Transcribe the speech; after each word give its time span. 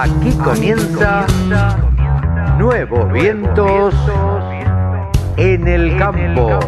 Aquí 0.00 0.30
comienza 0.42 1.26
Nuevos 2.56 3.12
Vientos 3.12 3.94
en 5.36 5.68
el 5.68 5.98
Campo. 5.98 6.58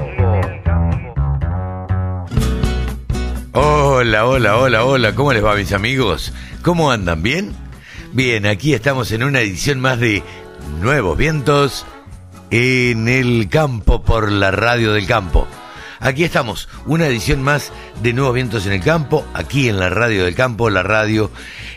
Hola, 3.54 4.26
hola, 4.26 4.58
hola, 4.58 4.84
hola, 4.84 5.14
¿cómo 5.14 5.32
les 5.32 5.42
va 5.42 5.54
mis 5.54 5.72
amigos? 5.72 6.34
¿Cómo 6.60 6.90
andan? 6.90 7.22
¿Bien? 7.22 7.56
Bien, 8.12 8.44
aquí 8.44 8.74
estamos 8.74 9.10
en 9.12 9.22
una 9.22 9.40
edición 9.40 9.80
más 9.80 9.98
de 9.98 10.22
Nuevos 10.82 11.16
Vientos 11.16 11.86
en 12.50 13.08
el 13.08 13.48
Campo 13.48 14.02
por 14.02 14.30
la 14.30 14.50
Radio 14.50 14.92
del 14.92 15.06
Campo. 15.06 15.48
Aquí 16.00 16.24
estamos, 16.24 16.68
una 16.84 17.06
edición 17.06 17.42
más 17.42 17.72
de 18.02 18.12
Nuevos 18.12 18.34
Vientos 18.34 18.66
en 18.66 18.72
el 18.72 18.82
Campo, 18.82 19.24
aquí 19.34 19.68
en 19.68 19.78
la 19.78 19.88
Radio 19.88 20.24
del 20.24 20.34
Campo, 20.34 20.68
la 20.68 20.82
radio, 20.82 21.30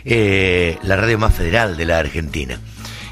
eh, 0.06 0.78
la 0.82 0.96
radio 0.96 1.18
más 1.18 1.34
federal 1.34 1.76
de 1.76 1.84
la 1.84 1.98
Argentina. 1.98 2.58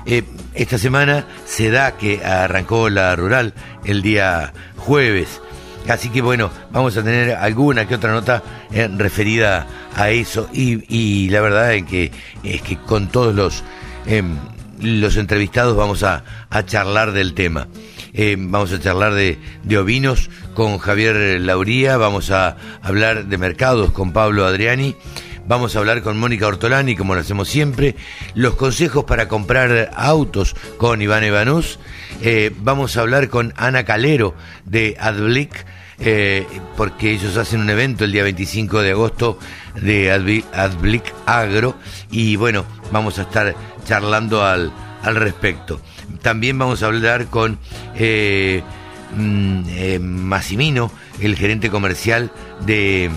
Eh, 0.06 0.22
esta 0.54 0.78
semana 0.78 1.26
se 1.44 1.70
da 1.70 1.96
que 1.96 2.24
arrancó 2.24 2.88
la 2.88 3.16
rural 3.16 3.52
el 3.84 4.00
día 4.00 4.52
jueves. 4.76 5.40
Así 5.88 6.08
que 6.08 6.22
bueno, 6.22 6.50
vamos 6.70 6.96
a 6.96 7.02
tener 7.02 7.32
alguna 7.32 7.86
que 7.86 7.96
otra 7.96 8.12
nota 8.12 8.42
eh, 8.72 8.88
referida 8.96 9.66
a 9.96 10.10
eso. 10.10 10.48
Y, 10.52 11.28
la 11.30 11.40
verdad 11.40 11.74
es 11.74 11.84
que, 11.84 12.12
es 12.42 12.62
que 12.62 12.76
con 12.76 13.08
todos 13.08 13.34
los, 13.34 13.64
em, 14.06 14.36
los 14.80 15.16
entrevistados 15.16 15.76
vamos 15.76 16.02
a, 16.02 16.24
a 16.48 16.64
charlar 16.64 17.12
del 17.12 17.34
tema. 17.34 17.66
Eh, 18.12 18.36
vamos 18.38 18.72
a 18.72 18.78
charlar 18.78 19.14
de, 19.14 19.38
de, 19.64 19.78
ovinos 19.78 20.30
con 20.54 20.78
Javier 20.78 21.40
Lauría, 21.40 21.96
vamos 21.96 22.30
a 22.30 22.56
hablar 22.80 23.26
de 23.26 23.38
mercados 23.38 23.90
con 23.90 24.12
Pablo 24.12 24.46
Adriani, 24.46 24.94
vamos 25.46 25.74
a 25.74 25.78
hablar 25.78 26.02
con 26.02 26.18
Mónica 26.18 26.46
Ortolani, 26.46 26.96
como 26.96 27.14
lo 27.14 27.20
hacemos 27.20 27.48
siempre, 27.48 27.96
los 28.34 28.54
consejos 28.56 29.04
para 29.04 29.28
comprar 29.28 29.90
autos 29.94 30.54
con 30.78 31.02
Iván 31.02 31.24
Evanús, 31.24 31.78
eh, 32.22 32.52
vamos 32.58 32.96
a 32.96 33.00
hablar 33.00 33.28
con 33.28 33.52
Ana 33.56 33.84
Calero 33.84 34.34
de 34.64 34.96
Adblick, 34.98 35.66
eh, 35.98 36.46
porque 36.76 37.12
ellos 37.12 37.36
hacen 37.36 37.60
un 37.60 37.70
evento 37.70 38.04
el 38.04 38.12
día 38.12 38.22
25 38.24 38.82
de 38.82 38.90
agosto 38.92 39.38
de 39.80 40.10
Adblick 40.10 41.04
Agro. 41.26 41.76
Y 42.10 42.36
bueno, 42.36 42.64
vamos 42.90 43.18
a 43.18 43.22
estar 43.22 43.54
charlando 43.84 44.44
al, 44.44 44.72
al 45.02 45.16
respecto. 45.16 45.80
También 46.22 46.58
vamos 46.58 46.82
a 46.82 46.86
hablar 46.86 47.26
con 47.26 47.58
eh, 47.94 48.62
mm, 49.16 50.00
Massimino, 50.00 50.90
el 51.20 51.36
gerente 51.36 51.70
comercial 51.70 52.32
de, 52.66 53.10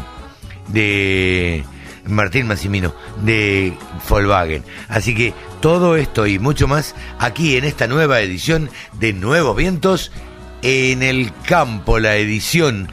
de 0.67 1.63
Martín 2.07 2.47
Massimino, 2.47 2.93
de 3.23 3.73
Volkswagen. 4.09 4.63
Así 4.87 5.15
que 5.15 5.33
todo 5.61 5.95
esto 5.95 6.27
y 6.27 6.39
mucho 6.39 6.67
más 6.67 6.95
aquí 7.19 7.57
en 7.57 7.65
esta 7.65 7.87
nueva 7.87 8.21
edición 8.21 8.69
de 8.99 9.13
Nuevos 9.13 9.55
Vientos 9.55 10.11
en 10.61 11.03
el 11.03 11.31
campo, 11.47 11.99
la 11.99 12.15
edición, 12.15 12.89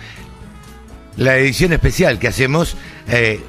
la 1.17 1.37
edición 1.37 1.73
especial 1.73 2.19
que 2.19 2.29
hacemos 2.29 2.77
eh, 3.09 3.41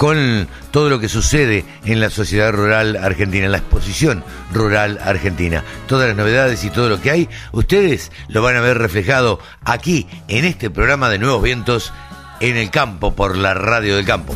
con 0.00 0.48
todo 0.70 0.88
lo 0.88 0.98
que 0.98 1.10
sucede 1.10 1.62
en 1.84 2.00
la 2.00 2.08
sociedad 2.08 2.52
rural 2.52 2.96
argentina, 2.96 3.44
en 3.44 3.52
la 3.52 3.58
exposición 3.58 4.24
rural 4.50 4.98
argentina. 5.04 5.62
Todas 5.86 6.08
las 6.08 6.16
novedades 6.16 6.64
y 6.64 6.70
todo 6.70 6.88
lo 6.88 7.02
que 7.02 7.10
hay, 7.10 7.28
ustedes 7.52 8.10
lo 8.28 8.40
van 8.40 8.56
a 8.56 8.60
ver 8.60 8.78
reflejado 8.78 9.40
aquí, 9.62 10.06
en 10.28 10.46
este 10.46 10.70
programa 10.70 11.10
de 11.10 11.18
Nuevos 11.18 11.42
Vientos, 11.42 11.92
en 12.40 12.56
el 12.56 12.70
campo, 12.70 13.14
por 13.14 13.36
la 13.36 13.52
radio 13.52 13.96
del 13.96 14.06
campo. 14.06 14.34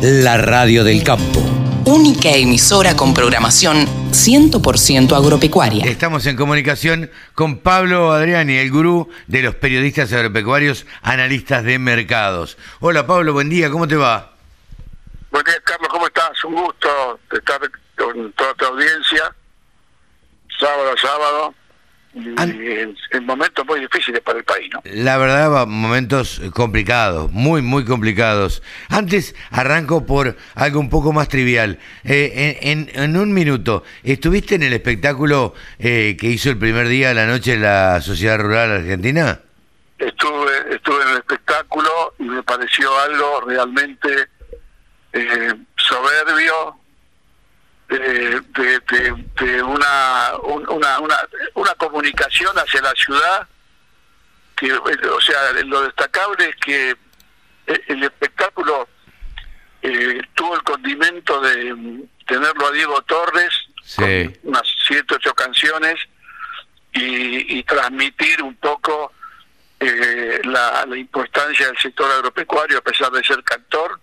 La 0.00 0.36
Radio 0.36 0.84
del 0.84 1.02
Campo. 1.02 1.57
Única 1.90 2.28
emisora 2.28 2.94
con 2.94 3.14
programación 3.14 3.86
100% 4.10 5.16
agropecuaria. 5.16 5.86
Estamos 5.86 6.26
en 6.26 6.36
comunicación 6.36 7.10
con 7.34 7.60
Pablo 7.60 8.12
Adriani, 8.12 8.58
el 8.58 8.70
gurú 8.70 9.08
de 9.26 9.40
los 9.40 9.54
periodistas 9.54 10.12
agropecuarios, 10.12 10.84
analistas 11.00 11.64
de 11.64 11.78
mercados. 11.78 12.58
Hola 12.80 13.06
Pablo, 13.06 13.32
buen 13.32 13.48
día, 13.48 13.70
¿cómo 13.70 13.88
te 13.88 13.96
va? 13.96 14.32
Buen 15.30 15.42
día 15.46 15.54
Carlos, 15.64 15.88
¿cómo 15.88 16.06
estás? 16.08 16.44
Un 16.44 16.56
gusto 16.56 17.20
estar 17.32 17.58
con 17.96 18.32
toda 18.34 18.52
tu 18.52 18.66
audiencia, 18.66 19.34
sábado 20.60 20.92
a 20.92 21.00
sábado 21.00 21.54
en, 22.38 22.96
momentos 23.24 23.66
muy 23.66 23.80
difíciles 23.80 24.20
para 24.20 24.38
el 24.38 24.44
país, 24.44 24.70
¿no? 24.72 24.82
La 24.84 25.18
verdad, 25.18 25.66
momentos 25.66 26.40
complicados, 26.54 27.30
muy, 27.32 27.62
muy 27.62 27.84
complicados. 27.84 28.62
Antes 28.88 29.34
arranco 29.50 30.06
por 30.06 30.36
algo 30.54 30.80
un 30.80 30.90
poco 30.90 31.12
más 31.12 31.28
trivial. 31.28 31.78
Eh, 32.04 32.58
en, 32.62 33.16
un 33.16 33.32
minuto, 33.32 33.84
¿estuviste 34.02 34.54
en 34.54 34.62
el 34.62 34.72
espectáculo 34.72 35.54
eh, 35.78 36.16
que 36.18 36.28
hizo 36.28 36.50
el 36.50 36.58
primer 36.58 36.88
día 36.88 37.08
de 37.08 37.14
la 37.14 37.26
noche 37.26 37.56
la 37.56 38.00
Sociedad 38.00 38.38
Rural 38.38 38.70
Argentina? 38.72 39.40
Estuve, 39.98 40.74
estuve 40.74 41.02
en 41.02 41.08
el 41.10 41.16
espectáculo 41.16 42.14
y 42.18 42.24
me 42.24 42.42
pareció 42.42 42.96
algo 43.00 43.40
realmente 43.46 44.28
eh, 45.12 45.54
soberbio, 45.76 46.78
de, 47.88 48.40
de, 49.40 49.62
una, 49.62 50.32
una, 50.42 50.98
una, 51.54 51.74
comunicación 51.76 52.54
hacia 52.58 52.82
la 52.82 52.92
ciudad 52.92 53.48
que 54.56 54.72
o 54.72 55.20
sea 55.20 55.52
lo 55.64 55.82
destacable 55.82 56.50
es 56.50 56.56
que 56.56 56.96
el 57.66 58.02
espectáculo 58.02 58.88
eh, 59.80 60.20
tuvo 60.34 60.54
el 60.54 60.62
condimento 60.64 61.40
de 61.40 62.04
tenerlo 62.26 62.66
a 62.66 62.72
Diego 62.72 63.00
Torres 63.02 63.50
con 63.96 64.36
unas 64.42 64.62
siete 64.86 65.14
ocho 65.14 65.32
canciones 65.34 65.96
y, 66.92 67.62
transmitir 67.62 68.42
un 68.42 68.56
poco 68.56 69.12
eh, 69.78 70.40
la, 70.44 70.84
la 70.86 70.96
importancia 70.96 71.66
del 71.66 71.78
sector 71.78 72.10
agropecuario 72.10 72.78
a 72.78 72.82
pesar 72.82 73.12
de 73.12 73.22
ser 73.22 73.42
cantor 73.44 74.00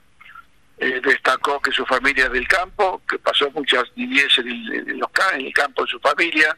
eh, 0.78 1.00
destacó 1.04 1.62
que 1.62 1.72
su 1.72 1.86
familia 1.86 2.26
es 2.26 2.32
del 2.32 2.48
campo, 2.48 3.02
que 3.08 3.18
pasó 3.20 3.50
muchas 3.52 3.84
niñez 3.96 4.38
en 4.40 4.48
el, 4.48 4.90
en, 4.90 5.46
el 5.46 5.54
campo 5.54 5.84
de 5.84 5.92
su 5.92 6.00
familia, 6.00 6.58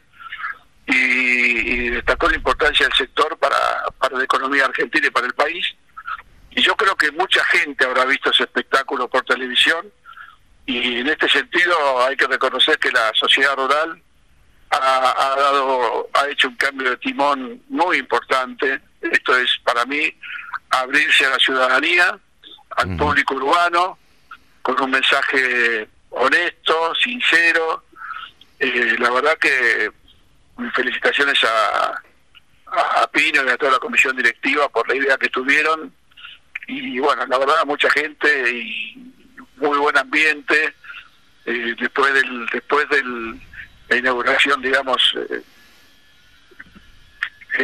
y, 0.86 1.90
destacó 1.90 2.28
la 2.28 2.36
importancia 2.36 2.86
del 2.86 2.96
sector 2.96 3.36
para, 3.38 3.84
para 3.98 4.18
la 4.18 4.24
economía 4.24 4.64
argentina 4.64 5.06
y 5.06 5.10
para 5.10 5.26
el 5.26 5.34
país. 5.34 5.66
Y 6.50 6.62
yo 6.62 6.74
creo 6.76 6.96
que 6.96 7.12
mucha 7.12 7.44
gente 7.44 7.84
habrá 7.84 8.04
visto 8.04 8.30
ese 8.30 8.44
espectáculo 8.44 9.08
por 9.08 9.24
televisión, 9.24 9.92
y 10.66 10.98
en 10.98 11.08
este 11.08 11.28
sentido 11.28 12.02
hay 12.02 12.16
que 12.16 12.26
reconocer 12.26 12.78
que 12.78 12.90
la 12.90 13.10
sociedad 13.14 13.56
rural 13.56 14.02
ha, 14.70 15.34
dado, 15.36 16.08
ha 16.12 16.28
hecho 16.28 16.48
un 16.48 16.56
cambio 16.56 16.90
de 16.90 16.96
timón 16.98 17.62
muy 17.68 17.98
importante. 17.98 18.80
Esto 19.00 19.36
es 19.36 19.50
para 19.64 19.84
mí 19.86 20.12
abrirse 20.70 21.24
a 21.26 21.30
la 21.30 21.38
ciudadanía, 21.38 22.18
al 22.76 22.96
público 22.96 23.34
urbano, 23.34 23.98
con 24.74 24.84
un 24.84 24.90
mensaje 24.90 25.88
honesto, 26.10 26.94
sincero. 27.02 27.84
Eh, 28.58 28.96
la 28.98 29.10
verdad 29.10 29.38
que 29.38 29.90
mis 30.58 30.72
felicitaciones 30.74 31.42
a, 31.44 32.02
a, 32.66 33.10
Pino 33.10 33.44
y 33.44 33.48
a 33.48 33.56
toda 33.56 33.72
la 33.72 33.78
comisión 33.78 34.14
directiva 34.14 34.68
por 34.68 34.86
la 34.86 34.96
idea 34.96 35.16
que 35.16 35.30
tuvieron. 35.30 35.90
Y 36.66 36.98
bueno, 36.98 37.24
la 37.24 37.38
verdad, 37.38 37.64
mucha 37.64 37.88
gente 37.90 38.28
y 38.50 39.12
muy 39.56 39.78
buen 39.78 39.96
ambiente. 39.96 40.74
Eh, 41.46 41.74
después 41.80 42.12
del 42.12 42.46
después 42.52 42.86
del 42.90 43.40
la 43.88 43.96
inauguración, 43.96 44.60
digamos, 44.60 45.14
eh, 45.30 45.42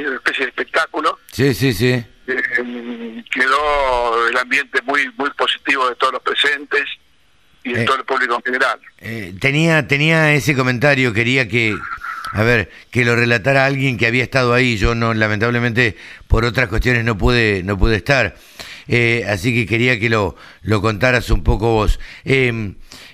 una 0.06 0.17
especie 0.17 0.46
de 0.46 0.49
espectáculo. 0.49 1.19
Sí, 1.31 1.52
sí, 1.52 1.75
sí. 1.75 2.02
Eh, 2.26 3.25
quedó 3.31 4.29
el 4.29 4.37
ambiente 4.38 4.81
muy 4.82 5.03
muy 5.19 5.31
positivo 5.31 5.88
de 5.88 5.94
todos 5.97 6.15
los 6.15 6.23
presentes 6.23 6.82
y 7.62 7.73
de 7.73 7.82
eh, 7.82 7.85
todo 7.85 7.97
el 7.97 8.05
público 8.05 8.37
en 8.37 8.43
general. 8.43 8.81
Eh, 8.99 9.35
tenía 9.41 9.87
tenía 9.87 10.32
ese 10.32 10.55
comentario, 10.55 11.12
quería 11.12 11.49
que 11.49 11.76
a 12.32 12.43
ver, 12.43 12.71
que 12.91 13.05
lo 13.05 13.15
relatara 13.15 13.67
alguien 13.67 13.99
que 13.99 14.06
había 14.06 14.23
estado 14.25 14.55
ahí, 14.55 14.76
yo 14.76 14.94
no 14.94 15.12
lamentablemente 15.12 15.97
por 16.26 16.44
otras 16.44 16.69
cuestiones 16.69 17.05
no 17.05 17.19
pude 17.19 17.62
no 17.62 17.76
pude 17.76 17.97
estar. 17.97 18.35
así 19.29 19.55
que 19.55 19.67
quería 19.67 20.00
que 20.00 20.09
lo 20.09 20.37
lo 20.62 20.81
contaras 20.81 21.29
un 21.31 21.44
poco 21.44 21.73
vos. 21.73 22.00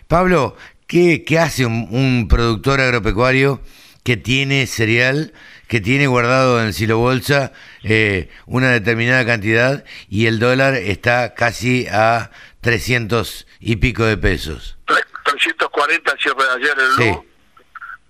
Pablo, 0.06 0.56
¿qué, 0.86 1.24
¿qué 1.24 1.38
hace 1.38 1.66
un, 1.66 1.88
un 1.90 2.28
productor 2.28 2.80
agropecuario 2.80 3.60
que 4.04 4.16
tiene 4.16 4.66
cereal 4.66 5.32
que 5.68 5.80
tiene 5.80 6.08
guardado 6.08 6.60
en 6.62 6.72
silo 6.72 6.98
bolsa 6.98 7.52
eh, 7.84 8.28
una 8.46 8.70
determinada 8.70 9.24
cantidad 9.24 9.84
y 10.08 10.26
el 10.26 10.40
dólar 10.40 10.74
está 10.74 11.34
casi 11.34 11.86
a 11.86 12.32
300 12.60 13.46
y 13.60 13.76
pico 13.76 14.04
de 14.04 14.16
pesos. 14.16 14.76
340 15.24 16.12
el 16.12 16.18
cierre 16.18 16.44
de 16.44 16.50
ayer 16.50 16.76
el 16.76 16.90
Sí. 16.96 17.08
luz, 17.10 17.24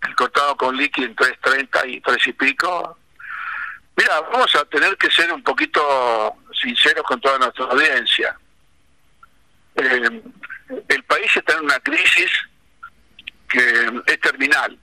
el 0.09 0.15
contado 0.15 0.57
con 0.57 0.75
liqui 0.75 1.05
en 1.05 1.15
330 1.15 1.87
y 1.87 2.01
3 2.01 2.27
y 2.29 2.33
pico. 2.33 2.99
Mira, 3.97 4.21
vamos 4.33 4.55
a 4.57 4.65
tener 4.65 4.97
que 4.97 5.11
ser 5.11 5.31
un 5.31 5.43
poquito 5.43 6.35
sinceros 6.63 7.05
con 7.05 7.21
toda 7.21 7.39
nuestra 7.39 7.67
audiencia. 7.67 8.35
Eh, 9.77 10.23
el 10.89 11.05
país 11.05 11.37
está 11.37 11.53
en 11.59 11.65
una 11.65 11.79
crisis 11.81 12.31
que 13.49 13.91
es 14.07 14.21
terminal. 14.21 14.79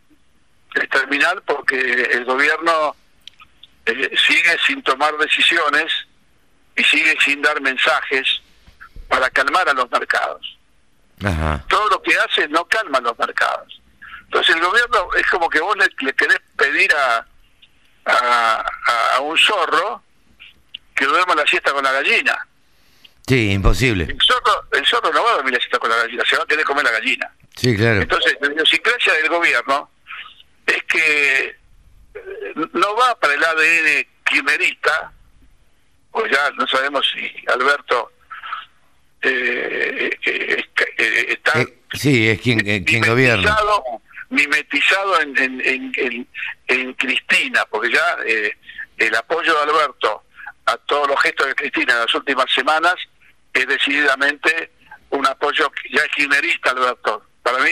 Es 0.81 0.89
terminal 0.89 1.41
porque 1.45 1.77
el 2.13 2.25
gobierno 2.25 2.95
eh, 3.85 4.15
sigue 4.27 4.57
sin 4.65 4.81
tomar 4.83 5.15
decisiones 5.17 5.91
y 6.75 6.83
sigue 6.83 7.15
sin 7.23 7.41
dar 7.41 7.59
mensajes 7.61 8.41
para 9.07 9.29
calmar 9.29 9.67
a 9.69 9.73
los 9.73 9.89
mercados 9.89 10.57
Ajá. 11.23 11.63
todo 11.69 11.89
lo 11.89 12.01
que 12.01 12.13
hace 12.19 12.47
no 12.49 12.65
calma 12.65 12.99
los 12.99 13.17
mercados. 13.17 13.81
Entonces 14.25 14.55
el 14.55 14.61
gobierno 14.61 15.07
es 15.15 15.25
como 15.27 15.49
que 15.49 15.59
vos 15.61 15.75
le, 15.77 15.87
le 16.05 16.13
querés 16.13 16.39
pedir 16.57 16.93
a, 16.93 17.25
a, 18.05 18.65
a- 18.85 19.15
a 19.15 19.19
un 19.21 19.37
zorro 19.37 20.03
que 20.93 21.05
duerma 21.05 21.33
la 21.35 21.45
siesta 21.47 21.71
con 21.71 21.83
la 21.83 21.91
gallina. 21.93 22.45
Sí, 23.25 23.51
imposible. 23.51 24.03
El 24.03 24.17
zorro, 24.21 24.65
el 24.73 24.85
zorro 24.85 25.11
no 25.13 25.23
va 25.23 25.31
a 25.31 25.35
dormir 25.35 25.53
la 25.53 25.59
siesta 25.59 25.79
con 25.79 25.89
la 25.89 25.97
gallina, 25.97 26.23
se 26.29 26.37
va 26.37 26.43
a 26.43 26.47
querer 26.47 26.65
comer 26.65 26.83
la 26.83 26.91
gallina. 26.91 27.31
Sí, 27.55 27.75
claro. 27.75 28.01
Entonces 28.01 28.37
la 28.41 28.47
idiosincrasia 28.53 29.13
del 29.13 29.29
gobierno 29.29 29.89
es 30.67 30.83
que 30.83 31.45
eh, 31.47 32.53
no 32.73 32.95
va 32.95 33.15
para 33.19 33.33
el 33.33 33.43
ADN 33.43 34.07
kirchnerista, 34.25 35.11
pues 36.11 36.31
ya 36.31 36.51
no 36.51 36.67
sabemos 36.67 37.05
si 37.13 37.31
Alberto 37.47 38.11
eh, 39.21 40.09
eh, 40.25 40.63
eh, 40.97 41.25
está 41.29 41.65
sí, 41.93 42.29
es 42.29 42.41
quien, 42.41 42.59
quien 42.83 43.01
gobierna. 43.03 43.49
mimetizado, 43.49 43.83
mimetizado 44.29 45.21
en, 45.21 45.61
en, 45.61 46.27
en, 46.67 46.93
Cristina, 46.93 47.65
porque 47.69 47.91
ya 47.91 48.17
eh, 48.25 48.55
el 48.97 49.15
apoyo 49.15 49.53
de 49.53 49.61
Alberto 49.71 50.23
a 50.65 50.77
todos 50.77 51.07
los 51.07 51.21
gestos 51.21 51.47
de 51.47 51.55
Cristina 51.55 51.93
en 51.93 51.99
las 51.99 52.15
últimas 52.15 52.51
semanas 52.53 52.95
es 53.53 53.65
decididamente 53.67 54.71
un 55.11 55.25
apoyo 55.25 55.71
ya 55.91 56.01
kirchnerista 56.09 56.71
Alberto. 56.71 57.23
Para 57.47 57.63
mí, 57.63 57.71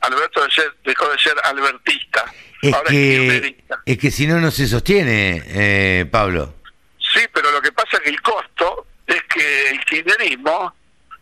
Alberto 0.00 0.42
de 0.42 0.50
ser, 0.50 0.74
dejó 0.84 1.06
de 1.10 1.18
ser 1.18 1.34
albertista. 1.44 2.24
Es 2.62 2.72
Ahora 2.72 2.86
es 2.88 2.90
que, 2.92 3.18
kirchnerista. 3.18 3.82
es 3.84 3.98
que 3.98 4.10
si 4.10 4.26
no, 4.26 4.40
no 4.40 4.50
se 4.50 4.66
sostiene, 4.66 5.42
eh, 5.48 6.06
Pablo. 6.10 6.54
Sí, 6.98 7.20
pero 7.30 7.50
lo 7.50 7.60
que 7.60 7.72
pasa 7.72 7.98
es 7.98 8.00
que 8.00 8.08
el 8.08 8.22
costo 8.22 8.86
es 9.06 9.22
que 9.24 9.68
el 9.68 9.80
kirchnerismo 9.84 10.74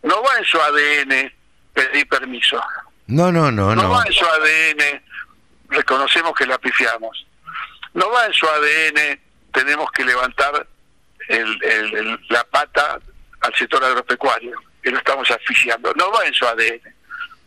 no 0.04 0.22
va 0.22 0.38
en 0.38 0.44
su 0.44 0.60
ADN 0.60 1.32
pedir 1.74 2.06
permiso. 2.08 2.62
No, 3.08 3.32
no, 3.32 3.50
no, 3.50 3.74
no, 3.74 3.82
no. 3.82 3.90
va 3.90 4.04
en 4.06 4.12
su 4.12 4.24
ADN, 4.24 5.02
reconocemos 5.70 6.32
que 6.34 6.46
la 6.46 6.58
pifiamos. 6.58 7.26
No 7.94 8.08
va 8.12 8.26
en 8.26 8.32
su 8.34 8.46
ADN, 8.46 9.18
tenemos 9.52 9.90
que 9.90 10.04
levantar 10.04 10.64
el- 11.28 11.58
el- 11.64 11.94
el- 11.96 12.20
la 12.28 12.44
pata 12.44 13.00
al 13.40 13.54
sector 13.56 13.82
agropecuario, 13.84 14.62
que 14.80 14.90
lo 14.92 14.98
estamos 14.98 15.28
asfixiando. 15.28 15.92
No 15.94 16.12
va 16.12 16.24
en 16.24 16.34
su 16.34 16.46
ADN. 16.46 16.94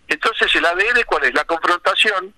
Entonces, 0.08 0.54
¿el 0.56 0.66
ADN 0.66 1.04
cuál 1.06 1.24
es? 1.26 1.34
La 1.34 1.46
confrontación, 1.46 2.34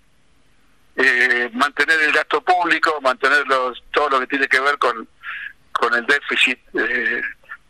eh, 0.95 1.49
mantener 1.53 1.99
el 2.01 2.11
gasto 2.13 2.41
público, 2.41 2.99
mantener 3.01 3.45
los, 3.47 3.83
todo 3.91 4.09
lo 4.09 4.19
que 4.21 4.27
tiene 4.27 4.47
que 4.47 4.59
ver 4.59 4.77
con, 4.77 5.07
con 5.71 5.93
el 5.93 6.05
déficit, 6.05 6.59
eh, 6.77 7.21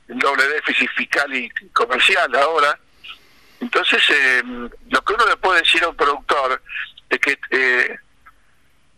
el 0.10 0.20
doble 0.20 0.48
déficit 0.50 0.90
fiscal 0.92 1.34
y 1.34 1.50
comercial 1.74 2.34
ahora. 2.36 2.78
Entonces, 3.62 4.04
eh, 4.10 4.44
lo 4.90 5.02
que 5.04 5.14
uno 5.14 5.26
le 5.28 5.38
puede 5.38 5.62
decir 5.62 5.84
a 5.84 5.90
un 5.90 5.96
productor 5.96 6.62
es 7.10 7.20
que, 7.20 7.40
eh, 7.52 7.98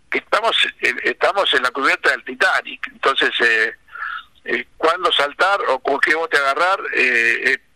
que 0.10 0.18
estamos 0.18 0.56
en- 0.82 1.00
estamos 1.04 1.54
en 1.54 1.64
la 1.64 1.72
cubierta 1.72 2.10
del 2.12 2.24
Titanic. 2.26 2.88
Entonces, 2.88 3.30
eh, 3.40 3.74
eh, 4.46 4.68
cuándo 4.78 5.12
saltar 5.12 5.60
o 5.68 5.80
con 5.80 6.00
qué 6.00 6.16
bote 6.16 6.38
agarrar 6.38 6.80
eh, 6.94 6.98
eh, 6.98 7.04
eh, 7.44 7.52
eh, 7.52 7.54
eh, 7.54 7.67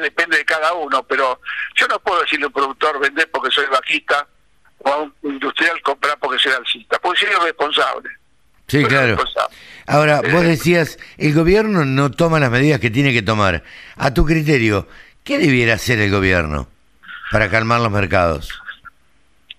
depende 0.00 0.38
de 0.38 0.44
cada 0.44 0.72
uno. 0.74 1.02
Pero 1.04 1.40
yo 1.76 1.86
no 1.88 1.98
puedo 2.00 2.20
decirle 2.22 2.44
a 2.44 2.48
un 2.48 2.52
productor 2.52 2.98
vender 3.00 3.30
porque 3.30 3.50
soy 3.50 3.66
bajista 3.66 4.26
o 4.78 4.88
a 4.92 4.96
un 4.98 5.14
industrial 5.22 5.80
comprar 5.82 6.18
porque 6.18 6.38
soy 6.42 6.52
alcista. 6.52 6.98
Porque 6.98 7.20
soy 7.26 7.30
irresponsable. 7.40 8.10
Sí, 8.68 8.80
Soy 8.80 8.88
claro. 8.88 9.06
irresponsable. 9.08 9.56
Ahora, 9.86 10.20
vos 10.22 10.42
Eh, 10.42 10.48
decías, 10.48 10.98
el 11.18 11.32
gobierno 11.34 11.84
no 11.84 12.10
toma 12.10 12.40
las 12.40 12.50
medidas 12.50 12.80
que 12.80 12.90
tiene 12.90 13.12
que 13.12 13.22
tomar. 13.22 13.62
A 13.96 14.12
tu 14.12 14.24
criterio, 14.24 14.88
¿qué 15.22 15.38
debiera 15.38 15.74
hacer 15.74 16.00
el 16.00 16.10
gobierno 16.10 16.68
para 17.30 17.48
calmar 17.48 17.80
los 17.80 17.92
mercados? 17.92 18.50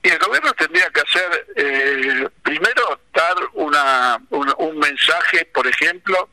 Y 0.04 0.10
el 0.10 0.20
gobierno 0.20 0.52
tendría 0.54 0.90
que 0.90 1.02
hacer, 1.02 1.48
eh, 1.56 2.30
primero, 2.44 3.00
dar 3.14 3.36
una, 3.54 4.18
un, 4.30 4.54
un 4.58 4.78
mensaje, 4.80 5.46
por 5.54 5.66
ejemplo, 5.68 6.30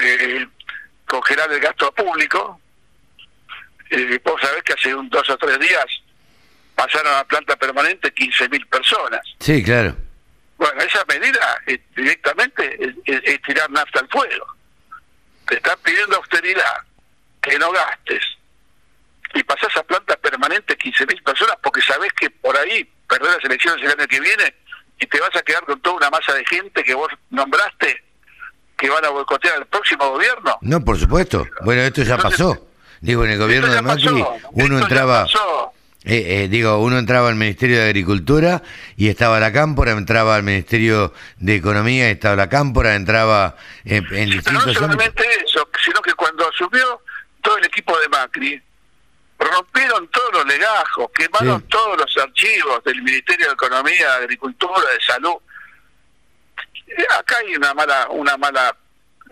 eh, 0.00 0.46
congelar 1.06 1.50
el 1.52 1.60
gasto 1.60 1.92
público. 1.92 2.60
Eh, 3.90 4.20
vos 4.24 4.40
sabés 4.40 4.62
que 4.62 4.72
hace 4.74 4.94
un, 4.94 5.08
dos 5.08 5.28
o 5.30 5.36
tres 5.38 5.58
días 5.60 5.86
pasaron 6.74 7.12
a 7.12 7.16
la 7.18 7.24
planta 7.24 7.56
permanente 7.56 8.14
15.000 8.14 8.66
personas. 8.68 9.20
Sí, 9.40 9.62
claro. 9.62 9.96
Bueno, 10.56 10.80
esa 10.82 11.04
medida 11.08 11.58
eh, 11.66 11.80
directamente 11.96 12.84
es, 12.84 12.94
es- 13.04 13.22
es 13.24 13.42
tirar 13.42 13.70
nafta 13.70 14.00
al 14.00 14.08
fuego. 14.08 14.46
Te 15.46 15.56
están 15.56 15.78
pidiendo 15.82 16.16
austeridad, 16.16 16.78
que 17.40 17.58
no 17.58 17.70
gastes. 17.72 18.22
Y 19.34 19.42
pasás 19.44 19.76
a 19.76 19.82
planta 19.82 20.16
permanente 20.16 20.76
15.000 20.76 21.22
personas 21.22 21.56
porque 21.62 21.80
sabés 21.82 22.12
que 22.14 22.30
por 22.30 22.56
ahí 22.56 22.84
perdés 23.08 23.34
las 23.36 23.44
elecciones 23.44 23.82
el 23.84 23.90
año 23.98 24.06
que 24.08 24.20
viene 24.20 24.54
y 25.00 25.06
te 25.06 25.20
vas 25.20 25.34
a 25.36 25.42
quedar 25.42 25.64
con 25.64 25.80
toda 25.80 25.96
una 25.96 26.10
masa 26.10 26.32
de 26.34 26.44
gente 26.46 26.82
que 26.82 26.94
vos 26.94 27.08
nombraste 27.30 28.02
que 28.76 28.88
van 28.90 29.04
a 29.04 29.08
boicotear 29.10 29.56
al 29.56 29.66
próximo 29.66 30.08
gobierno. 30.10 30.58
No, 30.60 30.84
por 30.84 30.98
supuesto. 30.98 31.46
Bueno, 31.62 31.82
esto 31.82 32.02
ya 32.02 32.14
Entonces, 32.14 32.38
pasó. 32.40 32.67
Digo, 33.00 33.24
en 33.24 33.30
el 33.32 33.38
gobierno 33.38 33.72
de 33.72 33.82
Macri, 33.82 34.04
pasó, 34.06 34.36
uno 34.52 34.78
entraba, 34.78 35.26
eh, 36.04 36.42
eh, 36.44 36.48
digo, 36.48 36.78
uno 36.78 36.98
entraba 36.98 37.28
al 37.28 37.34
Ministerio 37.36 37.78
de 37.78 37.84
Agricultura 37.86 38.62
y 38.96 39.08
estaba 39.08 39.38
la 39.40 39.52
cámpora, 39.52 39.92
entraba 39.92 40.34
al 40.36 40.42
Ministerio 40.42 41.12
de 41.38 41.54
Economía 41.56 42.08
y 42.08 42.12
estaba 42.12 42.34
la 42.36 42.48
cámpora, 42.48 42.94
entraba 42.94 43.56
eh, 43.84 43.96
en 43.96 44.04
Pero 44.08 44.18
no 44.26 44.26
distintos 44.26 44.62
ámbitos. 44.62 44.74
solamente 44.82 45.24
eso, 45.44 45.68
sino 45.84 46.00
que 46.02 46.12
cuando 46.14 46.48
asumió 46.48 47.02
todo 47.42 47.56
el 47.58 47.64
equipo 47.66 47.98
de 48.00 48.08
Macri, 48.08 48.62
rompieron 49.38 50.08
todos 50.08 50.32
los 50.32 50.46
legajos, 50.46 51.06
quemaron 51.14 51.60
Sí. 51.60 51.66
todos 51.68 51.96
los 51.98 52.16
archivos 52.16 52.82
del 52.84 53.00
Ministerio 53.02 53.46
de 53.46 53.52
Economía, 53.52 54.14
Agricultura, 54.16 54.80
de 54.92 55.00
Salud. 55.06 55.36
Eh, 56.88 57.04
Acá 57.18 57.36
hay 57.46 57.54
una 57.54 57.72
mala, 57.74 58.08
una 58.10 58.36
mala, 58.36 58.74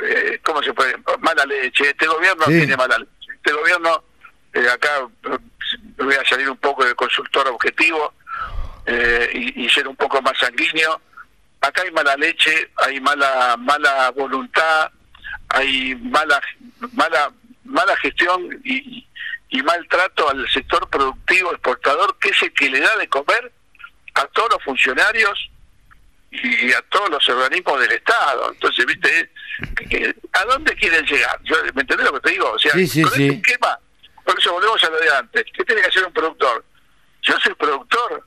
eh, 0.01 0.39
¿cómo 0.45 0.63
se 0.63 0.73
puede? 0.73 0.95
Mala 1.21 1.45
leche. 1.47 1.89
Este 1.91 2.07
gobierno 2.07 2.45
Sí. 2.47 2.53
tiene 2.59 2.77
mala 2.77 2.99
leche. 2.99 3.11
Este 3.47 3.61
gobierno, 3.61 4.03
eh, 4.55 4.69
acá 4.69 5.07
eh, 5.23 5.39
voy 5.99 6.15
a 6.17 6.29
salir 6.29 6.51
un 6.51 6.57
poco 6.57 6.85
del 6.85 6.97
consultor 6.97 7.47
objetivo 7.47 8.13
eh, 8.85 9.31
y, 9.33 9.65
y 9.65 9.71
ser 9.71 9.87
un 9.87 9.95
poco 9.95 10.21
más 10.21 10.37
sanguíneo. 10.37 11.01
Acá 11.61 11.83
hay 11.83 11.93
mala 11.93 12.17
leche, 12.17 12.73
hay 12.79 12.99
mala 12.99 13.55
mala 13.57 14.11
voluntad, 14.11 14.91
hay 15.51 15.95
mala 15.95 16.43
mala 16.95 17.31
mala 17.63 17.97
gestión 17.99 18.49
y, 18.65 19.07
y 19.51 19.63
maltrato 19.63 20.29
al 20.29 20.51
sector 20.51 20.91
productivo 20.91 21.53
exportador 21.53 22.19
que 22.19 22.31
es 22.31 22.43
el 22.43 22.53
que 22.53 22.69
le 22.69 22.81
da 22.81 22.97
de 22.97 23.07
comer 23.07 23.53
a 24.15 24.25
todos 24.27 24.51
los 24.55 24.65
funcionarios 24.65 25.53
y 26.31 26.73
a 26.73 26.83
todos 26.83 27.09
los 27.11 27.29
organismos 27.29 27.81
del 27.81 27.93
Estado. 27.93 28.53
Entonces, 28.53 28.85
¿viste? 28.87 29.33
¿A 30.33 30.45
dónde 30.45 30.75
quieren 30.75 31.05
llegar? 31.07 31.39
Yo, 31.45 31.57
¿Me 31.75 31.83
entendés 31.83 32.07
lo 32.07 32.13
que 32.15 32.21
te 32.21 32.31
digo? 32.31 32.51
O 32.53 32.59
sea, 32.59 32.73
Sí, 32.73 32.87
sí, 32.87 33.03
con 33.03 33.13
sí. 33.13 33.29
este 33.29 33.37
esquema, 33.53 33.79
por 34.25 34.39
eso 34.39 34.53
volvemos 34.53 34.83
a 34.85 34.91
lo 34.91 34.99
de 34.99 35.11
antes. 35.11 35.45
¿Qué 35.53 35.65
tiene 35.65 35.81
que 35.83 35.89
hacer 35.89 36.05
un 36.05 36.13
productor? 36.13 36.65
Yo 37.23 37.35
soy 37.41 37.55
productor, 37.55 38.27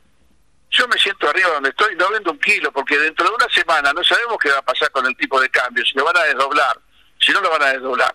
yo 0.72 0.88
me 0.88 0.98
siento 0.98 1.30
arriba 1.30 1.50
donde 1.50 1.70
estoy, 1.70 1.96
no 1.96 2.10
vendo 2.12 2.32
un 2.32 2.40
kilo, 2.40 2.72
porque 2.72 2.98
dentro 2.98 3.28
de 3.28 3.36
una 3.36 3.48
semana 3.54 3.94
no 3.94 4.04
sabemos 4.04 4.38
qué 4.42 4.50
va 4.52 4.58
a 4.60 4.62
pasar 4.64 4.92
con 4.92 5.06
el 5.06 5.16
tipo 5.16 5.40
de 5.40 5.50
cambio, 5.50 5.86
si 5.86 5.98
lo 5.98 6.04
van 6.06 6.18
a 6.18 6.24
desdoblar, 6.24 6.78
si 7.20 7.32
no 7.32 7.42
lo 7.42 7.50
van 7.50 7.64
a 7.64 7.68
desdoblar, 7.74 8.14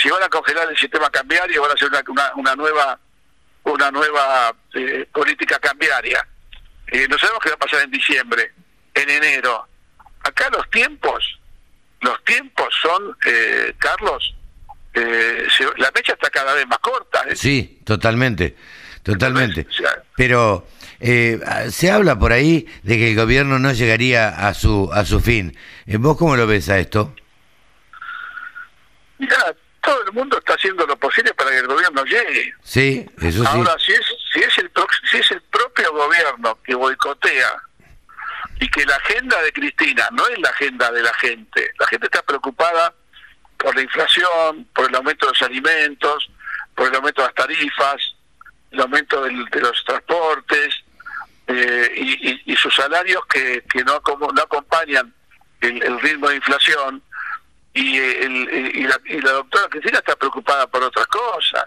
si 0.00 0.10
van 0.10 0.22
a 0.22 0.28
congelar 0.28 0.68
el 0.70 0.76
sistema 0.76 1.08
cambiario, 1.10 1.62
van 1.62 1.70
a 1.70 1.74
hacer 1.74 1.88
una, 1.88 2.02
una, 2.08 2.32
una 2.36 2.56
nueva 2.56 2.98
una 3.64 3.90
nueva 3.90 4.54
eh, 4.74 5.08
política 5.12 5.58
cambiaria. 5.58 6.24
Eh, 6.86 7.08
no 7.08 7.18
sabemos 7.18 7.40
qué 7.42 7.48
va 7.48 7.56
a 7.56 7.58
pasar 7.58 7.82
en 7.82 7.90
diciembre, 7.90 8.52
en 8.96 9.08
enero. 9.10 9.66
Acá 10.24 10.50
los 10.50 10.68
tiempos, 10.70 11.38
los 12.00 12.22
tiempos 12.24 12.66
son, 12.82 13.16
eh, 13.26 13.72
Carlos, 13.78 14.34
eh, 14.94 15.46
se- 15.56 15.64
la 15.78 15.90
mecha 15.94 16.14
está 16.14 16.30
cada 16.30 16.54
vez 16.54 16.66
más 16.66 16.78
corta. 16.78 17.22
¿eh? 17.28 17.36
Sí, 17.36 17.80
totalmente, 17.84 18.56
totalmente. 19.02 19.66
O 19.68 19.72
sea, 19.72 20.02
Pero 20.16 20.66
eh, 20.98 21.38
se 21.70 21.90
habla 21.90 22.18
por 22.18 22.32
ahí 22.32 22.66
de 22.82 22.96
que 22.96 23.10
el 23.10 23.16
gobierno 23.16 23.58
no 23.58 23.72
llegaría 23.72 24.28
a 24.48 24.54
su 24.54 24.90
a 24.92 25.04
su 25.04 25.20
fin. 25.20 25.56
Eh, 25.86 25.98
¿Vos 25.98 26.16
cómo 26.16 26.34
lo 26.36 26.46
ves 26.46 26.68
a 26.70 26.78
esto? 26.78 27.14
Mira, 29.18 29.54
todo 29.82 30.02
el 30.04 30.12
mundo 30.12 30.38
está 30.38 30.54
haciendo 30.54 30.86
lo 30.86 30.96
posible 30.98 31.32
para 31.34 31.50
que 31.50 31.58
el 31.58 31.66
gobierno 31.66 32.04
llegue. 32.04 32.52
Sí, 32.62 33.06
eso 33.20 33.42
sí. 33.42 33.46
Ahora, 33.48 33.76
si 33.78 33.92
es, 33.92 34.00
si 34.32 34.40
es, 34.40 34.58
el, 34.58 34.70
si 35.10 35.16
es 35.18 35.30
el 35.30 35.40
propio 35.42 35.92
gobierno 35.92 36.58
que 36.64 36.74
boicotea 36.74 37.62
y 38.60 38.68
que 38.68 38.84
la 38.86 38.96
agenda 38.96 39.40
de 39.42 39.52
Cristina 39.52 40.08
no 40.12 40.26
es 40.28 40.38
la 40.38 40.48
agenda 40.50 40.90
de 40.90 41.02
la 41.02 41.12
gente, 41.14 41.72
la 41.78 41.86
gente 41.86 42.06
está 42.06 42.22
preocupada 42.22 42.94
por 43.56 43.74
la 43.74 43.82
inflación, 43.82 44.66
por 44.74 44.88
el 44.88 44.94
aumento 44.94 45.26
de 45.26 45.32
los 45.32 45.42
alimentos, 45.42 46.30
por 46.74 46.88
el 46.88 46.94
aumento 46.94 47.22
de 47.22 47.28
las 47.28 47.34
tarifas, 47.34 48.14
el 48.70 48.80
aumento 48.80 49.22
de 49.24 49.60
los 49.60 49.84
transportes 49.84 50.74
eh, 51.46 51.92
y, 51.96 52.52
y, 52.52 52.56
sus 52.56 52.74
salarios 52.74 53.24
que, 53.26 53.62
que 53.70 53.84
no, 53.84 54.00
no 54.34 54.42
acompañan 54.42 55.12
el, 55.60 56.00
ritmo 56.00 56.28
de 56.28 56.36
inflación 56.36 57.02
y, 57.72 57.98
el, 57.98 58.72
y, 58.74 58.82
la, 58.82 59.00
y 59.04 59.20
la 59.20 59.32
doctora 59.32 59.68
Cristina 59.68 59.98
está 59.98 60.16
preocupada 60.16 60.66
por 60.66 60.82
otras 60.82 61.06
cosas. 61.06 61.66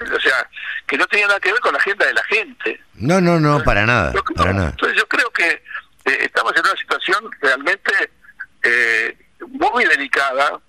O 0.00 0.20
sea, 0.20 0.48
que 0.86 0.96
no 0.96 1.06
tiene 1.06 1.26
nada 1.26 1.40
que 1.40 1.52
ver 1.52 1.60
con 1.60 1.72
la 1.72 1.78
agenda 1.78 2.06
de 2.06 2.14
la 2.14 2.24
gente. 2.24 2.80
No, 2.94 3.20
no, 3.20 3.38
no, 3.40 3.62
para 3.62 3.84
nada. 3.84 4.12
para 4.36 4.52
nada. 4.52 4.70
Entonces 4.70 4.96
yo 4.96 5.06
creo 5.08 5.30
que 5.30 5.62
eh, 6.08 6.18
estamos 6.24 6.52
en 6.56 6.60
una 6.60 6.76
situación 6.76 7.30
realmente 7.40 7.92
eh, 8.62 9.16
muy 9.46 9.84
delicada. 9.84 10.60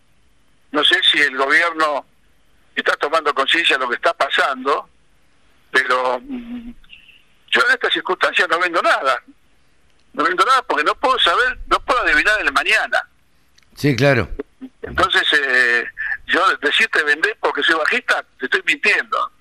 No 0.72 0.84
sé 0.84 1.00
si 1.04 1.20
el 1.22 1.36
gobierno 1.38 2.06
está 2.76 2.96
tomando 2.98 3.34
conciencia 3.34 3.78
de 3.78 3.84
lo 3.84 3.90
que 3.90 3.96
está 3.96 4.14
pasando, 4.14 4.90
pero 5.72 6.20
mm, 6.22 6.72
yo 7.52 7.62
en 7.68 7.72
estas 7.72 7.94
circunstancias 7.94 8.48
no 8.50 8.60
vendo 8.60 8.82
nada. 8.82 9.22
No 10.14 10.24
vendo 10.24 10.44
nada 10.44 10.62
porque 10.64 10.84
no 10.84 10.96
puedo 10.96 11.18
saber, 11.20 11.58
no 11.68 11.80
puedo 11.80 12.02
adivinar 12.02 12.42
el 12.42 12.52
mañana. 12.52 13.08
Sí, 13.76 13.96
claro. 13.96 14.30
Entonces, 14.82 15.24
eh, 15.34 15.86
yo 16.28 16.46
decirte 16.58 17.04
vender 17.04 17.38
porque 17.40 17.64
soy 17.64 17.76
bajista, 17.76 18.24
te 18.38 18.46
estoy 18.46 18.62
mintiendo. 18.66 19.32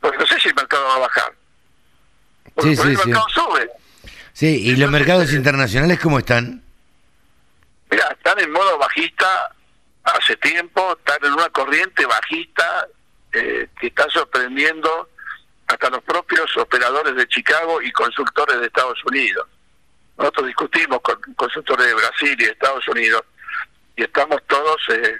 Porque 0.00 0.18
no 0.18 0.26
sé 0.26 0.40
si 0.40 0.48
el 0.48 0.54
mercado 0.54 0.84
va 0.84 0.94
a 0.96 0.98
bajar. 1.00 1.34
Porque 2.54 2.76
sí, 2.76 2.76
sí, 2.76 2.88
el 2.88 2.96
mercado 2.96 3.28
sube. 3.28 3.70
Sí, 4.34 4.62
¿y 4.62 4.74
los 4.74 4.90
mercados 4.90 5.32
internacionales 5.32 6.00
cómo 6.00 6.18
están? 6.18 6.60
Mira, 7.88 8.08
están 8.10 8.40
en 8.40 8.50
modo 8.50 8.76
bajista 8.78 9.54
hace 10.02 10.36
tiempo, 10.36 10.98
están 10.98 11.18
en 11.22 11.32
una 11.34 11.48
corriente 11.50 12.04
bajista 12.04 12.88
eh, 13.32 13.68
que 13.80 13.86
está 13.86 14.10
sorprendiendo 14.10 15.08
hasta 15.68 15.88
los 15.88 16.02
propios 16.02 16.54
operadores 16.56 17.14
de 17.14 17.28
Chicago 17.28 17.80
y 17.80 17.92
consultores 17.92 18.58
de 18.58 18.66
Estados 18.66 18.98
Unidos. 19.04 19.46
Nosotros 20.18 20.48
discutimos 20.48 21.00
con 21.00 21.20
consultores 21.36 21.86
de 21.86 21.94
Brasil 21.94 22.36
y 22.36 22.44
de 22.44 22.50
Estados 22.50 22.88
Unidos 22.88 23.22
y 23.96 24.02
estamos 24.02 24.40
todos 24.48 24.76
eh, 24.90 25.16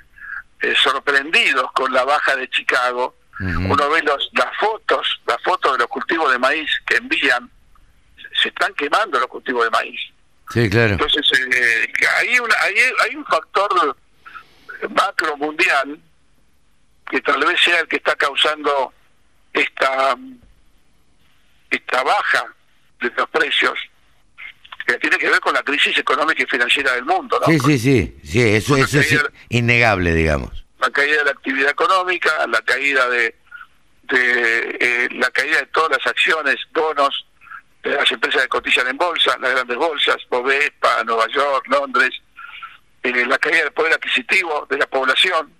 eh, 0.61 0.75
sorprendidos 0.83 1.71
con 1.73 1.93
la 1.93 2.05
baja 2.05 2.35
de 2.35 2.51
Chicago. 2.51 3.15
Uno 3.41 3.91
ve 3.91 4.01
los, 4.03 4.31
las 4.33 4.57
fotos, 4.59 5.21
las 5.27 5.43
fotos 5.43 5.73
de 5.73 5.79
los 5.79 5.89
cultivos 5.89 6.31
de 6.31 6.39
maíz 6.39 6.71
que 6.87 6.97
envían, 6.97 7.51
se 8.45 8.51
están 8.51 8.75
quemando 8.75 9.19
los 9.19 9.29
cultivos 9.29 9.65
de 9.65 9.71
maíz. 9.71 10.01
Sí, 10.53 10.69
claro. 10.69 10.93
Entonces, 10.93 11.27
eh, 11.33 11.93
hay, 12.19 12.39
una, 12.39 12.55
hay, 12.61 12.75
hay 13.05 13.17
un 13.17 13.25
factor 13.25 13.97
macro 14.91 15.37
mundial 15.39 15.99
que 17.11 17.21
tal 17.23 17.41
vez 17.45 17.59
sea 17.61 17.81
el 17.81 17.89
que 17.89 17.97
está 17.97 18.15
causando 18.17 18.93
esta 19.53 20.17
esta 21.71 22.03
baja 22.03 22.45
de 23.01 23.11
los 23.17 23.29
precios 23.31 23.79
que 24.87 24.95
tiene 24.99 25.17
que 25.17 25.31
ver 25.31 25.41
con 25.41 25.55
la 25.55 25.63
crisis 25.63 25.97
económica 25.97 26.43
y 26.43 26.47
financiera 26.47 26.93
del 26.93 27.07
mundo. 27.07 27.41
Sí, 27.47 27.59
sí, 27.59 27.79
sí, 27.79 28.19
sí, 28.23 28.43
eso, 28.43 28.77
eso 28.77 29.01
es 29.01 29.19
innegable, 29.49 30.13
digamos. 30.13 30.67
La 30.79 30.91
caída 30.91 31.19
de 31.19 31.25
la 31.25 31.31
actividad 31.31 31.71
económica, 31.71 32.47
la 32.47 32.61
caída 32.61 33.09
de, 33.09 33.35
de 34.03 34.77
eh, 34.79 35.09
la 35.13 35.31
caída 35.31 35.61
de 35.61 35.67
todas 35.67 35.97
las 35.97 36.07
acciones, 36.07 36.57
bonos 36.75 37.27
las 37.85 38.11
empresas 38.11 38.43
que 38.43 38.49
cotizan 38.49 38.89
en 38.89 38.97
bolsa, 38.97 39.37
las 39.41 39.53
grandes 39.53 39.77
bolsas, 39.77 40.17
Bovespa, 40.31 41.05
Nueva 41.05 41.27
York, 41.29 41.67
Londres, 41.69 42.11
eh, 43.03 43.27
la 43.27 43.39
caída 43.39 43.65
del 43.65 43.73
poder 43.73 43.93
adquisitivo 43.93 44.67
de 44.69 44.79
la 44.79 44.87
población. 44.87 45.53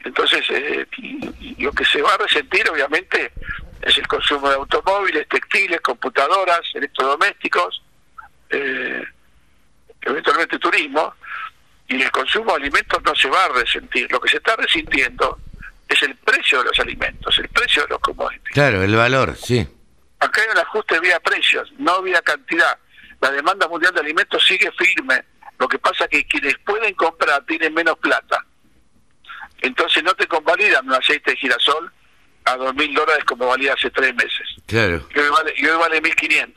Entonces, 0.00 0.44
eh, 0.50 0.86
lo 1.58 1.72
que 1.72 1.84
se 1.84 2.02
va 2.02 2.14
a 2.14 2.18
resentir, 2.18 2.68
obviamente, 2.68 3.32
es 3.82 3.96
el 3.98 4.06
consumo 4.08 4.48
de 4.48 4.56
automóviles, 4.56 5.28
textiles, 5.28 5.80
computadoras, 5.80 6.60
electrodomésticos, 6.74 7.82
eh, 8.50 9.04
eventualmente 10.02 10.58
turismo, 10.58 11.14
y 11.86 12.02
el 12.02 12.10
consumo 12.10 12.52
de 12.52 12.62
alimentos 12.62 13.00
no 13.04 13.14
se 13.14 13.28
va 13.28 13.44
a 13.44 13.48
resentir. 13.48 14.10
Lo 14.10 14.20
que 14.20 14.28
se 14.28 14.38
está 14.38 14.56
resintiendo 14.56 15.38
es 15.88 16.02
el 16.02 16.16
precio 16.16 16.58
de 16.58 16.64
los 16.64 16.80
alimentos, 16.80 17.38
el 17.38 17.48
precio 17.48 17.82
de 17.82 17.88
los 17.88 18.00
commodities. 18.00 18.54
Claro, 18.54 18.82
el 18.82 18.94
valor, 18.94 19.36
sí. 19.36 19.68
Acá 20.20 20.42
hay 20.42 20.48
un 20.52 20.58
ajuste 20.58 21.00
vía 21.00 21.18
precios, 21.20 21.72
no 21.78 22.02
vía 22.02 22.20
cantidad. 22.22 22.78
La 23.20 23.30
demanda 23.30 23.66
mundial 23.68 23.92
de 23.94 24.00
alimentos 24.00 24.44
sigue 24.46 24.70
firme. 24.72 25.24
Lo 25.58 25.66
que 25.68 25.78
pasa 25.78 26.04
es 26.04 26.10
que 26.10 26.24
quienes 26.24 26.56
pueden 26.58 26.94
comprar 26.94 27.44
tienen 27.46 27.74
menos 27.74 27.98
plata. 27.98 28.44
Entonces 29.60 30.02
no 30.02 30.14
te 30.14 30.26
convalidan 30.26 30.86
un 30.86 30.94
aceite 30.94 31.32
de 31.32 31.36
girasol 31.36 31.92
a 32.44 32.56
dos 32.56 32.74
mil 32.74 32.94
dólares 32.94 33.24
como 33.24 33.46
valía 33.46 33.74
hace 33.74 33.90
tres 33.90 34.14
meses. 34.14 34.48
Claro. 34.66 35.06
Y 35.14 35.18
hoy 35.18 35.28
vale, 35.30 35.54
y 35.56 35.66
hoy 35.66 35.78
vale 35.78 36.02
1.500. 36.02 36.54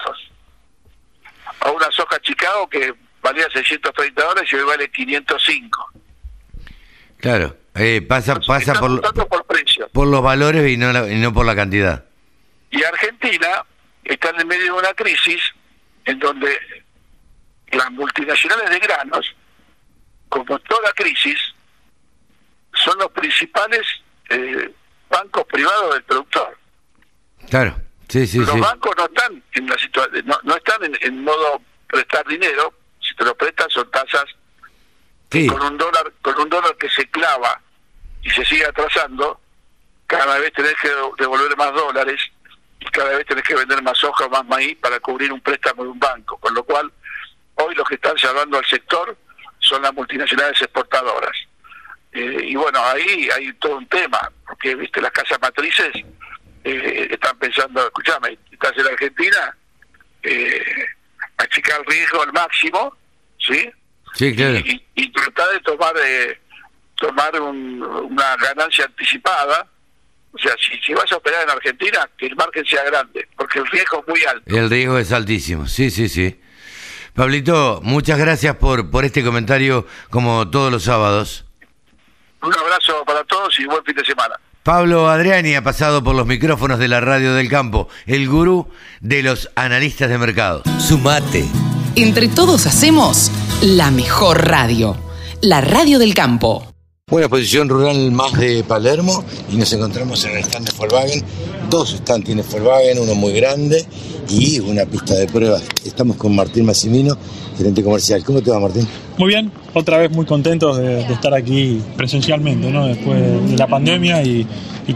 A 1.60 1.72
una 1.72 1.92
soja 1.92 2.20
Chicago 2.22 2.70
que 2.70 2.94
valía 3.22 3.48
630 3.54 4.24
dólares 4.24 4.50
y 4.52 4.56
hoy 4.56 4.64
vale 4.64 4.90
505. 4.90 5.92
Claro, 7.18 7.56
eh, 7.76 8.02
pasa 8.02 8.40
pasa 8.40 8.74
por, 8.74 9.02
por, 9.30 9.46
precio. 9.46 9.88
por 9.90 10.08
los 10.08 10.22
valores 10.22 10.70
y 10.70 10.78
no, 10.78 11.08
y 11.08 11.16
no 11.16 11.34
por 11.34 11.46
la 11.46 11.56
cantidad. 11.56 12.06
Y 12.74 12.84
Argentina 12.84 13.64
está 14.04 14.32
en 14.32 14.48
medio 14.48 14.64
de 14.64 14.80
una 14.80 14.94
crisis 14.96 15.40
en 16.06 16.18
donde 16.18 16.58
las 17.72 17.92
multinacionales 17.92 18.68
de 18.68 18.80
granos, 18.80 19.36
como 20.28 20.58
toda 20.58 20.92
crisis, 20.94 21.40
son 22.74 22.98
los 22.98 23.12
principales 23.12 23.86
eh, 24.30 24.74
bancos 25.08 25.46
privados 25.46 25.94
del 25.94 26.04
productor. 26.04 26.58
Claro, 27.48 27.80
sí, 28.10 28.26
sí, 28.26 28.40
Los 28.40 28.60
bancos 28.60 28.96
no 28.98 29.06
están 29.06 29.44
en 29.52 29.68
la 29.68 29.78
situación, 29.78 30.26
no, 30.26 30.56
están 30.56 30.82
en, 31.00 31.24
modo 31.24 31.62
prestar 31.86 32.26
dinero, 32.26 32.74
si 33.00 33.16
te 33.16 33.24
lo 33.24 33.36
prestan 33.36 33.70
son 33.70 33.90
tasas 33.92 34.26
con 35.30 35.62
un 35.62 35.78
dólar, 35.78 36.12
con 36.24 36.40
un 36.40 36.50
dólar 36.50 36.76
que 36.78 36.90
se 36.90 37.08
clava 37.12 37.62
y 38.24 38.32
se 38.32 38.44
sigue 38.46 38.66
atrasando, 38.66 39.40
cada 40.08 40.40
vez 40.40 40.52
tenés 40.54 40.76
que 40.82 40.90
devolver 41.20 41.56
más 41.56 41.72
dólares 41.74 42.33
cada 42.92 43.18
vez 43.18 43.26
tenés 43.26 43.44
que 43.44 43.56
vender 43.56 43.82
más 43.82 44.04
hoja 44.04 44.26
o 44.26 44.30
más 44.30 44.46
maíz 44.46 44.78
para 44.78 45.00
cubrir 45.00 45.32
un 45.32 45.42
préstamo 45.42 45.84
de 45.84 45.90
un 45.90 46.00
banco, 46.00 46.38
con 46.38 46.54
lo 46.54 46.64
cual 46.64 46.92
hoy 47.56 47.76
los 47.76 47.88
que 47.88 47.96
están 47.96 48.18
salvando 48.18 48.58
al 48.58 48.66
sector 48.66 49.18
son 49.60 49.82
las 49.82 49.94
multinacionales 49.94 50.62
exportadoras. 50.62 51.36
Eh, 52.12 52.40
y 52.44 52.56
bueno, 52.56 52.84
ahí 52.84 53.30
hay 53.36 53.54
todo 53.54 53.78
un 53.78 53.88
tema, 53.88 54.32
porque 54.48 54.76
viste 54.76 55.02
las 55.02 55.12
casas 55.12 55.40
matrices 55.42 55.92
eh, 56.64 57.08
están 57.12 57.38
pensando, 57.40 57.84
escúchame, 57.84 58.38
estás 58.52 58.72
en 58.78 58.88
Argentina, 58.88 59.58
eh, 60.24 60.86
achicar 61.38 61.82
el 61.82 61.86
riesgo 61.86 62.22
al 62.22 62.32
máximo, 62.32 62.96
¿sí? 63.38 63.70
Sí, 64.14 64.36
claro. 64.36 64.60
Y, 64.96 65.12
tratar 65.12 65.52
de 65.52 65.60
tomar 65.60 65.94
eh, 66.04 66.40
tomar 66.96 67.40
una 67.40 68.36
ganancia 68.38 68.86
anticipada. 68.86 69.68
O 70.34 70.38
sea, 70.40 70.54
si, 70.60 70.78
si 70.82 70.94
vas 70.94 71.12
a 71.12 71.18
operar 71.18 71.44
en 71.44 71.50
Argentina, 71.52 72.10
que 72.18 72.26
el 72.26 72.36
margen 72.36 72.66
sea 72.66 72.84
grande, 72.86 73.28
porque 73.38 73.60
el 73.60 73.68
riesgo 73.68 74.00
es 74.02 74.08
muy 74.08 74.24
alto. 74.24 74.44
El 74.46 74.70
riesgo 74.70 74.98
es 74.98 75.12
altísimo, 75.12 75.68
sí, 75.68 75.92
sí, 75.92 76.10
sí. 76.10 76.40
Pablito, 77.14 77.80
muchas 77.84 78.18
gracias 78.18 78.56
por, 78.56 78.90
por 78.90 79.06
este 79.06 79.24
comentario 79.24 79.86
como 80.10 80.50
todos 80.50 80.72
los 80.72 80.84
sábados. 80.84 81.46
Un 82.42 82.54
abrazo 82.54 83.04
para 83.06 83.24
todos 83.26 83.58
y 83.60 83.66
buen 83.66 83.84
fin 83.86 83.96
de 83.96 84.04
semana. 84.04 84.36
Pablo 84.64 85.10
Adriani 85.10 85.56
ha 85.56 85.62
pasado 85.62 86.04
por 86.04 86.16
los 86.16 86.26
micrófonos 86.26 86.80
de 86.80 86.88
la 86.88 87.02
radio 87.02 87.34
del 87.36 87.50
campo, 87.50 87.90
el 88.06 88.28
gurú 88.28 88.70
de 89.02 89.22
los 89.22 89.50
analistas 89.56 90.10
de 90.10 90.18
mercado. 90.18 90.64
Sumate. 90.80 91.46
Entre 91.96 92.28
todos 92.30 92.66
hacemos 92.66 93.30
la 93.62 93.92
mejor 93.92 94.48
radio, 94.48 94.98
la 95.42 95.62
radio 95.62 96.00
del 96.00 96.14
campo. 96.14 96.73
Buena 97.10 97.28
posición 97.28 97.68
rural 97.68 98.12
más 98.14 98.32
de 98.40 98.64
Palermo 98.64 99.26
y 99.52 99.58
nos 99.58 99.74
encontramos 99.74 100.24
en 100.24 100.38
el 100.38 100.38
stand 100.38 100.70
de 100.70 100.78
Volkswagen. 100.78 101.22
Dos 101.70 101.92
stands 101.92 102.26
tiene 102.26 102.44
Volkswagen, 102.44 102.98
uno 102.98 103.14
muy 103.14 103.34
grande 103.34 103.86
y 104.30 104.62
una 104.62 104.86
pista 104.86 105.14
de 105.16 105.28
pruebas. 105.28 105.64
Estamos 105.86 106.16
con 106.16 106.34
Martín 106.34 106.66
Massimino, 106.66 107.18
gerente 107.58 107.84
comercial. 107.84 108.24
¿Cómo 108.24 108.42
te 108.42 108.52
va, 108.52 108.60
Martín? 108.62 108.88
Muy 109.18 109.28
bien, 109.28 109.52
otra 109.74 109.98
vez 109.98 110.12
muy 110.12 110.26
contentos 110.26 110.78
de, 110.78 111.02
estar 111.02 111.34
aquí 111.34 111.82
presencialmente, 111.98 112.72
¿no? 112.72 112.88
después 112.88 113.50
de 113.50 113.58
la 113.58 113.68
pandemia 113.68 114.24
y, 114.24 114.48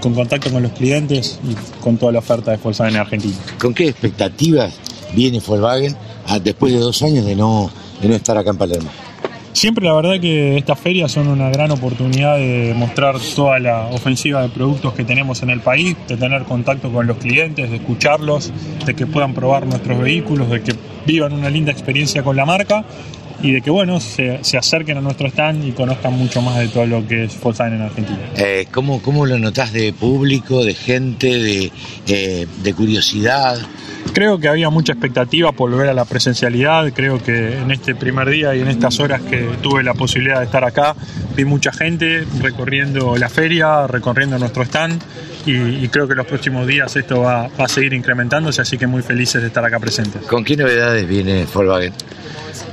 con 0.02 0.16
contacto 0.16 0.50
con 0.50 0.64
los 0.64 0.72
clientes 0.72 1.40
y 1.44 1.82
con 1.82 1.98
toda 1.98 2.14
la 2.14 2.20
oferta 2.20 2.52
de 2.52 2.58
Volkswagen 2.58 2.96
en 2.96 3.02
Argentina. 3.02 3.36
¿Con 3.60 3.74
qué 3.74 3.90
expectativas 3.90 4.74
viene 5.14 5.42
Volkswagen 5.46 5.96
después 6.42 6.72
de 6.72 6.80
dos 6.80 7.04
años 7.04 7.26
de 7.26 7.36
no, 7.36 7.70
de 8.02 8.08
no 8.08 8.16
estar 8.16 8.38
acá 8.38 8.52
en 8.52 8.58
Palermo? 8.58 8.90
Siempre 9.58 9.86
la 9.86 9.94
verdad 9.94 10.20
que 10.22 10.56
estas 10.56 10.80
ferias 10.80 11.12
son 11.12 11.28
una 11.30 11.50
gran 11.50 11.72
oportunidad 11.72 12.38
de 12.38 12.76
mostrar 12.78 13.16
toda 13.36 13.58
la 13.58 13.88
ofensiva 13.88 14.44
de 14.44 14.50
productos 14.50 14.94
que 14.94 15.04
tenemos 15.04 15.42
en 15.42 15.50
el 15.50 15.62
país, 15.62 15.98
de 16.08 16.16
tener 16.16 16.44
contacto 16.44 16.92
con 16.92 17.08
los 17.08 17.18
clientes, 17.18 17.68
de 17.72 17.78
escucharlos, 17.78 18.54
de 18.86 18.94
que 18.94 19.08
puedan 19.08 19.34
probar 19.34 19.66
nuestros 19.66 20.00
vehículos, 20.00 20.48
de 20.52 20.62
que 20.62 20.76
vivan 21.08 21.34
una 21.34 21.50
linda 21.50 21.72
experiencia 21.72 22.22
con 22.22 22.36
la 22.36 22.46
marca 22.46 22.86
y 23.42 23.52
de 23.52 23.62
que 23.62 23.70
bueno 23.70 24.00
se, 24.00 24.44
se, 24.44 24.58
acerquen 24.58 24.98
a 24.98 25.02
nuestro 25.02 25.28
stand 25.28 25.66
y 25.66 25.72
conozcan 25.72 26.14
mucho 26.14 26.42
más 26.42 26.58
de 26.58 26.68
todo 26.68 26.86
lo 26.86 27.08
que 27.08 27.26
es 27.26 27.40
Volkswagen 27.40 27.76
en 27.76 27.82
Argentina. 27.84 28.20
Eh, 28.36 28.68
¿cómo, 28.72 29.02
¿Cómo 29.02 29.26
lo 29.26 29.38
notás 29.38 29.74
de 29.74 29.94
público, 29.94 30.64
de 30.64 30.74
gente, 30.74 31.28
de, 31.28 31.72
eh, 32.08 32.48
de 32.64 32.74
curiosidad? 32.74 33.58
Creo 34.14 34.40
que 34.40 34.48
había 34.48 34.70
mucha 34.70 34.94
expectativa 34.94 35.52
por 35.52 35.70
volver 35.70 35.90
a 35.90 35.94
la 35.94 36.06
presencialidad, 36.06 36.92
creo 36.94 37.22
que 37.22 37.60
en 37.60 37.72
este 37.72 37.94
primer 37.94 38.30
día 38.30 38.56
y 38.56 38.62
en 38.62 38.70
estas 38.70 39.00
horas 39.00 39.22
que 39.22 39.48
tuve 39.62 39.84
la 39.84 39.94
posibilidad 39.94 40.40
de 40.40 40.46
estar 40.46 40.64
acá, 40.64 40.96
vi 41.36 41.46
mucha 41.46 41.72
gente 41.72 42.26
recorriendo 42.42 43.18
la 43.18 43.30
feria, 43.30 43.86
recorriendo 43.86 44.40
nuestro 44.40 44.64
stand 44.64 45.02
y, 45.46 45.56
y 45.56 45.88
creo 45.90 46.08
que 46.08 46.16
los 46.16 46.26
próximos 46.26 46.66
días 46.66 46.96
esto 46.96 47.22
va, 47.22 47.50
va, 47.50 47.66
a 47.66 47.68
seguir 47.68 47.94
incrementándose, 47.94 48.62
así 48.62 48.78
que 48.78 48.88
muy 48.88 49.04
felices 49.04 49.42
de 49.42 49.48
estar 49.48 49.64
acá 49.64 49.80
presentes. 49.80 50.24
¿Con 50.24 50.44
qué 50.44 50.56
novedades 50.56 51.08
viene 51.08 51.46
Volkswagen? 51.54 51.94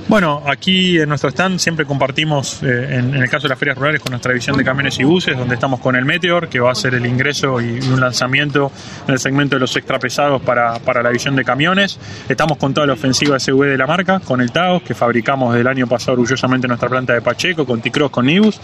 Bueno, 0.08 0.42
aquí 0.46 0.98
en 0.98 1.08
nuestro 1.08 1.30
stand 1.30 1.58
siempre 1.58 1.86
compartimos, 1.86 2.62
eh, 2.62 2.98
en, 2.98 3.14
en, 3.14 3.22
el 3.22 3.28
caso 3.28 3.44
de 3.44 3.50
las 3.50 3.58
ferias 3.58 3.76
rurales, 3.76 4.00
con 4.00 4.10
nuestra 4.10 4.32
división 4.32 4.56
de 4.56 4.64
camiones 4.64 4.98
y 4.98 5.04
buses, 5.04 5.36
donde 5.36 5.54
estamos 5.54 5.80
con 5.80 5.96
el 5.96 6.04
Meteor, 6.04 6.48
que 6.48 6.60
va 6.60 6.72
a 6.72 6.74
ser 6.74 6.94
el 6.94 7.06
ingreso 7.06 7.60
y 7.60 7.80
un 7.80 8.00
lanzamiento 8.00 8.70
en 9.06 9.14
el 9.14 9.20
segmento 9.20 9.56
de 9.56 9.60
los 9.60 9.74
extrapesados 9.76 10.42
para, 10.42 10.78
para 10.80 11.02
la 11.02 11.08
división 11.10 11.36
de 11.36 11.44
camiones. 11.44 11.98
Estamos 12.28 12.58
con 12.58 12.74
toda 12.74 12.86
la 12.86 12.92
ofensiva 12.92 13.38
SV 13.38 13.64
de 13.66 13.78
la 13.78 13.86
marca, 13.86 14.20
con 14.20 14.40
el 14.40 14.52
Taos, 14.52 14.82
que 14.82 14.94
fabricamos 14.94 15.52
desde 15.52 15.62
el 15.62 15.68
año 15.68 15.86
pasado 15.86 16.12
orgullosamente 16.12 16.66
en 16.66 16.70
nuestra 16.70 16.88
planta 16.88 17.12
de 17.12 17.22
Pacheco, 17.22 17.66
con 17.66 17.80
T-Cross, 17.80 18.10
con 18.10 18.26
Nibus, 18.26 18.60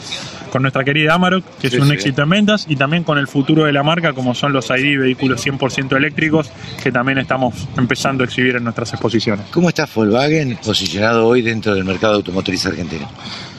con 0.51 0.63
nuestra 0.63 0.85
querida 0.85 1.15
Amarok, 1.15 1.45
que 1.61 1.69
es 1.69 1.75
un 1.75 1.89
sí. 1.89 1.95
éxito 1.95 2.23
en 2.23 2.31
ventas, 2.31 2.67
y 2.69 2.77
también 2.77 3.05
con 3.05 3.19
el 3.19 3.27
futuro 3.27 3.65
de 3.65 3.73
la 3.73 3.83
marca, 3.83 4.13
como 4.13 4.35
son 4.35 4.53
los 4.53 4.71
ID 4.71 4.99
vehículos 4.99 5.45
100% 5.45 5.97
eléctricos, 5.97 6.51
que 6.83 6.93
también 6.93 7.19
estamos 7.19 7.55
empezando 7.77 8.25
a 8.25 8.27
exhibir 8.27 8.57
en 8.57 8.65
nuestras 8.65 8.93
exposiciones. 8.93 9.47
¿Cómo 9.51 9.69
está 9.69 9.87
Volkswagen 9.93 10.59
posicionado 10.65 11.10
hoy 11.19 11.43
dentro 11.43 11.75
del 11.75 11.85
mercado 11.85 12.15
automotriz 12.15 12.65
argentino? 12.67 13.09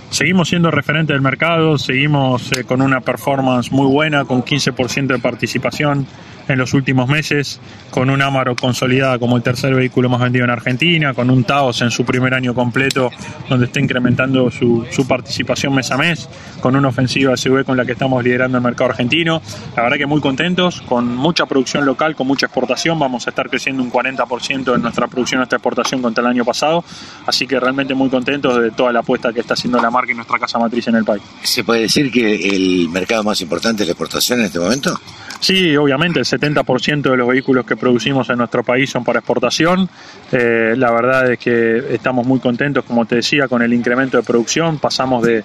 Seguimos 0.09 0.49
siendo 0.49 0.71
referente 0.71 1.13
del 1.13 1.21
mercado, 1.21 1.77
seguimos 1.77 2.51
eh, 2.51 2.65
con 2.65 2.81
una 2.81 2.99
performance 2.99 3.71
muy 3.71 3.87
buena, 3.87 4.25
con 4.25 4.43
15% 4.43 5.07
de 5.07 5.19
participación 5.19 6.05
en 6.47 6.57
los 6.57 6.73
últimos 6.73 7.09
meses, 7.09 7.59
con 7.89 8.09
un 8.09 8.21
Amaro 8.21 8.55
consolidada 8.55 9.19
como 9.19 9.37
el 9.37 9.43
tercer 9.43 9.73
vehículo 9.75 10.09
más 10.09 10.21
vendido 10.21 10.45
en 10.45 10.51
Argentina, 10.51 11.13
con 11.13 11.29
un 11.29 11.43
Taos 11.43 11.81
en 11.81 11.91
su 11.91 12.05
primer 12.05 12.33
año 12.33 12.53
completo, 12.53 13.11
donde 13.49 13.65
está 13.65 13.79
incrementando 13.79 14.49
su, 14.51 14.85
su 14.91 15.07
participación 15.07 15.73
mes 15.73 15.91
a 15.91 15.97
mes, 15.97 16.29
con 16.59 16.75
una 16.75 16.89
ofensiva 16.89 17.35
SV 17.35 17.65
con 17.65 17.77
la 17.77 17.85
que 17.85 17.93
estamos 17.93 18.23
liderando 18.23 18.57
el 18.57 18.63
mercado 18.63 18.91
argentino. 18.91 19.41
La 19.75 19.83
verdad 19.83 19.97
que 19.97 20.05
muy 20.05 20.21
contentos, 20.21 20.81
con 20.81 21.15
mucha 21.15 21.45
producción 21.45 21.85
local, 21.85 22.15
con 22.15 22.27
mucha 22.27 22.47
exportación, 22.47 22.99
vamos 22.99 23.27
a 23.27 23.31
estar 23.31 23.49
creciendo 23.49 23.83
un 23.83 23.91
40% 23.91 24.75
en 24.75 24.81
nuestra 24.81 25.07
producción, 25.07 25.39
nuestra 25.39 25.57
exportación 25.57 26.01
contra 26.01 26.23
el 26.23 26.29
año 26.29 26.45
pasado, 26.45 26.83
así 27.25 27.47
que 27.47 27.59
realmente 27.59 27.93
muy 27.93 28.09
contentos 28.09 28.61
de 28.61 28.71
toda 28.71 28.91
la 28.91 28.99
apuesta 28.99 29.33
que 29.33 29.41
está 29.41 29.53
haciendo 29.53 29.81
la 29.81 29.89
marca 29.89 30.11
y 30.11 30.15
nuestra 30.15 30.39
casa 30.39 30.59
matriz 30.59 30.87
en 30.87 30.95
el 30.95 31.05
país. 31.05 31.21
¿Se 31.43 31.63
puede 31.63 31.81
decir 31.81 32.11
que 32.11 32.47
el 32.47 32.89
mercado 32.89 33.23
más 33.23 33.41
importante 33.41 33.83
es 33.83 33.87
la 33.87 33.93
exportación 33.93 34.39
en 34.39 34.45
este 34.45 34.59
momento? 34.59 34.99
Sí, 35.41 35.75
obviamente, 35.75 36.19
el 36.19 36.25
70% 36.41 37.11
de 37.11 37.17
los 37.17 37.27
vehículos 37.27 37.65
que 37.65 37.75
producimos 37.75 38.29
en 38.29 38.37
nuestro 38.37 38.63
país 38.63 38.89
son 38.89 39.03
para 39.03 39.19
exportación. 39.19 39.87
Eh, 40.31 40.73
la 40.75 40.91
verdad 40.91 41.31
es 41.31 41.39
que 41.39 41.93
estamos 41.93 42.25
muy 42.25 42.39
contentos, 42.39 42.83
como 42.85 43.05
te 43.05 43.15
decía, 43.15 43.47
con 43.47 43.61
el 43.61 43.73
incremento 43.73 44.17
de 44.17 44.23
producción. 44.23 44.79
Pasamos 44.79 45.23
de 45.23 45.43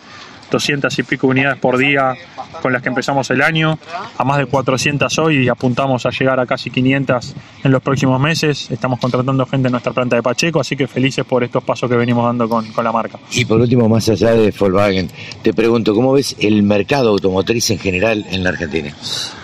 200 0.51 0.99
y 0.99 1.03
pico 1.03 1.27
unidades 1.27 1.59
por 1.59 1.79
día 1.79 2.15
con 2.63 2.73
las 2.73 2.83
que 2.83 2.89
empezamos 2.89 3.31
el 3.31 3.43
año, 3.43 3.79
a 4.17 4.25
más 4.25 4.39
de 4.39 4.47
400 4.47 5.19
hoy 5.19 5.45
y 5.45 5.49
apuntamos 5.49 6.07
a 6.07 6.11
llegar 6.11 6.41
a 6.41 6.47
casi 6.47 6.71
500 6.71 7.35
en 7.65 7.73
los 7.73 7.83
próximos 7.83 8.21
meses. 8.21 8.71
Estamos 8.71 8.99
contratando 8.99 9.45
gente 9.47 9.69
en 9.69 9.73
nuestra 9.73 9.93
planta 9.93 10.17
de 10.17 10.23
Pacheco, 10.23 10.61
así 10.61 10.77
que 10.77 10.87
felices 10.87 11.25
por 11.25 11.45
estos 11.45 11.63
pasos 11.63 11.91
que 11.91 11.97
venimos 11.97 12.25
dando 12.25 12.49
con, 12.49 12.67
con 12.73 12.85
la 12.85 12.93
marca. 12.93 13.19
Y 13.33 13.45
por 13.45 13.61
último, 13.61 13.89
más 13.89 14.09
allá 14.09 14.33
de 14.33 14.53
Volkswagen, 14.59 15.11
te 15.43 15.53
pregunto, 15.53 15.95
¿cómo 15.95 16.13
ves 16.13 16.37
el 16.39 16.63
mercado 16.63 17.11
automotriz 17.11 17.71
en 17.71 17.79
general 17.79 18.25
en 18.31 18.45
la 18.45 18.51
Argentina? 18.51 18.95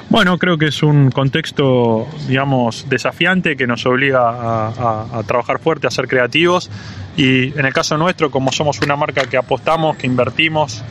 Bueno, 0.09 0.37
creo 0.37 0.59
que 0.59 0.67
es 0.67 0.83
un 0.83 1.11
contexto, 1.11 2.07
digamos, 2.29 2.87
desafiante 2.88 3.57
que 3.57 3.67
nos 3.67 3.87
obliga 3.87 4.29
a, 4.29 4.69
a, 4.69 5.19
a, 5.19 5.23
trabajar 5.23 5.59
fuerte, 5.59 5.87
a 5.87 5.91
ser 5.91 6.07
creativos 6.07 6.71
y 7.16 7.59
en 7.59 7.66
el 7.66 7.72
caso 7.72 7.96
nuestro, 7.98 8.31
como 8.31 8.53
somos 8.53 8.81
una 8.81 8.96
marca 8.96 9.25
que 9.25 9.37
apostamos, 9.37 9.96
que 9.96 10.07
invertimos 10.07 10.83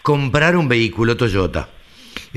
comprar 0.04 0.58
un 0.58 0.68
vehículo 0.68 1.16
Toyota. 1.16 1.70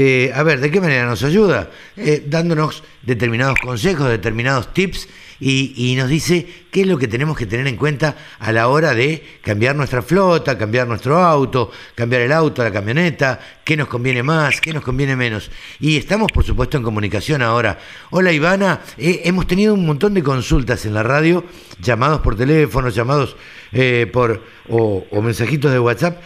Eh, 0.02 0.32
a 0.34 0.42
ver, 0.42 0.60
¿de 0.60 0.70
qué 0.70 0.80
manera 0.80 1.04
nos 1.04 1.22
ayuda? 1.24 1.68
Eh, 1.94 2.24
dándonos 2.26 2.82
determinados 3.02 3.58
consejos, 3.62 4.08
determinados 4.08 4.72
tips 4.72 5.06
y, 5.38 5.74
y, 5.76 5.94
nos 5.94 6.08
dice 6.08 6.46
qué 6.70 6.80
es 6.80 6.86
lo 6.86 6.96
que 6.96 7.06
tenemos 7.06 7.36
que 7.36 7.44
tener 7.44 7.66
en 7.66 7.76
cuenta 7.76 8.16
a 8.38 8.50
la 8.50 8.68
hora 8.68 8.94
de 8.94 9.22
cambiar 9.42 9.76
nuestra 9.76 10.00
flota, 10.00 10.56
cambiar 10.56 10.88
nuestro 10.88 11.18
auto, 11.18 11.70
cambiar 11.94 12.22
el 12.22 12.32
auto, 12.32 12.64
la 12.64 12.72
camioneta, 12.72 13.40
qué 13.62 13.76
nos 13.76 13.88
conviene 13.88 14.22
más, 14.22 14.62
qué 14.62 14.72
nos 14.72 14.82
conviene 14.82 15.16
menos. 15.16 15.50
Y 15.80 15.98
estamos, 15.98 16.32
por 16.32 16.44
supuesto, 16.44 16.78
en 16.78 16.82
comunicación 16.82 17.42
ahora. 17.42 17.78
Hola 18.08 18.32
Ivana, 18.32 18.80
eh, 18.96 19.20
hemos 19.24 19.46
tenido 19.46 19.74
un 19.74 19.84
montón 19.84 20.14
de 20.14 20.22
consultas 20.22 20.86
en 20.86 20.94
la 20.94 21.02
radio, 21.02 21.44
llamados 21.78 22.22
por 22.22 22.36
teléfono, 22.36 22.88
llamados 22.88 23.36
eh, 23.72 24.08
por 24.10 24.42
o, 24.70 25.04
o 25.10 25.20
mensajitos 25.20 25.70
de 25.70 25.78
WhatsApp, 25.78 26.22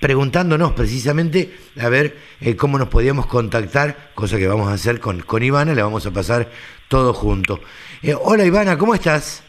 preguntándonos 0.00 0.72
precisamente 0.72 1.56
a 1.80 1.88
ver 1.88 2.16
eh, 2.40 2.56
cómo 2.56 2.78
nos 2.78 2.88
podíamos 2.88 3.26
contactar, 3.26 4.10
cosa 4.14 4.36
que 4.36 4.46
vamos 4.46 4.70
a 4.70 4.74
hacer 4.74 5.00
con, 5.00 5.20
con 5.20 5.42
Ivana, 5.42 5.74
le 5.74 5.82
vamos 5.82 6.06
a 6.06 6.10
pasar 6.10 6.48
todo 6.88 7.12
junto. 7.12 7.60
Eh, 8.02 8.14
hola 8.18 8.44
Ivana, 8.44 8.78
¿cómo 8.78 8.94
estás? 8.94 9.42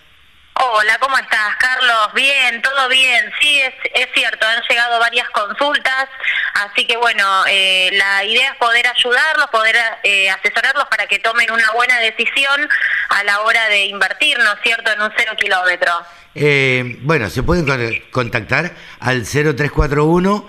Hola, 0.59 0.97
¿cómo 0.99 1.15
estás, 1.17 1.55
Carlos? 1.59 2.13
Bien, 2.15 2.61
todo 2.63 2.89
bien. 2.89 3.31
Sí, 3.39 3.61
es, 3.61 3.73
es 3.93 4.07
cierto, 4.15 4.47
han 4.47 4.59
llegado 4.67 4.99
varias 4.99 5.29
consultas, 5.29 6.09
así 6.55 6.87
que 6.87 6.97
bueno, 6.97 7.45
eh, 7.47 7.91
la 7.93 8.23
idea 8.23 8.51
es 8.51 8.57
poder 8.57 8.87
ayudarlos, 8.87 9.47
poder 9.51 9.75
eh, 10.01 10.31
asesorarlos 10.31 10.85
para 10.85 11.05
que 11.05 11.19
tomen 11.19 11.51
una 11.51 11.71
buena 11.73 11.99
decisión 11.99 12.67
a 13.09 13.23
la 13.23 13.41
hora 13.41 13.67
de 13.69 13.85
invertir, 13.85 14.39
¿no 14.39 14.53
es 14.53 14.59
cierto?, 14.63 14.91
en 14.91 15.01
un 15.01 15.13
cero 15.15 15.33
kilómetro. 15.37 15.93
Eh, 16.39 16.99
bueno, 17.01 17.31
se 17.31 17.41
pueden 17.41 17.65
contactar 18.11 18.75
al 18.99 19.25
0341 19.25 20.45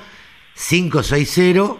560 0.54 1.76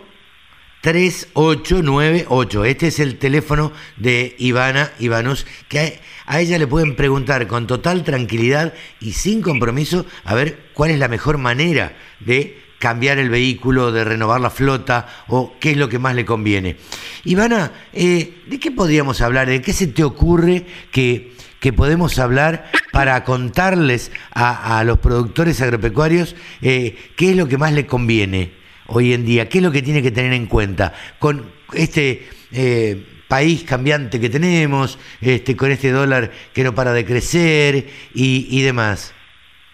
3898. 0.80 2.64
Este 2.64 2.86
es 2.86 3.00
el 3.00 3.18
teléfono 3.18 3.70
de 3.98 4.34
Ivana 4.38 4.92
Ivanus, 4.98 5.46
que 5.68 6.00
a 6.24 6.40
ella 6.40 6.58
le 6.58 6.66
pueden 6.66 6.96
preguntar 6.96 7.46
con 7.48 7.66
total 7.66 8.02
tranquilidad 8.02 8.72
y 8.98 9.12
sin 9.12 9.42
compromiso 9.42 10.06
a 10.24 10.34
ver 10.34 10.70
cuál 10.72 10.90
es 10.90 10.98
la 10.98 11.08
mejor 11.08 11.36
manera 11.36 11.94
de 12.20 12.62
cambiar 12.78 13.18
el 13.18 13.28
vehículo, 13.28 13.92
de 13.92 14.04
renovar 14.04 14.40
la 14.40 14.48
flota 14.48 15.24
o 15.26 15.54
qué 15.60 15.72
es 15.72 15.76
lo 15.76 15.90
que 15.90 15.98
más 15.98 16.14
le 16.14 16.24
conviene. 16.24 16.76
Ivana, 17.24 17.72
eh, 17.92 18.42
¿de 18.46 18.58
qué 18.58 18.70
podríamos 18.70 19.20
hablar? 19.20 19.48
¿De 19.48 19.60
qué 19.60 19.74
se 19.74 19.88
te 19.88 20.02
ocurre 20.02 20.64
que, 20.92 21.36
que 21.60 21.72
podemos 21.72 22.18
hablar 22.18 22.70
para 22.92 23.24
contarles 23.24 24.10
a, 24.32 24.82
los 24.84 24.98
productores 24.98 25.60
agropecuarios 25.60 26.36
eh, 26.62 26.96
qué 27.16 27.30
es 27.30 27.36
lo 27.36 27.48
que 27.48 27.58
más 27.58 27.72
le 27.72 27.86
conviene? 27.86 28.58
hoy 28.88 29.12
en 29.12 29.24
día? 29.24 29.48
¿Qué 29.48 29.58
es 29.58 29.64
lo 29.64 29.70
que 29.70 29.82
tiene 29.82 30.02
que 30.02 30.10
tener 30.10 30.32
en 30.32 30.46
cuenta 30.46 30.92
con 31.18 31.52
este 31.72 32.28
eh, 32.52 33.04
país 33.28 33.62
cambiante 33.64 34.20
que 34.20 34.30
tenemos, 34.30 34.98
este, 35.20 35.56
con 35.56 35.70
este 35.70 35.90
dólar 35.90 36.30
que 36.52 36.64
no 36.64 36.74
para 36.74 36.92
de 36.92 37.04
crecer 37.04 37.88
y 38.14 38.62
demás? 38.62 39.14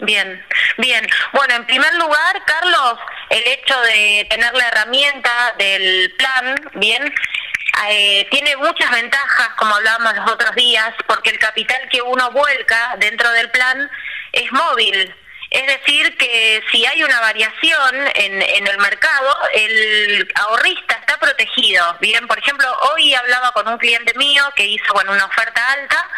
Bien, 0.00 0.42
bien. 0.78 1.06
Bueno, 1.32 1.54
en 1.54 1.66
primer 1.66 1.94
lugar, 1.94 2.42
Carlos, 2.46 2.98
el 3.30 3.42
hecho 3.46 3.80
de 3.82 4.26
tener 4.28 4.52
la 4.52 4.68
herramienta 4.68 5.54
del 5.56 6.12
plan, 6.18 6.70
bien, 6.74 7.14
eh, 7.88 8.26
tiene 8.30 8.56
muchas 8.56 8.90
ventajas, 8.90 9.48
como 9.56 9.74
hablábamos 9.74 10.16
los 10.16 10.30
otros 10.32 10.54
días, 10.54 10.94
porque 11.06 11.30
el 11.30 11.38
capital 11.38 11.88
que 11.90 12.02
uno 12.02 12.30
vuelca 12.30 12.94
dentro 12.98 13.30
del 13.32 13.50
plan 13.50 13.90
es 14.32 14.50
móvil. 14.52 15.14
Es 15.50 15.66
decir, 15.66 16.16
que 16.16 16.62
si 16.72 16.84
hay 16.84 17.02
una 17.04 17.20
variación 17.20 17.94
en, 18.14 18.42
en 18.42 18.66
el 18.66 18.78
mercado, 18.78 19.36
el 19.54 20.28
ahorrista 20.34 20.94
está 20.94 21.16
protegido. 21.18 21.96
Bien, 22.00 22.26
por 22.26 22.38
ejemplo, 22.38 22.66
hoy 22.92 23.14
hablaba 23.14 23.52
con 23.52 23.68
un 23.68 23.78
cliente 23.78 24.14
mío 24.18 24.44
que 24.56 24.66
hizo 24.66 24.92
bueno, 24.92 25.12
una 25.12 25.26
oferta 25.26 25.72
alta 25.72 26.08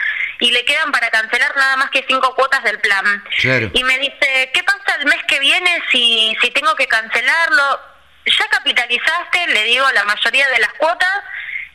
y 0.40 0.50
le 0.50 0.64
quedan 0.64 0.92
para 0.92 1.10
cancelar 1.10 1.54
nada 1.56 1.76
más 1.76 1.90
que 1.90 2.04
cinco 2.08 2.34
cuotas 2.34 2.62
del 2.64 2.78
plan. 2.80 3.24
Y 3.72 3.84
me 3.84 3.98
dice, 3.98 4.50
¿qué 4.52 4.62
pasa 4.62 4.96
el 4.98 5.06
mes 5.06 5.22
que 5.28 5.38
viene 5.38 5.82
si, 5.90 6.36
si 6.40 6.50
tengo 6.50 6.74
que 6.74 6.86
cancelarlo? 6.86 7.80
Ya 8.24 8.48
capitalizaste, 8.48 9.46
le 9.48 9.64
digo, 9.64 9.90
la 9.92 10.04
mayoría 10.04 10.48
de 10.48 10.58
las 10.58 10.72
cuotas, 10.74 11.22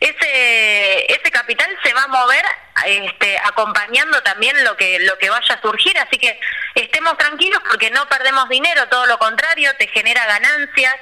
ese, 0.02 1.12
ese 1.12 1.30
capital 1.30 1.68
se 1.84 1.94
va 1.94 2.04
a 2.04 2.08
mover 2.08 2.44
este, 2.86 3.38
acompañando 3.38 4.20
también 4.22 4.56
lo 4.64 4.76
que, 4.76 4.98
lo 5.00 5.16
que 5.18 5.30
vaya 5.30 5.54
a 5.54 5.60
surgir, 5.60 5.96
así 5.98 6.18
que 6.18 6.38
estemos 6.74 7.16
tranquilos 7.16 7.60
porque 7.68 7.90
no 7.90 8.08
perdemos 8.08 8.48
dinero, 8.48 8.88
todo 8.88 9.06
lo 9.06 9.18
contrario, 9.18 9.70
te 9.78 9.86
genera 9.88 10.26
ganancias. 10.26 10.94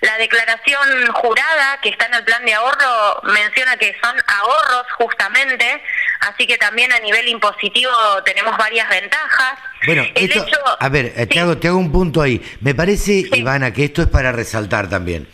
La 0.00 0.16
declaración 0.16 1.12
jurada 1.12 1.80
que 1.80 1.88
está 1.88 2.06
en 2.06 2.14
el 2.14 2.24
plan 2.24 2.44
de 2.44 2.54
ahorro 2.54 3.20
menciona 3.24 3.76
que 3.78 3.96
son 4.00 4.14
ahorros 4.28 4.86
justamente, 4.96 5.82
así 6.20 6.46
que 6.46 6.56
también 6.56 6.92
a 6.92 7.00
nivel 7.00 7.26
impositivo 7.28 7.90
tenemos 8.24 8.56
varias 8.56 8.88
ventajas. 8.88 9.58
Bueno, 9.86 10.04
esto, 10.14 10.46
a 10.78 10.88
ver, 10.88 11.26
te, 11.28 11.40
hago, 11.40 11.58
te 11.58 11.66
hago 11.66 11.78
un 11.78 11.90
punto 11.90 12.22
ahí. 12.22 12.40
Me 12.60 12.76
parece, 12.76 13.24
Ivana, 13.32 13.72
que 13.72 13.86
esto 13.86 14.02
es 14.02 14.08
para 14.08 14.30
resaltar 14.30 14.88
también. 14.88 15.28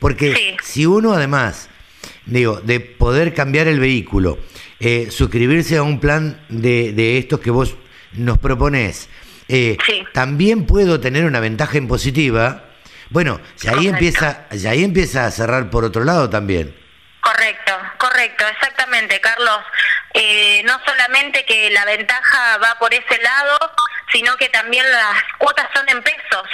Porque 0.00 0.56
si 0.62 0.84
uno 0.86 1.12
además, 1.12 1.68
digo, 2.28 2.60
de 2.60 2.80
poder 2.80 3.34
cambiar 3.34 3.68
el 3.68 3.80
vehículo, 3.80 4.38
eh, 4.80 5.08
suscribirse 5.10 5.76
a 5.76 5.82
un 5.82 5.98
plan 5.98 6.40
de, 6.48 6.92
de 6.92 7.18
estos 7.18 7.40
que 7.40 7.50
vos 7.50 7.76
nos 8.12 8.38
proponés, 8.38 9.08
eh, 9.48 9.76
también 10.12 10.64
puedo 10.64 11.00
tener 11.00 11.24
una 11.24 11.40
ventaja 11.40 11.78
impositiva. 11.78 12.64
Bueno, 13.10 13.40
y 13.62 13.68
ahí 13.68 13.88
empieza, 13.88 14.46
ahí 14.50 14.84
empieza 14.84 15.24
a 15.24 15.30
cerrar 15.30 15.70
por 15.70 15.84
otro 15.84 16.04
lado 16.04 16.28
también. 16.28 16.74
Correcto, 17.20 17.76
correcto, 17.98 18.46
exactamente, 18.46 19.20
Carlos. 19.20 19.60
Eh, 20.14 20.62
no 20.64 20.80
solamente 20.84 21.44
que 21.44 21.70
la 21.70 21.84
ventaja 21.84 22.58
va 22.58 22.78
por 22.78 22.94
ese 22.94 23.18
lado, 23.20 23.58
sino 24.12 24.36
que 24.36 24.48
también 24.48 24.90
las 24.90 25.22
cuotas 25.38 25.66
son 25.74 25.88
en 25.88 26.02
pesos. 26.02 26.48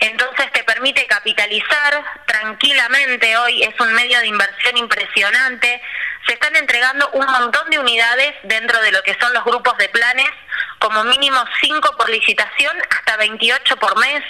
Entonces 0.00 0.50
te 0.52 0.64
permite 0.64 1.06
capitalizar 1.06 2.04
tranquilamente. 2.26 3.36
Hoy 3.38 3.62
es 3.62 3.80
un 3.80 3.92
medio 3.94 4.18
de 4.20 4.26
inversión 4.26 4.76
impresionante. 4.76 5.80
Se 6.26 6.34
están 6.34 6.54
entregando 6.56 7.08
un 7.12 7.26
montón 7.26 7.70
de 7.70 7.78
unidades 7.78 8.34
dentro 8.42 8.80
de 8.82 8.92
lo 8.92 9.02
que 9.02 9.16
son 9.20 9.32
los 9.32 9.44
grupos 9.44 9.76
de 9.78 9.88
planes, 9.88 10.30
como 10.78 11.04
mínimo 11.04 11.42
5 11.60 11.96
por 11.96 12.10
licitación, 12.10 12.76
hasta 12.90 13.16
28 13.16 13.76
por 13.76 13.96
mes. 13.98 14.22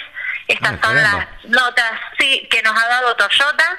Estas 0.49 0.81
son 0.81 0.95
las 0.95 1.27
notas 1.43 1.91
sí, 2.17 2.47
que 2.49 2.63
nos 2.63 2.75
ha 2.75 2.87
dado 2.87 3.15
Toyota. 3.15 3.77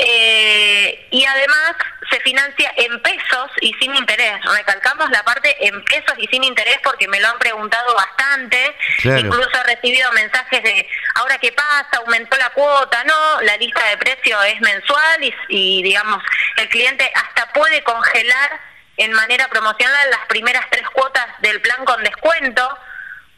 Eh, 0.00 1.06
y 1.12 1.24
además 1.24 1.76
se 2.10 2.18
financia 2.20 2.72
en 2.76 3.00
pesos 3.02 3.50
y 3.60 3.72
sin 3.74 3.94
interés. 3.94 4.34
Recalcamos 4.44 5.08
la 5.10 5.22
parte 5.22 5.56
en 5.64 5.84
pesos 5.84 6.14
y 6.18 6.26
sin 6.26 6.42
interés 6.42 6.78
porque 6.82 7.06
me 7.06 7.20
lo 7.20 7.28
han 7.28 7.38
preguntado 7.38 7.94
bastante. 7.94 8.76
Incluso 9.04 9.50
he 9.60 9.74
recibido 9.74 10.10
mensajes 10.10 10.60
de, 10.64 10.88
ahora 11.14 11.38
qué 11.38 11.52
pasa, 11.52 11.98
aumentó 11.98 12.36
la 12.36 12.50
cuota, 12.50 13.04
no, 13.04 13.40
la 13.42 13.56
lista 13.56 13.84
de 13.88 13.96
precios 13.98 14.44
es 14.46 14.60
mensual 14.60 15.22
y, 15.22 15.34
y 15.48 15.82
digamos, 15.84 16.20
el 16.56 16.68
cliente 16.68 17.08
hasta 17.14 17.52
puede 17.52 17.84
congelar 17.84 18.60
en 18.96 19.12
manera 19.12 19.46
promocional 19.46 20.10
las 20.10 20.26
primeras 20.26 20.64
tres 20.68 20.88
cuotas 20.90 21.26
del 21.42 21.60
plan 21.60 21.84
con 21.84 22.02
descuento 22.02 22.76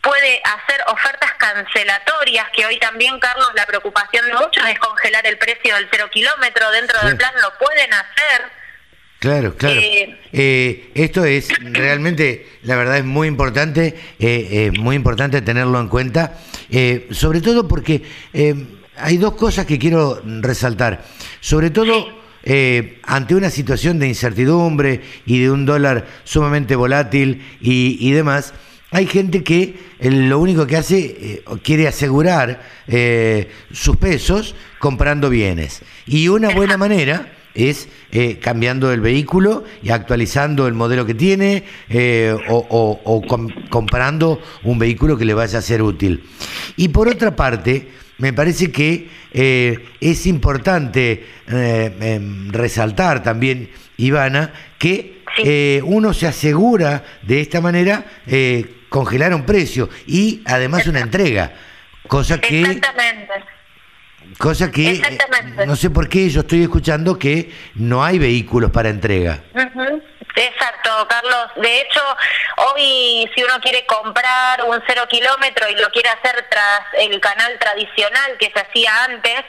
puede 0.00 0.40
hacer 0.44 0.80
ofertas 0.86 1.32
cancelatorias, 1.38 2.46
que 2.54 2.66
hoy 2.66 2.78
también, 2.78 3.18
Carlos, 3.18 3.48
la 3.54 3.66
preocupación 3.66 4.26
de 4.26 4.34
muchos 4.34 4.66
es 4.66 4.78
congelar 4.78 5.26
el 5.26 5.38
precio 5.38 5.74
del 5.74 5.88
cero 5.90 6.08
kilómetro 6.10 6.70
dentro 6.70 6.98
del 7.06 7.16
plan, 7.16 7.32
lo 7.42 7.52
pueden 7.58 7.92
hacer. 7.92 8.60
Claro, 9.18 9.54
claro. 9.54 9.78
Eh, 9.78 10.18
eh, 10.32 10.90
esto 10.94 11.24
es 11.26 11.50
realmente, 11.60 12.48
la 12.62 12.76
verdad 12.76 12.96
es 12.96 13.04
muy 13.04 13.28
importante, 13.28 13.94
eh, 14.18 14.72
muy 14.78 14.96
importante 14.96 15.42
tenerlo 15.42 15.78
en 15.78 15.88
cuenta, 15.88 16.38
sobre 17.10 17.42
todo 17.42 17.68
porque 17.68 18.02
hay 18.96 19.18
dos 19.18 19.34
cosas 19.34 19.66
que 19.66 19.78
quiero 19.78 20.22
resaltar. 20.24 21.04
Sobre 21.40 21.68
todo, 21.68 22.08
ante 23.02 23.34
una 23.34 23.50
situación 23.50 23.98
de 23.98 24.08
incertidumbre 24.08 25.02
y 25.26 25.42
de 25.42 25.50
un 25.50 25.66
dólar 25.66 26.06
sumamente 26.24 26.74
volátil 26.74 27.58
y, 27.60 27.98
y 28.00 28.12
demás, 28.12 28.54
hay 28.90 29.06
gente 29.06 29.44
que 29.44 29.74
eh, 29.98 30.10
lo 30.10 30.38
único 30.38 30.66
que 30.66 30.76
hace, 30.76 30.98
eh, 30.98 31.44
quiere 31.62 31.86
asegurar 31.86 32.60
eh, 32.88 33.48
sus 33.72 33.96
pesos 33.96 34.54
comprando 34.78 35.30
bienes. 35.30 35.82
Y 36.06 36.28
una 36.28 36.50
buena 36.50 36.76
manera 36.76 37.32
es 37.54 37.88
cambiando 38.40 38.92
el 38.92 39.00
vehículo 39.00 39.64
y 39.82 39.90
actualizando 39.90 40.68
el 40.68 40.74
modelo 40.74 41.04
que 41.04 41.14
tiene 41.14 41.64
o, 42.48 43.22
comprando 43.68 44.40
un 44.62 44.78
vehículo 44.78 45.18
que 45.18 45.24
le 45.24 45.34
vaya 45.34 45.58
a 45.58 45.62
ser 45.62 45.82
útil. 45.82 46.24
Y 46.76 46.88
por 46.88 47.08
otra 47.08 47.34
parte, 47.34 47.88
me 48.18 48.32
parece 48.32 48.70
que 48.70 49.08
es 49.32 50.26
importante 50.26 51.26
em, 51.48 52.50
resaltar 52.50 53.22
también, 53.24 53.68
Ivana, 53.96 54.52
que 54.78 55.22
uno 55.84 56.14
se 56.14 56.28
asegura 56.28 57.04
de 57.22 57.40
esta 57.40 57.60
manera 57.60 58.06
congelar 58.90 59.32
un 59.32 59.46
precio 59.46 59.88
y 60.06 60.42
además 60.44 60.86
una 60.86 61.00
entrega, 61.00 61.52
cosa 62.06 62.38
que... 62.38 62.60
Exactamente. 62.60 63.32
Cosa 64.38 64.70
que 64.70 64.92
eh, 64.92 65.18
no 65.66 65.74
sé 65.74 65.90
por 65.90 66.08
qué 66.08 66.28
yo 66.28 66.42
estoy 66.42 66.62
escuchando 66.62 67.18
que 67.18 67.50
no 67.74 68.04
hay 68.04 68.18
vehículos 68.18 68.70
para 68.70 68.88
entrega. 68.88 69.40
Exacto, 70.36 71.08
Carlos. 71.08 71.48
De 71.56 71.80
hecho, 71.80 72.00
hoy 72.56 73.28
si 73.34 73.42
uno 73.42 73.58
quiere 73.60 73.84
comprar 73.86 74.64
un 74.64 74.80
cero 74.86 75.02
kilómetro 75.08 75.68
y 75.68 75.74
lo 75.74 75.90
quiere 75.90 76.10
hacer 76.10 76.46
tras 76.48 76.80
el 76.98 77.20
canal 77.20 77.58
tradicional 77.58 78.36
que 78.38 78.52
se 78.54 78.60
hacía 78.60 79.04
antes, 79.04 79.42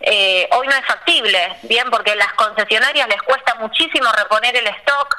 eh, 0.00 0.48
hoy 0.52 0.66
no 0.66 0.74
es 0.76 0.86
factible, 0.86 1.56
bien, 1.64 1.90
porque 1.90 2.12
a 2.12 2.16
las 2.16 2.32
concesionarias 2.34 3.08
les 3.08 3.22
cuesta 3.22 3.54
muchísimo 3.56 4.10
reponer 4.12 4.56
el 4.56 4.66
stock 4.66 5.16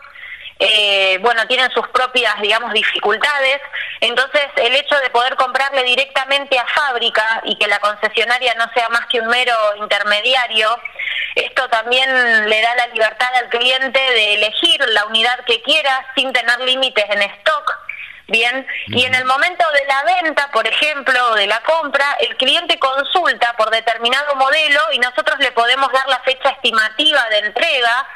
eh, 0.64 1.18
bueno, 1.22 1.48
tienen 1.48 1.72
sus 1.72 1.88
propias, 1.88 2.40
digamos, 2.40 2.72
dificultades. 2.72 3.60
Entonces, 4.00 4.44
el 4.58 4.76
hecho 4.76 4.96
de 5.00 5.10
poder 5.10 5.36
comprarle 5.36 5.84
directamente 5.84 6.60
a 6.60 6.68
fábrica 6.68 7.42
y 7.46 7.58
que 7.58 7.68
la 7.68 7.80
concesionaria 7.80 8.54
no 8.54 8.72
sea 8.72 8.88
más 8.90 9.08
que 9.08 9.20
un 9.20 9.28
mero 9.28 9.56
intermediario, 9.78 10.70
esto 11.34 11.68
también 11.70 12.48
le 12.48 12.62
da 12.62 12.76
la 12.76 12.88
libertad 12.88 13.36
al 13.38 13.50
cliente 13.50 14.00
de 14.00 14.36
elegir 14.36 14.80
la 14.90 15.06
unidad 15.08 15.44
que 15.46 15.64
quiera 15.64 16.06
sin 16.16 16.32
tener 16.32 16.60
límites 16.60 17.06
en 17.10 17.24
stock. 17.24 17.78
Bien, 18.28 18.66
y 18.86 19.04
en 19.04 19.16
el 19.16 19.26
momento 19.26 19.66
de 19.74 19.86
la 19.88 20.04
venta, 20.04 20.52
por 20.54 20.68
ejemplo, 20.68 21.32
o 21.32 21.36
de 21.36 21.48
la 21.48 21.60
compra, 21.62 22.06
el 22.20 22.38
cliente 22.38 22.78
consulta 22.78 23.56
por 23.58 23.72
determinado 23.72 24.36
modelo 24.36 24.80
y 24.94 25.00
nosotros 25.00 25.40
le 25.40 25.52
podemos 25.54 25.92
dar 25.92 26.08
la 26.08 26.20
fecha 26.20 26.50
estimativa 26.50 27.28
de 27.30 27.40
entrega 27.40 28.08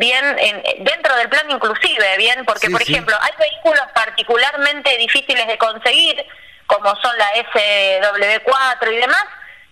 bien 0.00 0.24
en, 0.38 0.84
dentro 0.84 1.14
del 1.14 1.28
plan 1.28 1.48
inclusive, 1.48 2.16
bien, 2.16 2.44
porque 2.46 2.70
por 2.70 2.82
ejemplo 2.82 3.14
hay 3.20 3.32
vehículos 3.38 3.84
particularmente 3.94 4.96
difíciles 4.96 5.46
de 5.46 5.58
conseguir, 5.58 6.26
como 6.66 6.96
son 6.96 7.16
la 7.18 7.30
SW4 7.34 8.92
y 8.92 8.96
demás, 8.96 9.24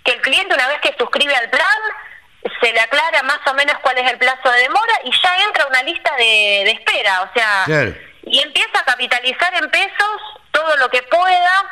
que 0.05 0.13
el 0.13 0.21
cliente 0.21 0.55
una 0.55 0.69
vez 0.69 0.81
que 0.83 0.95
suscribe 0.99 1.35
al 1.35 1.49
plan 1.49 1.81
se 2.61 2.73
le 2.73 2.79
aclara 2.79 3.23
más 3.23 3.41
o 3.47 3.55
menos 3.55 3.79
cuál 3.81 3.99
es 3.99 4.11
el 4.11 4.19
plazo 4.19 4.51
de 4.51 4.61
demora 4.61 5.01
y 5.05 5.11
ya 5.11 5.45
entra 5.47 5.67
una 5.67 5.83
lista 5.83 6.15
de, 6.17 6.63
de 6.65 6.71
espera, 6.71 7.23
o 7.23 7.33
sea, 7.33 7.65
y 8.25 8.41
empieza 8.41 8.81
a 8.81 8.85
capitalizar 8.85 9.55
en 9.55 9.71
pesos 9.71 10.21
todo 10.53 10.77
lo 10.77 10.91
que 10.91 11.03
pueda 11.05 11.65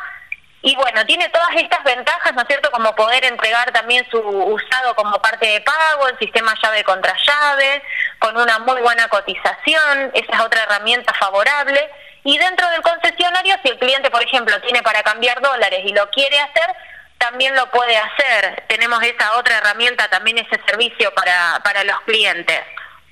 y 0.67 0.75
bueno, 0.75 1.07
tiene 1.07 1.29
todas 1.29 1.51
estas 1.55 1.85
ventajas, 1.85 2.35
¿no 2.35 2.43
es 2.43 2.49
cierto?, 2.49 2.73
como 2.73 2.93
poder 2.97 3.25
entregar 3.25 3.71
también 3.71 4.05
su 4.11 4.19
usado 4.19 4.97
como 4.97 5.23
parte 5.23 5.47
de 5.47 5.61
pago, 5.61 6.09
el 6.09 6.19
sistema 6.19 6.53
llave 6.61 6.83
contra 6.83 7.15
llave, 7.25 7.85
con 8.19 8.37
una 8.37 8.59
muy 8.59 8.81
buena 8.81 9.07
cotización, 9.07 10.11
esa 10.13 10.33
es 10.33 10.41
otra 10.41 10.65
herramienta 10.65 11.15
favorable. 11.15 11.89
Y 12.25 12.37
dentro 12.39 12.69
del 12.71 12.83
concesionario, 12.83 13.55
si 13.63 13.69
el 13.69 13.79
cliente, 13.79 14.11
por 14.11 14.25
ejemplo, 14.25 14.61
tiene 14.63 14.83
para 14.83 15.05
cambiar 15.05 15.41
dólares 15.41 15.83
y 15.85 15.93
lo 15.93 16.11
quiere 16.11 16.41
hacer, 16.41 16.75
también 17.19 17.55
lo 17.55 17.71
puede 17.71 17.97
hacer. 17.97 18.65
Tenemos 18.67 19.01
esa 19.05 19.37
otra 19.37 19.59
herramienta, 19.59 20.09
también 20.09 20.39
ese 20.39 20.61
servicio 20.67 21.15
para, 21.15 21.61
para 21.63 21.85
los 21.85 22.01
clientes. 22.01 22.61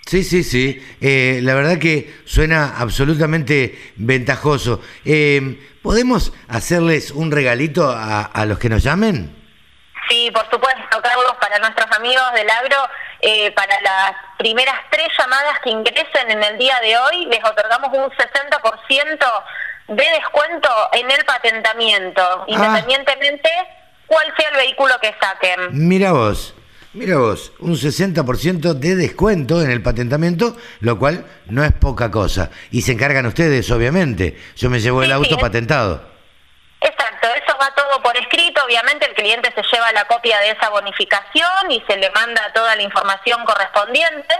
Sí, 0.06 0.22
sí, 0.22 0.44
sí. 0.44 0.96
Eh, 1.00 1.40
la 1.42 1.54
verdad 1.54 1.78
que 1.78 2.14
suena 2.26 2.74
absolutamente 2.78 3.92
ventajoso. 3.96 4.80
Eh, 5.04 5.58
¿Podemos 5.82 6.32
hacerles 6.48 7.10
un 7.10 7.30
regalito 7.30 7.88
a, 7.90 8.22
a, 8.22 8.46
los 8.46 8.58
que 8.58 8.68
nos 8.68 8.82
llamen? 8.82 9.34
Sí, 10.08 10.30
por 10.32 10.44
supuesto, 10.50 11.00
Carlos, 11.02 11.34
para 11.40 11.58
nuestros 11.58 11.90
amigos 11.96 12.24
del 12.34 12.48
agro, 12.50 12.76
eh, 13.20 13.50
para 13.52 13.80
las 13.80 14.12
primeras 14.36 14.74
tres 14.90 15.08
llamadas 15.18 15.58
que 15.62 15.70
ingresen 15.70 16.30
en 16.30 16.42
el 16.42 16.58
día 16.58 16.78
de 16.80 16.96
hoy, 16.98 17.24
les 17.26 17.42
otorgamos 17.42 17.90
un 17.92 18.10
60% 18.10 19.44
de 19.88 20.04
descuento 20.10 20.68
en 20.92 21.10
el 21.10 21.24
patentamiento, 21.24 22.22
ah. 22.22 22.44
independientemente 22.46 23.50
cuál 24.06 24.32
sea 24.36 24.50
el 24.50 24.56
vehículo 24.56 24.94
que 25.00 25.14
saquen. 25.20 25.68
Mira 25.72 26.12
vos. 26.12 26.53
Mira 26.94 27.18
vos, 27.18 27.50
un 27.58 27.74
60% 27.74 28.72
de 28.72 28.94
descuento 28.94 29.60
en 29.60 29.72
el 29.72 29.82
patentamiento, 29.82 30.56
lo 30.78 30.96
cual 30.96 31.26
no 31.46 31.64
es 31.64 31.72
poca 31.72 32.08
cosa. 32.08 32.52
Y 32.70 32.82
se 32.82 32.92
encargan 32.92 33.26
ustedes, 33.26 33.68
obviamente. 33.72 34.38
Yo 34.54 34.70
me 34.70 34.78
llevo 34.78 35.02
el 35.02 35.10
auto 35.10 35.36
patentado. 35.36 36.08
Exacto, 36.80 37.26
eso 37.34 37.58
va 37.60 37.74
todo 37.74 38.00
por 38.00 38.16
escrito. 38.16 38.64
Obviamente 38.64 39.06
el 39.06 39.14
cliente 39.14 39.52
se 39.56 39.62
lleva 39.72 39.90
la 39.90 40.04
copia 40.04 40.38
de 40.38 40.50
esa 40.50 40.68
bonificación 40.70 41.68
y 41.70 41.82
se 41.88 41.96
le 41.96 42.10
manda 42.12 42.52
toda 42.54 42.76
la 42.76 42.82
información 42.82 43.44
correspondiente. 43.44 44.34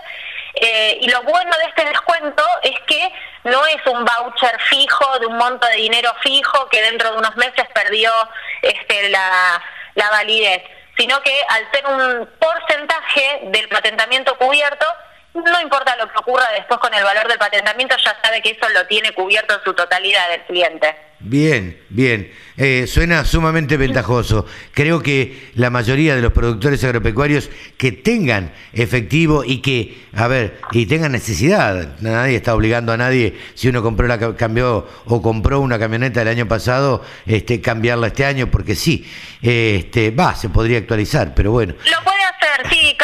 Eh, 0.54 0.98
y 1.00 1.08
lo 1.08 1.24
bueno 1.24 1.50
de 1.58 1.64
este 1.70 1.84
descuento 1.86 2.44
es 2.62 2.78
que 2.86 3.12
no 3.50 3.66
es 3.66 3.84
un 3.86 4.04
voucher 4.04 4.60
fijo 4.70 5.18
de 5.18 5.26
un 5.26 5.36
monto 5.36 5.66
de 5.66 5.76
dinero 5.78 6.12
fijo 6.22 6.68
que 6.68 6.82
dentro 6.82 7.10
de 7.10 7.18
unos 7.18 7.34
meses 7.34 7.64
perdió 7.74 8.12
este, 8.62 9.08
la, 9.08 9.60
la 9.96 10.10
validez 10.10 10.62
sino 10.96 11.20
que 11.22 11.34
al 11.48 11.70
ser 11.72 11.86
un 11.86 12.28
porcentaje 12.38 13.40
del 13.44 13.68
patentamiento 13.68 14.36
cubierto, 14.38 14.86
no 15.34 15.60
importa 15.60 15.96
lo 15.96 16.08
que 16.08 16.18
ocurra 16.18 16.46
después 16.56 16.78
con 16.80 16.94
el 16.94 17.02
valor 17.02 17.26
del 17.28 17.38
patentamiento, 17.38 17.96
ya 17.96 18.16
sabe 18.22 18.40
que 18.40 18.50
eso 18.50 18.68
lo 18.68 18.86
tiene 18.86 19.12
cubierto 19.12 19.54
en 19.54 19.60
su 19.64 19.74
totalidad 19.74 20.32
el 20.32 20.42
cliente. 20.42 20.94
Bien, 21.26 21.80
bien. 21.88 22.30
Eh, 22.56 22.86
suena 22.86 23.24
sumamente 23.24 23.78
ventajoso. 23.78 24.46
Creo 24.72 25.02
que 25.02 25.50
la 25.54 25.70
mayoría 25.70 26.14
de 26.14 26.20
los 26.20 26.32
productores 26.32 26.84
agropecuarios 26.84 27.48
que 27.78 27.92
tengan 27.92 28.52
efectivo 28.74 29.42
y 29.42 29.62
que, 29.62 30.04
a 30.14 30.28
ver, 30.28 30.60
y 30.72 30.84
tengan 30.84 31.12
necesidad, 31.12 31.96
nadie 32.00 32.36
está 32.36 32.54
obligando 32.54 32.92
a 32.92 32.98
nadie, 32.98 33.38
si 33.54 33.68
uno 33.68 33.82
compró 33.82 34.06
la 34.06 34.36
cambió 34.36 34.86
o 35.06 35.22
compró 35.22 35.60
una 35.60 35.78
camioneta 35.78 36.20
el 36.20 36.28
año 36.28 36.46
pasado, 36.46 37.02
este, 37.26 37.62
cambiarla 37.62 38.08
este 38.08 38.26
año, 38.26 38.50
porque 38.50 38.74
sí, 38.74 39.10
este, 39.40 40.10
va, 40.10 40.34
se 40.34 40.50
podría 40.50 40.78
actualizar, 40.78 41.34
pero 41.34 41.52
bueno. 41.52 41.74
Lo 41.90 42.04
puede 42.04 42.22
hacer, 42.22 42.68
sí, 42.70 42.94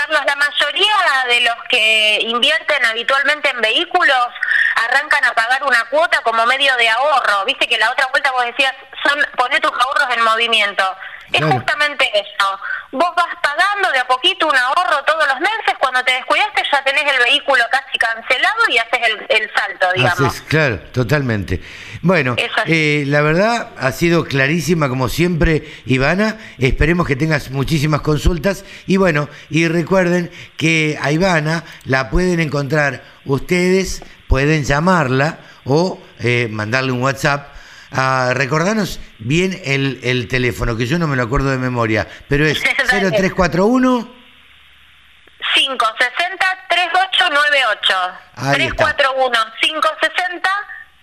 de 1.31 1.41
los 1.43 1.55
que 1.69 2.19
invierten 2.23 2.85
habitualmente 2.85 3.49
en 3.51 3.61
vehículos 3.61 4.27
arrancan 4.75 5.25
a 5.25 5.33
pagar 5.33 5.63
una 5.63 5.85
cuota 5.85 6.21
como 6.23 6.45
medio 6.47 6.77
de 6.77 6.89
ahorro. 6.89 7.45
Viste 7.47 7.69
que 7.69 7.79
la 7.79 7.91
otra 7.91 8.07
vuelta 8.09 8.33
vos 8.33 8.45
decías, 8.45 8.75
son 9.07 9.19
poner 9.37 9.61
tus 9.61 9.73
ahorros 9.73 10.17
en 10.17 10.25
movimiento. 10.25 10.85
Es 11.33 11.45
justamente 11.45 12.11
eso. 12.19 12.61
Vos 12.91 13.15
vas 13.15 13.29
pagando 13.41 13.93
de 13.93 14.01
a 14.01 14.07
poquito 14.09 14.49
un 14.49 14.57
ahorro 14.57 15.05
todos 15.05 15.29
los 15.29 15.39
meses, 15.39 15.75
cuando 15.79 16.03
te 16.03 16.13
descuidaste 16.13 16.65
ya 16.73 16.83
tenés 16.83 17.05
el 17.05 17.19
vehículo 17.23 17.65
casi 17.71 17.97
cancelado 17.99 18.59
y 18.69 18.79
haces 18.79 19.01
el, 19.29 19.51
salto, 19.55 19.93
digamos. 19.95 20.41
claro, 20.49 20.81
totalmente. 20.93 21.61
Bueno, 22.03 22.35
eh, 22.67 23.05
la 23.07 23.21
verdad 23.21 23.73
ha 23.77 23.93
sido 23.93 24.25
clarísima 24.25 24.89
como 24.89 25.11
siempre, 25.11 25.71
Ivana. 25.85 26.39
Esperemos 26.59 27.07
que 27.07 27.15
tengas 27.15 27.51
muchísimas 27.51 28.01
consultas. 28.01 28.65
Y 28.87 28.97
bueno, 28.97 29.29
y 29.51 29.69
recuerden 29.69 30.31
que 30.57 30.99
a 31.01 31.13
Ivana 31.13 31.65
la 31.85 32.09
pueden 32.09 32.41
encontrar 32.41 33.05
ustedes, 33.27 34.03
pueden 34.29 34.65
llamarla 34.65 35.41
o 35.65 36.01
eh, 36.21 36.49
mandarle 36.51 36.93
un 36.93 37.03
WhatsApp. 37.03 37.49
A 37.93 38.35
recordarnos 38.35 39.01
bien 39.19 39.61
el, 39.65 39.99
el 40.05 40.29
teléfono, 40.29 40.77
que 40.77 40.87
yo 40.87 40.97
no 40.99 41.09
me 41.09 41.17
lo 41.17 41.25
acuerdo 41.25 41.51
de 41.51 41.59
memoria, 41.59 42.07
pero 42.29 42.47
es 42.47 42.61
0341 42.61 44.09
560 45.55 46.47
3898 46.69 47.95
341 48.53 49.39
560 49.61 50.51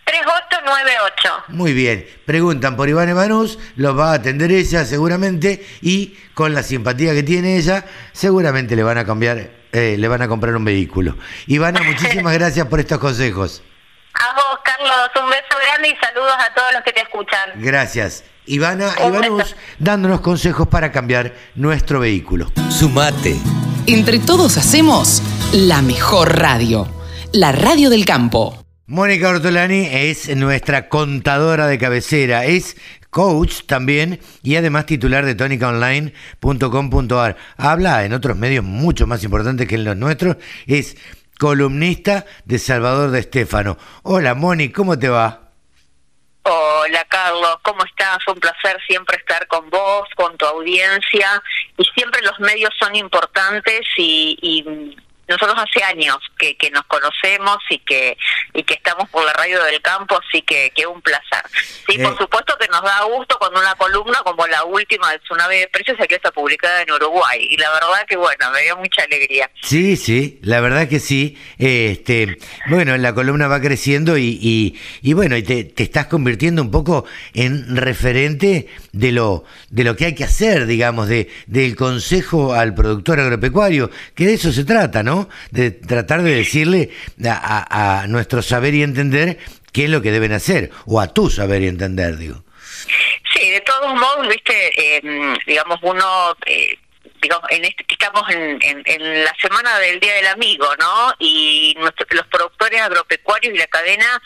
3898. 0.07 1.43
Muy 1.49 1.73
bien. 1.73 2.07
Preguntan 2.25 2.77
por 2.77 2.87
Iván 2.87 3.09
Emanús, 3.09 3.59
los 3.75 3.97
va 3.97 4.11
a 4.11 4.15
atender 4.15 4.51
ella 4.51 4.85
seguramente 4.85 5.65
y 5.81 6.17
con 6.33 6.53
la 6.53 6.63
simpatía 6.63 7.13
que 7.13 7.23
tiene 7.23 7.57
ella, 7.57 7.85
seguramente 8.13 8.75
le 8.75 8.83
van 8.83 8.97
a 8.97 9.05
cambiar, 9.05 9.49
eh, 9.71 9.95
le 9.97 10.07
van 10.07 10.21
a 10.21 10.27
comprar 10.27 10.55
un 10.55 10.63
vehículo. 10.65 11.17
Ivana, 11.47 11.81
muchísimas 11.85 12.33
gracias 12.33 12.65
por 12.67 12.79
estos 12.79 12.99
consejos. 12.99 13.61
A 14.13 14.33
vos, 14.33 14.59
Carlos, 14.63 15.09
un 15.21 15.29
beso 15.29 15.57
grande 15.61 15.89
y 15.89 15.95
saludos 16.03 16.33
a 16.39 16.53
todos 16.53 16.73
los 16.73 16.83
que 16.83 16.93
te 16.93 17.01
escuchan. 17.01 17.51
Gracias. 17.55 18.23
Ivana, 18.45 18.93
Ivanus, 19.05 19.55
dándonos 19.77 20.21
consejos 20.21 20.67
para 20.69 20.91
cambiar 20.91 21.33
nuestro 21.55 21.99
vehículo. 21.99 22.51
Sumate. 22.69 23.35
Entre 23.85 24.19
todos 24.19 24.57
hacemos 24.57 25.21
la 25.51 25.81
mejor 25.81 26.39
radio, 26.39 26.87
la 27.33 27.51
radio 27.51 27.89
del 27.89 28.05
campo. 28.05 28.66
Mónica 28.89 29.27
Ortolani 29.27 29.85
es 29.91 30.33
nuestra 30.37 30.87
contadora 30.87 31.67
de 31.67 31.77
cabecera, 31.77 32.45
es 32.45 32.77
coach 33.09 33.63
también 33.65 34.21
y 34.43 34.55
además 34.55 34.85
titular 34.85 35.25
de 35.25 35.35
tonicaonline.com.ar. 35.35 37.35
Habla 37.57 38.05
en 38.05 38.13
otros 38.13 38.37
medios 38.37 38.63
mucho 38.63 39.05
más 39.05 39.25
importantes 39.25 39.67
que 39.67 39.75
en 39.75 39.83
los 39.83 39.97
nuestros, 39.97 40.37
es 40.67 40.95
columnista 41.37 42.25
de 42.45 42.59
Salvador 42.59 43.11
de 43.11 43.19
Estéfano. 43.19 43.77
Hola 44.03 44.35
Moni, 44.35 44.71
¿cómo 44.71 44.97
te 44.97 45.09
va? 45.09 45.49
Hola 46.43 47.05
Carlos, 47.09 47.57
¿cómo 47.63 47.83
estás? 47.83 48.19
Un 48.29 48.39
placer 48.39 48.79
siempre 48.87 49.17
estar 49.17 49.47
con 49.47 49.69
vos, 49.69 50.07
con 50.15 50.37
tu 50.37 50.45
audiencia 50.45 51.43
y 51.77 51.83
siempre 51.93 52.21
los 52.21 52.39
medios 52.39 52.71
son 52.79 52.95
importantes 52.95 53.81
y, 53.97 54.39
y 54.41 54.63
nosotros 55.27 55.57
hace 55.57 55.83
años 55.83 56.17
que, 56.37 56.55
que 56.55 56.69
nos 56.71 56.83
conocemos 56.85 57.57
y 57.69 57.79
que 57.79 58.17
y 58.53 58.63
que 58.63 58.73
estamos 58.73 59.07
por 59.09 59.23
la 59.23 59.33
radio 59.33 59.63
del 59.63 59.81
campo, 59.81 60.19
así 60.27 60.41
que, 60.41 60.71
que 60.75 60.87
un 60.87 61.01
placer. 61.01 61.43
Sí, 61.87 61.97
por 61.99 62.13
eh. 62.13 62.15
supuesto 62.17 62.57
que 62.59 62.67
nos 62.67 62.81
da 62.81 63.03
gusto 63.03 63.37
cuando 63.37 63.59
una 63.59 63.75
columna 63.75 64.19
como 64.23 64.47
la 64.47 64.63
última 64.63 65.11
de 65.11 65.19
Tsunami 65.19 65.57
de 65.57 65.67
Precios 65.67 65.97
aquí 66.01 66.15
está 66.15 66.31
publicada 66.31 66.81
en 66.81 66.91
Uruguay. 66.91 67.47
Y 67.49 67.57
la 67.57 67.71
verdad 67.71 68.05
que, 68.07 68.15
bueno, 68.17 68.49
me 68.51 68.63
dio 68.63 68.77
mucha 68.77 69.03
alegría. 69.03 69.51
Sí, 69.61 69.95
sí, 69.95 70.39
la 70.41 70.59
verdad 70.59 70.87
que 70.87 70.99
sí. 70.99 71.37
Este, 71.59 72.37
bueno, 72.67 72.97
la 72.97 73.13
columna 73.13 73.47
va 73.47 73.61
creciendo 73.61 74.17
y, 74.17 74.39
y, 74.41 74.79
y 75.01 75.13
bueno, 75.13 75.37
y 75.37 75.43
te, 75.43 75.63
te 75.63 75.83
estás 75.83 76.07
convirtiendo 76.07 76.61
un 76.61 76.71
poco 76.71 77.05
en 77.33 77.75
referente 77.75 78.67
de 78.97 79.11
lo, 79.11 79.43
de 79.69 79.83
lo 79.83 79.95
que 79.95 80.05
hay 80.05 80.15
que 80.15 80.23
hacer, 80.23 80.65
digamos, 80.65 81.07
de, 81.07 81.29
del 81.45 81.75
consejo 81.75 82.53
al 82.53 82.73
productor 82.73 83.19
agropecuario, 83.19 83.91
que 84.15 84.25
de 84.25 84.33
eso 84.33 84.51
se 84.51 84.65
trata, 84.65 85.03
¿no? 85.03 85.29
De 85.51 85.71
tratar 85.71 86.23
de 86.23 86.35
decirle 86.35 86.89
a, 87.29 88.05
nuestro 88.07 88.41
saber 88.41 88.73
y 88.73 88.83
entender 88.83 89.37
qué 89.71 89.85
es 89.85 89.89
lo 89.89 90.01
que 90.01 90.11
deben 90.11 90.33
hacer, 90.33 90.71
o 90.85 90.99
a 90.99 91.13
tu 91.13 91.29
saber 91.29 91.61
y 91.61 91.67
entender, 91.67 92.17
digo. 92.17 92.43
Sí, 93.33 93.51
de 93.51 93.61
todos 93.61 93.93
modos, 93.93 94.27
viste, 94.27 94.97
eh, 94.97 95.01
digamos, 95.45 95.77
uno... 95.83 96.35
Eh, 96.45 96.79
digamos, 97.19 97.49
en 97.49 97.65
este, 97.65 97.83
estamos 97.89 98.29
en, 98.29 98.59
en, 98.61 99.23
la 99.25 99.35
semana 99.41 99.79
del 99.79 99.99
Día 99.99 100.13
del 100.13 100.27
Amigo, 100.27 100.67
¿no? 100.79 101.13
Y 101.17 101.75
los 101.79 102.27
productores 102.27 102.79
agropecuarios 102.79 103.55
y 103.55 103.57
la 103.57 103.65
cadena 103.65 104.21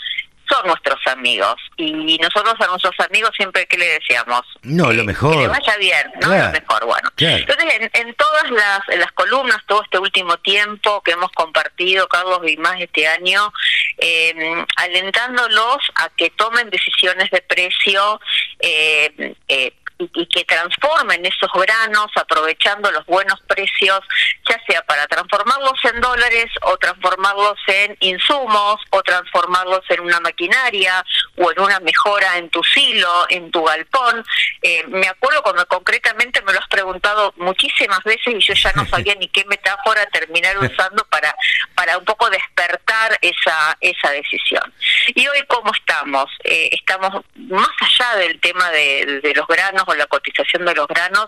son 0.52 0.68
nuestros 0.68 1.00
amigos. 1.08 1.56
Y 1.78 2.18
nosotros 2.18 2.56
a 2.60 2.68
nuestros 2.68 3.00
amigos 3.00 3.32
siempre, 3.36 3.66
que 3.68 3.78
le 3.78 3.88
decíamos? 3.88 4.42
No, 4.64 4.92
lo 4.92 5.04
mejor. 5.04 5.34
Que 5.34 5.42
le 5.42 5.48
vaya 5.48 5.78
bien, 5.78 6.12
¿no? 6.22 6.30
Lo 6.30 6.52
mejor, 6.52 6.86
bueno. 6.86 7.10
Entonces, 7.18 7.90
en, 7.94 8.14
todas 8.16 8.52
las, 8.52 8.80
las 8.98 9.12
columnas, 9.14 9.58
todo 9.68 9.84
este 9.84 9.98
último 9.98 10.38
tiempo 10.38 11.02
que 11.02 11.12
hemos 11.12 11.32
compartido, 11.32 12.08
Carlos 12.08 12.42
y 12.48 12.58
más 12.58 12.80
este 12.80 13.08
año, 13.08 13.52
eh, 13.98 14.66
alentándolos 14.78 15.78
a 15.96 16.10
que 16.10 16.30
tomen 16.32 16.70
decisiones 16.70 17.30
de 17.32 17.42
precio 17.42 18.20
eh, 18.60 19.36
eh, 19.48 19.74
y, 20.02 20.26
que 20.28 20.44
transformen 20.46 21.26
esos 21.26 21.52
granos 21.54 22.08
aprovechando 22.16 22.92
los 22.92 23.06
buenos 23.06 23.40
precios, 23.48 24.00
ya 24.48 24.60
sea 24.68 24.82
para 24.84 25.08
transformarlos 25.08 25.80
en 25.86 26.02
dólares 26.02 26.48
o 26.62 26.78
transformarlos 26.78 27.58
en 27.68 27.98
insumos 28.00 28.82
o 28.90 29.04
transformarlos 29.04 29.82
en 29.90 30.02
una 30.02 30.20
maquinaria 30.20 31.04
o 31.38 31.52
en 31.52 31.60
una 31.60 31.80
mejora 31.80 32.38
en 32.38 32.50
tu 32.50 32.64
silo, 32.64 33.26
en 33.30 33.52
tu 33.52 33.64
galpón. 33.64 34.24
Eh, 34.62 34.86
me 34.88 35.08
acuerdo 35.08 35.44
cuando 35.44 35.66
concretamente 35.68 36.42
me 36.42 36.54
lo 36.54 36.60
has 36.60 36.68
preguntado 36.68 37.34
muchísimas 37.38 38.04
veces 38.04 38.36
y 38.36 38.40
yo 38.40 38.54
ya 38.54 38.72
no 38.74 38.86
sabía 38.90 39.16
ni 39.16 39.28
qué 39.28 39.46
metáfora 39.46 40.06
terminar 40.08 40.58
usando 40.58 41.06
para, 41.06 41.36
para 41.76 41.98
un 41.98 42.06
poco 42.06 42.30
despertar 42.30 43.18
esa, 43.22 43.78
esa 43.82 44.12
decisión. 44.12 44.74
Y 45.16 45.28
hoy, 45.28 45.44
¿cómo 45.48 45.72
estamos? 45.74 46.26
Eh, 46.44 46.70
estamos 46.72 47.24
más 47.36 47.70
allá 47.82 48.16
del 48.18 48.40
tema 48.40 48.70
de, 48.72 49.22
de 49.22 49.34
los 49.34 49.48
granos 49.48 49.84
la 49.98 50.08
cotización 50.08 50.66
de 50.66 50.76
los 50.76 50.88
granos, 50.88 51.28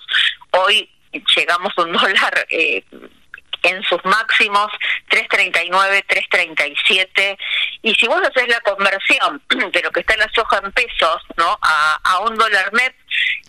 hoy 0.52 0.90
llegamos 1.36 1.74
a 1.78 1.82
un 1.82 1.94
dólar 1.94 2.46
eh, 2.50 2.84
en 3.64 3.82
sus 3.84 4.04
máximos 4.04 4.72
3.39, 5.10 6.06
3.37 6.06 7.38
y 7.82 7.96
si 7.96 8.08
vos 8.08 8.22
haces 8.22 8.48
la 8.48 8.60
conversión 8.62 9.42
de 9.72 9.82
lo 9.82 9.92
que 9.92 10.02
está 10.02 10.14
en 10.14 10.20
la 10.20 10.30
soja 10.34 10.62
en 10.64 10.72
pesos, 10.72 11.22
¿no? 11.38 11.58
A, 11.62 12.20
un 12.20 12.38
dólar 12.38 12.72
net, 12.74 12.96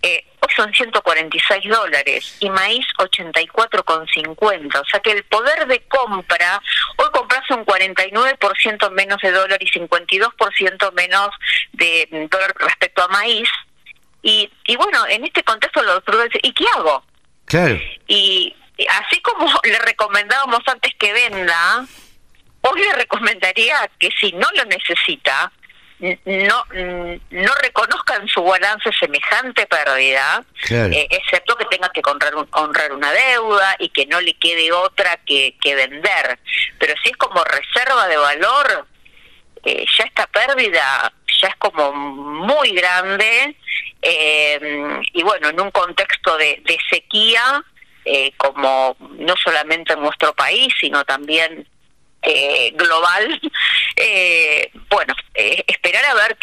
eh, 0.02 0.24
son 0.56 0.72
146 0.72 1.68
dólares 1.68 2.36
y 2.40 2.50
maíz 2.50 2.86
84,50. 2.98 4.80
O 4.80 4.84
sea 4.84 5.00
que 5.00 5.12
el 5.12 5.24
poder 5.24 5.66
de 5.66 5.80
compra, 5.82 6.60
hoy 6.96 7.08
compras 7.12 7.48
un 7.50 7.64
49% 7.64 8.90
menos 8.90 9.20
de 9.20 9.32
dólar 9.32 9.62
y 9.62 9.66
52% 9.66 10.92
menos 10.92 11.30
de 11.72 12.28
dólar 12.30 12.54
respecto 12.58 13.02
a 13.04 13.08
maíz. 13.08 13.48
Y, 14.24 14.50
y 14.66 14.76
bueno, 14.76 15.06
en 15.06 15.22
este 15.26 15.44
contexto 15.44 15.82
lo 15.82 16.00
dice, 16.00 16.40
¿y 16.42 16.52
qué 16.54 16.64
hago? 16.74 17.04
Claro. 17.44 17.78
Y 18.08 18.56
así 18.88 19.20
como 19.20 19.46
le 19.64 19.78
recomendábamos 19.80 20.60
antes 20.66 20.92
que 20.98 21.12
venda, 21.12 21.84
hoy 22.62 22.80
le 22.80 22.94
recomendaría 22.94 23.78
que 23.98 24.08
si 24.18 24.32
no 24.32 24.48
lo 24.56 24.64
necesita, 24.64 25.52
no 26.00 26.64
no 27.30 27.52
reconozcan 27.62 28.26
su 28.28 28.42
balance 28.42 28.90
semejante 28.98 29.66
pérdida, 29.66 30.42
eh, 30.70 31.06
excepto 31.10 31.56
que 31.56 31.66
tenga 31.66 31.90
que 31.90 32.02
honrar, 32.04 32.34
honrar 32.50 32.92
una 32.92 33.12
deuda 33.12 33.76
y 33.78 33.90
que 33.90 34.06
no 34.06 34.20
le 34.22 34.34
quede 34.34 34.72
otra 34.72 35.18
que, 35.24 35.56
que 35.60 35.74
vender. 35.74 36.38
Pero 36.78 36.94
si 37.02 37.10
es 37.10 37.16
como 37.18 37.44
reserva 37.44 38.08
de 38.08 38.16
valor, 38.16 38.86
eh, 39.64 39.84
ya 39.96 40.04
esta 40.04 40.26
pérdida 40.26 41.12
ya 41.40 41.48
es 41.48 41.56
como 41.56 41.92
muy 41.92 42.70
grande 42.70 43.56
eh, 44.02 45.00
y 45.12 45.22
bueno, 45.22 45.48
en 45.48 45.60
un 45.60 45.70
contexto 45.70 46.36
de, 46.36 46.62
de 46.64 46.78
sequía, 46.90 47.64
como 48.36 48.96
no 49.00 49.34
solamente 49.36 49.94
en 49.94 50.02
nuestro 50.02 50.34
país, 50.34 50.74
sino 50.78 51.02
también 51.06 51.66
eh, 52.24 52.72
global, 52.74 53.40
eh, 53.96 54.70
bueno, 54.88 55.14
eh, 55.34 55.62
esperar 55.66 56.04
a 56.06 56.14
ver 56.14 56.36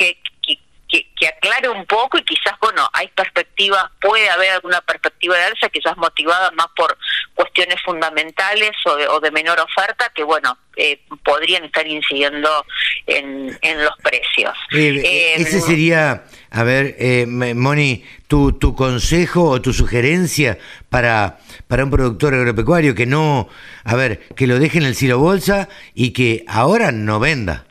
que, 0.92 1.08
que, 1.16 1.28
aclare 1.28 1.70
un 1.70 1.86
poco 1.86 2.18
y 2.18 2.24
quizás, 2.24 2.54
bueno, 2.60 2.88
hay 2.94 3.08
perspectivas, 3.10 3.86
puede 4.00 4.30
haber 4.30 4.52
alguna 4.52 4.82
perspectiva 4.82 5.38
de 5.38 5.44
alza, 5.44 5.70
quizás 5.70 5.96
motivada 5.98 6.52
más 6.52 6.68
por 6.76 6.98
cuestiones 7.34 7.82
fundamentales 7.84 8.72
o 8.86 8.96
de, 8.96 9.08
o 9.08 9.20
de 9.20 9.32
menor 9.32 9.60
oferta 9.60 10.12
que, 10.14 10.24
bueno, 10.24 10.58
podrían 11.24 11.66
estar 11.66 11.86
incidiendo 11.86 12.66
en, 13.06 13.58
en 13.62 13.84
los 13.84 13.94
precios. 14.02 14.58
ese 14.72 15.62
sería, 15.62 16.26
a 16.50 16.64
ver, 16.64 16.96
Moni, 17.28 18.04
tu, 18.28 18.54
tu 18.54 18.76
consejo 18.76 19.44
o 19.44 19.62
tu 19.62 19.74
sugerencia 19.74 20.58
para, 20.90 21.40
para 21.68 21.84
un 21.84 21.92
productor 21.92 22.34
agropecuario 22.34 22.96
que 22.96 23.06
no, 23.06 23.50
a 23.84 23.96
ver, 23.96 24.28
que 24.36 24.48
lo 24.48 24.60
deje 24.60 24.78
en 24.78 24.86
el 24.86 24.96
silo 24.96 25.20
bolsa 25.20 25.70
y 25.94 26.12
que 26.12 26.44
ahora 26.48 26.92
no 26.92 27.20
venda. 27.20 27.66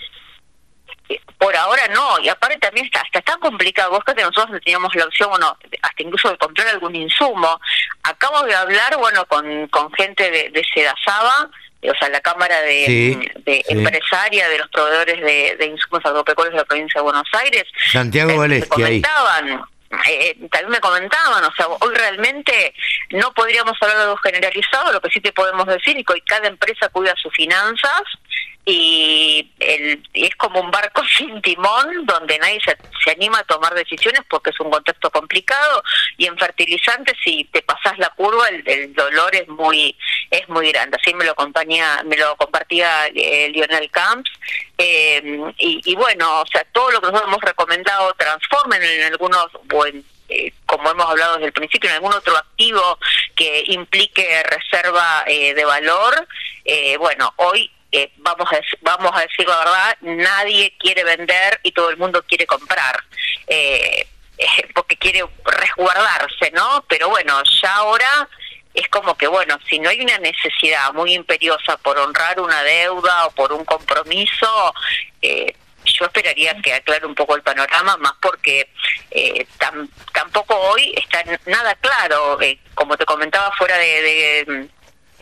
Por 1.40 1.57
ahora 1.57 1.88
no, 1.88 2.20
y 2.20 2.29
aparte 2.29 2.59
también 2.59 2.85
está, 2.85 3.00
está 3.00 3.22
tan 3.22 3.40
complicado, 3.40 3.92
vos 3.92 4.05
que 4.05 4.12
nosotros 4.12 4.61
teníamos 4.62 4.94
la 4.94 5.07
opción, 5.07 5.31
bueno, 5.31 5.57
hasta 5.81 6.03
incluso 6.03 6.29
de 6.31 6.37
comprar 6.37 6.68
algún 6.68 6.94
insumo. 6.94 7.59
Acabo 8.03 8.42
de 8.42 8.55
hablar, 8.55 8.98
bueno, 8.98 9.24
con, 9.24 9.66
con 9.68 9.90
gente 9.94 10.31
de, 10.31 10.50
de 10.50 10.62
Sedasaba, 10.74 11.48
o 11.83 11.94
sea, 11.98 12.11
la 12.11 12.20
Cámara 12.20 12.61
de, 12.61 13.33
Empresaria 13.46 14.50
de 14.50 14.59
los 14.59 14.68
Proveedores 14.68 15.59
de, 15.59 15.66
Insumos 15.66 16.05
Agropecuarios 16.05 16.53
de 16.53 16.59
la 16.59 16.66
Provincia 16.66 16.98
de 16.98 17.05
Buenos 17.05 17.29
Aires. 17.33 17.64
Santiago 17.90 18.37
Valeschi, 18.37 18.68
comentaban, 18.68 19.64
eh, 20.11 20.37
también 20.50 20.72
me 20.72 20.81
comentaban, 20.81 21.42
o 21.42 21.53
sea, 21.57 21.68
hoy 21.68 21.94
realmente 21.94 22.74
no 23.12 23.33
podríamos 23.33 23.79
hablar 23.81 23.96
de 23.96 24.03
algo 24.05 24.16
generalizado, 24.18 24.92
lo 24.92 25.00
que 25.00 25.09
sí 25.09 25.20
te 25.20 25.33
podemos 25.33 25.66
decir 25.66 25.96
es 25.96 26.05
que 26.05 26.12
hoy 26.12 26.20
cada 26.20 26.48
empresa 26.48 26.90
cuida 26.90 27.14
sus 27.16 27.33
finanzas 27.33 28.03
y, 28.66 29.51
el, 29.59 30.03
es 30.12 30.35
como 30.37 30.61
un 30.61 30.70
barco 30.70 31.03
sin 31.16 31.40
timón 31.42 32.05
donde 32.05 32.38
nadie 32.38 32.61
se, 32.64 32.77
anima 33.11 33.38
a 33.38 33.44
tomar 33.44 33.75
decisiones 33.75 34.20
porque 34.29 34.51
es 34.51 34.61
un 34.61 34.70
contexto 34.70 35.11
complicado 35.11 35.83
y 36.16 36.27
en 36.27 36.37
fertilizantes 36.38 37.16
si 37.25 37.44
te 37.44 37.62
pasas 37.62 37.99
la 37.99 38.11
curva 38.11 38.49
el, 38.49 38.94
dolor 38.94 39.35
es 39.35 39.49
muy 39.49 39.96
es 40.31 40.49
muy 40.49 40.70
grande. 40.70 40.99
Así 41.01 41.14
me 41.14 41.25
lo 41.25 41.33
acompaña 41.33 42.03
me 42.05 42.16
lo 42.16 42.37
compartía 42.37 43.07
eh, 43.14 43.49
Lionel 43.51 43.90
Camps. 43.90 44.31
Eh, 44.79 45.40
y, 45.59 45.94
bueno 45.94 46.40
o 46.40 46.46
sea 46.46 46.64
todo 46.73 46.90
lo 46.90 47.01
que 47.01 47.09
nosotros 47.09 47.29
hemos 47.29 47.42
recomendado 47.42 48.14
transformen 48.14 48.83
en 48.83 49.12
algunos 49.12 49.46
buen 49.64 50.05
eh, 50.29 50.53
como 50.64 50.90
hemos 50.90 51.07
hablado 51.07 51.35
desde 51.35 51.46
el 51.46 51.53
principio, 51.53 51.90
en 51.90 51.96
algún 51.96 52.14
otro 52.14 52.37
activo 52.37 52.99
que 53.35 53.64
implique 53.66 54.42
reserva 54.44 55.25
de 55.27 55.64
valor, 55.64 56.29
bueno, 57.01 57.35
hoy 57.37 57.68
eh, 57.92 58.12
vamos 58.18 58.48
a 58.53 58.61
vamos 58.83 59.12
a 59.14 59.22
decir 59.22 59.46
la 59.46 59.59
verdad 59.59 59.96
nadie 60.03 60.76
quiere 60.79 61.05
vender 61.05 61.61
y 61.62 61.72
todo 61.72 61.90
el 61.90 61.96
mundo 61.96 62.22
quiere 62.26 62.46
comprar 62.46 63.03
eh, 63.46 64.07
porque 64.74 64.96
quiere 64.96 65.24
resguardarse 65.44 66.50
no 66.53 66.85
pero 66.88 67.09
bueno 67.09 67.42
ya 67.61 67.74
ahora 67.76 68.29
es 68.74 68.88
como 68.88 69.16
que 69.16 69.26
bueno 69.26 69.59
si 69.68 69.79
no 69.79 69.90
hay 69.90 70.00
una 70.00 70.18
necesidad 70.18 70.92
muy 70.92 71.14
imperiosa 71.14 71.76
por 71.79 71.98
honrar 71.98 72.40
una 72.40 72.62
deuda 72.62 73.26
o 73.26 73.31
por 73.33 73.53
un 73.53 73.64
compromiso 73.64 74.74
eh, 75.22 75.55
yo 75.85 76.07
esperaría 76.07 76.55
que 76.62 76.74
aclare 76.74 77.07
un 77.07 77.14
poco 77.14 77.37
el 77.37 77.42
panorama, 77.42 77.96
más 77.98 78.12
porque 78.20 78.68
eh, 79.11 79.46
tampoco 80.12 80.55
hoy 80.57 80.94
está 80.96 81.24
nada 81.46 81.74
claro, 81.76 82.38
como 82.74 82.96
te 82.96 83.05
comentaba 83.05 83.50
fuera 83.57 83.76
de, 83.79 84.68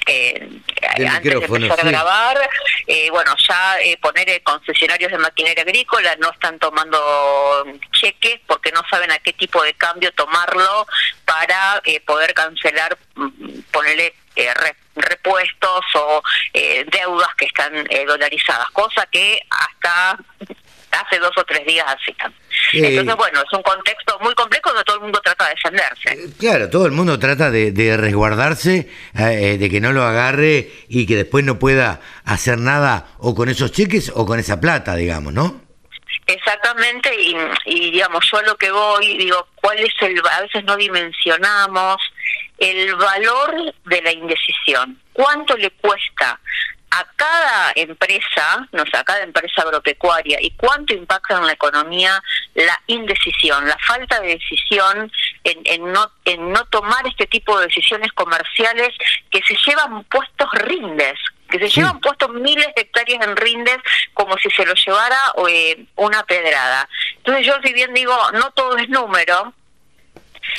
eh, 0.08 0.48
antes 0.82 1.22
de 1.22 1.32
empezar 1.32 1.80
a 1.80 1.90
grabar, 1.90 2.50
eh, 2.86 3.10
bueno, 3.10 3.34
ya 3.46 3.78
eh, 3.80 3.98
poner 4.00 4.28
eh, 4.30 4.40
concesionarios 4.42 5.12
de 5.12 5.18
maquinaria 5.18 5.62
agrícola 5.62 6.16
no 6.16 6.30
están 6.30 6.58
tomando 6.58 7.64
cheques 7.92 8.40
porque 8.46 8.72
no 8.72 8.82
saben 8.88 9.10
a 9.10 9.18
qué 9.18 9.34
tipo 9.34 9.62
de 9.62 9.74
cambio 9.74 10.10
tomarlo 10.12 10.86
para 11.24 11.82
poder 12.06 12.32
cancelar, 12.32 12.96
mm, 13.14 13.60
ponerle 13.70 14.14
repuestos 14.94 15.84
o 15.94 16.22
deudas 16.52 17.34
que 17.36 17.44
están 17.44 17.72
dolarizadas, 18.06 18.70
cosa 18.70 19.06
que 19.06 19.42
hasta 19.50 20.18
hace 20.92 21.18
dos 21.18 21.36
o 21.36 21.44
tres 21.44 21.66
días 21.66 21.86
hacían. 21.86 22.32
Entonces, 22.72 23.16
bueno, 23.16 23.40
es 23.40 23.52
un 23.56 23.62
contexto 23.62 24.18
muy 24.20 24.34
complejo 24.34 24.70
donde 24.70 24.84
todo 24.84 24.96
el 24.96 25.02
mundo 25.02 25.20
trata 25.22 25.44
de 25.44 25.50
defenderse. 25.54 26.12
Eh, 26.12 26.30
claro, 26.38 26.68
todo 26.70 26.86
el 26.86 26.92
mundo 26.92 27.18
trata 27.18 27.50
de, 27.50 27.96
resguardarse, 27.96 28.88
eh, 29.18 29.56
de 29.58 29.70
que 29.70 29.80
no 29.80 29.92
lo 29.92 30.04
agarre 30.04 30.70
y 30.88 31.06
que 31.06 31.16
después 31.16 31.44
no 31.44 31.58
pueda 31.58 32.00
hacer 32.24 32.58
nada 32.58 33.08
o 33.18 33.34
con 33.34 33.48
esos 33.48 33.72
cheques 33.72 34.12
o 34.14 34.26
con 34.26 34.38
esa 34.38 34.60
plata, 34.60 34.94
digamos, 34.96 35.32
¿no? 35.32 35.62
Exactamente, 36.26 37.10
y, 37.18 37.34
y 37.64 37.90
digamos, 37.90 38.22
yo 38.30 38.38
a 38.38 38.42
lo 38.42 38.56
que 38.56 38.70
voy, 38.70 39.16
digo, 39.16 39.48
¿cuál 39.54 39.78
es 39.78 39.94
el, 40.02 40.20
a 40.30 40.42
veces 40.42 40.62
no 40.64 40.76
dimensionamos 40.76 41.96
el 42.58 42.94
valor 42.96 43.74
de 43.86 44.02
la 44.02 44.12
indecisión? 44.12 45.00
¿Cuánto 45.14 45.56
le 45.56 45.70
cuesta 45.70 46.38
a 46.98 47.06
cada 47.16 47.72
empresa, 47.76 48.66
no 48.72 48.84
sé, 48.86 48.96
a 48.96 49.04
cada 49.04 49.22
empresa 49.22 49.62
agropecuaria 49.62 50.38
y 50.40 50.50
cuánto 50.52 50.94
impacta 50.94 51.38
en 51.38 51.46
la 51.46 51.52
economía 51.52 52.22
la 52.54 52.80
indecisión, 52.86 53.66
la 53.68 53.78
falta 53.78 54.20
de 54.20 54.38
decisión 54.38 55.10
en, 55.44 55.60
en, 55.64 55.92
no, 55.92 56.10
en 56.24 56.52
no 56.52 56.64
tomar 56.66 57.06
este 57.06 57.26
tipo 57.26 57.58
de 57.58 57.66
decisiones 57.66 58.12
comerciales 58.12 58.90
que 59.30 59.40
se 59.42 59.56
llevan 59.66 60.04
puestos 60.04 60.50
rindes, 60.52 61.18
que 61.50 61.58
se 61.58 61.68
llevan 61.68 62.00
puestos 62.00 62.30
miles 62.30 62.66
de 62.74 62.82
hectáreas 62.82 63.26
en 63.26 63.36
rindes 63.36 63.78
como 64.14 64.36
si 64.38 64.50
se 64.50 64.66
lo 64.66 64.74
llevara 64.74 65.18
eh, 65.48 65.84
una 65.96 66.24
pedrada. 66.24 66.88
Entonces 67.18 67.46
yo 67.46 67.54
si 67.64 67.72
bien 67.72 67.94
digo, 67.94 68.14
no 68.32 68.50
todo 68.52 68.76
es 68.76 68.88
número, 68.88 69.54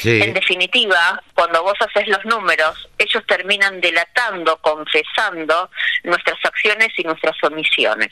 en 0.04 0.34
definitiva, 0.34 1.21
cuando 1.34 1.63
vos 1.63 1.75
haces 1.80 2.08
los 2.08 2.23
números, 2.25 2.89
ellos 2.97 3.23
terminan 3.28 3.82
delatando, 3.82 4.58
confesando 4.58 5.69
nuestras 6.04 6.37
acciones 6.44 6.90
y 6.98 7.04
nuestras 7.04 7.35
omisiones. 7.44 8.12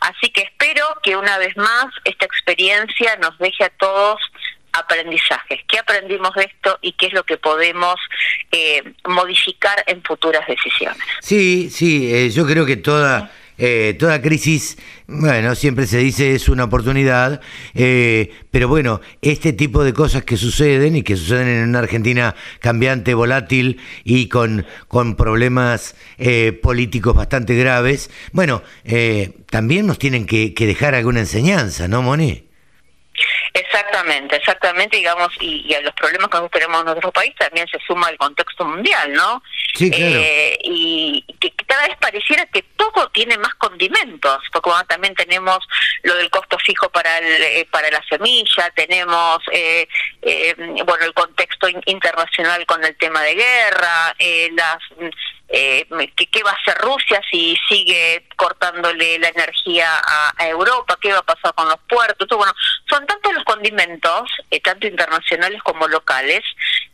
Así 0.00 0.30
que 0.30 0.42
espero 0.42 0.86
que 1.02 1.16
una 1.16 1.38
vez 1.38 1.56
más 1.56 1.86
esta 2.04 2.24
experiencia 2.24 3.16
nos 3.16 3.36
deje 3.38 3.64
a 3.64 3.70
todos 3.70 4.20
aprendizajes. 4.72 5.60
¿Qué 5.66 5.78
aprendimos 5.78 6.34
de 6.34 6.44
esto 6.44 6.78
y 6.82 6.92
qué 6.92 7.06
es 7.06 7.12
lo 7.12 7.24
que 7.24 7.36
podemos 7.36 7.96
eh, 8.52 8.82
modificar 9.06 9.82
en 9.86 10.02
futuras 10.02 10.46
decisiones? 10.46 11.02
Sí, 11.20 11.70
sí, 11.70 12.14
eh, 12.14 12.30
yo 12.30 12.46
creo 12.46 12.64
que 12.64 12.76
toda 12.76 13.30
eh, 13.58 13.96
toda 13.98 14.22
crisis, 14.22 14.78
bueno, 15.06 15.54
siempre 15.54 15.86
se 15.86 15.98
dice 15.98 16.34
es 16.34 16.48
una 16.48 16.64
oportunidad, 16.64 17.40
eh, 17.74 18.32
pero 18.50 18.68
bueno, 18.68 19.00
este 19.20 19.52
tipo 19.52 19.84
de 19.84 19.92
cosas 19.92 20.24
que 20.24 20.36
suceden 20.36 20.96
y 20.96 21.02
que 21.02 21.16
suceden 21.16 21.48
en 21.48 21.68
una 21.68 21.80
Argentina 21.80 22.34
cambiante, 22.60 23.14
volátil 23.14 23.80
y 24.04 24.28
con, 24.28 24.64
con 24.86 25.16
problemas 25.16 25.96
eh, 26.18 26.52
políticos 26.52 27.14
bastante 27.14 27.54
graves, 27.56 28.10
bueno, 28.32 28.62
también 29.50 29.86
nos 29.86 29.98
tienen 29.98 30.26
que, 30.26 30.54
que 30.54 30.66
dejar 30.66 30.94
alguna 30.94 31.20
enseñanza, 31.20 31.88
¿no, 31.88 32.02
Moni? 32.02 32.48
Exactamente, 33.54 34.36
exactamente, 34.36 34.96
digamos, 34.96 35.28
y, 35.40 35.72
a 35.74 35.80
los 35.80 35.92
problemas 35.94 36.28
que 36.28 36.36
nosotros 36.36 36.60
tenemos 36.60 36.80
en 36.80 36.86
nuestro 36.86 37.12
país 37.12 37.34
también 37.38 37.66
se 37.68 37.78
suma 37.86 38.08
el 38.10 38.16
contexto 38.16 38.64
mundial, 38.64 39.12
¿no? 39.12 39.42
eh, 39.80 40.58
y 40.62 41.24
que 41.40 41.52
cada 41.68 41.86
vez 41.86 41.96
pareciera 41.98 42.46
que 42.46 42.62
todo 42.62 43.08
tiene 43.10 43.38
más 43.38 43.54
condimentos, 43.54 44.42
porque 44.52 44.70
también 44.88 45.14
tenemos 45.14 45.58
lo 46.02 46.16
del 46.16 46.30
costo 46.30 46.58
fijo 46.58 46.88
para 46.88 47.18
el, 47.18 47.66
para 47.66 47.90
la 47.90 48.02
semilla, 48.08 48.70
tenemos 48.74 49.38
bueno 50.86 51.04
el 51.04 51.14
contexto 51.14 51.68
internacional 51.86 52.66
con 52.66 52.84
el 52.84 52.96
tema 52.96 53.22
de 53.22 53.34
guerra, 53.34 54.16
las 54.56 54.78
eh, 55.50 55.86
¿qué, 56.14 56.42
va 56.42 56.50
a 56.50 56.54
hacer 56.54 56.76
Rusia 56.78 57.22
si 57.30 57.56
sigue 57.68 58.26
cortándole 58.36 59.18
la 59.18 59.28
energía 59.28 59.88
a, 60.36 60.46
Europa, 60.46 60.98
qué 61.00 61.12
va 61.12 61.20
a 61.20 61.22
pasar 61.22 61.54
con 61.54 61.68
los 61.68 61.78
puertos, 61.88 62.28
bueno, 62.36 62.52
son 62.88 63.06
tantos 63.06 63.32
los 63.32 63.44
condimentos, 63.44 64.30
eh, 64.50 64.60
tanto 64.60 64.86
internacionales 64.86 65.62
como 65.62 65.88
locales, 65.88 66.42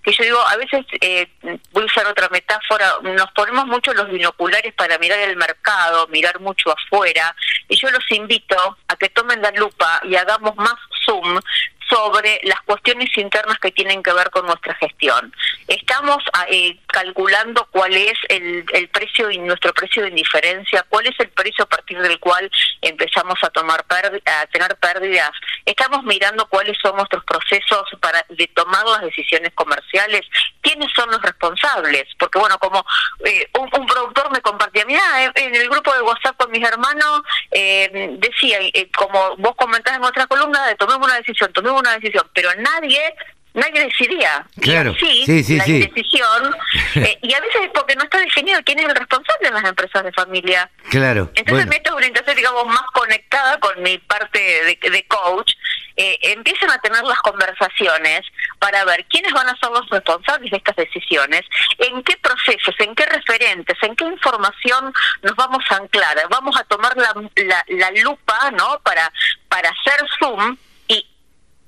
que 0.04 0.12
yo 0.12 0.22
digo, 0.22 0.38
a 0.46 0.56
veces, 0.56 0.84
eh, 1.00 1.26
voy 1.72 1.82
a 1.82 1.86
usar 1.86 2.06
otra 2.06 2.28
metáfora, 2.28 2.96
nos 3.02 3.32
ponemos 3.32 3.66
mucho 3.66 3.94
los 3.94 4.08
binoculares 4.10 4.74
para 4.74 4.98
mirar 4.98 5.18
el 5.20 5.36
mercado, 5.36 6.06
mirar 6.08 6.38
mucho 6.40 6.70
afuera, 6.70 7.34
y 7.68 7.76
yo 7.76 7.90
los 7.90 8.04
invito 8.10 8.76
a 8.86 8.96
que 8.96 9.08
tomen 9.08 9.40
la 9.40 9.50
lupa 9.52 10.02
y 10.04 10.14
hagamos 10.14 10.54
más 10.56 10.74
zoom 11.06 11.40
sobre 11.88 12.40
las 12.44 12.60
cuestiones 12.62 13.16
internas 13.16 13.58
que 13.58 13.72
tienen 13.72 14.02
que 14.02 14.12
ver 14.12 14.30
con 14.30 14.46
nuestra 14.46 14.74
gestión. 14.74 15.34
Estamos 15.68 16.18
ah, 16.32 16.46
eh, 16.50 16.78
calculando 16.86 17.66
cuál 17.70 17.94
es 17.94 18.14
el, 18.28 18.64
precio 18.92 19.30
y 19.30 19.38
nuestro 19.38 19.72
precio 19.72 20.02
de 20.02 20.10
indiferencia, 20.10 20.84
cuál 20.88 21.06
es 21.06 21.18
el 21.18 21.28
precio 21.30 21.64
a 21.64 21.68
partir 21.68 22.00
del 22.00 22.18
cual 22.18 22.50
empezamos 22.80 23.36
a 23.42 23.50
tomar 23.50 23.84
a 23.88 24.46
tener 24.46 24.76
pérdidas. 24.76 25.30
Estamos 25.64 26.04
mirando 26.04 26.46
cuáles 26.46 26.76
son 26.80 26.96
nuestros 26.96 27.24
procesos 27.24 27.88
para 28.00 28.24
de 28.28 28.46
tomar 28.48 28.84
las 28.86 29.02
decisiones 29.02 29.52
comerciales, 29.54 30.22
quiénes 30.60 30.90
son 30.94 31.10
los 31.10 31.22
responsables, 31.22 32.04
porque 32.18 32.38
bueno, 32.38 32.58
como 32.58 32.84
eh, 33.24 33.48
un, 33.58 33.86
productor 33.86 34.30
me 34.32 34.40
compartía, 34.40 34.84
mira, 34.86 35.02
en 35.34 35.54
el 35.54 35.68
grupo 35.68 35.92
de 35.92 36.02
WhatsApp 36.02 36.36
con 36.36 36.50
mis 36.50 36.66
hermanos 36.66 37.22
eh, 37.50 38.16
decía, 38.18 38.58
como 38.96 39.36
vos 39.36 39.54
comentás 39.56 39.96
en 39.96 40.04
otra 40.04 40.26
columna, 40.26 40.66
de 40.66 40.74
tomemos 40.76 41.06
una 41.06 41.16
decisión, 41.16 41.52
tomemos 41.52 41.73
una 41.78 41.94
decisión, 41.94 42.28
pero 42.34 42.50
nadie 42.56 43.14
nadie 43.54 43.84
decidía. 43.84 44.46
Claro, 44.60 44.94
sí, 44.98 45.42
sí, 45.42 45.56
la 45.56 45.64
decisión, 45.64 46.56
eh, 46.96 47.18
y 47.22 47.32
a 47.32 47.40
veces 47.40 47.62
es 47.62 47.70
porque 47.72 47.96
no 47.96 48.04
está 48.04 48.18
definido 48.18 48.60
quién 48.64 48.80
es 48.80 48.86
el 48.86 48.94
responsable 48.94 49.48
en 49.48 49.54
las 49.54 49.64
empresas 49.64 50.04
de 50.04 50.12
familia. 50.12 50.70
Claro. 50.90 51.30
Entonces 51.34 51.66
me 51.66 51.76
esto 51.76 51.94
orientación, 51.94 52.36
digamos, 52.36 52.66
más 52.66 52.84
conectada 52.92 53.58
con 53.60 53.80
mi 53.82 53.98
parte 53.98 54.38
de, 54.38 55.06
coach, 55.06 55.52
eh, 55.96 56.18
empiezan 56.22 56.70
a 56.70 56.78
tener 56.78 57.04
las 57.04 57.18
conversaciones 57.20 58.22
para 58.58 58.84
ver 58.84 59.04
quiénes 59.06 59.32
van 59.32 59.48
a 59.48 59.56
ser 59.56 59.70
los 59.70 59.88
responsables 59.88 60.50
de 60.50 60.56
estas 60.56 60.74
decisiones, 60.74 61.42
en 61.78 62.02
qué 62.02 62.16
procesos, 62.16 62.74
en 62.80 62.94
qué 62.96 63.06
referentes, 63.06 63.76
en 63.82 63.94
qué 63.94 64.04
información 64.04 64.92
nos 65.22 65.36
vamos 65.36 65.62
a 65.70 65.76
anclar. 65.76 66.16
Vamos 66.28 66.56
a 66.58 66.64
tomar 66.64 66.96
la, 66.96 67.14
la, 67.36 67.64
la 67.68 67.90
lupa, 68.02 68.50
¿no? 68.50 68.80
Para, 68.82 69.12
para 69.48 69.70
hacer 69.70 70.04
zoom 70.18 70.56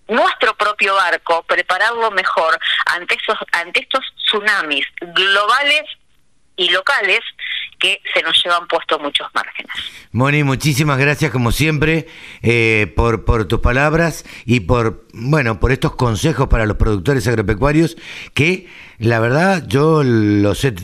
nuestro 0.09 0.54
propio 0.54 0.94
barco, 0.94 1.44
prepararlo 1.44 2.11
mejor 2.11 2.59
ante, 2.86 3.16
esos, 3.16 3.36
ante 3.52 3.80
estos 3.80 4.04
tsunamis 4.24 4.86
globales 5.14 5.82
y 6.57 6.70
locales 6.70 7.20
que 7.78 8.00
se 8.14 8.22
nos 8.22 8.42
llevan 8.42 8.66
puestos 8.66 9.00
muchos 9.00 9.28
márgenes. 9.34 9.72
Moni, 10.12 10.42
muchísimas 10.42 10.98
gracias 10.98 11.30
como 11.30 11.52
siempre 11.52 12.07
eh, 12.42 12.92
por, 12.96 13.24
por 13.24 13.46
tus 13.46 13.61
palabras 13.61 14.24
y 14.46 14.61
por, 14.61 15.07
bueno, 15.12 15.61
por 15.61 15.72
estos 15.72 15.94
consejos 15.94 16.48
para 16.48 16.64
los 16.64 16.78
productores 16.78 17.26
agropecuarios 17.28 17.96
que 18.32 18.68
la 18.99 19.20
verdad 19.20 19.66
yo 19.66 20.03
los 20.03 20.64
he, 20.64 20.74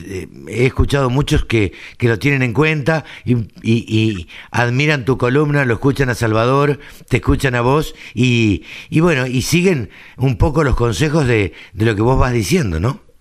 he 0.48 0.66
escuchado 0.66 1.10
muchos 1.10 1.44
que, 1.44 1.72
que, 1.98 2.08
lo 2.08 2.18
tienen 2.18 2.42
en 2.42 2.52
cuenta 2.52 3.04
y, 3.24 3.48
y, 3.62 4.28
admiran 4.50 5.04
tu 5.04 5.18
columna, 5.18 5.64
lo 5.64 5.74
escuchan 5.74 6.10
a 6.10 6.14
Salvador, 6.14 6.78
te 7.08 7.18
escuchan 7.18 7.54
a 7.54 7.60
vos 7.60 7.94
y, 8.14 8.64
y 8.90 9.00
bueno, 9.00 9.26
y 9.26 9.42
siguen 9.42 9.90
un 10.16 10.36
poco 10.36 10.64
los 10.64 10.76
consejos 10.76 11.26
de, 11.26 11.52
de 11.72 11.84
lo 11.84 11.94
que 11.94 12.02
vos 12.02 12.18
vas 12.18 12.32
diciendo, 12.32 12.80
¿no? 12.80 13.11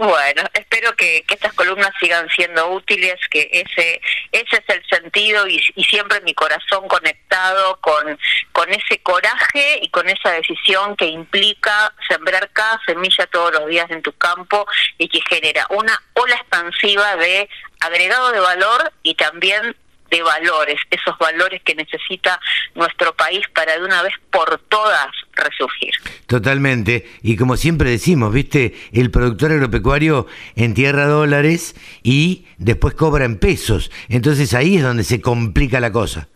Bueno, 0.00 0.44
espero 0.54 0.96
que, 0.96 1.26
estas 1.28 1.52
columnas 1.52 1.92
sigan 2.00 2.26
siendo 2.30 2.70
útiles, 2.70 3.16
que 3.28 3.50
ese 3.52 4.00
ese 4.32 4.56
es 4.56 4.64
el 4.68 4.82
sentido 4.88 5.46
y, 5.46 5.60
siempre 5.84 6.22
mi 6.22 6.32
corazón 6.32 6.88
conectado 6.88 7.78
con, 7.82 8.18
con 8.52 8.72
ese 8.72 9.02
coraje 9.02 9.78
y 9.82 9.90
con 9.90 10.08
esa 10.08 10.30
decisión 10.30 10.96
que 10.96 11.04
implica 11.04 11.92
sembrar 12.08 12.48
cada 12.54 12.80
semilla 12.86 13.26
todos 13.26 13.52
los 13.52 13.66
días 13.68 13.90
en 13.90 14.00
tu 14.00 14.12
campo 14.14 14.66
y 14.96 15.06
que 15.06 15.20
genera 15.28 15.66
una 15.68 16.02
ola 16.14 16.36
expansiva 16.36 17.16
de 17.16 17.50
agregado 17.80 18.32
de 18.32 18.40
valor 18.40 18.92
y 19.02 19.16
también 19.16 19.76
de 20.10 20.22
valores, 20.22 20.80
esos 20.90 21.16
valores 21.18 21.62
que 21.62 21.74
necesita 21.74 22.40
nuestro 22.74 23.14
país 23.14 23.40
para 23.54 23.78
de 23.78 23.84
una 23.84 24.02
vez 24.02 24.14
por 24.30 24.58
todas 24.68 25.08
resurgir. 25.34 25.92
Totalmente, 26.26 27.08
y 27.22 27.36
como 27.36 27.56
siempre 27.56 27.90
decimos, 27.90 28.32
viste, 28.32 28.74
el 28.92 29.10
productor 29.10 29.52
agropecuario 29.52 30.26
entierra 30.56 31.06
dólares 31.06 31.74
y 32.02 32.46
después 32.58 32.94
cobra 32.94 33.24
en 33.24 33.38
pesos, 33.38 33.90
entonces 34.08 34.54
ahí 34.54 34.76
es 34.76 34.82
donde 34.82 35.04
se 35.04 35.20
complica 35.20 35.80
la 35.80 35.92
cosa. 35.92 36.29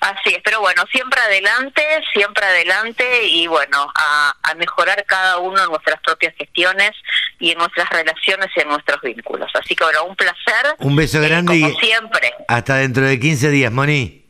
Así 0.00 0.34
es, 0.34 0.40
pero 0.44 0.60
bueno, 0.60 0.84
siempre 0.92 1.20
adelante, 1.20 1.82
siempre 2.12 2.44
adelante 2.44 3.24
y 3.26 3.46
bueno, 3.46 3.92
a, 3.94 4.34
mejorar 4.56 5.04
cada 5.04 5.36
uno 5.36 5.62
en 5.62 5.68
nuestras 5.68 6.00
propias 6.00 6.34
gestiones 6.36 6.92
y 7.38 7.50
en 7.50 7.58
nuestras 7.58 7.88
relaciones 7.90 8.48
y 8.56 8.60
en 8.60 8.68
nuestros 8.68 9.00
vínculos. 9.02 9.50
Así 9.54 9.74
que 9.74 9.84
bueno, 9.84 10.04
un 10.04 10.16
placer. 10.16 10.74
Un 10.78 10.96
beso 10.96 11.22
eh, 11.22 11.28
grande 11.28 11.60
como 11.60 11.78
siempre. 11.78 12.32
Hasta 12.48 12.76
dentro 12.76 13.04
de 13.04 13.20
15 13.20 13.50
días, 13.50 13.70
Moni. 13.70 14.24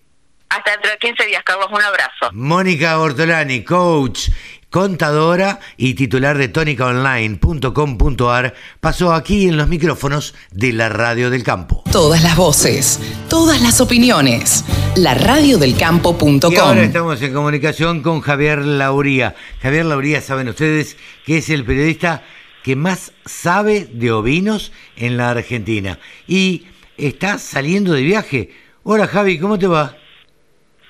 Hasta 0.49 0.73
dentro 0.73 0.91
de 0.91 0.99
15 0.99 1.27
días, 1.27 1.43
Carlos, 1.45 1.69
un 1.71 1.83
abrazo. 1.83 2.31
Mónica 2.33 2.99
Ortolani, 2.99 3.62
coach 3.62 4.29
contadora 4.77 5.59
y 5.79 5.95
titular 5.95 6.37
de 6.37 6.49
tónicaonline.com.ar, 6.49 8.55
pasó 8.79 9.14
aquí 9.14 9.49
en 9.49 9.57
los 9.57 9.68
micrófonos 9.68 10.35
de 10.51 10.74
la 10.74 10.91
Radio 10.91 11.31
del 11.31 11.43
Campo. 11.43 11.83
Todas 11.91 12.22
las 12.22 12.37
voces, 12.37 13.01
todas 13.31 13.62
las 13.62 13.81
opiniones. 13.81 14.66
La 14.95 15.14
radiodelcampo.com. 15.14 16.53
Y 16.53 16.57
ahora 16.57 16.83
estamos 16.83 17.22
en 17.22 17.33
comunicación 17.33 18.03
con 18.03 18.20
Javier 18.20 18.66
Lauría. 18.66 19.35
Javier 19.62 19.87
Lauría, 19.87 20.20
saben 20.20 20.51
ustedes 20.51 20.99
que 21.24 21.39
es 21.39 21.49
el 21.49 21.64
periodista 21.64 22.22
que 22.62 22.77
más 22.77 23.12
sabe 23.24 23.89
de 23.91 24.12
ovinos 24.12 24.72
en 24.97 25.16
la 25.16 25.31
Argentina 25.31 25.99
y 26.29 26.66
está 26.99 27.39
saliendo 27.39 27.95
de 27.95 28.03
viaje. 28.03 28.55
Hola 28.83 29.07
Javi, 29.07 29.39
¿cómo 29.39 29.59
te 29.59 29.68
va? 29.68 29.97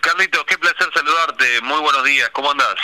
Carlitos, 0.00 0.42
qué 0.48 0.58
placer 0.58 0.88
saludarte. 0.92 1.44
Muy 1.62 1.78
buenos 1.78 2.02
días, 2.02 2.28
¿cómo 2.32 2.50
andás? 2.50 2.74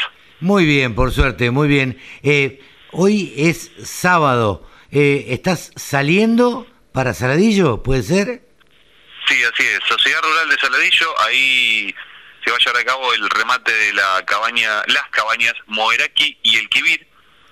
Muy 0.43 0.67
bien, 0.67 0.97
por 0.97 1.13
suerte, 1.13 1.53
muy 1.53 1.69
bien. 1.69 2.03
Eh, 2.25 2.61
hoy 2.91 3.33
es 3.37 3.71
sábado. 3.85 4.69
Eh, 4.91 5.27
¿Estás 5.29 5.71
saliendo 5.77 6.67
para 6.91 7.15
Saladillo? 7.15 7.85
¿Puede 7.85 8.03
ser? 8.03 8.43
Sí, 9.29 9.41
así 9.45 9.63
es. 9.63 9.79
Sociedad 9.89 10.21
Rural 10.21 10.49
de 10.49 10.59
Saladillo, 10.59 11.21
ahí 11.21 11.95
se 12.45 12.51
va 12.51 12.57
a 12.57 12.59
llevar 12.59 12.83
a 12.83 12.85
cabo 12.85 13.15
el 13.15 13.31
remate 13.31 13.73
de 13.73 13.93
la 13.93 14.25
cabaña, 14.27 14.83
las 14.89 15.09
cabañas 15.13 15.55
Moeraki 15.69 16.37
y 16.43 16.57
El 16.57 16.69
Quibir. 16.69 17.07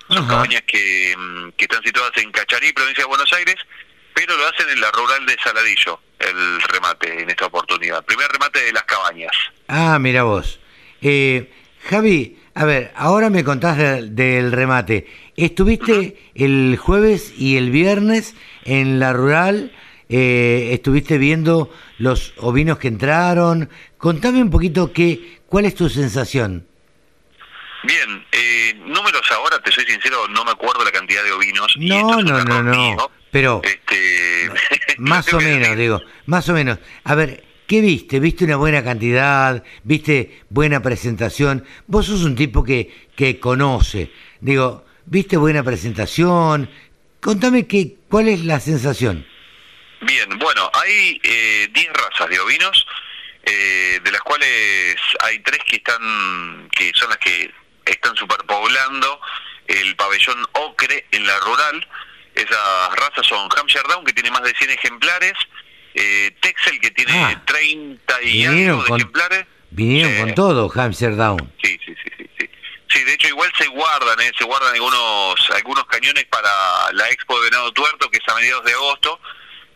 Son 0.08 0.26
cabañas 0.26 0.62
que, 0.66 1.14
mm, 1.16 1.50
que 1.50 1.66
están 1.66 1.84
situadas 1.84 2.10
en 2.16 2.32
Cacharí, 2.32 2.72
provincia 2.72 3.04
de 3.04 3.08
Buenos 3.08 3.32
Aires, 3.32 3.54
pero 4.14 4.36
lo 4.36 4.48
hacen 4.48 4.68
en 4.68 4.80
la 4.80 4.90
rural 4.90 5.24
de 5.26 5.36
Saladillo, 5.40 6.00
el 6.18 6.60
remate 6.62 7.22
en 7.22 7.30
esta 7.30 7.46
oportunidad. 7.46 8.04
Primer 8.04 8.28
remate 8.32 8.64
de 8.64 8.72
las 8.72 8.82
cabañas. 8.82 9.30
Ah, 9.68 9.96
mira 10.00 10.24
vos. 10.24 10.58
Eh, 11.00 11.52
Javi, 11.88 12.39
a 12.60 12.66
ver, 12.66 12.92
ahora 12.94 13.30
me 13.30 13.42
contás 13.42 13.78
del, 13.78 14.52
remate. 14.52 15.06
¿Estuviste 15.34 16.30
el 16.34 16.76
jueves 16.76 17.32
y 17.38 17.56
el 17.56 17.70
viernes 17.70 18.34
en 18.66 19.00
la 19.00 19.14
rural? 19.14 19.72
Eh, 20.10 20.68
¿Estuviste 20.72 21.16
viendo 21.16 21.72
los 21.96 22.34
ovinos 22.36 22.76
que 22.76 22.88
entraron? 22.88 23.70
Contame 23.96 24.42
un 24.42 24.50
poquito 24.50 24.92
qué, 24.92 25.40
cuál 25.46 25.64
es 25.64 25.74
tu 25.74 25.88
sensación. 25.88 26.66
Bien, 27.82 28.26
eh, 28.30 28.74
números 28.84 29.22
ahora, 29.30 29.58
te 29.62 29.72
soy 29.72 29.86
sincero, 29.86 30.28
no 30.28 30.44
me 30.44 30.50
acuerdo 30.50 30.84
la 30.84 30.92
cantidad 30.92 31.24
de 31.24 31.32
ovinos. 31.32 31.72
No, 31.78 32.20
no, 32.20 32.44
no, 32.44 32.62
no. 32.62 33.10
Pero, 33.30 33.62
este... 33.64 34.50
más 34.98 35.32
o 35.32 35.40
menos, 35.40 35.78
digo, 35.78 36.02
más 36.26 36.46
o 36.50 36.52
menos. 36.52 36.78
A 37.04 37.14
ver, 37.14 37.42
¿Qué 37.70 37.80
viste? 37.80 38.18
¿Viste 38.18 38.44
una 38.46 38.56
buena 38.56 38.82
cantidad? 38.82 39.62
¿Viste 39.84 40.40
buena 40.48 40.82
presentación? 40.82 41.64
Vos 41.86 42.06
sos 42.06 42.24
un 42.24 42.34
tipo 42.34 42.64
que, 42.64 43.08
que 43.14 43.38
conoce. 43.38 44.10
Digo, 44.40 44.84
¿viste 45.06 45.36
buena 45.36 45.62
presentación? 45.62 46.68
Contame 47.20 47.68
que, 47.68 47.94
cuál 48.08 48.26
es 48.26 48.44
la 48.44 48.58
sensación. 48.58 49.24
Bien, 50.00 50.36
bueno, 50.40 50.68
hay 50.74 51.20
10 51.22 51.22
eh, 51.22 51.92
razas 51.92 52.28
de 52.28 52.40
ovinos, 52.40 52.84
eh, 53.44 54.00
de 54.02 54.10
las 54.10 54.22
cuales 54.22 54.96
hay 55.20 55.38
tres 55.38 55.60
que 55.64 55.76
están, 55.76 56.68
que 56.72 56.90
son 56.96 57.08
las 57.08 57.18
que 57.18 57.52
están 57.84 58.16
superpoblando 58.16 59.20
el 59.68 59.94
pabellón 59.94 60.44
ocre 60.54 61.06
en 61.12 61.24
la 61.24 61.38
rural. 61.38 61.88
Esas 62.34 62.96
razas 62.96 63.24
son 63.28 63.48
Hampshire 63.56 63.84
Down, 63.88 64.04
que 64.04 64.12
tiene 64.12 64.32
más 64.32 64.42
de 64.42 64.54
100 64.58 64.70
ejemplares, 64.70 65.34
eh, 65.94 66.30
Texel, 66.40 66.80
que 66.80 66.90
tiene 66.90 67.38
30 67.44 68.14
ah. 68.14 68.22
y 68.22 68.44
algo 68.44 68.82
de 68.82 68.96
ejemplares. 68.96 69.46
Vinieron 69.70 70.16
con 70.16 70.34
todo, 70.34 70.72
Hampshire 70.74 71.14
Down. 71.14 71.52
Sí, 71.62 71.78
sí, 71.84 71.94
sí, 72.02 72.10
sí, 72.16 72.30
sí. 72.38 72.50
Sí, 72.88 73.04
de 73.04 73.12
hecho 73.14 73.28
igual 73.28 73.52
se 73.56 73.66
guardan, 73.68 74.20
¿eh? 74.20 74.32
se 74.36 74.44
guardan 74.44 74.74
algunos 74.74 75.50
algunos 75.54 75.84
cañones 75.84 76.24
para 76.24 76.50
la 76.92 77.08
Expo 77.10 77.38
de 77.38 77.50
Venado 77.50 77.72
Tuerto, 77.72 78.10
que 78.10 78.18
es 78.18 78.28
a 78.28 78.34
mediados 78.34 78.64
de 78.64 78.72
agosto, 78.72 79.20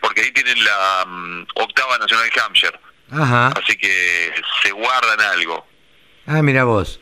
porque 0.00 0.22
ahí 0.22 0.32
tienen 0.32 0.64
la 0.64 1.04
mm, 1.06 1.46
octava 1.54 1.96
Nacional 1.98 2.28
Hampshire. 2.44 2.78
Ajá. 3.12 3.48
Así 3.48 3.76
que 3.76 4.34
se 4.62 4.72
guardan 4.72 5.20
algo. 5.20 5.64
Ah, 6.26 6.42
mira 6.42 6.64
vos. 6.64 7.00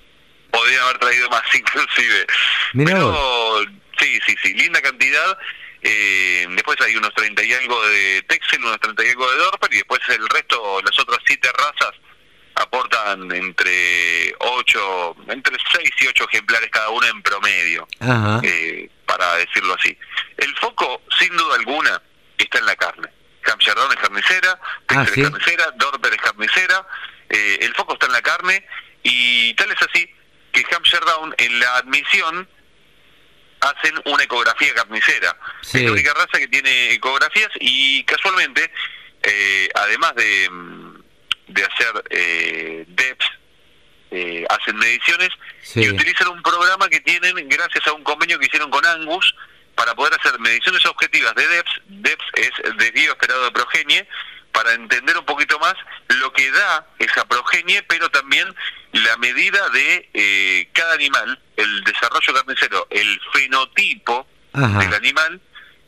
Podrían 0.50 0.82
haber 0.82 0.98
traído 0.98 1.30
más 1.30 1.42
inclusive. 1.54 2.26
Mira 2.74 3.04
vos. 3.04 3.66
Sí, 3.98 4.18
sí, 4.26 4.34
sí, 4.42 4.54
linda 4.54 4.82
cantidad. 4.82 5.38
Eh, 5.82 6.46
después 6.50 6.80
hay 6.80 6.94
unos 6.96 7.12
30 7.14 7.42
y 7.42 7.52
algo 7.54 7.86
de 7.88 8.22
Texel, 8.28 8.64
unos 8.64 8.78
30 8.80 9.04
y 9.04 9.08
algo 9.08 9.30
de 9.30 9.36
Dorper, 9.38 9.72
y 9.72 9.76
después 9.76 10.00
el 10.08 10.28
resto, 10.28 10.80
las 10.82 10.98
otras 10.98 11.18
siete 11.26 11.50
razas, 11.52 11.92
aportan 12.54 13.32
entre 13.32 14.34
8, 14.38 15.16
entre 15.28 15.56
6 15.72 15.90
y 16.00 16.06
8 16.06 16.24
ejemplares 16.30 16.70
cada 16.70 16.90
una 16.90 17.08
en 17.08 17.22
promedio, 17.22 17.88
eh, 18.42 18.88
para 19.06 19.34
decirlo 19.36 19.74
así. 19.74 19.96
El 20.36 20.54
foco, 20.56 21.02
sin 21.18 21.36
duda 21.36 21.56
alguna, 21.56 22.00
está 22.38 22.58
en 22.58 22.66
la 22.66 22.76
carne. 22.76 23.08
Hampshire 23.44 23.74
es 23.90 23.96
carnicera, 23.96 24.60
Texel 24.86 24.98
ah, 24.98 25.12
es 25.16 25.30
carnicera, 25.30 25.70
Dorper 25.76 26.12
es 26.12 26.20
carnicera, 26.20 26.86
eh, 27.28 27.58
el 27.60 27.74
foco 27.74 27.94
está 27.94 28.06
en 28.06 28.12
la 28.12 28.22
carne, 28.22 28.64
y 29.02 29.52
tal 29.54 29.70
es 29.72 29.82
así 29.82 30.08
que 30.52 30.64
Hampshire 30.72 31.04
Down 31.04 31.34
en 31.38 31.58
la 31.58 31.76
admisión 31.78 32.48
hacen 33.62 33.94
una 34.04 34.22
ecografía 34.24 34.74
carnicera. 34.74 35.36
Es 35.62 35.82
la 35.82 35.92
única 35.92 36.12
raza 36.14 36.38
que 36.38 36.48
tiene 36.48 36.92
ecografías 36.92 37.50
y 37.60 38.02
casualmente, 38.04 38.70
eh, 39.22 39.68
además 39.74 40.14
de, 40.16 40.50
de 41.46 41.64
hacer 41.64 42.04
eh, 42.10 42.84
DEPS, 42.88 43.26
eh, 44.10 44.44
hacen 44.50 44.76
mediciones 44.76 45.30
y 45.74 45.88
utilizan 45.88 46.28
un 46.28 46.42
programa 46.42 46.88
que 46.88 47.00
tienen 47.00 47.48
gracias 47.48 47.86
a 47.86 47.92
un 47.92 48.02
convenio 48.02 48.38
que 48.38 48.46
hicieron 48.46 48.70
con 48.70 48.84
Angus 48.84 49.34
para 49.74 49.94
poder 49.94 50.12
hacer 50.14 50.38
mediciones 50.40 50.84
objetivas 50.84 51.34
de 51.34 51.46
DEPS. 51.46 51.70
DEPS 51.86 52.24
es 52.34 52.76
desvío 52.76 53.12
esperado 53.12 53.44
de 53.44 53.52
progenie 53.52 54.08
para 54.52 54.74
entender 54.74 55.16
un 55.16 55.24
poquito 55.24 55.58
más 55.58 55.74
lo 56.08 56.32
que 56.32 56.50
da 56.52 56.86
esa 56.98 57.24
progenie, 57.26 57.82
pero 57.84 58.08
también 58.10 58.54
la 58.92 59.16
medida 59.16 59.68
de 59.70 60.10
eh, 60.12 60.68
cada 60.72 60.94
animal, 60.94 61.40
el 61.56 61.84
desarrollo 61.84 62.34
carnicero, 62.34 62.86
el 62.90 63.20
fenotipo 63.32 64.26
del 64.52 64.94
animal, 64.94 65.40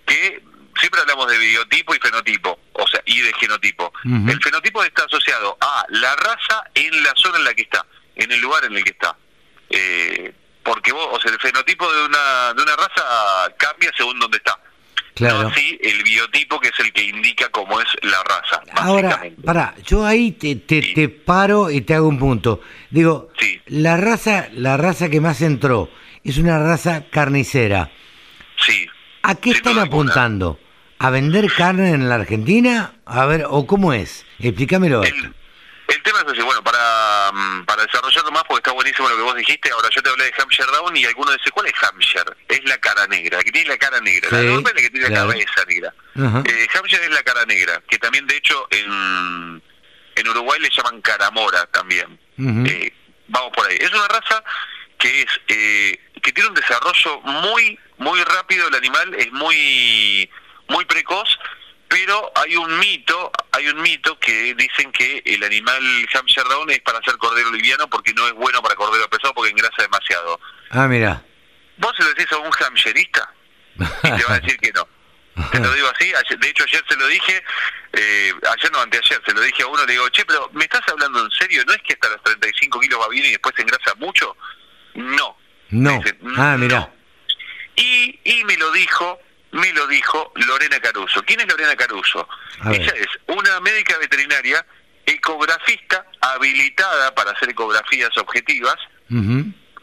que 0.06 0.42
siempre 0.78 1.00
hablamos 1.00 1.30
de 1.30 1.38
biotipo 1.38 1.94
y 1.94 1.98
fenotipo, 1.98 2.58
o 2.72 2.88
sea, 2.88 3.02
y 3.04 3.20
de 3.20 3.32
genotipo. 3.34 3.92
El 4.04 4.42
fenotipo 4.42 4.82
está 4.82 5.04
asociado 5.04 5.56
a 5.60 5.84
la 5.90 6.16
raza 6.16 6.64
en 6.74 7.02
la 7.02 7.12
zona 7.16 7.38
en 7.38 7.44
la 7.44 7.54
que 7.54 7.62
está, 7.62 7.86
en 8.16 8.32
el 8.32 8.40
lugar 8.40 8.64
en 8.64 8.76
el 8.76 8.84
que 8.84 8.90
está. 8.90 9.16
Eh, 9.70 10.34
porque 10.62 10.92
vos, 10.92 11.08
o 11.12 11.20
sea, 11.20 11.30
el 11.30 11.38
fenotipo 11.38 11.90
de 11.92 12.04
una, 12.06 12.54
de 12.54 12.62
una 12.62 12.76
raza 12.76 13.54
cambia 13.58 13.90
según 13.96 14.18
donde 14.18 14.38
está. 14.38 14.58
Claro. 15.14 15.52
sí 15.54 15.78
el 15.80 16.02
biotipo 16.02 16.58
que 16.58 16.68
es 16.68 16.80
el 16.80 16.92
que 16.92 17.04
indica 17.04 17.48
cómo 17.50 17.80
es 17.80 17.86
la 18.02 18.22
raza. 18.24 18.62
Ahora, 18.74 19.22
para, 19.44 19.74
yo 19.86 20.04
ahí 20.04 20.32
te, 20.32 20.56
te, 20.56 21.08
paro 21.08 21.70
y 21.70 21.82
te 21.82 21.94
hago 21.94 22.08
un 22.08 22.18
punto. 22.18 22.60
Digo, 22.90 23.30
la 23.66 23.96
raza, 23.96 24.48
la 24.52 24.76
raza 24.76 25.08
que 25.08 25.20
más 25.20 25.40
entró 25.40 25.88
es 26.24 26.38
una 26.38 26.58
raza 26.58 27.04
carnicera. 27.10 27.92
Sí. 28.56 28.86
¿A 29.22 29.36
qué 29.36 29.50
están 29.50 29.78
apuntando? 29.78 30.58
¿A 30.98 31.10
vender 31.10 31.52
carne 31.52 31.90
en 31.90 32.08
la 32.08 32.16
Argentina? 32.16 32.94
A 33.04 33.26
ver, 33.26 33.46
¿o 33.48 33.66
cómo 33.66 33.92
es? 33.92 34.26
Explícamelo. 34.38 35.02
El 35.04 35.34
tema 36.02 36.20
es 36.20 36.32
así, 36.32 36.40
bueno, 36.42 36.62
para, 36.62 37.30
mm, 37.32 37.64
para 37.64 37.84
desarrollarlo 37.84 38.30
más, 38.30 38.44
porque 38.44 38.60
está 38.60 38.72
buenísimo 38.72 39.08
lo 39.08 39.16
que 39.16 39.22
vos 39.22 39.34
dijiste, 39.36 39.70
ahora 39.70 39.88
yo 39.90 40.02
te 40.02 40.10
hablé 40.10 40.24
de 40.24 40.34
Hampshire 40.38 40.70
Down 40.72 40.96
y 40.96 41.04
alguno 41.04 41.32
dice, 41.32 41.50
¿cuál 41.50 41.66
es 41.66 41.72
Hampshire? 41.82 42.32
Es 42.48 42.64
la 42.64 42.78
cara 42.78 43.06
negra, 43.06 43.42
que 43.42 43.50
tiene 43.52 43.68
la 43.68 43.78
cara 43.78 44.00
negra, 44.00 44.28
la 44.30 44.38
norma 44.42 44.68
es 44.70 44.74
la 44.76 44.80
que 44.82 44.90
tiene 44.90 45.08
la 45.08 45.14
cabeza 45.14 45.64
negra. 45.66 45.94
eh, 46.46 46.68
Hampshire 46.74 47.04
es 47.04 47.10
la 47.10 47.22
cara 47.22 47.44
negra, 47.46 47.82
que 47.88 47.98
también 47.98 48.26
de 48.26 48.36
hecho 48.36 48.66
en, 48.70 49.62
en 50.16 50.28
Uruguay 50.28 50.60
le 50.60 50.70
llaman 50.70 51.00
caramora 51.02 51.66
también. 51.66 52.18
eh, 52.66 52.92
vamos 53.28 53.52
por 53.54 53.66
ahí. 53.66 53.76
Es 53.80 53.90
una 53.92 54.08
raza 54.08 54.42
que 54.98 55.22
es 55.22 55.40
eh, 55.48 55.98
que 56.22 56.32
tiene 56.32 56.48
un 56.48 56.54
desarrollo 56.54 57.20
muy 57.22 57.78
muy 57.98 58.22
rápido 58.24 58.68
el 58.68 58.74
animal, 58.74 59.14
es 59.14 59.30
muy 59.32 60.30
muy 60.68 60.84
precoz 60.86 61.28
pero 61.94 62.32
hay 62.34 62.56
un 62.56 62.76
mito, 62.80 63.30
hay 63.52 63.68
un 63.68 63.80
mito 63.80 64.18
que 64.18 64.52
dicen 64.56 64.90
que 64.90 65.22
el 65.24 65.44
animal 65.44 65.80
Hampshire 66.12 66.48
Down 66.48 66.68
es 66.70 66.80
para 66.80 66.98
hacer 66.98 67.16
cordero 67.18 67.52
liviano 67.52 67.88
porque 67.88 68.12
no 68.14 68.26
es 68.26 68.32
bueno 68.32 68.60
para 68.62 68.74
cordero 68.74 69.08
pesado 69.08 69.32
porque 69.32 69.52
engrasa 69.52 69.80
demasiado. 69.80 70.40
Ah, 70.70 70.88
mira. 70.88 71.22
Vos 71.76 71.92
se 71.96 72.02
lo 72.02 72.08
decís 72.08 72.32
a 72.32 72.38
un 72.38 72.50
hampshireista 72.52 73.32
y 73.78 74.10
te 74.10 74.24
va 74.24 74.34
a 74.34 74.40
decir 74.40 74.58
que 74.58 74.72
no. 74.72 74.88
Te 75.52 75.60
lo 75.60 75.72
digo 75.72 75.88
así, 75.94 76.12
de 76.36 76.48
hecho 76.48 76.64
ayer 76.64 76.82
se 76.88 76.96
lo 76.96 77.06
dije, 77.06 77.44
eh, 77.92 78.32
ayer 78.58 78.72
no, 78.72 78.80
anteayer 78.80 79.22
se 79.24 79.32
lo 79.32 79.40
dije 79.40 79.62
a 79.62 79.66
uno, 79.68 79.86
le 79.86 79.92
digo, 79.92 80.08
che, 80.08 80.24
pero 80.24 80.50
¿me 80.52 80.64
estás 80.64 80.82
hablando 80.88 81.24
en 81.24 81.30
serio? 81.30 81.62
¿No 81.64 81.74
es 81.74 81.82
que 81.82 81.92
hasta 81.92 82.08
los 82.08 82.22
35 82.24 82.80
kilos 82.80 83.00
va 83.00 83.08
bien 83.08 83.26
y 83.26 83.30
después 83.30 83.54
se 83.54 83.62
engrasa 83.62 83.94
mucho? 84.00 84.36
No. 84.94 85.38
No. 85.70 86.02
ah, 86.38 86.56
mira. 86.58 86.92
Y, 87.76 88.18
y 88.24 88.44
me 88.44 88.56
lo 88.56 88.72
dijo 88.72 89.20
me 89.54 89.72
lo 89.72 89.86
dijo 89.86 90.32
Lorena 90.34 90.80
Caruso. 90.80 91.22
¿Quién 91.22 91.40
es 91.40 91.46
Lorena 91.46 91.76
Caruso? 91.76 92.28
Ella 92.72 92.92
es 92.96 93.06
una 93.28 93.60
médica 93.60 93.96
veterinaria, 93.98 94.66
ecografista, 95.06 96.04
habilitada 96.20 97.14
para 97.14 97.30
hacer 97.30 97.50
ecografías 97.50 98.10
objetivas, 98.18 98.76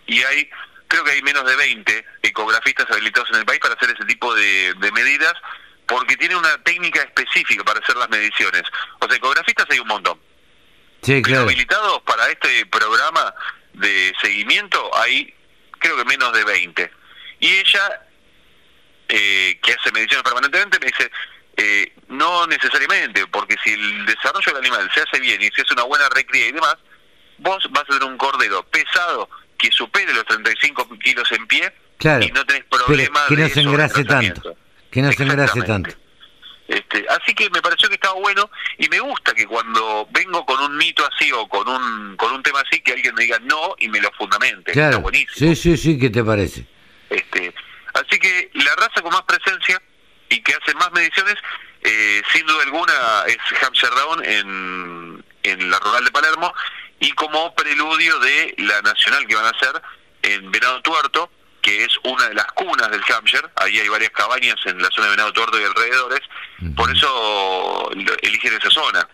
y 0.08 0.24
hay, 0.24 0.50
creo 0.88 1.06
que 1.06 1.12
hay 1.12 1.22
menos 1.22 1.46
de 1.46 1.56
20 1.56 2.06
ecografistas 2.24 2.86
habilitados 2.92 3.30
en 3.30 3.38
el 3.38 3.46
país 3.46 3.62
para 3.62 3.76
hacer 3.76 3.92
ese 3.92 4.04
tipo 4.06 4.36
de, 4.36 4.76
medidas, 4.94 5.34
porque 5.88 6.18
tiene 6.18 6.36
una 6.36 6.62
técnica 6.64 7.02
específica 7.04 7.64
para 7.64 7.80
hacer 7.80 7.96
las 7.96 8.10
mediciones. 8.10 8.64
O 9.00 9.08
sea, 9.08 9.16
ecografistas 9.16 9.68
hay 9.70 9.80
un 9.80 9.88
montón. 9.88 10.20
Sí, 11.02 11.22
claro. 11.22 11.44
habilitados 11.44 12.02
para 12.02 12.30
este 12.30 12.66
programa 12.66 13.34
de 13.74 14.14
seguimiento 14.22 14.92
hay, 14.98 15.34
creo 15.80 15.96
que 15.96 16.06
menos 16.06 16.34
de 16.34 16.44
20. 16.44 16.92
Y 17.40 17.48
ella 17.48 18.02
eh, 19.14 19.60
que 19.62 19.74
hace 19.74 19.92
mediciones 19.92 20.24
permanentemente, 20.24 20.80
me 20.80 20.86
dice, 20.86 21.12
eh, 21.58 21.94
no 22.08 22.48
necesariamente, 22.48 23.28
porque 23.28 23.58
si 23.62 23.74
el 23.74 24.06
desarrollo 24.06 24.54
del 24.54 24.64
animal 24.64 24.90
se 24.94 25.02
hace 25.02 25.20
bien 25.20 25.42
y 25.42 25.50
se 25.50 25.64
hace 25.64 25.74
una 25.74 25.84
buena 25.84 26.08
recría 26.08 26.48
y 26.48 26.54
demás, 26.54 26.78
vos 27.40 27.68
vas 27.72 27.84
a 27.84 27.88
tener 27.88 28.06
un 28.06 28.18
cordero 28.18 28.64
pesado 28.64 29.30
que 29.58 29.70
supere 29.72 30.14
los 30.14 30.24
35 30.26 30.88
kilos 31.00 31.30
en 31.34 31.46
pie 31.46 31.74
y 32.22 32.32
no 32.32 32.46
tenés 32.46 32.64
problema 32.70 33.26
que 33.28 33.36
no 33.36 33.50
se 33.50 33.60
engrase 33.60 34.06
tanto. 34.06 34.56
Que 34.90 35.02
no 35.02 35.12
se 35.12 35.24
engrase 35.24 35.62
tanto. 35.64 35.94
Este, 36.70 37.06
así 37.10 37.34
que 37.34 37.50
me 37.50 37.62
pareció 37.62 37.90
que 37.90 37.96
estaba 37.96 38.18
bueno 38.18 38.50
y 38.78 38.88
me 38.88 39.02
gusta 39.02 39.34
que 39.34 39.46
cuando 39.46 40.08
vengo 40.12 40.46
con 40.46 40.58
un 40.62 40.78
mito 40.78 41.04
así 41.06 41.30
o 41.34 41.46
con 41.50 41.68
un 41.68 42.16
con 42.16 42.32
un 42.32 42.42
tema 42.42 42.62
así 42.62 42.80
que 42.80 42.94
alguien 42.94 43.14
me 43.14 43.24
diga 43.24 43.40
no 43.40 43.76
y 43.78 43.90
me 43.90 44.00
lo 44.00 44.10
fundamente. 44.14 44.72
Está 44.72 44.98
buenísimo. 45.00 45.54
Sí, 45.54 45.56
sí, 45.58 45.76
sí, 45.76 46.00
¿qué 46.00 46.10
te 46.10 46.24
parece? 46.24 46.66
Este, 47.10 47.54
Así 47.94 48.20
que 48.20 48.50
la 48.54 48.76
raza 48.76 49.02
con 49.02 49.12
más 49.12 49.24
presencia 49.24 49.82
y 50.30 50.42
que 50.42 50.54
hace 50.54 50.74
más 50.76 50.92
mediciones, 50.92 51.36
eh, 51.82 52.22
sin 52.34 52.46
duda 52.46 52.64
alguna, 52.64 52.94
es 53.28 53.38
Hampshire 53.62 53.96
Down 53.96 54.26
en, 54.26 55.26
en 55.44 55.70
la 55.70 55.80
rural 55.80 56.06
de 56.06 56.12
Palermo 56.12 56.54
y 57.00 57.12
como 57.12 57.54
preludio 57.56 58.20
de 58.20 58.56
la 58.60 58.82
nacional 58.82 59.26
que 59.28 59.36
van 59.36 59.46
a 59.46 59.50
hacer 59.50 59.82
en 60.24 60.52
Venado 60.52 60.82
Tuerto, 60.82 61.32
que 61.62 61.84
es 61.84 61.90
una 62.04 62.28
de 62.30 62.36
las 62.36 62.46
cunas 62.54 62.90
del 62.92 63.02
Hampshire, 63.14 63.48
ahí 63.56 63.80
hay 63.80 63.90
varias 63.90 64.12
cabañas 64.12 64.56
en 64.66 64.82
la 64.82 64.90
zona 64.90 65.08
de 65.08 65.12
Venado 65.12 65.34
Tuerto 65.34 65.60
y 65.60 65.64
alrededores, 65.64 66.22
por 66.76 66.96
eso 66.96 67.92
eligen 68.22 68.54
esa 68.54 68.70
zona 68.70 69.08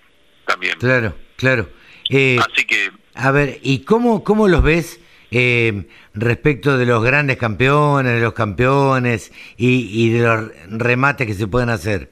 también. 0.45 0.77
Claro, 0.79 1.17
claro. 1.37 1.69
Eh, 2.09 2.37
Así 2.39 2.65
que... 2.65 2.91
A 3.15 3.31
ver, 3.31 3.59
¿y 3.63 3.83
cómo, 3.83 4.23
cómo 4.23 4.47
los 4.47 4.63
ves 4.63 4.99
eh, 5.31 5.87
respecto 6.13 6.77
de 6.77 6.85
los 6.85 7.03
grandes 7.03 7.37
campeones, 7.37 8.13
de 8.13 8.21
los 8.21 8.33
campeones 8.33 9.31
y, 9.57 10.09
de 10.11 10.25
los 10.25 10.51
remates 10.67 11.27
que 11.27 11.33
se 11.33 11.47
pueden 11.47 11.69
hacer? 11.69 12.11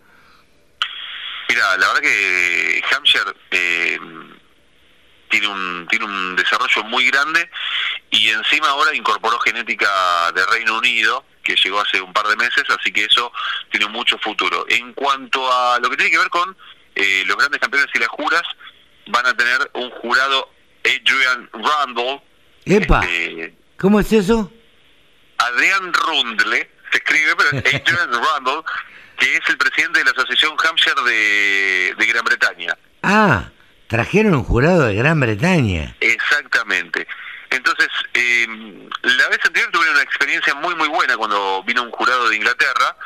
Mira, 1.49 1.77
la 1.77 1.87
verdad 1.87 2.01
que 2.01 2.83
Hampshire 2.91 3.31
eh, 3.51 3.99
tiene 5.29 5.47
un 5.47 5.87
tiene 5.89 6.05
un 6.05 6.35
desarrollo 6.35 6.83
muy 6.85 7.05
grande 7.05 7.49
y 8.09 8.29
encima 8.29 8.69
ahora 8.69 8.95
incorporó 8.95 9.39
genética 9.39 10.31
de 10.33 10.45
Reino 10.45 10.77
Unido 10.77 11.23
que 11.43 11.55
llegó 11.63 11.79
hace 11.79 12.01
un 12.01 12.11
par 12.11 12.27
de 12.27 12.35
meses, 12.35 12.63
así 12.69 12.91
que 12.91 13.05
eso 13.05 13.31
tiene 13.69 13.87
mucho 13.87 14.17
futuro. 14.17 14.65
En 14.67 14.93
cuanto 14.93 15.51
a 15.51 15.79
lo 15.79 15.89
que 15.89 15.95
tiene 15.95 16.11
que 16.11 16.17
ver 16.17 16.29
con 16.29 16.57
eh, 16.95 17.23
los 17.27 17.37
grandes 17.37 17.61
campeones 17.61 17.89
y 17.93 17.99
las 17.99 18.09
juras, 18.09 18.41
van 19.07 19.25
a 19.27 19.37
tener 19.37 19.69
un 19.73 19.89
jurado 19.91 20.49
Adrian 20.83 21.49
Randall, 21.53 22.21
Epa, 22.65 23.01
este, 23.01 23.53
¿cómo 23.77 23.99
es 23.99 24.11
eso? 24.11 24.51
Adrián 25.37 25.93
Rundle 25.93 26.69
se 26.91 26.97
escribe, 26.97 27.35
pero 27.35 27.49
Adrian 27.49 28.11
Rundle, 28.11 28.63
que 29.17 29.35
es 29.35 29.41
el 29.47 29.57
presidente 29.57 29.99
de 29.99 30.05
la 30.05 30.11
Asociación 30.11 30.55
Hampshire 30.63 31.01
de, 31.03 31.95
de 31.97 32.05
Gran 32.05 32.25
Bretaña. 32.25 32.77
Ah, 33.03 33.49
trajeron 33.87 34.33
un 34.35 34.43
jurado 34.43 34.85
de 34.85 34.95
Gran 34.95 35.19
Bretaña. 35.19 35.95
Exactamente. 35.99 37.07
Entonces, 37.51 37.87
eh, 38.13 38.47
la 39.03 39.29
vez 39.29 39.39
anterior 39.45 39.71
tuve 39.71 39.89
una 39.91 40.01
experiencia 40.01 40.55
muy, 40.55 40.75
muy 40.75 40.87
buena 40.87 41.15
cuando 41.15 41.63
vino 41.63 41.83
un 41.83 41.91
jurado 41.91 42.29
de 42.29 42.35
Inglaterra 42.35 42.97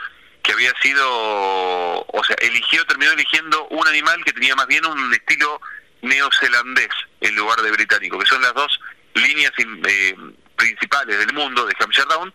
que 0.42 0.54
había 0.54 0.74
sido, 0.82 1.06
o 1.06 2.24
sea, 2.26 2.36
eligió, 2.40 2.86
terminó 2.86 3.12
eligiendo 3.12 3.68
un 3.68 3.88
animal 3.88 4.24
que 4.24 4.34
tenía 4.34 4.56
más 4.56 4.68
bien 4.68 4.86
un 4.86 5.14
estilo 5.14 5.62
neozelandés 6.02 6.90
en 7.22 7.36
lugar 7.36 7.62
de 7.62 7.72
británico, 7.72 8.18
que 8.18 8.26
son 8.26 8.42
las 8.42 8.54
dos 8.54 8.80
líneas 9.20 9.52
eh, 9.58 10.16
principales 10.56 11.18
del 11.20 11.34
mundo 11.34 11.66
de 11.66 11.76
Hampshire 11.80 12.08
Down. 12.10 12.34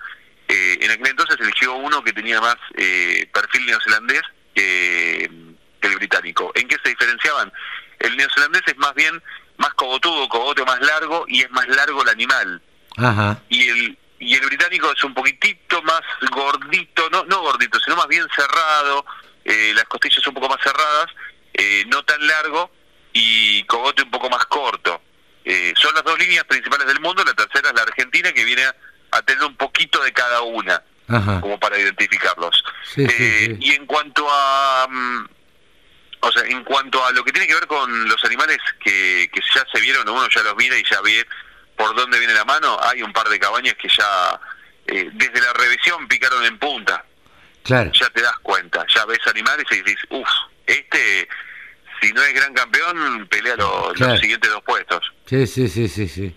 Eh, 0.48 0.78
en 0.80 0.90
aquel 0.90 1.08
entonces 1.08 1.36
eligió 1.40 1.74
uno 1.74 2.02
que 2.02 2.12
tenía 2.12 2.40
más 2.40 2.56
eh, 2.76 3.28
perfil 3.32 3.66
neozelandés 3.66 4.22
que, 4.54 5.24
el 5.24 5.96
británico. 5.96 6.50
¿En 6.54 6.66
qué 6.66 6.76
se 6.82 6.90
diferenciaban? 6.90 7.52
El 7.98 8.16
neozelandés 8.16 8.62
es 8.66 8.76
más 8.78 8.94
bien 8.94 9.22
más 9.56 9.72
cogotudo, 9.74 10.28
cogote 10.28 10.64
más 10.64 10.80
largo 10.80 11.24
y 11.28 11.42
es 11.42 11.50
más 11.50 11.68
largo 11.68 12.02
el 12.02 12.08
animal. 12.08 12.62
Y 13.48 13.68
el 13.68 13.98
y 14.20 14.34
el 14.34 14.46
británico 14.46 14.90
es 14.90 15.04
un 15.04 15.12
poquitito 15.12 15.82
más 15.82 16.00
gordito, 16.30 17.10
no 17.10 17.24
no 17.24 17.42
gordito, 17.42 17.78
sino 17.80 17.96
más 17.96 18.08
bien 18.08 18.26
cerrado, 18.34 19.04
las 19.44 19.84
costillas 19.84 20.26
un 20.26 20.34
poco 20.34 20.48
más 20.48 20.62
cerradas, 20.62 21.06
no 21.88 22.02
tan 22.04 22.26
largo 22.26 22.70
y 23.12 23.62
cogote 23.64 24.02
un 24.02 24.10
poco 24.10 24.30
más 24.30 24.46
corto. 24.46 25.02
Eh, 25.44 25.74
son 25.76 25.94
las 25.94 26.04
dos 26.04 26.18
líneas 26.18 26.44
principales 26.44 26.86
del 26.86 27.00
mundo, 27.00 27.22
la 27.24 27.34
tercera 27.34 27.68
es 27.68 27.74
la 27.74 27.82
Argentina 27.82 28.32
que 28.32 28.44
viene 28.44 28.64
a, 29.10 29.22
tener 29.22 29.44
un 29.44 29.56
poquito 29.56 30.02
de 30.02 30.12
cada 30.12 30.42
una, 30.42 30.82
como 31.40 31.58
para 31.60 31.78
identificarlos. 31.78 32.64
Eh, 32.96 33.56
y 33.60 33.72
en 33.72 33.86
cuanto 33.86 34.26
a... 34.28 34.86
Mm, 34.88 35.28
o 36.20 36.32
sea, 36.32 36.42
en 36.44 36.64
cuanto 36.64 37.04
a 37.04 37.12
lo 37.12 37.22
que 37.22 37.32
tiene 37.32 37.46
que 37.46 37.54
ver 37.54 37.66
con 37.66 38.08
los 38.08 38.24
animales 38.24 38.56
que, 38.82 39.28
que 39.30 39.40
ya 39.54 39.62
se 39.70 39.80
vieron, 39.80 40.08
uno 40.08 40.26
ya 40.30 40.42
los 40.42 40.56
mira 40.56 40.76
y 40.78 40.82
ya 40.90 41.00
ve 41.02 41.24
por 41.76 41.94
dónde 41.94 42.18
viene 42.18 42.32
la 42.32 42.44
mano, 42.44 42.78
hay 42.80 43.02
un 43.02 43.12
par 43.12 43.28
de 43.28 43.38
cabañas 43.38 43.74
que 43.74 43.88
ya 43.88 44.40
eh, 44.86 45.10
desde 45.12 45.40
la 45.40 45.52
revisión 45.52 46.06
picaron 46.08 46.44
en 46.44 46.58
punta. 46.58 47.04
Claro. 47.62 47.90
Ya 47.92 48.10
te 48.10 48.22
das 48.22 48.38
cuenta, 48.42 48.84
ya 48.94 49.04
ves 49.06 49.20
animales 49.26 49.64
y 49.70 49.76
dices, 49.82 50.04
uff, 50.10 50.28
este 50.66 51.28
si 52.04 52.12
no 52.12 52.22
es 52.22 52.34
gran 52.34 52.52
campeón, 52.52 53.26
pelea 53.28 53.56
los, 53.56 54.20
siguientes 54.20 54.50
dos 54.50 54.62
puestos. 54.62 55.12
Sí, 55.26 55.46
sí, 55.46 55.68
sí, 55.68 55.88
sí. 55.88 56.08
sí. 56.08 56.36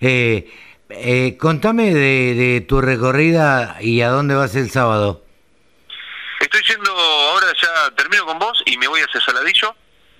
Eh, 0.00 0.48
eh, 0.90 1.36
contame 1.38 1.92
de, 1.92 2.64
tu 2.66 2.80
recorrida 2.80 3.76
y 3.80 4.00
a 4.02 4.08
dónde 4.08 4.34
vas 4.34 4.54
el 4.54 4.70
sábado. 4.70 5.24
Estoy 6.40 6.62
yendo, 6.62 6.92
ahora 6.92 7.48
ya 7.60 7.94
termino 7.96 8.24
con 8.26 8.38
vos 8.38 8.62
y 8.66 8.78
me 8.78 8.86
voy 8.86 9.00
hacia 9.00 9.20
Saladillo. 9.20 9.74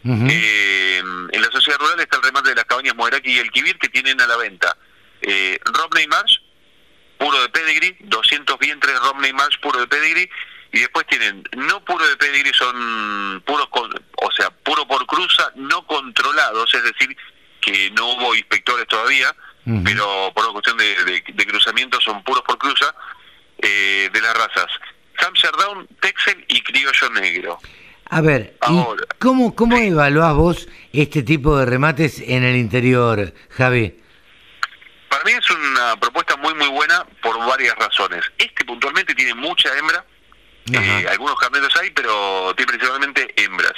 Eh, 0.05 0.99
en 0.99 1.43
la 1.43 1.51
sociedad 1.51 1.79
rural 1.79 2.01
está 2.01 2.17
el 2.17 2.23
remate 2.23 2.51
de 2.51 2.55
las 2.55 2.65
cabañas 2.65 2.95
Moderaki 2.95 3.31
y 3.31 3.39
el 3.39 3.51
Kibir 3.51 3.79
que 3.79 3.89
tienen 3.89 4.19
a 4.21 4.27
la 4.27 4.37
venta 4.37 4.75
eh, 5.21 5.59
Romney 5.67 6.07
Marsh, 6.07 6.39
puro 7.19 7.43
de 7.43 7.49
pedigree, 7.51 7.97
200 8.01 8.59
vientres 8.59 8.99
Romney 9.01 9.33
Marsh 9.35 9.59
puro 9.61 9.81
de 9.81 9.87
pedigree 9.87 10.31
y 10.73 10.81
después 10.81 11.07
tienen 11.07 11.43
no 11.57 11.85
puro 11.85 12.07
de 12.07 12.17
pedigree, 12.17 12.53
son 12.53 13.43
puros, 13.47 13.69
o 13.73 14.33
sea, 14.33 14.51
puro 14.51 14.87
por 14.87 15.07
cruza, 15.07 15.51
no 15.57 15.87
controlados, 15.87 16.75
es 16.75 16.83
decir, 16.83 17.17
que 17.61 17.91
no 17.91 18.13
hubo 18.13 18.35
inspectores 18.35 18.87
todavía, 18.87 19.35
pero 19.85 20.33
por 20.35 20.45
una 20.45 20.53
cuestión 20.55 20.79
de, 20.79 21.47
cruzamiento 21.47 22.01
son 22.01 22.23
puros 22.23 22.43
por 22.43 22.57
cruza, 22.57 22.95
eh, 23.59 24.09
de 24.13 24.21
las 24.21 24.35
razas 24.35 24.67
Hampshire 25.19 25.53
Down, 25.59 25.87
Texel 26.01 26.45
y 26.49 26.61
Criollo 26.63 27.11
Negro. 27.11 27.59
A 28.11 28.21
ver, 28.21 28.57
¿cómo, 29.19 29.55
cómo 29.55 29.77
evaluás 29.77 30.35
vos 30.35 30.69
este 30.93 31.23
tipo 31.23 31.59
de 31.59 31.67
remates 31.67 32.21
en 32.21 32.43
el 32.43 32.57
interior, 32.57 33.35
Javi? 33.51 34.01
Para 35.11 35.25
mí 35.25 35.33
es 35.33 35.51
una 35.51 35.97
propuesta 35.97 36.37
muy 36.37 36.55
muy 36.55 36.69
buena 36.69 37.05
por 37.23 37.39
varias 37.47 37.75
razones. 37.77 38.25
Este 38.39 38.65
puntualmente 38.65 39.15
tiene 39.15 39.35
mucha 39.35 39.77
hembra, 39.77 40.05
eh, 40.73 41.07
algunos 41.11 41.37
carneros 41.37 41.75
hay, 41.77 41.91
pero 41.91 42.55
tiene 42.57 42.73
principalmente 42.73 43.33
hembras. 43.37 43.75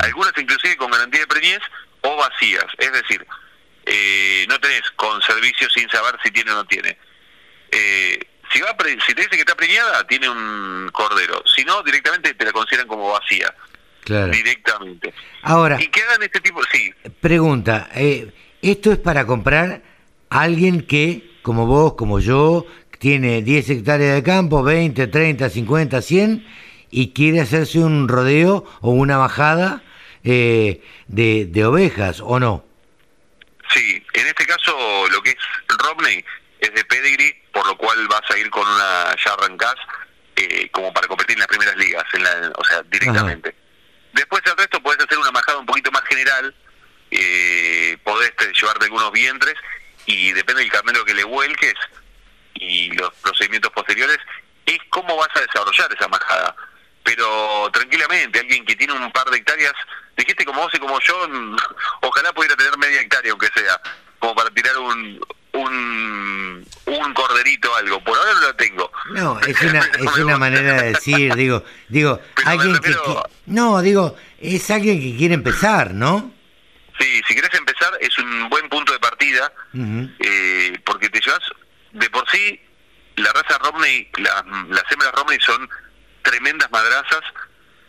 Algunas 0.00 0.32
inclusive 0.36 0.76
con 0.76 0.90
garantía 0.90 1.20
de 1.20 1.26
preñez 1.26 1.60
o 2.02 2.16
vacías. 2.16 2.66
Es 2.78 2.92
decir, 2.92 3.26
eh, 3.86 4.46
no 4.48 4.58
tenés 4.60 4.82
con 4.96 5.20
servicio 5.22 5.68
sin 5.70 5.88
saber 5.90 6.16
si 6.22 6.30
tiene 6.30 6.52
o 6.52 6.54
no 6.54 6.64
tiene. 6.64 6.96
Eh, 7.70 8.18
si, 8.52 8.60
va 8.60 8.76
si 9.06 9.14
te 9.14 9.22
dice 9.22 9.30
que 9.30 9.40
está 9.40 9.54
preñada, 9.54 10.06
tiene 10.06 10.28
un 10.28 10.90
cordero. 10.92 11.42
Si 11.54 11.64
no, 11.64 11.82
directamente 11.82 12.34
te 12.34 12.44
la 12.44 12.52
consideran 12.52 12.88
como 12.88 13.12
vacía. 13.12 13.54
Claro. 14.04 14.32
Directamente. 14.32 15.14
Ahora. 15.42 15.80
Y 15.80 15.88
quedan 15.88 16.22
este 16.22 16.40
tipo. 16.40 16.62
Sí. 16.72 16.92
Pregunta: 17.20 17.90
¿esto 18.62 18.92
es 18.92 18.98
para 18.98 19.26
comprar 19.26 19.82
a 20.30 20.40
alguien 20.40 20.86
que, 20.86 21.38
como 21.42 21.66
vos, 21.66 21.94
como 21.94 22.18
yo, 22.18 22.66
tiene 23.00 23.40
10 23.40 23.70
hectáreas 23.70 24.14
de 24.14 24.22
campo, 24.22 24.62
20, 24.62 25.06
30, 25.06 25.48
50, 25.48 26.02
100, 26.02 26.46
y 26.90 27.14
quiere 27.14 27.40
hacerse 27.40 27.78
un 27.78 28.08
rodeo 28.08 28.66
o 28.82 28.90
una 28.90 29.16
bajada 29.16 29.82
eh, 30.22 30.82
de, 31.08 31.46
de, 31.46 31.64
ovejas, 31.64 32.20
¿o 32.20 32.38
no? 32.38 32.62
Sí, 33.72 34.04
en 34.12 34.26
este 34.26 34.44
caso 34.44 35.08
lo 35.10 35.22
que 35.22 35.30
es 35.30 35.36
Romney 35.78 36.22
es 36.60 36.74
de 36.74 36.84
pedigree, 36.84 37.42
por 37.54 37.66
lo 37.66 37.74
cual 37.78 38.06
vas 38.06 38.30
a 38.30 38.36
ir 38.36 38.50
con 38.50 38.68
una, 38.68 39.16
ya 39.24 39.32
arrancás, 39.32 39.76
eh, 40.36 40.68
como 40.70 40.92
para 40.92 41.06
competir 41.06 41.36
en 41.36 41.40
las 41.40 41.48
primeras 41.48 41.76
ligas, 41.76 42.04
en 42.12 42.22
la, 42.22 42.52
o 42.54 42.64
sea, 42.64 42.82
directamente. 42.82 43.54
Después 44.12 44.42
del 44.44 44.58
resto 44.58 44.78
puedes 44.82 45.02
hacer 45.02 45.16
una 45.16 45.30
majada 45.30 45.58
un 45.58 45.66
poquito 45.66 45.90
más 45.90 46.02
general, 46.02 46.54
eh, 47.10 47.96
podés 48.04 48.32
llevarte 48.60 48.84
algunos 48.84 49.10
vientres, 49.12 49.54
y 50.04 50.32
depende 50.32 50.60
del 50.60 50.70
carnero 50.70 51.02
que 51.06 51.14
le 51.14 51.24
vuelques, 51.24 51.74
y 52.60 52.90
los 52.92 53.12
procedimientos 53.14 53.72
posteriores 53.72 54.18
es 54.66 54.78
cómo 54.90 55.16
vas 55.16 55.28
a 55.34 55.40
desarrollar 55.40 55.92
esa 55.92 56.08
majada. 56.08 56.54
Pero 57.02 57.70
tranquilamente, 57.72 58.38
alguien 58.38 58.64
que 58.64 58.76
tiene 58.76 58.92
un 58.92 59.10
par 59.10 59.28
de 59.30 59.38
hectáreas, 59.38 59.72
dijiste 60.16 60.44
como 60.44 60.60
vos 60.62 60.72
y 60.74 60.78
como 60.78 61.00
yo, 61.00 61.28
ojalá 62.02 62.32
pudiera 62.32 62.56
tener 62.56 62.76
media 62.78 63.00
hectárea, 63.00 63.32
aunque 63.32 63.48
sea, 63.54 63.80
como 64.18 64.34
para 64.34 64.50
tirar 64.50 64.76
un, 64.78 65.20
un, 65.52 66.66
un 66.86 67.14
corderito 67.14 67.74
algo. 67.74 68.04
Por 68.04 68.16
ahora 68.16 68.34
no 68.34 68.40
lo 68.40 68.56
tengo. 68.56 68.92
No, 69.12 69.40
es 69.40 69.60
una, 69.62 69.80
es 69.80 70.16
una 70.18 70.36
manera 70.36 70.82
de 70.82 70.92
decir, 70.92 71.34
digo, 71.34 71.64
digo, 71.88 72.20
alguien 72.44 72.78
que, 72.80 72.94
no, 73.46 73.80
digo, 73.80 74.16
es 74.38 74.70
alguien 74.70 75.00
que 75.00 75.16
quiere 75.16 75.34
empezar, 75.34 75.94
¿no? 75.94 76.32
Sí, 76.98 77.22
si 77.26 77.34
querés 77.34 77.54
empezar 77.54 77.96
es 77.98 78.18
un 78.18 78.50
buen 78.50 78.68
punto 78.68 78.92
de 78.92 78.98
partida, 78.98 79.50
eh, 79.72 80.78
porque 80.84 81.08
te 81.08 81.18
llevas 81.18 81.40
de 81.92 82.10
por 82.10 82.28
sí, 82.30 82.60
la 83.16 83.32
raza 83.32 83.58
Romney, 83.58 84.08
las 84.18 84.92
hembras 84.92 85.12
Romney 85.12 85.38
son 85.40 85.68
tremendas 86.22 86.70
madrazas, 86.70 87.22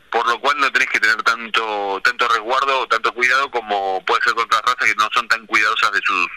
por 0.10 0.28
lo 0.28 0.40
cual 0.40 0.58
no 0.60 0.72
tenés 0.72 0.90
que 0.90 1.00
tener 1.00 1.22
tanto 1.24 2.02
tanto 2.04 2.28
resguardo 2.28 2.82
o 2.82 2.88
tanto 2.88 3.14
cuidado 3.14 3.50
como 3.50 4.04
puede 4.06 4.22
ser 4.24 4.34
con 4.34 4.46
otras 4.46 4.62
razas 4.62 4.88
que 4.88 4.96
no 4.96 5.10
son 5.14 5.28
tan 5.28 5.46
cuidadosas 5.46 5.92
de 5.92 6.02
sus 6.04 6.28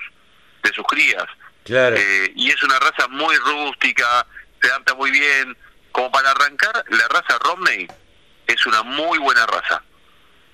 de 0.62 0.72
sus 0.72 0.86
crías. 0.86 1.24
Claro. 1.64 1.96
Eh, 1.96 2.32
y 2.36 2.50
es 2.50 2.62
una 2.62 2.78
raza 2.78 3.08
muy 3.08 3.36
rústica, 3.36 4.26
se 4.60 4.68
adapta 4.68 4.94
muy 4.94 5.10
bien. 5.10 5.56
Como 5.92 6.10
para 6.10 6.30
arrancar, 6.32 6.84
la 6.88 7.08
raza 7.08 7.38
Romney 7.38 7.86
es 8.46 8.66
una 8.66 8.82
muy 8.82 9.18
buena 9.18 9.46
raza. 9.46 9.82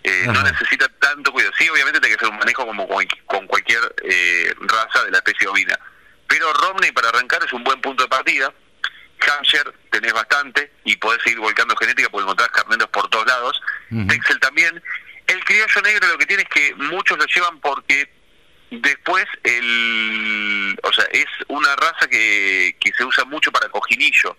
Eh, 0.03 0.25
no 0.27 0.43
necesita 0.43 0.89
tanto 0.99 1.33
cuidado. 1.33 1.53
Sí, 1.59 1.69
obviamente 1.69 2.01
tiene 2.01 2.17
que 2.17 2.25
hacer 2.25 2.33
un 2.33 2.39
manejo 2.39 2.67
como 2.67 2.87
con 3.27 3.47
cualquier 3.47 3.95
eh, 4.03 4.55
raza 4.61 5.05
de 5.05 5.11
la 5.11 5.19
especie 5.19 5.49
ovina 5.49 5.79
pero 6.31 6.53
Romney 6.53 6.93
para 6.93 7.09
arrancar 7.09 7.43
es 7.45 7.53
un 7.53 7.65
buen 7.65 7.81
punto 7.81 8.05
de 8.05 8.09
partida. 8.09 8.55
Hampshire 9.21 9.71
tenés 9.91 10.13
bastante 10.13 10.73
y 10.85 10.97
podés 10.97 11.21
seguir 11.25 11.41
volcando 11.41 11.75
genética 11.77 12.09
porque 12.09 12.23
encontrás 12.23 12.49
carneros 12.51 12.89
por 12.89 13.11
todos 13.11 13.27
lados. 13.27 13.61
Texel 14.09 14.39
también. 14.39 14.81
El 15.27 15.45
criollo 15.45 15.83
negro 15.83 16.07
lo 16.07 16.19
que 16.19 16.27
tiene 16.27 16.45
es 16.45 16.49
que 16.49 16.75
muchos 16.77 17.19
lo 17.19 17.27
llevan 17.27 17.59
porque 17.61 18.09
después 18.71 19.27
el 19.43 20.79
o 20.85 20.93
sea 20.93 21.05
es 21.13 21.27
una 21.49 21.75
raza 21.75 22.07
que, 22.09 22.77
que 22.79 22.93
se 22.93 23.05
usa 23.05 23.25
mucho 23.25 23.51
para 23.51 23.69
cojinillo 23.69 24.37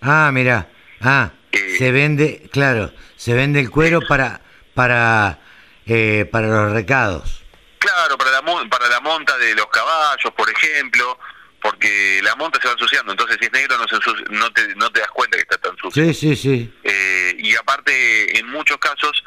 ah 0.00 0.30
mira 0.32 0.68
ah 1.00 1.30
eh, 1.52 1.76
se 1.78 1.92
vende 1.92 2.48
claro 2.50 2.92
se 3.14 3.32
vende 3.32 3.60
el 3.60 3.70
cuero 3.70 4.00
para 4.08 4.40
para 4.74 5.38
eh, 5.86 6.28
para 6.32 6.48
los 6.48 6.72
recados 6.72 7.39
Claro, 7.80 8.16
para 8.16 8.30
la, 8.30 8.42
para 8.68 8.88
la 8.88 9.00
monta 9.00 9.36
de 9.38 9.54
los 9.54 9.66
caballos, 9.68 10.32
por 10.36 10.48
ejemplo, 10.48 11.18
porque 11.60 12.20
la 12.22 12.36
monta 12.36 12.60
se 12.60 12.68
va 12.68 12.74
ensuciando, 12.74 13.12
entonces 13.12 13.36
si 13.40 13.46
es 13.46 13.52
negro 13.52 13.76
no, 13.78 13.88
se 13.88 13.96
no, 14.30 14.52
te, 14.52 14.74
no 14.76 14.90
te 14.92 15.00
das 15.00 15.10
cuenta 15.10 15.36
que 15.36 15.42
está 15.42 15.58
tan 15.58 15.76
sucio. 15.76 16.04
Sí, 16.04 16.14
sí, 16.14 16.36
sí. 16.36 16.72
Eh, 16.84 17.34
y 17.38 17.54
aparte, 17.56 18.38
en 18.38 18.46
muchos 18.48 18.76
casos, 18.78 19.24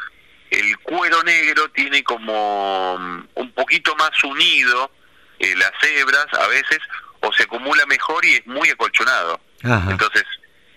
el 0.49 0.77
cuero 0.79 1.21
negro 1.23 1.69
tiene 1.71 2.03
como 2.03 2.97
mm, 2.99 3.27
un 3.35 3.51
poquito 3.53 3.95
más 3.95 4.11
unido 4.23 4.91
eh, 5.39 5.55
las 5.55 5.71
hebras 5.81 6.27
a 6.33 6.47
veces, 6.47 6.79
o 7.21 7.33
se 7.33 7.43
acumula 7.43 7.85
mejor 7.87 8.23
y 8.23 8.35
es 8.35 8.47
muy 8.47 8.69
acolchonado. 8.69 9.41
Entonces, 9.89 10.23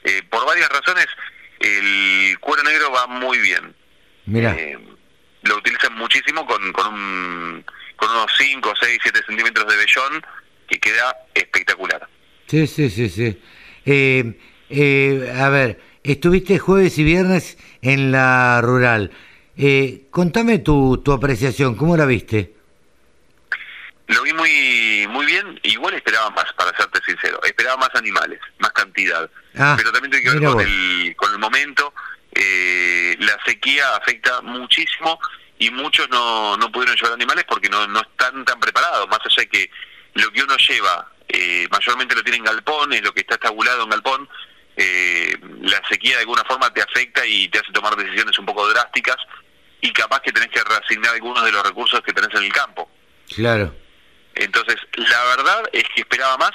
Eh, 0.09 0.23
por 0.31 0.47
varias 0.47 0.69
razones, 0.69 1.09
el 1.59 2.39
cuero 2.39 2.63
negro 2.63 2.93
va 2.93 3.09
muy 3.09 3.39
bien. 3.39 3.75
Mira. 4.27 4.57
Lo 5.47 5.59
utilizan 5.59 5.95
muchísimo 5.95 6.47
con, 6.47 6.73
con, 6.73 6.95
un, 6.95 7.65
con 7.97 8.11
unos 8.11 8.31
5, 8.39 8.73
6, 8.81 8.99
7 9.03 9.21
centímetros 9.27 9.67
de 9.67 9.77
vellón 9.77 10.27
que 10.69 10.79
queda 10.79 11.17
espectacular. 11.35 12.09
Sí, 12.47 12.67
sí, 12.67 12.91
sí, 12.91 13.09
sí. 13.09 13.41
Eh, 13.85 14.39
eh, 14.71 15.35
a 15.39 15.49
ver, 15.49 15.81
estuviste 16.03 16.59
jueves 16.59 16.99
y 16.99 17.05
viernes 17.05 17.59
en 17.83 18.13
la 18.13 18.61
rural. 18.61 19.13
Eh, 19.57 20.07
contame 20.11 20.59
tu, 20.59 20.99
tu 20.99 21.13
apreciación, 21.13 21.77
¿cómo 21.77 21.97
la 21.97 22.07
viste? 22.07 22.55
Lo 24.09 24.23
vi 24.23 24.33
muy 24.33 25.07
muy 25.09 25.27
bien, 25.27 25.59
igual 25.63 25.95
esperaba 25.95 26.31
más, 26.31 26.53
para 26.53 26.77
serte 26.77 27.01
sincero. 27.05 27.41
Esperaba 27.43 27.77
más 27.79 27.95
animales, 27.95 28.39
más 28.59 28.71
cantidad. 28.73 29.29
Ah, 29.57 29.75
Pero 29.77 29.91
también 29.93 30.11
tiene 30.11 30.25
que 30.25 30.39
ver 30.39 30.53
con 30.53 30.61
el, 30.61 31.17
con 31.17 31.33
el 31.33 31.39
momento. 31.39 31.93
Eh, 32.39 33.17
la 33.21 33.39
sequía 33.47 33.97
afecta 33.97 34.43
muchísimo 34.43 35.19
y 35.59 35.71
muchos 35.71 36.09
no, 36.11 36.57
no 36.59 36.71
pudieron 36.71 36.95
llevar 36.95 37.15
animales 37.15 37.45
porque 37.49 37.71
no, 37.71 37.87
no 37.87 38.01
están 38.01 38.45
tan 38.45 38.61
preparados. 38.61 39.09
Más 39.09 39.21
allá 39.25 39.43
de 39.43 39.49
que 39.49 39.71
lo 40.15 40.31
que 40.31 40.43
uno 40.43 40.57
lleva 40.57 41.11
eh, 41.29 41.67
mayormente 41.71 42.15
lo 42.15 42.23
tiene 42.23 42.39
en 42.39 42.45
galpón, 42.45 42.93
es 42.93 43.03
lo 43.03 43.13
que 43.13 43.21
está 43.21 43.35
estabulado 43.35 43.85
en 43.85 43.91
galpón, 43.91 44.29
eh, 44.77 45.37
la 45.63 45.81
sequía 45.89 46.17
de 46.17 46.21
alguna 46.21 46.45
forma 46.45 46.73
te 46.73 46.83
afecta 46.83 47.27
y 47.27 47.49
te 47.49 47.59
hace 47.59 47.73
tomar 47.73 47.97
decisiones 47.97 48.39
un 48.39 48.45
poco 48.45 48.69
drásticas 48.69 49.17
y 49.81 49.91
capaz 49.93 50.21
que 50.21 50.33
tenés 50.33 50.51
que 50.51 50.63
reasignar 50.63 51.15
algunos 51.15 51.45
de 51.45 51.53
los 51.53 51.67
recursos 51.67 52.01
que 52.03 52.13
tenés 52.13 52.35
en 52.35 52.45
el 52.45 52.53
campo. 52.53 52.91
Claro. 53.35 53.75
Entonces, 54.35 54.77
la 54.95 55.25
verdad 55.25 55.69
es 55.73 55.85
que 55.95 56.03
esperaba 56.03 56.37
más. 56.37 56.53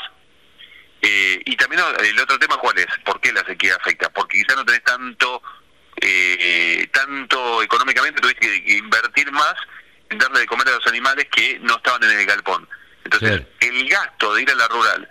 Eh, 1.02 1.42
y 1.46 1.56
también 1.56 1.82
el 2.00 2.20
otro 2.20 2.38
tema, 2.38 2.58
¿cuál 2.58 2.78
es? 2.78 2.86
¿Por 3.04 3.20
qué 3.20 3.34
la 3.34 3.44
sequía 3.44 3.76
afecta? 3.76 4.10
Porque 4.10 4.38
quizás 4.38 4.56
no 4.56 4.66
tenés 4.66 4.84
tanto, 4.84 5.42
eh, 6.02 6.88
tanto 6.91 7.62
económicamente, 7.62 8.22
tuviste 8.22 8.64
que 8.64 8.74
invertir 8.74 9.32
más 9.32 9.56
en 10.10 10.18
darle 10.18 10.41
de 10.41 10.45
comer 10.47 10.68
a 10.68 10.72
los 10.72 10.88
animales 10.88 11.28
que 11.32 11.60
no 11.60 11.78
estaban 11.78 12.04
en 12.04 12.20
el 12.20 12.26
galpón. 12.26 12.68
Entonces, 13.04 13.41
el 13.60 13.89
gasto 13.89 14.34
de 14.34 14.41
ir 14.41 14.52
a 14.52 14.56
la 14.56 14.68
rural 14.68 15.10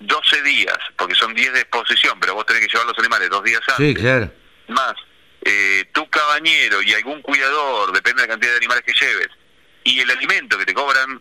12 0.00 0.42
días, 0.42 0.78
porque 0.96 1.14
son 1.14 1.34
10 1.34 1.52
de 1.52 1.60
exposición, 1.60 2.18
pero 2.20 2.34
vos 2.34 2.46
tenés 2.46 2.62
que 2.62 2.68
llevar 2.68 2.86
los 2.86 2.98
animales 2.98 3.30
dos 3.30 3.42
días 3.44 3.60
antes. 3.68 3.88
Sí, 3.88 3.94
claro. 3.94 4.32
Más 4.68 4.94
eh, 5.44 5.86
tu 5.92 6.08
cabañero 6.08 6.82
y 6.82 6.92
algún 6.94 7.20
cuidador, 7.22 7.92
depende 7.92 8.22
de 8.22 8.28
la 8.28 8.32
cantidad 8.32 8.52
de 8.52 8.58
animales 8.58 8.84
que 8.84 8.92
lleves, 8.92 9.28
y 9.84 10.00
el 10.00 10.10
alimento 10.10 10.56
que 10.56 10.64
te 10.64 10.74
cobran, 10.74 11.20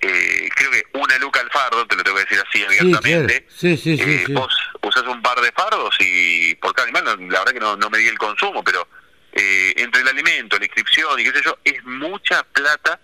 eh, 0.00 0.48
creo 0.54 0.70
que 0.70 0.82
una 0.94 1.16
luca 1.18 1.40
al 1.40 1.50
fardo, 1.50 1.86
te 1.86 1.96
lo 1.96 2.02
tengo 2.02 2.16
que 2.16 2.24
decir 2.24 2.44
así 2.48 2.64
abiertamente. 2.64 3.46
Sí, 3.56 3.76
sí, 3.76 3.96
sí, 3.96 4.02
eh, 4.04 4.24
Vos 4.30 4.52
usás 4.82 5.04
un 5.04 5.22
par 5.22 5.40
de 5.40 5.52
fardos 5.52 5.94
y 6.00 6.54
por 6.56 6.72
cada 6.74 6.88
animal, 6.88 7.04
la 7.30 7.38
verdad 7.40 7.52
que 7.52 7.60
no, 7.60 7.76
no 7.76 7.90
medí 7.90 8.06
el 8.06 8.18
consumo, 8.18 8.62
pero 8.64 8.86
eh, 9.32 9.72
entre 9.76 10.02
el 10.02 10.08
alimento, 10.08 10.58
la 10.58 10.64
inscripción 10.64 11.18
y 11.20 11.24
qué 11.24 11.32
sé 11.32 11.42
yo, 11.44 11.58
es 11.64 11.84
mucha 11.84 12.42
plata 12.44 13.00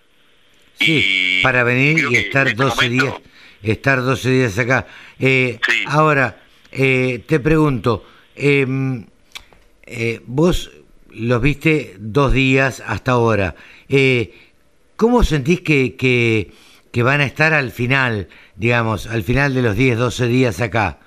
Sí, 0.79 1.39
para 1.43 1.63
venir 1.63 2.07
y 2.09 2.15
estar 2.15 2.55
12 2.55 2.73
este 2.73 2.89
días, 2.89 3.13
estar 3.61 4.01
12 4.01 4.29
días 4.29 4.57
acá. 4.57 4.87
Eh, 5.19 5.59
Ahora, 5.87 6.41
eh, 6.71 7.23
te 7.27 7.39
pregunto, 7.39 8.05
em, 8.35 9.05
eh, 9.83 10.21
vos 10.25 10.71
los 11.11 11.41
viste 11.41 11.95
dos 11.99 12.31
días 12.31 12.81
hasta 12.85 13.11
ahora. 13.11 13.55
Eh, 13.89 14.33
¿Cómo 14.95 15.23
sentís 15.23 15.61
que, 15.61 15.95
que, 15.95 16.51
que, 16.91 17.03
van 17.03 17.21
a 17.21 17.25
estar 17.25 17.53
al 17.53 17.71
final, 17.71 18.29
digamos, 18.55 19.07
al 19.07 19.23
final 19.23 19.53
de 19.53 19.61
los 19.61 19.75
10, 19.75 19.97
12 19.97 20.27
días 20.27 20.61
acá? 20.61 20.99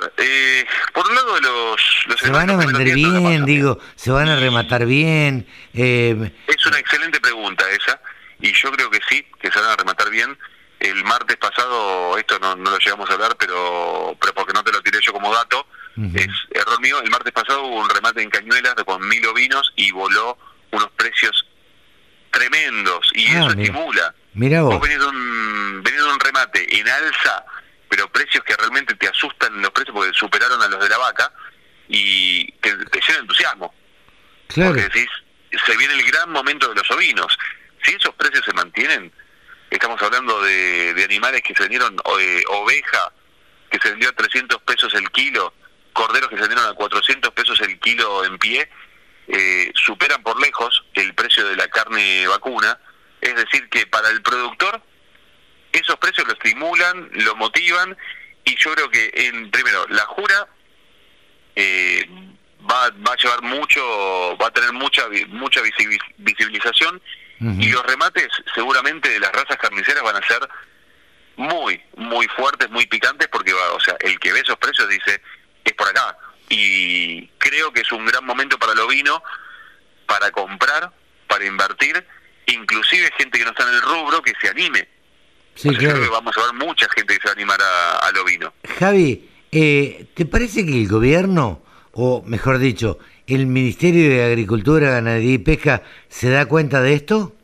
Ver, 0.00 0.12
eh, 0.18 0.66
por 0.92 1.08
un 1.08 1.14
lado 1.14 1.40
los... 1.40 2.20
se 2.20 2.30
van 2.30 2.50
a 2.50 2.56
vender 2.56 2.94
bien, 2.94 3.44
digo, 3.44 3.78
se 3.96 4.10
van 4.10 4.28
a 4.28 4.36
rematar 4.36 4.86
bien. 4.86 5.46
Eh, 5.72 6.32
es 6.46 6.66
una 6.66 6.78
excelente 6.78 7.20
pregunta 7.20 7.64
esa, 7.70 8.00
y 8.40 8.52
yo 8.52 8.70
creo 8.72 8.90
que 8.90 9.00
sí, 9.08 9.26
que 9.40 9.50
se 9.50 9.60
van 9.60 9.70
a 9.70 9.76
rematar 9.76 10.10
bien. 10.10 10.36
El 10.80 11.02
martes 11.04 11.36
pasado, 11.36 12.18
esto 12.18 12.38
no, 12.40 12.56
no 12.56 12.70
lo 12.70 12.78
llegamos 12.78 13.08
a 13.08 13.14
hablar, 13.14 13.36
pero, 13.38 14.16
pero 14.20 14.34
porque 14.34 14.52
no 14.52 14.62
te 14.62 14.72
lo 14.72 14.82
tiré 14.82 14.98
yo 15.00 15.12
como 15.12 15.32
dato, 15.32 15.66
es 16.14 16.28
error 16.50 16.80
mío, 16.80 17.00
el 17.00 17.10
martes 17.10 17.32
pasado 17.32 17.62
hubo 17.62 17.76
un 17.76 17.88
remate 17.88 18.20
en 18.20 18.28
Cañuelas 18.28 18.74
con 18.84 19.06
mil 19.08 19.24
ovinos 19.26 19.72
y 19.76 19.92
voló 19.92 20.36
unos 20.72 20.90
precios 20.96 21.46
tremendos, 22.32 23.12
y 23.14 23.28
ah, 23.28 23.38
eso 23.38 23.50
estimula. 23.50 24.14
Mira 24.34 24.62
vos. 24.62 24.74
Vos 24.74 24.82
venís 24.82 24.98
de, 24.98 25.06
un, 25.06 25.82
venís 25.84 26.00
de 26.00 26.12
un 26.12 26.20
remate 26.20 26.78
en 26.80 26.88
alza 26.88 27.44
pero 27.88 28.10
precios 28.10 28.42
que 28.44 28.56
realmente 28.56 28.94
te 28.94 29.08
asustan 29.08 29.60
los 29.60 29.70
precios 29.70 29.94
porque 29.94 30.12
superaron 30.12 30.60
a 30.62 30.68
los 30.68 30.80
de 30.80 30.88
la 30.88 30.98
vaca 30.98 31.32
y 31.88 32.50
te, 32.52 32.74
te 32.86 33.00
llena 33.06 33.20
entusiasmo. 33.20 33.74
Claro. 34.48 34.70
Porque 34.70 34.88
decís, 34.88 35.08
se 35.64 35.76
viene 35.76 35.94
el 35.94 36.04
gran 36.04 36.30
momento 36.30 36.68
de 36.68 36.74
los 36.74 36.90
ovinos. 36.90 37.36
Si 37.82 37.94
esos 37.94 38.14
precios 38.14 38.44
se 38.44 38.52
mantienen, 38.52 39.12
estamos 39.70 40.00
hablando 40.02 40.40
de, 40.42 40.94
de 40.94 41.04
animales 41.04 41.42
que 41.42 41.54
se 41.54 41.62
vendieron, 41.62 41.96
eh, 42.20 42.44
oveja 42.48 43.12
que 43.70 43.78
se 43.80 43.90
vendió 43.90 44.08
a 44.08 44.12
300 44.12 44.62
pesos 44.62 44.94
el 44.94 45.10
kilo, 45.10 45.52
corderos 45.92 46.28
que 46.28 46.36
se 46.36 46.42
vendieron 46.42 46.70
a 46.70 46.74
400 46.74 47.32
pesos 47.32 47.60
el 47.60 47.78
kilo 47.80 48.24
en 48.24 48.38
pie, 48.38 48.68
eh, 49.28 49.72
superan 49.74 50.22
por 50.22 50.40
lejos 50.40 50.84
el 50.94 51.14
precio 51.14 51.46
de 51.46 51.56
la 51.56 51.68
carne 51.68 52.26
vacuna. 52.28 52.78
Es 53.20 53.34
decir, 53.34 53.68
que 53.70 53.86
para 53.86 54.10
el 54.10 54.22
productor 54.22 54.82
esos 55.78 55.96
precios 55.96 56.26
lo 56.26 56.34
estimulan, 56.34 57.10
lo 57.12 57.34
motivan 57.36 57.96
y 58.44 58.56
yo 58.56 58.74
creo 58.74 58.90
que 58.90 59.10
en 59.14 59.50
primero 59.50 59.86
la 59.88 60.02
jura 60.02 60.46
eh, 61.56 62.06
va, 62.70 62.90
va 62.90 63.12
a 63.12 63.16
llevar 63.16 63.42
mucho, 63.42 64.36
va 64.36 64.48
a 64.48 64.52
tener 64.52 64.72
mucha 64.72 65.04
mucha 65.28 65.60
visibilización 66.18 67.00
y 67.58 67.68
los 67.68 67.84
remates 67.84 68.28
seguramente 68.54 69.10
de 69.10 69.20
las 69.20 69.30
razas 69.32 69.58
carniceras 69.58 70.02
van 70.02 70.16
a 70.16 70.26
ser 70.26 70.48
muy 71.36 71.82
muy 71.96 72.26
fuertes, 72.28 72.70
muy 72.70 72.86
picantes 72.86 73.28
porque 73.28 73.52
va, 73.52 73.72
o 73.72 73.80
sea, 73.80 73.96
el 74.00 74.18
que 74.18 74.32
ve 74.32 74.40
esos 74.40 74.56
precios 74.56 74.88
dice 74.88 75.20
es 75.64 75.72
por 75.72 75.88
acá 75.88 76.16
y 76.48 77.26
creo 77.38 77.72
que 77.72 77.80
es 77.80 77.92
un 77.92 78.06
gran 78.06 78.24
momento 78.24 78.58
para 78.58 78.72
el 78.72 78.80
ovino 78.80 79.22
para 80.06 80.30
comprar, 80.30 80.92
para 81.26 81.44
invertir, 81.44 82.06
inclusive 82.46 83.10
gente 83.18 83.38
que 83.38 83.44
no 83.44 83.50
está 83.50 83.64
en 83.64 83.74
el 83.74 83.82
rubro 83.82 84.22
que 84.22 84.32
se 84.40 84.48
anime 84.48 84.93
Sí, 85.54 85.68
claro. 85.70 85.94
Creo 85.94 86.02
que 86.02 86.10
vamos 86.10 86.36
a 86.36 86.40
ver 86.42 86.54
mucha 86.54 86.86
gente 86.94 87.14
que 87.14 87.20
se 87.20 87.26
va 87.26 87.30
a 87.30 87.34
animar 87.34 87.60
a, 87.60 87.98
al 88.06 88.18
ovino. 88.18 88.52
Javi, 88.78 89.30
eh, 89.52 90.06
¿te 90.14 90.26
parece 90.26 90.66
que 90.66 90.72
el 90.72 90.88
gobierno, 90.88 91.62
o 91.92 92.22
mejor 92.26 92.58
dicho, 92.58 92.98
el 93.26 93.46
Ministerio 93.46 94.10
de 94.10 94.24
Agricultura, 94.24 94.90
Ganadería 94.90 95.34
y 95.34 95.38
Pesca, 95.38 95.82
se 96.08 96.28
da 96.30 96.46
cuenta 96.46 96.80
de 96.82 96.94
esto? 96.94 97.34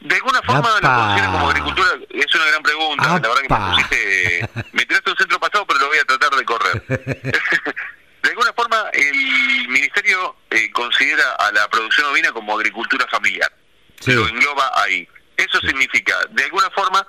De 0.00 0.14
alguna 0.14 0.40
forma 0.42 0.68
lo 0.80 0.88
considera 0.88 1.32
como 1.32 1.50
agricultura, 1.50 1.88
es 2.08 2.34
una 2.34 2.44
gran 2.46 2.62
pregunta, 2.62 3.04
la 3.04 3.18
verdad 3.18 3.42
que 3.42 3.48
me 3.48 3.70
pusiste, 3.70 4.50
me 4.72 4.86
tiraste 4.86 5.10
un 5.10 5.16
centro 5.16 5.40
pasado, 5.40 5.66
pero 5.66 5.80
lo 5.80 5.88
voy 5.88 5.98
a 5.98 6.04
tratar 6.04 6.30
de 6.30 6.44
correr. 6.44 6.82
de 8.22 8.30
alguna 8.30 8.52
forma 8.54 8.86
el 8.94 9.68
Ministerio 9.68 10.36
eh, 10.50 10.70
considera 10.70 11.34
a 11.34 11.52
la 11.52 11.68
producción 11.68 12.06
ovina 12.06 12.32
como 12.32 12.56
agricultura 12.56 13.06
familiar, 13.08 13.52
sí. 14.00 14.12
lo 14.12 14.26
engloba 14.26 14.70
ahí. 14.82 15.06
Eso 15.40 15.60
significa, 15.60 16.14
de 16.30 16.44
alguna 16.44 16.70
forma, 16.70 17.06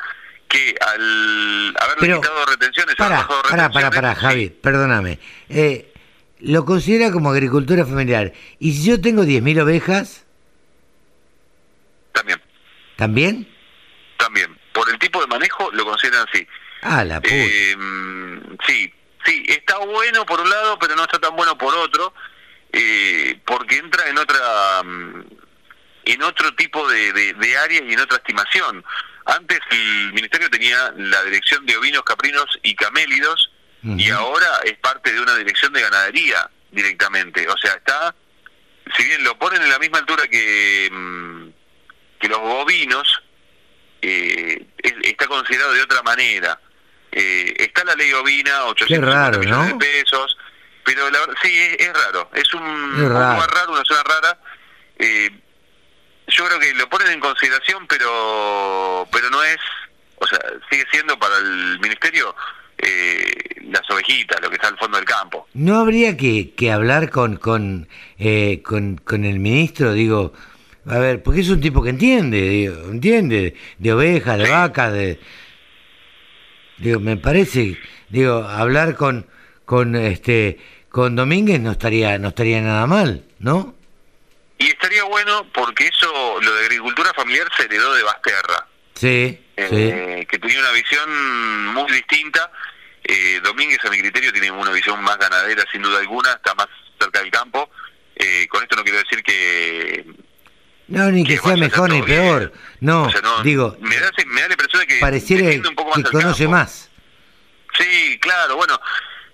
que 0.48 0.76
al 0.80 1.76
haber 1.80 1.98
quitado 1.98 2.46
retenciones... 2.46 2.96
Para, 2.96 3.28
para, 3.28 3.70
para, 3.70 3.92
para, 3.92 4.16
Javi, 4.16 4.50
perdóname. 4.50 5.20
Eh, 5.50 5.94
lo 6.40 6.66
considera 6.66 7.12
como 7.12 7.30
agricultura 7.30 7.86
familiar. 7.86 8.34
¿Y 8.60 8.74
si 8.74 8.90
yo 8.90 9.02
tengo 9.02 9.24
10.000 9.24 9.62
ovejas? 9.62 10.26
También. 12.12 12.42
¿También? 12.98 13.48
También. 14.18 14.58
Por 14.74 14.90
el 14.90 15.00
tipo 15.00 15.22
de 15.22 15.28
manejo 15.28 15.70
lo 15.72 15.86
consideran 15.86 16.26
así. 16.28 16.48
Ah, 16.82 17.04
la 17.04 17.22
puta. 17.22 17.34
Eh, 17.34 17.76
sí, 18.68 18.94
sí, 19.26 19.44
está 19.48 19.78
bueno 19.80 20.26
por 20.26 20.42
un 20.42 20.50
lado, 20.50 20.80
pero 20.80 20.96
no 20.96 21.04
está 21.04 21.20
tan 21.20 21.36
bueno 21.36 21.58
por 21.58 21.74
otro, 21.76 22.14
eh, 22.72 23.40
porque 23.46 23.78
entra 23.78 24.08
en 24.10 24.18
otra 24.18 24.84
mm, 24.84 25.22
en 26.06 26.24
otro 26.24 26.54
tipo 26.56 26.88
de, 26.90 27.14
de, 27.34 27.58
área 27.58 27.82
y 27.84 27.94
en 27.94 28.00
otra 28.00 28.18
estimación. 28.18 28.84
Antes 29.26 29.60
el 29.70 30.14
ministerio 30.14 30.50
tenía 30.50 30.94
la 30.98 31.24
dirección 31.24 31.66
de 31.66 31.78
ovinos, 31.78 32.04
caprinos 32.04 32.60
y 32.64 32.76
camélidos 32.76 33.52
y 33.84 34.12
ahora 34.12 34.60
es 34.64 34.78
parte 34.78 35.12
de 35.12 35.20
una 35.20 35.36
dirección 35.36 35.74
de 35.74 35.82
ganadería 35.82 36.48
directamente. 36.72 37.48
O 37.48 37.58
sea, 37.58 37.74
está, 37.74 38.14
si 38.96 39.04
bien 39.04 39.24
lo 39.24 39.38
ponen 39.40 39.62
en 39.62 39.70
la 39.70 39.80
misma 39.80 39.98
altura 40.00 40.28
que, 40.28 40.88
mm, 40.92 41.48
que 42.20 42.28
los 42.28 42.40
bovinos, 42.40 43.24
eh, 44.02 44.68
está 45.04 45.28
considerado 45.28 45.74
de 45.74 45.82
otra 45.82 46.04
manera. 46.04 46.60
Eh, 47.12 47.54
está 47.58 47.84
la 47.84 47.96
ley 47.96 48.14
ovina, 48.14 48.66
800 48.66 49.40
millones 49.40 49.68
de 49.68 49.76
pesos, 49.76 50.38
pero 50.86 51.10
la 51.10 51.20
sí, 51.42 51.76
es, 51.78 51.94
raro. 51.94 52.30
Es 52.34 52.54
un, 52.54 52.64
un 52.64 53.10
lugar 53.10 53.50
raro, 53.52 53.74
una 53.74 53.84
zona 53.84 54.04
rara. 54.04 54.40
Eh, 54.98 55.41
yo 56.32 56.46
creo 56.46 56.60
que 56.60 56.74
lo 56.74 56.90
ponen 56.90 57.10
en 57.10 57.20
consideración, 57.20 57.86
pero 57.88 59.08
pero 59.12 59.30
no 59.30 59.44
es, 59.44 59.58
o 60.18 60.28
sea, 60.28 60.40
sigue 60.70 60.86
siendo 60.92 61.18
para 61.20 61.38
el 61.38 61.80
ministerio 61.80 62.36
eh, 62.78 63.34
las 63.70 63.90
ovejitas, 63.90 64.42
lo 64.42 64.50
que 64.50 64.56
está 64.56 64.70
al 64.70 64.78
fondo 64.78 64.98
del 64.98 65.06
campo. 65.06 65.48
¿No 65.54 65.78
habría 65.80 66.18
que, 66.18 66.54
que 66.56 66.72
hablar 66.72 67.10
con, 67.10 67.38
con, 67.38 67.88
eh, 68.18 68.62
con, 68.64 68.98
con 68.98 69.24
el 69.24 69.40
ministro? 69.40 69.94
Digo, 69.94 70.34
a 70.86 70.98
ver, 70.98 71.22
porque 71.22 71.42
es 71.42 71.50
un 71.50 71.62
tipo 71.62 71.84
que 71.84 71.92
entiende, 71.92 72.42
digo, 72.42 72.76
entiende 72.90 73.56
de 73.78 73.94
ovejas, 73.94 74.38
de 74.38 74.50
vacas, 74.50 74.94
de... 74.94 75.20
Digo, 76.78 77.00
me 77.00 77.18
parece, 77.18 77.78
digo, 78.10 78.44
hablar 78.44 78.96
con, 78.96 79.28
con 79.66 79.96
este 79.96 80.58
con 80.90 81.16
Domínguez 81.16 81.62
no 81.62 81.72
estaría 81.72 82.18
no 82.18 82.30
estaría 82.30 82.60
nada 82.62 82.86
mal, 82.88 83.24
¿no? 83.40 83.76
Y 84.62 84.68
estaría 84.68 85.04
bueno 85.06 85.48
porque 85.52 85.88
eso, 85.88 86.40
lo 86.40 86.54
de 86.54 86.66
agricultura 86.66 87.12
familiar 87.16 87.50
se 87.58 87.64
heredó 87.64 87.96
de 87.96 88.04
Basterra. 88.04 88.68
Sí, 88.94 89.44
eh, 89.58 90.28
Que 90.30 90.38
tenía 90.38 90.60
una 90.60 90.72
visión 90.72 91.74
muy 91.74 91.92
distinta. 91.92 92.52
Eh, 93.04 93.40
Domínguez, 93.44 93.80
a 93.84 93.90
mi 93.90 93.98
criterio, 93.98 94.32
tiene 94.32 94.52
una 94.52 94.72
visión 94.72 95.02
más 95.04 95.18
ganadera, 95.18 95.66
sin 95.72 95.82
duda 95.82 95.98
alguna, 95.98 96.34
está 96.34 96.54
más 96.54 96.68
cerca 97.00 97.22
del 97.22 97.32
campo. 97.32 97.72
Eh, 98.16 98.48
con 98.50 98.62
esto 98.62 98.76
no 98.76 98.84
quiero 98.84 99.00
decir 99.00 99.24
que... 99.24 100.06
No, 100.90 101.10
ni 101.10 101.24
que, 101.24 101.40
sea 101.40 101.56
mejor 101.56 101.90
ni 101.90 102.04
peor. 102.04 102.54
No, 102.82 103.10
digo... 103.44 103.76
Me 103.80 103.98
da, 103.98 104.12
me 104.28 104.42
da 104.42 104.48
la 104.48 104.54
impresión 104.54 104.82
de 104.82 104.88
que... 104.88 105.00
Pareciera 105.00 105.50
que 105.50 105.64
conoce 106.12 106.48
más. 106.48 106.92
Sí, 107.80 108.20
claro, 108.22 108.58
bueno, 108.58 108.80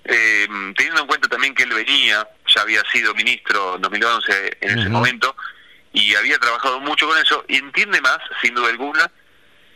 eh, 0.07 0.47
teniendo 0.75 1.01
en 1.01 1.07
cuenta 1.07 1.27
también 1.27 1.53
que 1.53 1.63
él 1.63 1.73
venía, 1.73 2.27
ya 2.47 2.61
había 2.61 2.81
sido 2.91 3.13
ministro 3.13 3.75
en 3.75 3.81
2011 3.81 4.57
en 4.61 4.79
ese 4.79 4.89
momento, 4.89 5.35
y 5.93 6.15
había 6.15 6.37
trabajado 6.39 6.79
mucho 6.79 7.07
con 7.07 7.17
eso, 7.17 7.43
y 7.47 7.57
entiende 7.57 8.01
más, 8.01 8.19
sin 8.41 8.55
duda 8.55 8.69
alguna, 8.69 9.11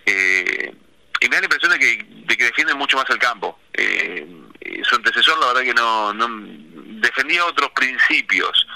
eh, 0.06 0.74
y 1.20 1.30
me 1.30 1.36
da 1.36 1.42
la 1.42 1.46
impresión 1.46 1.72
de 1.72 1.80
que, 1.80 2.06
de 2.08 2.38
que 2.38 2.46
defiende 2.46 2.74
mucho 2.74 2.98
más 2.98 3.10
el 3.10 3.20
campo. 3.20 3.60
Eh, 3.74 4.28
su 4.84 4.96
antecesor, 4.96 5.38
la 5.40 5.48
verdad 5.48 5.62
que 5.62 5.74
no, 5.74 6.14
no 6.14 6.28
defendía 7.02 7.46
otros 7.46 7.70
principios, 7.72 8.68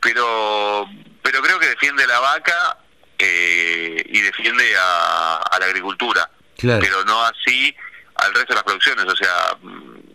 pero 0.00 0.88
pero 1.24 1.40
creo 1.40 1.58
que 1.58 1.68
defiende 1.68 2.06
la 2.06 2.20
vaca 2.20 2.76
eh, 3.18 4.04
y 4.06 4.20
defiende 4.20 4.62
a, 4.78 5.56
la 5.58 5.66
agricultura, 5.66 6.30
pero 6.60 7.02
no 7.04 7.22
así 7.22 7.74
al 8.16 8.34
resto 8.34 8.52
de 8.52 8.54
las 8.56 8.64
producciones, 8.64 9.04
o 9.06 9.16
sea, 9.16 9.56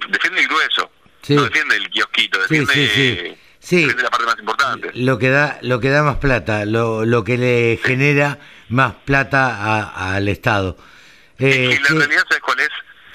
defiende 0.10 0.42
el 0.42 0.48
grueso, 0.48 0.92
no 1.30 1.44
defiende 1.44 1.76
el 1.76 1.90
kiosquito, 1.90 2.40
defiende, 2.40 3.38
la 4.02 4.10
parte 4.10 4.26
más 4.26 4.40
importante. 4.40 4.92
Lo 4.96 5.20
que 5.20 5.30
da, 5.30 5.60
lo 5.62 5.80
que 5.80 5.90
da 5.90 6.04
más 6.04 6.18
plata, 6.18 6.66
lo, 6.66 7.06
lo 7.06 7.24
que 7.24 7.38
le 7.38 7.80
genera 7.84 8.40
más 8.70 8.94
plata 9.06 10.16
al 10.16 10.28
Estado. 10.28 10.78
Eh, 11.38 11.80
la 11.82 11.90
realidad, 11.90 12.24
¿sabes 12.28 12.44
cuál 12.44 12.60
es? 12.60 12.70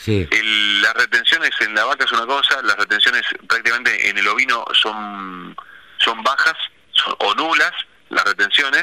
las 0.06 0.94
retenciones 0.94 1.50
en 1.60 1.74
la 1.74 1.84
vaca 1.86 2.04
es 2.04 2.12
una 2.12 2.26
cosa, 2.26 2.60
las 2.62 2.76
retenciones 2.76 3.22
prácticamente 3.48 4.10
en 4.10 4.18
el 4.18 4.28
ovino 4.28 4.62
son, 4.74 5.56
son 5.98 6.22
bajas 6.22 6.54
o 7.18 7.34
nulas, 7.34 7.72
las 8.10 8.24
retenciones, 8.24 8.82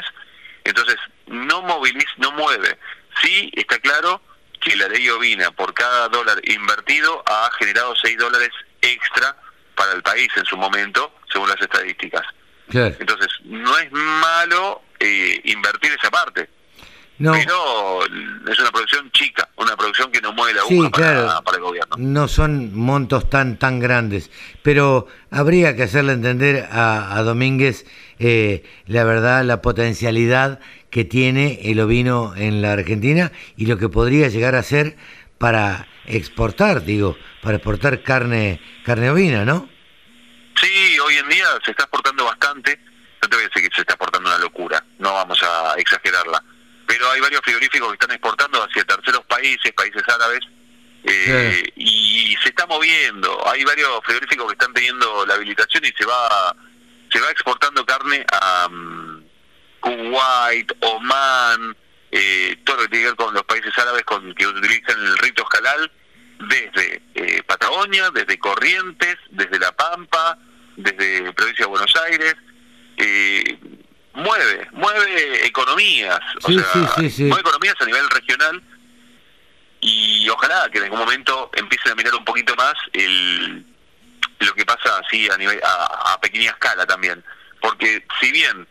entonces 0.64 0.96
no 1.28 1.62
moviliza, 1.62 2.10
no 2.18 2.32
mueve. 2.32 2.76
Sí 3.22 3.52
está 3.54 3.78
claro 3.78 4.20
que 4.62 4.76
la 4.76 4.88
ley 4.88 5.08
ovina 5.08 5.50
por 5.50 5.74
cada 5.74 6.08
dólar 6.08 6.40
invertido 6.44 7.22
ha 7.26 7.50
generado 7.58 7.94
6 7.96 8.16
dólares 8.18 8.50
extra 8.80 9.36
para 9.74 9.92
el 9.92 10.02
país 10.02 10.28
en 10.36 10.44
su 10.44 10.56
momento, 10.56 11.14
según 11.30 11.48
las 11.48 11.60
estadísticas. 11.60 12.22
Entonces, 12.72 13.28
no 13.44 13.76
es 13.78 13.92
malo 13.92 14.82
eh, 14.98 15.40
invertir 15.44 15.92
esa 15.92 16.10
parte. 16.10 16.48
No. 17.18 17.32
Pero 17.32 18.04
es 18.50 18.58
una 18.58 18.70
producción 18.70 19.10
chica, 19.12 19.48
una 19.56 19.76
producción 19.76 20.10
que 20.10 20.20
no 20.20 20.32
mueve 20.32 20.54
la 20.54 20.62
sí, 20.66 20.88
para, 20.90 21.40
para, 21.42 21.56
el 21.58 21.62
gobierno. 21.62 21.96
No 21.98 22.26
son 22.26 22.74
montos 22.74 23.28
tan 23.28 23.58
tan 23.58 23.78
grandes, 23.78 24.30
pero 24.62 25.06
habría 25.30 25.76
que 25.76 25.84
hacerle 25.84 26.14
entender 26.14 26.66
a, 26.72 27.16
a 27.16 27.22
Domínguez 27.22 27.84
eh, 28.24 28.62
la 28.86 29.02
verdad, 29.02 29.44
la 29.44 29.60
potencialidad 29.62 30.60
que 30.92 31.06
tiene 31.06 31.58
el 31.64 31.80
ovino 31.80 32.34
en 32.36 32.60
la 32.60 32.74
Argentina 32.74 33.32
y 33.56 33.64
lo 33.64 33.78
que 33.78 33.88
podría 33.88 34.28
llegar 34.28 34.54
a 34.54 34.62
ser 34.62 34.96
para 35.38 35.88
exportar, 36.04 36.84
digo, 36.84 37.16
para 37.40 37.56
exportar 37.56 38.02
carne, 38.02 38.60
carne 38.84 39.10
ovina, 39.10 39.46
¿no? 39.46 39.70
Sí, 40.60 40.98
hoy 40.98 41.16
en 41.16 41.28
día 41.30 41.46
se 41.64 41.70
está 41.70 41.84
exportando 41.84 42.26
bastante, 42.26 42.78
no 43.22 43.28
te 43.28 43.36
voy 43.36 43.44
a 43.46 43.48
decir 43.48 43.68
que 43.68 43.74
se 43.74 43.80
está 43.80 43.94
exportando 43.94 44.28
una 44.28 44.38
locura, 44.38 44.84
no 44.98 45.14
vamos 45.14 45.42
a 45.42 45.74
exagerarla, 45.78 46.44
pero 46.86 47.10
hay 47.10 47.20
varios 47.22 47.40
frigoríficos 47.42 47.88
que 47.88 47.94
están 47.94 48.10
exportando 48.10 48.62
hacia 48.62 48.84
terceros 48.84 49.24
países, 49.24 49.72
países 49.72 50.02
árabes, 50.06 50.40
eh, 51.04 51.72
y 51.74 52.36
se 52.42 52.50
está 52.50 52.66
moviendo, 52.66 53.48
hay 53.48 53.64
varios 53.64 53.98
frigoríficos 54.04 54.46
que 54.46 54.52
están 54.52 54.74
teniendo 54.74 55.24
la 55.24 55.34
habilitación 55.34 55.86
y 55.86 55.92
se 55.96 56.04
va 56.04 56.54
se 57.10 57.20
va 57.20 57.30
exportando 57.30 57.84
carne 57.84 58.24
a 58.32 58.68
um, 58.70 59.11
Kuwait, 59.82 60.72
Oman, 60.80 61.76
eh, 62.10 62.56
todo 62.64 62.76
lo 62.76 62.82
que 62.84 62.88
tiene 62.88 63.04
que 63.04 63.10
ver 63.10 63.16
con 63.16 63.34
los 63.34 63.44
países 63.44 63.76
árabes 63.78 64.04
con 64.04 64.34
que 64.34 64.46
utilizan 64.46 64.98
el 64.98 65.18
rito 65.18 65.42
escalal, 65.42 65.92
desde 66.48 67.02
eh, 67.14 67.42
Patagonia, 67.46 68.10
desde 68.10 68.38
Corrientes, 68.38 69.16
desde 69.30 69.58
La 69.58 69.72
Pampa, 69.72 70.38
desde 70.76 71.32
provincia 71.34 71.66
de 71.66 71.70
Buenos 71.70 71.94
Aires. 72.08 72.34
Eh, 72.96 73.58
mueve, 74.14 74.68
mueve 74.72 75.46
economías, 75.46 76.20
o 76.42 76.52
sea, 76.52 76.94
mueve 76.96 77.40
economías 77.40 77.74
a 77.80 77.84
nivel 77.84 78.08
regional 78.10 78.62
y 79.80 80.28
ojalá 80.28 80.68
que 80.70 80.78
en 80.78 80.84
algún 80.84 81.00
momento 81.00 81.50
empiecen 81.54 81.92
a 81.92 81.94
mirar 81.96 82.14
un 82.14 82.24
poquito 82.24 82.54
más 82.56 82.74
el 82.92 83.66
lo 84.38 84.54
que 84.54 84.64
pasa 84.64 84.98
así 84.98 85.28
a 85.30 85.36
nivel 85.36 85.60
a, 85.64 86.18
pequeña 86.20 86.50
escala 86.50 86.86
también 86.86 87.22
porque 87.60 88.04
si 88.20 88.30
bien 88.32 88.66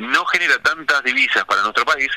no 0.00 0.24
genera 0.26 0.58
tantas 0.62 1.02
divisas 1.04 1.44
para 1.44 1.62
nuestro 1.62 1.84
país 1.84 2.08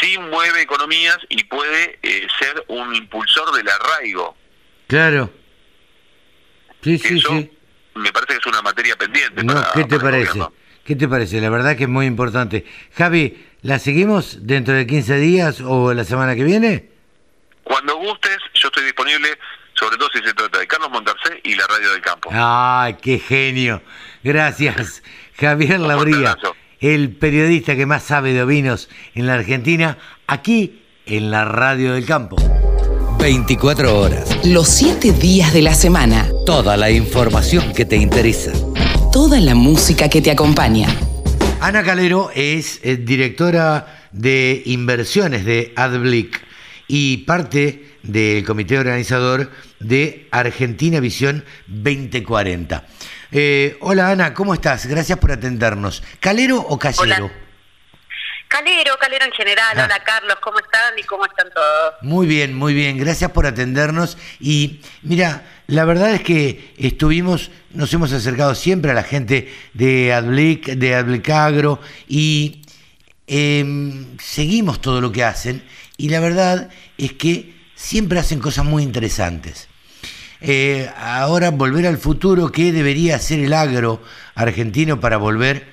sí 0.00 0.18
mueve 0.18 0.62
economías 0.62 1.18
y 1.28 1.44
puede 1.44 1.98
eh, 2.02 2.26
ser 2.38 2.64
un 2.68 2.94
impulsor 2.94 3.52
del 3.54 3.68
arraigo 3.68 4.36
claro 4.86 5.30
sí 6.82 6.98
sí 6.98 7.20
sí 7.20 7.50
me 7.94 8.12
parece 8.12 8.34
que 8.34 8.40
es 8.40 8.46
una 8.46 8.62
materia 8.62 8.96
pendiente 8.96 9.42
no, 9.42 9.64
¿qué 9.74 9.84
te 9.84 9.98
parece? 9.98 10.40
¿Qué 10.84 10.96
te 10.96 11.06
parece? 11.06 11.38
La 11.42 11.50
verdad 11.50 11.76
que 11.76 11.82
es 11.82 11.88
muy 11.90 12.06
importante. 12.06 12.64
Javi, 12.96 13.46
¿la 13.60 13.78
seguimos 13.78 14.46
dentro 14.46 14.72
de 14.72 14.86
15 14.86 15.18
días 15.18 15.60
o 15.60 15.92
la 15.92 16.02
semana 16.02 16.34
que 16.34 16.44
viene? 16.44 16.88
Cuando 17.62 17.94
gustes, 17.96 18.38
yo 18.54 18.68
estoy 18.68 18.84
disponible 18.84 19.36
sobre 19.78 19.96
todo 19.96 20.08
si 20.12 20.18
se 20.20 20.34
trata 20.34 20.58
de 20.58 20.66
Carlos 20.66 20.90
Montarcé 20.90 21.40
y 21.44 21.54
la 21.54 21.66
Radio 21.66 21.92
del 21.92 22.00
Campo. 22.00 22.30
¡Ay, 22.32 22.96
qué 23.00 23.18
genio! 23.18 23.82
Gracias, 24.24 25.02
Javier 25.38 25.78
Labría, 25.78 26.36
el 26.80 27.16
periodista 27.16 27.76
que 27.76 27.86
más 27.86 28.04
sabe 28.04 28.32
de 28.32 28.42
ovinos 28.42 28.88
en 29.14 29.26
la 29.26 29.34
Argentina, 29.34 29.98
aquí 30.26 30.82
en 31.06 31.30
la 31.30 31.44
Radio 31.44 31.94
del 31.94 32.04
Campo. 32.04 32.36
24 33.18 33.98
horas. 33.98 34.28
Los 34.44 34.68
7 34.68 35.12
días 35.12 35.52
de 35.52 35.62
la 35.62 35.74
semana. 35.74 36.28
Toda 36.46 36.76
la 36.76 36.90
información 36.90 37.72
que 37.72 37.84
te 37.84 37.96
interesa. 37.96 38.52
Toda 39.12 39.40
la 39.40 39.54
música 39.54 40.08
que 40.08 40.22
te 40.22 40.30
acompaña. 40.30 40.88
Ana 41.60 41.82
Calero 41.82 42.30
es 42.34 42.78
eh, 42.84 42.96
directora 42.96 44.06
de 44.12 44.62
inversiones 44.66 45.44
de 45.44 45.72
AdBlick 45.74 46.40
y 46.86 47.18
parte 47.18 47.96
del 48.04 48.44
comité 48.44 48.78
organizador 48.78 49.50
de 49.80 50.28
Argentina 50.30 51.00
Visión 51.00 51.44
2040. 51.66 52.84
Eh, 53.30 53.76
hola 53.80 54.10
Ana, 54.10 54.34
¿cómo 54.34 54.54
estás? 54.54 54.86
Gracias 54.86 55.18
por 55.18 55.32
atendernos. 55.32 56.02
¿Calero 56.20 56.58
o 56.58 56.78
Callero? 56.78 57.30
Calero, 58.48 58.96
Calero 58.98 59.26
en 59.26 59.32
general. 59.32 59.78
Ah. 59.78 59.84
Hola 59.84 60.02
Carlos, 60.02 60.36
¿cómo 60.40 60.58
están 60.58 60.98
y 60.98 61.02
cómo 61.02 61.26
están 61.26 61.50
todos? 61.54 61.94
Muy 62.00 62.26
bien, 62.26 62.56
muy 62.56 62.72
bien. 62.72 62.96
Gracias 62.96 63.30
por 63.30 63.46
atendernos. 63.46 64.16
Y 64.40 64.80
mira, 65.02 65.46
la 65.66 65.84
verdad 65.84 66.14
es 66.14 66.22
que 66.22 66.74
estuvimos, 66.78 67.50
nos 67.70 67.92
hemos 67.92 68.12
acercado 68.12 68.54
siempre 68.54 68.90
a 68.90 68.94
la 68.94 69.02
gente 69.02 69.54
de 69.74 70.14
Adblic, 70.14 70.66
de 70.66 70.94
Adblic 70.94 71.28
Agro 71.28 71.80
y 72.08 72.62
em, 73.26 74.16
seguimos 74.18 74.80
todo 74.80 75.02
lo 75.02 75.12
que 75.12 75.24
hacen. 75.24 75.62
Y 75.98 76.08
la 76.08 76.20
verdad 76.20 76.70
es 76.96 77.12
que 77.12 77.54
siempre 77.74 78.18
hacen 78.18 78.40
cosas 78.40 78.64
muy 78.64 78.82
interesantes. 78.82 79.67
Eh, 80.40 80.88
ahora 80.96 81.50
volver 81.50 81.86
al 81.86 81.98
futuro, 81.98 82.52
¿qué 82.52 82.72
debería 82.72 83.16
hacer 83.16 83.40
el 83.40 83.52
agro 83.52 84.02
argentino 84.34 85.00
para 85.00 85.16
volver 85.16 85.66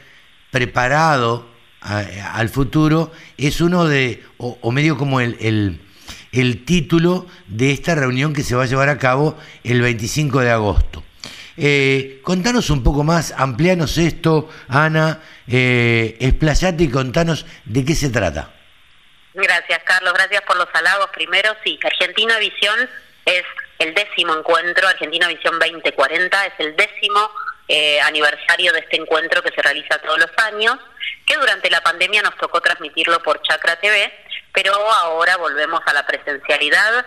preparado 0.52 1.48
al 1.82 2.50
futuro? 2.50 3.12
Es 3.38 3.62
uno 3.62 3.86
de, 3.86 4.24
o, 4.38 4.72
medio 4.72 4.98
como 4.98 5.22
el, 5.22 5.80
el, 6.32 6.66
título 6.66 7.28
de 7.48 7.72
esta 7.72 7.96
reunión 7.96 8.34
que 8.34 8.44
se 8.44 8.56
va 8.56 8.64
a 8.64 8.68
llevar 8.68 8.90
a 8.90 8.98
cabo 8.98 9.38
el 9.64 9.82
25 9.82 10.40
de 10.42 10.52
agosto. 10.52 11.04
Eh, 11.58 12.20
contanos 12.24 12.70
un 12.70 12.84
poco 12.84 13.04
más, 13.04 13.34
amplianos 13.38 13.98
esto, 13.98 14.50
Ana, 14.68 15.22
eh, 15.48 16.18
explayate 16.20 16.84
y 16.84 16.90
contanos 16.90 17.46
de 17.66 17.86
qué 17.86 17.96
se 17.96 18.10
trata. 18.10 18.52
Gracias, 19.34 19.82
Carlos. 19.84 20.14
Gracias 20.14 20.42
por 20.42 20.58
los 20.58 20.68
halagos. 20.74 21.10
Primero, 21.14 21.56
sí, 21.64 21.78
Argentina 21.84 22.38
Visión 22.40 22.90
es 23.26 23.44
el 23.80 23.94
décimo 23.94 24.36
encuentro 24.36 24.88
Argentina 24.88 25.28
Visión 25.28 25.60
2040, 25.60 26.46
es 26.46 26.54
el 26.60 26.76
décimo 26.76 27.32
eh, 27.68 28.00
aniversario 28.02 28.72
de 28.74 28.80
este 28.80 28.98
encuentro 28.98 29.42
que 29.42 29.52
se 29.52 29.62
realiza 29.62 29.98
todos 30.00 30.20
los 30.20 30.32
años, 30.38 30.78
que 31.26 31.36
durante 31.38 31.70
la 31.70 31.82
pandemia 31.82 32.22
nos 32.22 32.38
tocó 32.38 32.62
transmitirlo 32.62 33.22
por 33.24 33.42
Chacra 33.42 33.76
TV, 33.78 34.12
pero 34.54 34.74
ahora 34.74 35.38
volvemos 35.38 35.82
a 35.86 35.94
la 35.94 36.06
presencialidad, 36.06 37.06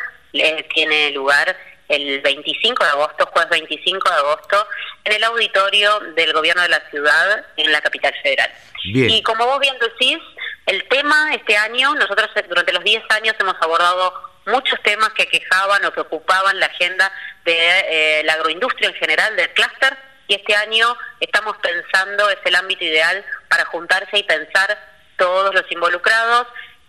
tiene 0.75 1.11
lugar 1.12 1.57
el 1.89 2.21
25 2.21 2.85
de 2.85 2.91
agosto, 2.91 3.27
jueves 3.33 3.51
25 3.51 4.11
de 4.11 4.16
agosto, 4.16 4.66
en 5.05 5.12
el 5.14 5.25
auditorio 5.25 6.01
del 6.14 6.33
gobierno 6.33 6.62
de 6.62 6.69
la 6.69 6.91
ciudad 6.91 7.47
en 7.57 7.73
la 7.73 7.81
capital 7.81 8.14
federal. 8.23 8.53
Y 8.85 9.23
como 9.23 9.47
vos 9.47 9.59
bien 9.61 9.77
decís, 9.79 10.19
el 10.66 10.87
tema 10.89 11.35
este 11.35 11.57
año, 11.57 11.95
nosotros 11.95 12.29
durante 12.49 12.73
los 12.73 12.85
10 12.85 13.03
años 13.11 13.35
hemos 13.39 13.55
abordado 13.61 14.28
muchos 14.49 14.81
temas 14.83 15.11
que 15.11 15.27
quejaban 15.27 15.85
o 15.85 15.93
que 15.93 16.01
ocupaban 16.01 16.59
la 16.59 16.67
agenda 16.67 17.13
de 17.45 17.57
eh, 17.57 18.23
la 18.25 18.35
agroindustria 18.35 18.89
en 18.89 18.95
general, 18.95 19.37
del 19.37 19.51
clúster, 19.51 19.97
y 20.27 20.35
este 20.35 20.55
año 20.55 20.97
estamos 21.21 21.57
pensando, 21.59 22.29
es 22.29 22.39
el 22.45 22.55
ámbito 22.55 22.85
ideal 22.85 23.25
para 23.49 23.65
juntarse 23.67 24.19
y 24.19 24.23
pensar 24.25 24.79
todos 25.17 25.55
los 25.55 25.65
involucrados 25.73 26.47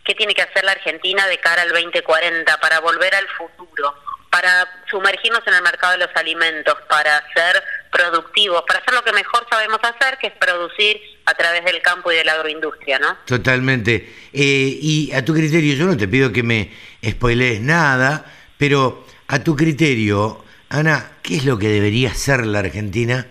qué 0.09 0.15
tiene 0.15 0.33
que 0.33 0.41
hacer 0.41 0.63
la 0.63 0.71
Argentina 0.71 1.27
de 1.27 1.37
cara 1.37 1.61
al 1.61 1.69
2040 1.69 2.59
para 2.59 2.79
volver 2.79 3.13
al 3.13 3.27
futuro, 3.29 3.95
para 4.29 4.67
sumergirnos 4.89 5.41
en 5.47 5.53
el 5.55 5.61
mercado 5.61 5.93
de 5.93 5.99
los 5.99 6.15
alimentos, 6.15 6.75
para 6.87 7.23
ser 7.33 7.63
productivos, 7.91 8.63
para 8.67 8.79
hacer 8.79 8.93
lo 8.93 9.03
que 9.03 9.13
mejor 9.13 9.45
sabemos 9.49 9.79
hacer, 9.81 10.17
que 10.19 10.27
es 10.27 10.33
producir 10.33 11.01
a 11.25 11.33
través 11.33 11.65
del 11.65 11.81
campo 11.81 12.11
y 12.11 12.15
de 12.15 12.25
la 12.25 12.33
agroindustria, 12.33 12.99
¿no? 12.99 13.17
Totalmente. 13.25 14.13
Eh, 14.33 14.77
y 14.81 15.11
a 15.13 15.23
tu 15.25 15.33
criterio, 15.33 15.75
yo 15.75 15.85
no 15.85 15.97
te 15.97 16.07
pido 16.07 16.31
que 16.31 16.43
me 16.43 16.71
spoilees 17.07 17.61
nada, 17.61 18.25
pero 18.57 19.05
a 19.27 19.39
tu 19.39 19.55
criterio, 19.55 20.43
Ana, 20.69 21.11
¿qué 21.21 21.37
es 21.37 21.45
lo 21.45 21.57
que 21.57 21.69
debería 21.69 22.11
hacer 22.11 22.45
la 22.45 22.59
Argentina 22.59 23.25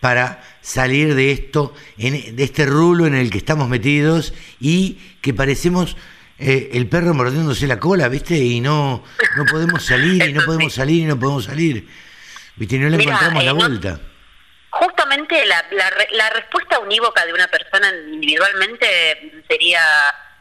para 0.00 0.42
salir 0.62 1.14
de 1.14 1.30
esto, 1.30 1.74
de 1.96 2.34
este 2.38 2.66
rulo 2.66 3.06
en 3.06 3.14
el 3.14 3.30
que 3.30 3.38
estamos 3.38 3.68
metidos 3.68 4.34
y 4.58 4.98
que 5.20 5.34
parecemos 5.34 5.96
eh, 6.40 6.70
el 6.72 6.88
perro 6.88 7.12
mordiéndose 7.12 7.66
la 7.66 7.78
cola, 7.78 8.08
¿viste? 8.08 8.34
Y 8.34 8.60
no, 8.60 9.04
no 9.36 9.44
podemos 9.44 9.84
salir, 9.84 10.28
y 10.28 10.32
no 10.32 10.42
podemos 10.46 10.72
salir, 10.72 11.02
y 11.02 11.04
no 11.04 11.18
podemos 11.18 11.44
salir. 11.44 11.86
¿Viste? 12.56 12.76
Y 12.76 12.78
no 12.78 12.88
le 12.88 13.02
encontramos 13.02 13.44
la 13.44 13.50
eh, 13.50 13.54
vuelta. 13.54 14.00
justamente 14.70 15.44
la, 15.46 15.64
la, 16.12 16.30
respuesta 16.30 16.78
unívoca 16.78 17.26
de 17.26 17.34
una 17.34 17.46
persona 17.48 17.90
individualmente 18.12 19.42
sería, 19.48 19.82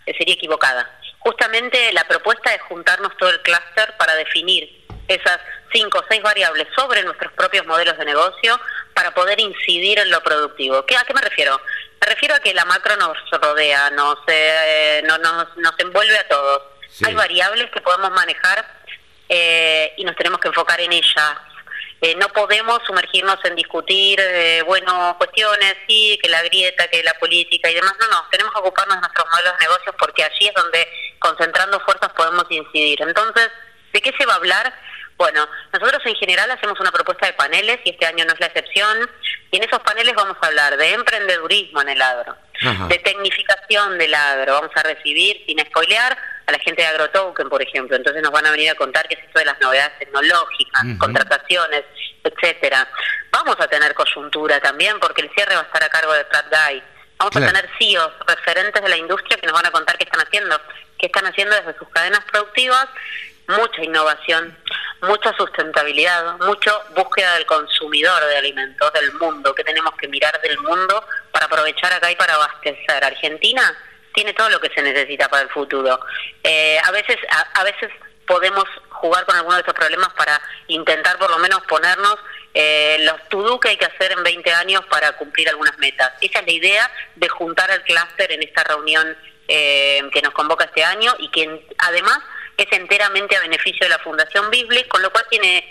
sería 0.05 0.33
equivocada. 0.35 0.89
Justamente 1.19 1.91
la 1.91 2.07
propuesta 2.07 2.53
es 2.53 2.61
juntarnos 2.61 3.15
todo 3.17 3.29
el 3.29 3.41
clúster 3.41 3.93
para 3.97 4.15
definir 4.15 4.87
esas 5.09 5.39
cinco 5.73 5.99
o 5.99 6.05
seis 6.09 6.21
variables 6.21 6.67
sobre 6.75 7.03
nuestros 7.03 7.33
propios 7.33 7.65
modelos 7.65 7.97
de 7.97 8.05
negocio 8.05 8.59
para 8.93 9.13
poder 9.13 9.39
incidir 9.39 9.99
en 9.99 10.09
lo 10.09 10.21
productivo. 10.21 10.77
¿A 10.77 10.85
qué 10.85 11.13
me 11.13 11.21
refiero? 11.21 11.59
Me 12.01 12.07
refiero 12.07 12.35
a 12.35 12.39
que 12.39 12.53
la 12.53 12.65
macro 12.65 12.95
nos 12.97 13.17
rodea, 13.31 13.89
nos, 13.91 14.19
eh, 14.27 15.03
nos, 15.05 15.19
nos, 15.19 15.79
envuelve 15.79 16.17
a 16.17 16.27
todos. 16.27 16.61
Hay 17.05 17.13
variables 17.13 17.69
que 17.71 17.81
podemos 17.81 18.11
manejar 18.11 18.65
eh, 19.27 19.93
y 19.97 20.03
nos 20.03 20.15
tenemos 20.15 20.39
que 20.39 20.47
enfocar 20.47 20.79
en 20.79 20.93
ellas. 20.93 21.37
Eh, 22.01 22.15
no 22.15 22.29
podemos 22.29 22.81
sumergirnos 22.87 23.43
en 23.43 23.55
discutir, 23.55 24.21
bueno, 24.65 25.15
cuestiones, 25.17 25.75
sí, 25.87 26.17
que 26.21 26.29
la 26.29 26.41
grieta, 26.43 26.87
que 26.87 27.03
la 27.03 27.13
política 27.15 27.69
y 27.69 27.75
demás. 27.75 27.93
No, 27.99 28.07
no, 28.07 28.25
tenemos 28.31 28.53
que 28.53 28.59
ocuparnos 28.59 28.95
de 28.95 29.01
nuestros 29.01 29.27
modelos 29.29 29.53
de 29.59 29.65
negocios 29.65 29.95
porque 29.99 30.23
allí 30.23 30.47
es 30.47 30.53
donde, 30.53 30.87
concentrando 31.19 31.79
fuerzas, 31.81 32.09
podemos 32.13 32.45
incidir. 32.49 33.01
Entonces, 33.01 33.49
¿de 33.91 34.01
qué 34.01 34.13
se 34.17 34.25
va 34.25 34.33
a 34.33 34.37
hablar? 34.37 34.73
Bueno, 35.19 35.45
nosotros 35.73 36.01
en 36.05 36.15
general 36.15 36.49
hacemos 36.49 36.79
una 36.79 36.93
propuesta 36.93 37.25
de 37.27 37.33
paneles 37.33 37.79
y 37.83 37.89
este 37.89 38.05
año 38.05 38.23
no 38.23 38.31
es 38.31 38.39
la 38.39 38.45
excepción. 38.45 38.97
Y 39.51 39.57
en 39.57 39.63
esos 39.63 39.79
paneles 39.79 40.15
vamos 40.15 40.37
a 40.39 40.47
hablar 40.47 40.77
de 40.77 40.93
emprendedurismo 40.93 41.81
en 41.81 41.89
el 41.89 42.01
agro, 42.01 42.37
de 42.87 42.97
tecnificación 42.99 43.97
del 43.97 44.15
agro. 44.15 44.53
Vamos 44.53 44.71
a 44.75 44.81
recibir, 44.81 45.43
sin 45.45 45.59
spoilear, 45.59 46.17
a 46.45 46.51
la 46.53 46.59
gente 46.59 46.83
de 46.83 46.87
AgroToken, 46.87 47.49
por 47.49 47.61
ejemplo. 47.61 47.97
Entonces 47.97 48.23
nos 48.23 48.31
van 48.31 48.45
a 48.45 48.51
venir 48.51 48.69
a 48.69 48.75
contar 48.75 49.09
qué 49.09 49.15
es 49.15 49.25
esto 49.25 49.39
de 49.39 49.45
las 49.45 49.59
novedades 49.59 49.99
tecnológicas, 49.99 50.83
contrataciones, 50.97 51.83
etcétera. 52.23 52.87
Vamos 53.29 53.57
a 53.59 53.67
tener 53.67 53.93
coyuntura 53.93 54.61
también, 54.61 55.01
porque 55.01 55.23
el 55.23 55.29
cierre 55.31 55.53
va 55.53 55.61
a 55.61 55.65
estar 55.65 55.83
a 55.83 55.89
cargo 55.89 56.13
de 56.13 56.23
Pratt 56.23 56.45
Guy. 56.49 56.81
Vamos 57.17 57.35
a 57.35 57.45
tener 57.45 57.69
CEOs, 57.77 58.13
referentes 58.25 58.81
de 58.81 58.87
la 58.87 58.95
industria, 58.95 59.35
que 59.35 59.47
nos 59.47 59.53
van 59.53 59.65
a 59.65 59.71
contar 59.71 59.97
qué 59.97 60.05
están 60.05 60.25
haciendo, 60.25 60.61
qué 60.97 61.07
están 61.07 61.25
haciendo 61.25 61.57
desde 61.57 61.77
sus 61.77 61.89
cadenas 61.89 62.21
productivas 62.31 62.87
mucha 63.49 63.83
innovación, 63.83 64.55
mucha 65.01 65.33
sustentabilidad, 65.37 66.37
mucho 66.39 66.81
búsqueda 66.95 67.35
del 67.35 67.45
consumidor 67.45 68.25
de 68.25 68.37
alimentos 68.37 68.91
del 68.93 69.13
mundo, 69.13 69.53
que 69.55 69.63
tenemos 69.63 69.93
que 69.95 70.07
mirar 70.07 70.39
del 70.41 70.57
mundo 70.59 71.05
para 71.31 71.45
aprovechar 71.45 71.93
acá 71.93 72.11
y 72.11 72.15
para 72.15 72.35
abastecer. 72.35 73.03
Argentina 73.03 73.75
tiene 74.13 74.33
todo 74.33 74.49
lo 74.49 74.59
que 74.59 74.69
se 74.69 74.81
necesita 74.81 75.29
para 75.29 75.43
el 75.43 75.49
futuro. 75.49 75.99
Eh, 76.43 76.77
a 76.83 76.91
veces, 76.91 77.17
a, 77.53 77.63
veces 77.63 77.89
podemos 78.25 78.65
jugar 78.89 79.25
con 79.25 79.35
algunos 79.35 79.57
de 79.57 79.61
estos 79.61 79.75
problemas 79.75 80.09
para 80.13 80.39
intentar 80.67 81.17
por 81.17 81.29
lo 81.29 81.37
menos 81.37 81.61
ponernos 81.61 82.17
eh, 82.53 82.97
los 83.01 83.29
to 83.29 83.59
que 83.59 83.69
hay 83.69 83.77
que 83.77 83.85
hacer 83.85 84.11
en 84.11 84.23
20 84.23 84.51
años 84.51 84.81
para 84.89 85.13
cumplir 85.13 85.49
algunas 85.49 85.77
metas. 85.77 86.11
Esa 86.21 86.39
es 86.39 86.45
la 86.45 86.51
idea 86.51 86.91
de 87.15 87.29
juntar 87.29 87.71
al 87.71 87.83
clúster 87.83 88.31
en 88.31 88.43
esta 88.43 88.63
reunión 88.63 89.15
eh, 89.47 90.01
que 90.11 90.21
nos 90.21 90.33
convoca 90.33 90.65
este 90.65 90.83
año 90.83 91.15
y 91.19 91.29
que 91.29 91.65
además 91.77 92.19
es 92.63 92.71
enteramente 92.71 93.35
a 93.35 93.41
beneficio 93.41 93.85
de 93.85 93.89
la 93.89 93.99
Fundación 93.99 94.49
Biblic, 94.49 94.87
con 94.87 95.01
lo 95.01 95.11
cual 95.11 95.25
tiene 95.29 95.63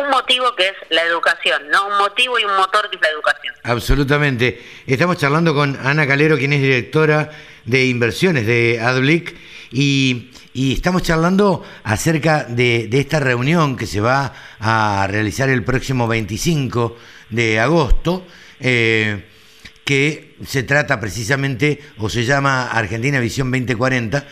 un 0.00 0.10
motivo 0.10 0.54
que 0.54 0.68
es 0.68 0.74
la 0.90 1.02
educación, 1.02 1.68
¿no? 1.70 1.88
Un 1.88 1.98
motivo 1.98 2.38
y 2.38 2.44
un 2.44 2.56
motor 2.56 2.90
que 2.90 2.96
es 2.96 3.02
la 3.02 3.08
educación. 3.08 3.54
Absolutamente. 3.62 4.62
Estamos 4.86 5.16
charlando 5.16 5.54
con 5.54 5.78
Ana 5.82 6.06
Calero, 6.06 6.36
quien 6.36 6.52
es 6.52 6.60
directora 6.60 7.30
de 7.64 7.86
inversiones 7.86 8.46
de 8.46 8.80
AdBlick, 8.80 9.36
y, 9.72 10.30
estamos 10.52 11.02
charlando 11.02 11.64
acerca 11.84 12.44
de, 12.44 12.88
esta 12.92 13.20
reunión 13.20 13.76
que 13.76 13.86
se 13.86 14.00
va 14.00 14.34
a 14.58 15.06
realizar 15.08 15.48
el 15.48 15.64
próximo 15.64 16.08
25 16.08 16.98
de 17.30 17.60
agosto. 17.60 18.26
Eh, 18.58 19.24
que 19.90 20.36
se 20.46 20.62
trata 20.62 21.00
precisamente, 21.00 21.80
o 21.98 22.08
se 22.08 22.24
llama 22.24 22.70
Argentina 22.70 23.18
Visión 23.18 23.50
2040, 23.50 24.24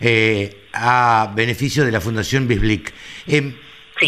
eh, 0.00 0.64
a 0.72 1.32
beneficio 1.34 1.84
de 1.84 1.92
la 1.92 2.00
Fundación 2.00 2.46
Bisblick. 2.46 2.92
Eh, 3.26 3.54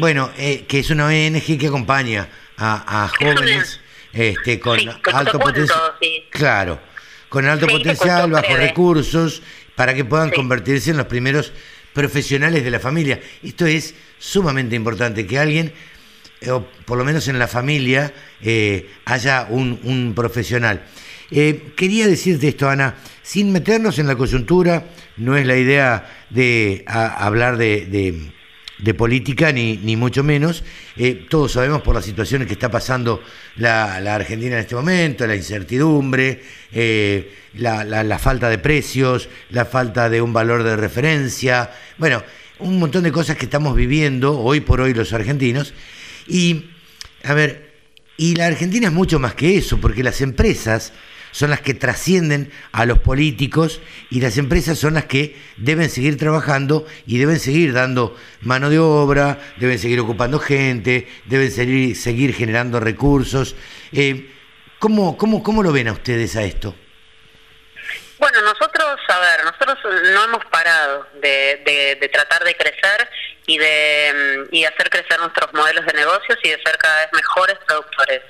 bueno, 0.01 0.31
eh, 0.37 0.65
que 0.69 0.81
es 0.81 0.91
una 0.91 1.07
ONG 1.07 1.59
que 1.59 1.67
acompaña 1.67 2.29
a, 2.59 3.11
jóvenes 3.19 3.81
este, 4.13 4.61
con 4.61 4.79
alto 5.15 5.39
potencial. 5.39 5.81
Claro, 6.31 6.81
con 7.29 7.47
alto 7.47 7.67
potencial, 7.67 8.31
bajos 8.31 8.59
recursos, 8.59 9.43
para 9.75 9.95
que 9.95 10.05
puedan 10.05 10.31
convertirse 10.31 10.91
en 10.91 10.99
los 10.99 11.07
primeros 11.07 11.53
profesionales 11.95 12.65
de 12.65 12.71
la 12.71 12.81
familia. 12.81 13.21
Esto 13.43 13.65
es 13.65 13.95
sumamente 14.19 14.77
importante, 14.77 15.27
que 15.27 15.39
alguien, 15.39 15.73
o 16.51 16.67
por 16.85 16.99
lo 16.99 17.05
menos 17.05 17.29
en 17.29 17.39
la 17.39 17.49
familia, 17.49 18.13
haya 19.07 19.47
un, 19.49 19.81
un 19.85 20.13
profesional. 20.15 20.83
quería 21.31 22.07
decirte 22.09 22.49
esto, 22.49 22.69
Ana, 22.69 22.97
sin 23.23 23.53
meternos 23.53 23.99
en 23.99 24.07
la 24.07 24.17
coyuntura, 24.17 24.85
no 25.19 25.37
es 25.37 25.47
la 25.47 25.57
idea 25.57 26.27
de 26.31 26.85
hablar 26.87 27.57
de, 27.57 28.33
política, 28.97 29.53
ni, 29.53 29.77
ni, 29.77 29.97
mucho 29.97 30.23
menos. 30.23 30.65
Eh, 30.97 31.27
todos 31.29 31.53
sabemos 31.53 31.83
por 31.83 31.95
las 31.95 32.05
situaciones 32.05 32.47
que 32.47 32.55
está 32.55 32.71
pasando 32.71 33.23
la, 33.57 33.97
Argentina 34.15 34.55
en 34.55 34.61
este 34.61 34.75
momento, 34.75 35.27
la 35.27 35.37
incertidumbre, 35.37 36.43
eh, 36.73 37.33
la, 37.55 38.19
falta 38.19 38.49
de 38.49 38.59
precios, 38.59 39.29
la 39.51 39.65
falta 39.65 40.09
de 40.09 40.23
un 40.23 40.33
valor 40.33 40.63
de 40.63 40.77
referencia, 40.77 41.71
bueno, 41.99 42.23
un 42.61 42.79
montón 42.79 43.05
de 43.05 43.13
cosas 43.13 43.37
que 43.37 43.45
estamos 43.45 43.77
viviendo 43.77 44.39
hoy 44.39 44.61
por 44.61 44.81
hoy 44.81 44.95
los 44.95 45.13
argentinos. 45.13 45.75
Y, 46.27 46.71
a 47.25 47.35
ver, 47.35 47.69
y 48.17 48.35
la 48.35 48.47
Argentina 48.47 48.89
es 48.89 48.93
mucho 48.93 49.19
más 49.19 49.35
que 49.35 49.57
eso, 49.57 49.79
porque 49.81 50.03
las 50.03 50.21
empresas 50.21 50.93
son 51.39 51.51
las 51.51 51.61
que 51.61 51.73
trascienden 51.73 52.51
a 52.73 52.85
los 52.85 52.99
políticos 52.99 53.81
y 54.11 54.21
las 54.21 54.39
empresas 54.39 54.77
son 54.77 54.95
las 54.95 55.05
que 55.05 55.41
deben 55.57 55.89
seguir 55.89 56.19
trabajando 56.19 56.85
y 57.07 57.19
deben 57.19 57.39
seguir 57.39 57.73
dando 57.73 58.17
mano 58.41 58.71
de 58.71 58.81
obra, 58.81 59.39
deben 59.59 59.79
seguir 59.79 60.01
ocupando 60.01 60.41
gente, 60.41 61.07
deben 61.27 61.53
seguir, 61.53 61.95
seguir 61.95 62.35
generando 62.35 62.81
recursos. 62.81 63.55
Eh, 63.93 64.35
¿cómo, 64.81 65.17
cómo, 65.17 65.45
¿Cómo 65.45 65.63
lo 65.63 65.71
ven 65.71 65.87
a 65.87 65.93
ustedes 65.93 66.35
a 66.35 66.43
esto? 66.43 66.75
Bueno, 68.19 68.41
nosotros, 68.43 68.99
a 69.07 69.21
ver, 69.21 69.45
nosotros 69.45 69.79
no 70.13 70.25
hemos 70.25 70.45
parado 70.47 71.07
de, 71.23 71.63
de, 72.01 72.09
tratar 72.09 72.43
de 72.43 72.57
crecer 72.57 73.09
y 73.47 73.59
de, 73.59 74.49
y 74.51 74.65
hacer 74.65 74.91
crecer 74.91 75.21
nuestros 75.21 75.55
modelos 75.55 75.87
de 75.87 75.93
negocios 75.93 76.37
y 76.43 76.49
de 76.49 76.61
ser 76.65 76.77
cada 76.79 77.03
vez 77.03 77.11
mejores 77.13 77.59
productores. 77.65 78.23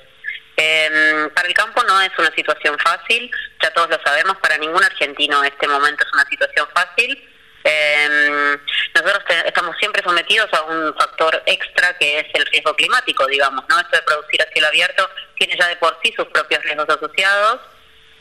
Eh, 0.71 1.29
para 1.33 1.47
el 1.47 1.53
campo 1.55 1.83
no 1.83 1.99
es 2.01 2.11
una 2.17 2.31
situación 2.35 2.77
fácil, 2.77 3.31
ya 3.61 3.71
todos 3.73 3.89
lo 3.89 3.99
sabemos, 4.03 4.37
para 4.37 4.57
ningún 4.57 4.83
argentino 4.83 5.43
este 5.43 5.67
momento 5.67 6.03
es 6.05 6.13
una 6.13 6.25
situación 6.25 6.67
fácil. 6.75 7.29
Eh, 7.63 8.57
nosotros 8.93 9.23
estamos 9.45 9.75
siempre 9.77 10.03
sometidos 10.03 10.47
a 10.53 10.61
un 10.63 10.93
factor 10.95 11.41
extra 11.45 11.97
que 11.97 12.19
es 12.19 12.27
el 12.33 12.45
riesgo 12.45 12.75
climático, 12.75 13.25
digamos, 13.25 13.65
¿no? 13.67 13.79
Esto 13.79 13.97
de 13.97 14.03
producir 14.03 14.41
a 14.41 14.51
cielo 14.51 14.67
abierto 14.67 15.09
tiene 15.37 15.57
ya 15.57 15.67
de 15.67 15.75
por 15.77 15.97
sí 16.03 16.13
sus 16.15 16.27
propios 16.27 16.63
riesgos 16.63 16.87
asociados. 16.89 17.61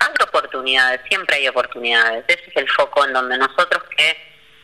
Hay 0.01 0.15
oportunidades, 0.23 1.01
siempre 1.09 1.37
hay 1.37 1.49
oportunidades. 1.49 2.25
Ese 2.29 2.51
es 2.51 2.57
el 2.57 2.71
foco 2.71 3.05
en 3.05 3.13
donde 3.13 3.37
nosotros 3.37 3.83
que 3.97 4.17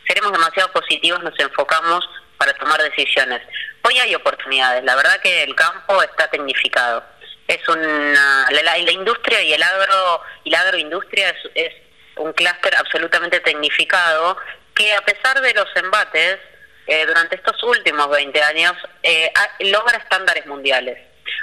seremos 0.07 0.31
demasiado 0.31 0.71
positivos 0.71 1.21
nos 1.21 1.37
enfocamos 1.39 2.07
para 2.37 2.53
tomar 2.53 2.81
decisiones. 2.81 3.41
Hoy 3.83 3.99
hay 3.99 4.15
oportunidades, 4.15 4.83
la 4.83 4.95
verdad 4.95 5.21
que 5.21 5.43
el 5.43 5.53
campo 5.55 6.01
está 6.01 6.27
tecnificado. 6.29 7.03
Es 7.47 7.67
una 7.67 8.47
la, 8.49 8.77
industria 8.77 9.41
y 9.41 9.53
el 9.53 9.61
agro 9.61 10.21
y 10.43 10.49
la 10.49 10.61
agroindustria 10.61 11.29
es, 11.29 11.51
es 11.53 11.73
un 12.17 12.33
clúster 12.33 12.75
absolutamente 12.75 13.39
tecnificado 13.41 14.37
que 14.73 14.93
a 14.93 15.01
pesar 15.01 15.41
de 15.41 15.53
los 15.53 15.67
embates 15.75 16.39
eh, 16.87 17.05
durante 17.07 17.35
estos 17.35 17.61
últimos 17.63 18.09
20 18.09 18.41
años 18.43 18.73
eh, 19.01 19.31
logra 19.59 19.97
estándares 19.97 20.45
mundiales. 20.45 20.99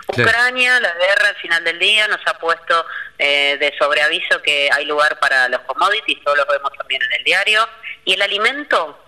Ucrania, 0.07 0.79
la 0.81 0.93
guerra 0.95 1.29
al 1.29 1.37
final 1.37 1.65
del 1.65 1.79
día 1.79 2.07
nos 2.07 2.21
ha 2.27 2.39
puesto 2.39 2.87
eh, 3.19 3.57
de 3.59 3.75
sobreaviso 3.79 4.41
que 4.43 4.69
hay 4.73 4.85
lugar 4.85 5.19
para 5.19 5.49
los 5.49 5.61
commodities, 5.63 6.23
todos 6.23 6.39
lo 6.39 6.47
vemos 6.47 6.73
también 6.79 7.03
en 7.03 7.13
el 7.13 7.25
diario, 7.25 7.69
y 8.05 8.15
el 8.15 8.23
alimento, 8.23 8.99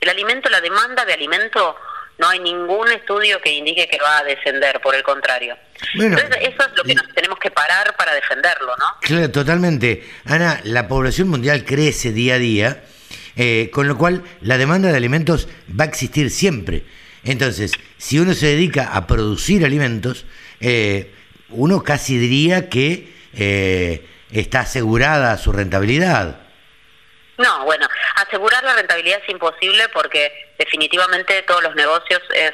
el 0.00 0.08
alimento, 0.08 0.48
la 0.48 0.60
demanda 0.60 1.04
de 1.04 1.12
alimento, 1.12 1.76
no 2.18 2.28
hay 2.28 2.38
ningún 2.40 2.88
estudio 2.88 3.40
que 3.40 3.52
indique 3.52 3.88
que 3.88 3.98
va 3.98 4.18
a 4.18 4.24
descender, 4.24 4.80
por 4.80 4.94
el 4.94 5.02
contrario. 5.02 5.56
Entonces, 5.94 6.30
eso 6.40 6.62
es 6.62 6.76
lo 6.76 6.84
que 6.84 6.94
nos 6.94 7.08
tenemos 7.14 7.38
que 7.38 7.50
parar 7.50 7.96
para 7.96 8.14
defenderlo, 8.14 8.76
¿no? 8.78 8.84
Claro, 9.00 9.30
totalmente. 9.30 10.08
Ana, 10.24 10.60
la 10.64 10.86
población 10.86 11.28
mundial 11.28 11.64
crece 11.64 12.12
día 12.12 12.34
a 12.34 12.38
día 12.38 12.82
eh, 13.34 13.70
con 13.72 13.88
lo 13.88 13.96
cual 13.96 14.22
la 14.42 14.58
demanda 14.58 14.90
de 14.90 14.96
alimentos 14.96 15.48
va 15.68 15.84
a 15.84 15.88
existir 15.88 16.30
siempre. 16.30 16.84
Entonces, 17.24 17.72
si 17.96 18.18
uno 18.18 18.34
se 18.34 18.46
dedica 18.46 18.92
a 18.92 19.06
producir 19.06 19.64
alimentos, 19.64 20.26
eh, 20.60 21.14
uno 21.50 21.82
casi 21.82 22.18
diría 22.18 22.68
que 22.68 23.12
eh, 23.34 24.06
está 24.30 24.60
asegurada 24.60 25.36
su 25.38 25.52
rentabilidad. 25.52 26.40
No, 27.42 27.64
bueno, 27.64 27.88
asegurar 28.16 28.62
la 28.62 28.74
rentabilidad 28.74 29.20
es 29.22 29.28
imposible 29.28 29.88
porque 29.88 30.54
definitivamente 30.58 31.42
todos 31.42 31.62
los 31.62 31.74
negocios 31.74 32.22
es, 32.32 32.52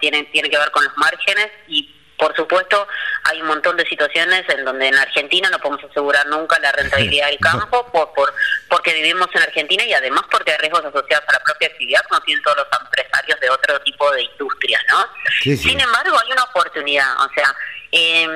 tienen, 0.00 0.30
tienen 0.32 0.50
que 0.50 0.58
ver 0.58 0.70
con 0.72 0.84
los 0.84 0.96
márgenes 0.96 1.48
y 1.68 1.94
por 2.18 2.34
supuesto, 2.34 2.88
hay 3.22 3.40
un 3.40 3.46
montón 3.46 3.76
de 3.76 3.86
situaciones 3.86 4.42
en 4.48 4.64
donde 4.64 4.88
en 4.88 4.96
Argentina 4.96 5.48
no 5.50 5.60
podemos 5.60 5.88
asegurar 5.88 6.26
nunca 6.26 6.58
la 6.58 6.72
rentabilidad 6.72 7.28
del 7.28 7.38
campo 7.40 7.86
por, 7.92 8.12
por 8.12 8.34
porque 8.68 8.92
vivimos 8.92 9.28
en 9.34 9.42
Argentina 9.42 9.84
y 9.84 9.94
además 9.94 10.24
porque 10.28 10.50
hay 10.50 10.58
riesgos 10.58 10.84
asociados 10.84 11.24
a 11.28 11.32
la 11.34 11.40
propia 11.40 11.68
actividad 11.68 12.00
como 12.08 12.20
tienen 12.22 12.42
todos 12.42 12.56
los 12.56 12.66
empresarios 12.80 13.38
de 13.38 13.50
otro 13.50 13.80
tipo 13.82 14.10
de 14.10 14.22
industrias, 14.22 14.82
¿no? 14.90 15.06
Sin 15.40 15.80
embargo, 15.80 16.18
hay 16.18 16.32
una 16.32 16.42
oportunidad, 16.42 17.24
o 17.24 17.32
sea, 17.32 17.54
eh, 17.92 18.26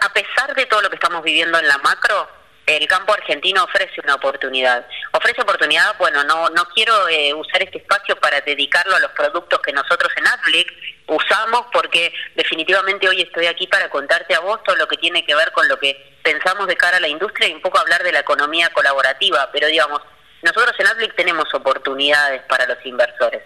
a 0.00 0.12
pesar 0.12 0.54
de 0.54 0.66
todo 0.66 0.82
lo 0.82 0.90
que 0.90 0.96
estamos 0.96 1.24
viviendo 1.24 1.58
en 1.58 1.66
la 1.66 1.78
macro, 1.78 2.28
el 2.76 2.86
campo 2.86 3.12
argentino 3.12 3.64
ofrece 3.64 4.00
una 4.02 4.14
oportunidad. 4.14 4.86
Ofrece 5.12 5.40
oportunidad, 5.42 5.96
bueno, 5.98 6.22
no 6.24 6.50
no 6.50 6.64
quiero 6.74 7.08
eh, 7.08 7.32
usar 7.34 7.62
este 7.62 7.78
espacio 7.78 8.16
para 8.16 8.40
dedicarlo 8.40 8.96
a 8.96 9.00
los 9.00 9.10
productos 9.12 9.60
que 9.60 9.72
nosotros 9.72 10.12
en 10.16 10.26
Adblick 10.26 10.72
usamos 11.06 11.66
porque 11.72 12.12
definitivamente 12.34 13.08
hoy 13.08 13.22
estoy 13.22 13.46
aquí 13.46 13.66
para 13.66 13.88
contarte 13.88 14.34
a 14.34 14.40
vos 14.40 14.62
todo 14.62 14.76
lo 14.76 14.86
que 14.86 14.98
tiene 14.98 15.24
que 15.24 15.34
ver 15.34 15.52
con 15.52 15.66
lo 15.68 15.78
que 15.78 16.18
pensamos 16.22 16.66
de 16.66 16.76
cara 16.76 16.98
a 16.98 17.00
la 17.00 17.08
industria 17.08 17.48
y 17.48 17.54
un 17.54 17.62
poco 17.62 17.78
hablar 17.78 18.02
de 18.02 18.12
la 18.12 18.20
economía 18.20 18.68
colaborativa, 18.70 19.48
pero 19.52 19.66
digamos, 19.68 20.02
nosotros 20.42 20.74
en 20.78 20.86
Adblick 20.86 21.16
tenemos 21.16 21.52
oportunidades 21.54 22.42
para 22.42 22.66
los 22.66 22.78
inversores. 22.84 23.42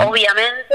Obviamente 0.00 0.74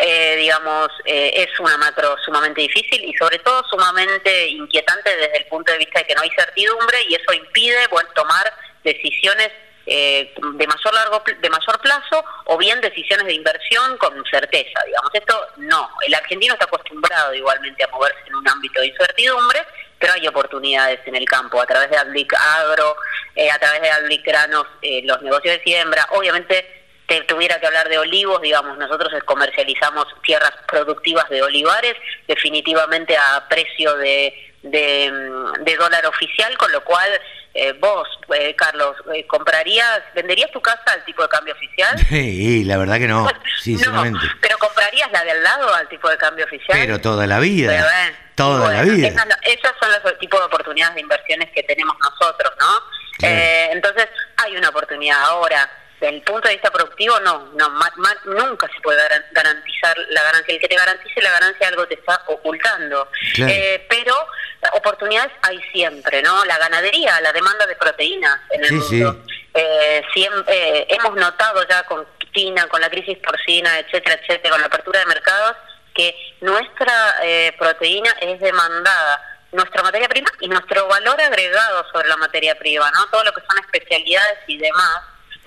eh, 0.00 0.36
digamos, 0.36 0.90
eh, 1.04 1.32
es 1.34 1.58
una 1.58 1.76
macro 1.76 2.16
sumamente 2.24 2.60
difícil 2.60 3.04
y 3.04 3.12
sobre 3.14 3.40
todo 3.40 3.64
sumamente 3.68 4.46
inquietante 4.46 5.16
desde 5.16 5.38
el 5.38 5.46
punto 5.46 5.72
de 5.72 5.78
vista 5.78 5.98
de 5.98 6.06
que 6.06 6.14
no 6.14 6.22
hay 6.22 6.30
certidumbre 6.30 6.98
y 7.08 7.16
eso 7.16 7.32
impide 7.32 7.84
bueno, 7.88 8.08
tomar 8.14 8.52
decisiones 8.84 9.50
eh, 9.86 10.32
de 10.36 10.66
mayor 10.68 10.94
largo 10.94 11.24
de 11.26 11.50
mayor 11.50 11.80
plazo 11.80 12.24
o 12.44 12.56
bien 12.56 12.80
decisiones 12.80 13.26
de 13.26 13.32
inversión 13.32 13.96
con 13.98 14.24
certeza 14.30 14.80
digamos. 14.86 15.10
Esto 15.12 15.46
no. 15.56 15.90
El 16.06 16.14
argentino 16.14 16.54
está 16.54 16.66
acostumbrado 16.66 17.34
igualmente 17.34 17.82
a 17.82 17.88
moverse 17.88 18.20
en 18.28 18.36
un 18.36 18.48
ámbito 18.48 18.80
de 18.80 18.86
incertidumbre 18.86 19.66
pero 19.98 20.12
hay 20.12 20.28
oportunidades 20.28 21.00
en 21.06 21.16
el 21.16 21.24
campo 21.24 21.60
a 21.60 21.66
través 21.66 21.90
de 21.90 21.96
Adlic 21.96 22.32
Agro 22.34 22.94
a 23.52 23.58
través 23.58 23.82
de 23.82 23.90
Adlic 23.90 24.24
Granos 24.24 24.66
los 25.02 25.22
negocios 25.22 25.56
de 25.56 25.62
siembra. 25.64 26.06
Obviamente 26.10 26.77
tuviera 27.26 27.58
que 27.58 27.66
hablar 27.66 27.88
de 27.88 27.98
olivos, 27.98 28.40
digamos, 28.42 28.76
nosotros 28.76 29.10
comercializamos 29.24 30.06
tierras 30.22 30.52
productivas 30.66 31.28
de 31.30 31.42
olivares, 31.42 31.94
definitivamente 32.26 33.16
a 33.16 33.46
precio 33.48 33.96
de, 33.96 34.34
de, 34.62 35.76
dólar 35.78 36.04
oficial, 36.06 36.56
con 36.58 36.70
lo 36.72 36.82
cual 36.84 37.08
eh, 37.54 37.72
vos, 37.80 38.06
eh, 38.34 38.54
Carlos, 38.56 38.96
eh, 39.14 39.26
¿comprarías, 39.26 40.02
venderías 40.14 40.50
tu 40.50 40.60
casa 40.60 40.82
al 40.86 41.04
tipo 41.04 41.22
de 41.22 41.28
cambio 41.28 41.54
oficial? 41.54 41.96
Sí, 42.08 42.64
la 42.64 42.76
verdad 42.76 42.98
que 42.98 43.08
no, 43.08 43.26
sinceramente. 43.62 44.20
pero 44.40 44.58
¿comprarías 44.58 45.10
la 45.12 45.24
del 45.24 45.42
lado 45.42 45.74
al 45.74 45.88
tipo 45.88 46.08
de 46.08 46.18
cambio 46.18 46.44
oficial? 46.44 46.78
Pero 46.78 47.00
toda 47.00 47.26
la 47.26 47.38
vida, 47.38 48.12
toda 48.34 48.72
la 48.72 48.82
vida. 48.82 49.08
Esas, 49.08 49.72
son 49.80 49.90
los 49.90 50.18
tipos 50.18 50.40
de 50.40 50.46
oportunidades 50.46 50.94
de 50.94 51.00
inversiones 51.00 51.50
que 51.54 51.62
tenemos 51.62 51.96
nosotros, 52.00 52.52
¿no? 52.60 52.98
entonces, 53.20 54.06
hay 54.36 54.56
una 54.56 54.68
oportunidad 54.68 55.20
ahora 55.24 55.68
el 56.00 56.22
punto 56.22 56.48
de 56.48 56.54
vista 56.54 56.70
productivo, 56.70 57.18
no, 57.20 57.50
no 57.54 57.68
nunca 58.24 58.68
se 58.68 58.80
puede 58.80 59.00
garantizar 59.32 59.96
la 60.10 60.22
ganancia. 60.22 60.54
El 60.54 60.60
que 60.60 60.68
te 60.68 60.76
garantice 60.76 61.20
la 61.20 61.32
ganancia 61.32 61.68
algo 61.68 61.86
te 61.86 61.94
está 61.94 62.22
ocultando. 62.26 63.10
Eh, 63.38 63.86
pero 63.88 64.14
oportunidades 64.74 65.32
hay 65.42 65.60
siempre, 65.72 66.22
¿no? 66.22 66.44
La 66.44 66.58
ganadería, 66.58 67.20
la 67.20 67.32
demanda 67.32 67.66
de 67.66 67.76
proteínas 67.76 68.40
en 68.50 68.64
el 68.64 68.72
mundo. 68.72 69.22
Eh, 69.54 70.02
siempre, 70.12 70.44
eh, 70.48 70.86
hemos 70.90 71.16
notado 71.16 71.66
ya 71.68 71.82
con 71.84 72.06
China, 72.32 72.66
con 72.68 72.80
la 72.80 72.90
crisis 72.90 73.18
porcina, 73.18 73.78
etcétera, 73.78 74.20
etcétera, 74.20 74.50
con 74.50 74.60
la 74.60 74.66
apertura 74.66 75.00
de 75.00 75.06
mercados, 75.06 75.56
que 75.94 76.14
nuestra 76.40 77.16
proteína 77.58 78.10
es 78.20 78.38
demandada 78.38 79.20
nuestra 79.50 79.82
materia 79.82 80.08
prima 80.08 80.30
y 80.40 80.48
nuestro 80.48 80.86
valor 80.86 81.20
agregado 81.20 81.84
sobre 81.90 82.06
la 82.06 82.16
materia 82.18 82.56
prima, 82.56 82.90
¿no? 82.92 83.06
Todo 83.06 83.24
lo 83.24 83.32
que 83.32 83.40
son 83.40 83.58
especialidades 83.58 84.38
y 84.46 84.58
demás 84.58 85.00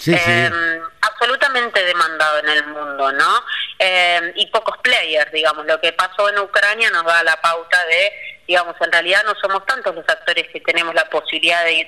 Em, 0.08 0.82
absolutamente 1.02 1.84
demandado 1.86 2.40
en 2.40 2.49
el 2.49 2.68
mundo, 2.68 3.11
¿no? 3.11 3.44
Em, 3.78 4.32
y 4.36 4.48
pocos 4.48 4.78
players, 4.80 5.32
digamos. 5.32 5.65
Lo 5.65 5.80
que 5.80 5.94
pasó 5.94 6.30
en 6.30 6.40
Ucrania 6.40 6.90
nos 6.90 7.06
da 7.06 7.23
la 7.23 7.40
pauta 7.40 7.86
de, 7.86 8.11
digamos, 8.48 8.76
en 8.82 8.91
realidad 8.91 9.23
no 9.26 9.36
somos 9.36 9.65
tantos 9.65 9.94
los 9.94 10.07
actores 10.07 10.48
que 10.52 10.61
tenemos 10.61 10.95
la 10.95 11.10
posibilidad 11.10 11.64
de, 11.65 11.88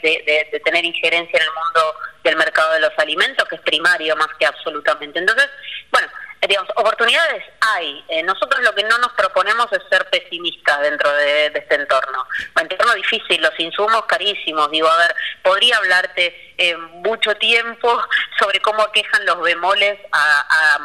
de 0.52 0.60
tener 0.60 0.86
injerencia 0.86 1.38
en 1.38 1.44
el 1.44 1.54
mundo 1.54 1.96
del 2.24 2.36
mercado 2.38 2.74
de 2.74 2.80
los 2.82 2.98
alimentos, 2.98 3.48
que 3.48 3.56
es 3.56 3.62
primario 3.62 4.16
más 4.16 4.30
que 4.38 4.46
absolutamente. 4.46 5.20
Entonces, 5.20 5.50
bueno, 5.92 6.08
digamos, 6.48 6.70
oportunidades 6.76 7.44
hay. 7.62 8.04
Eh, 8.10 8.24
nosotros 8.24 8.62
lo 8.64 8.74
que 8.76 8.84
no 8.84 8.98
nos 8.98 9.14
proponemos 9.14 9.68
es 9.72 9.82
ser 9.90 10.10
pesimistas 10.10 10.82
dentro 10.82 11.12
de, 11.14 11.48
este 11.48 11.76
entorno. 11.76 12.26
Un 12.56 12.62
entorno 12.64 12.94
difícil, 12.94 13.42
los 13.42 13.58
insumos 13.60 14.06
carísimos. 14.06 14.70
Digo, 14.72 14.88
a 14.88 14.98
ver, 14.98 15.16
podría 15.42 15.78
hablarte 15.78 16.54
eh, 16.58 16.76
mucho 16.78 17.36
tiempo 17.36 18.02
sobre 18.40 18.60
cómo 18.60 18.92
quejan 18.92 19.26
los 19.26 19.42
bemoles 19.42 20.00
a, 20.12 20.80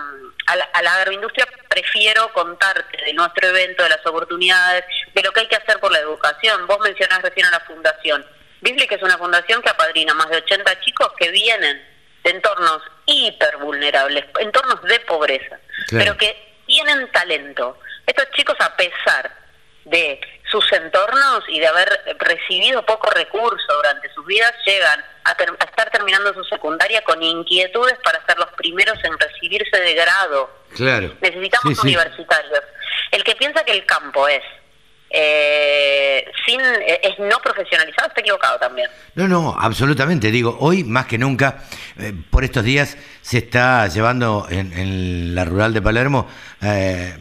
la, 0.54 0.64
a, 0.64 0.82
la, 0.82 0.94
agroindustria. 0.94 1.46
Prefiero 1.68 2.32
contarte 2.32 3.04
de 3.04 3.12
nuestro 3.14 3.48
evento, 3.48 3.82
de 3.82 3.90
las 3.90 4.06
oportunidades, 4.06 4.84
de 5.12 5.22
lo 5.22 5.32
que 5.32 5.40
hay 5.40 5.48
que 5.48 5.56
hacer 5.56 5.80
por 5.80 5.92
la 5.92 5.98
educación. 5.98 6.66
Vos 6.66 6.78
mencionás 6.80 7.22
recién 7.22 7.46
a 7.46 7.50
la 7.50 7.60
fundación. 7.60 8.24
que 8.62 8.94
es 8.94 9.02
una 9.02 9.18
fundación 9.18 9.60
que 9.62 9.70
apadrina 9.70 10.14
más 10.14 10.30
de 10.30 10.38
80 10.38 10.80
chicos 10.80 11.08
que 11.18 11.30
vienen 11.30 11.84
de 12.22 12.30
entornos 12.30 12.82
hipervulnerables, 13.08 14.26
entornos 14.38 14.82
de 14.82 15.00
pobreza, 15.00 15.58
pero 15.90 16.16
que 16.16 16.36
tienen 16.66 17.10
talento. 17.10 17.80
Estos 18.06 18.30
chicos, 18.32 18.56
a 18.60 18.76
pesar 18.76 19.34
de 19.84 20.20
sus 20.50 20.70
entornos 20.72 21.44
y 21.48 21.60
de 21.60 21.66
haber 21.66 22.16
recibido 22.18 22.84
poco 22.84 23.10
recurso 23.10 23.74
durante 23.74 24.12
sus 24.12 24.24
vidas, 24.26 24.52
llegan 24.66 25.02
a, 25.24 25.32
estar 25.64 25.90
terminando 25.90 26.32
su 26.34 26.44
secundaria 26.44 27.02
con 27.02 27.22
inquietudes 27.22 27.96
para 28.04 28.24
ser 28.26 28.38
los 28.38 28.52
primeros 28.52 29.02
en 29.02 29.18
recibirse 29.18 29.80
de 29.80 29.94
grado. 29.94 30.50
Claro. 30.74 31.16
Necesitamos 31.20 31.78
universitarios. 31.82 32.60
El 33.10 33.24
que 33.24 33.34
piensa 33.36 33.64
que 33.64 33.72
el 33.72 33.86
campo 33.86 34.28
es 34.28 34.42
eh, 35.10 36.24
sin 36.46 36.60
eh, 36.60 37.00
es 37.02 37.18
no 37.18 37.38
profesionalizado, 37.42 38.08
está 38.08 38.20
equivocado 38.20 38.58
también. 38.58 38.88
No, 39.14 39.28
no, 39.28 39.56
absolutamente. 39.58 40.30
Digo, 40.30 40.56
hoy 40.60 40.84
más 40.84 41.06
que 41.06 41.18
nunca, 41.18 41.64
eh, 41.98 42.12
por 42.30 42.44
estos 42.44 42.64
días 42.64 42.96
se 43.22 43.38
está 43.38 43.86
llevando 43.88 44.46
en, 44.50 45.34
la 45.34 45.44
rural 45.44 45.72
de 45.72 45.82
Palermo 45.82 46.26
eh, 46.60 47.14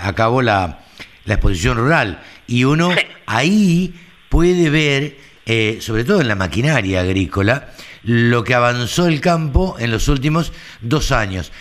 a 0.00 0.12
cabo 0.14 0.42
la, 0.42 0.80
la, 1.24 1.34
exposición 1.34 1.76
rural 1.76 2.22
y 2.46 2.64
uno 2.64 2.90
ahí 3.26 3.94
puede 4.28 4.70
ver, 4.70 5.80
sobre 5.80 6.04
todo 6.04 6.20
en 6.20 6.28
la 6.28 6.34
maquinaria 6.34 7.00
agrícola, 7.00 7.68
lo 8.02 8.44
que 8.44 8.54
avanzó 8.54 9.06
el 9.06 9.20
campo 9.20 9.76
en 9.78 9.90
los 9.90 10.08
últimos 10.08 10.52
dos 10.80 11.12
años. 11.12 11.52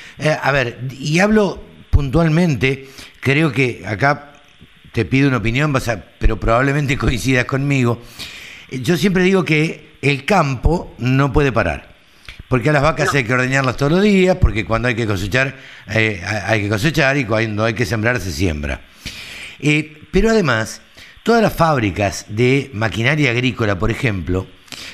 A 0.41 0.51
ver, 0.51 0.79
y 0.91 1.19
hablo 1.19 1.61
puntualmente, 1.89 2.89
creo 3.19 3.51
que 3.51 3.83
acá 3.85 4.26
te 4.97 5.05
pido 5.05 5.27
una 5.27 5.37
opinión, 5.37 5.71
vas 5.71 5.91
pero 6.17 6.39
probablemente 6.39 6.97
coincidas 7.05 7.45
conmigo. 7.45 8.01
Yo 8.71 8.97
siempre 8.97 9.21
digo 9.21 9.45
que 9.45 9.91
el 10.01 10.25
campo 10.25 10.95
no 10.97 11.31
puede 11.31 11.51
parar. 11.51 11.95
Porque 12.47 12.71
a 12.71 12.73
las 12.73 12.81
vacas 12.81 13.13
hay 13.13 13.23
que 13.23 13.31
ordeñarlas 13.31 13.77
todos 13.77 13.91
los 13.91 14.01
días, 14.01 14.37
porque 14.41 14.65
cuando 14.65 14.87
hay 14.87 14.95
que 14.95 15.05
cosechar, 15.05 15.55
eh, 15.93 16.19
hay 16.25 16.63
que 16.63 16.69
cosechar 16.69 17.15
y 17.15 17.25
cuando 17.25 17.63
hay 17.63 17.75
que 17.75 17.85
sembrar 17.85 18.19
se 18.19 18.31
siembra. 18.31 18.81
Eh, 19.59 20.01
pero 20.11 20.31
además, 20.31 20.81
todas 21.21 21.43
las 21.43 21.53
fábricas 21.53 22.25
de 22.29 22.71
maquinaria 22.73 23.29
agrícola, 23.29 23.77
por 23.77 23.91
ejemplo, 23.91 24.47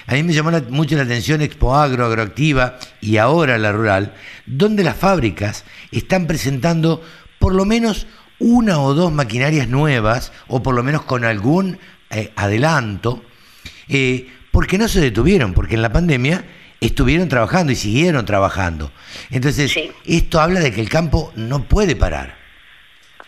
a 0.06 0.16
mí 0.16 0.24
me 0.24 0.34
llamó 0.34 0.52
mucho 0.70 0.98
la 0.98 1.04
atención 1.04 1.42
Expo 1.42 1.78
Agro, 1.78 2.08
Agroactiva 2.08 2.78
y 3.00 3.16
ahora 3.16 3.58
la 3.58 3.72
Rural, 3.72 4.16
donde 4.46 4.84
las 4.84 4.98
fábricas 4.98 5.64
están 5.92 6.28
presentando 6.28 7.02
por 7.40 7.56
lo 7.56 7.64
menos 7.64 8.06
una 8.44 8.80
o 8.80 8.94
dos 8.94 9.12
maquinarias 9.12 9.70
nuevas, 9.70 10.32
o 10.48 10.62
por 10.62 10.76
lo 10.76 10.84
menos 10.84 11.04
con 11.04 11.24
algún 11.24 11.80
eh, 12.10 12.32
adelanto, 12.36 13.24
porque 14.52 14.78
no 14.78 14.88
se 14.88 15.00
detuvieron, 15.00 15.54
porque 15.54 15.76
en 15.76 15.82
la 15.82 15.92
pandemia 15.92 16.44
estuvieron 16.82 17.30
trabajando 17.30 17.72
y 17.72 17.76
siguieron 17.76 18.26
trabajando. 18.26 18.92
Entonces, 19.30 19.74
esto 20.06 20.42
habla 20.42 20.60
de 20.60 20.72
que 20.72 20.82
el 20.82 20.90
campo 20.90 21.32
no 21.36 21.64
puede 21.64 21.96
parar. 21.96 22.43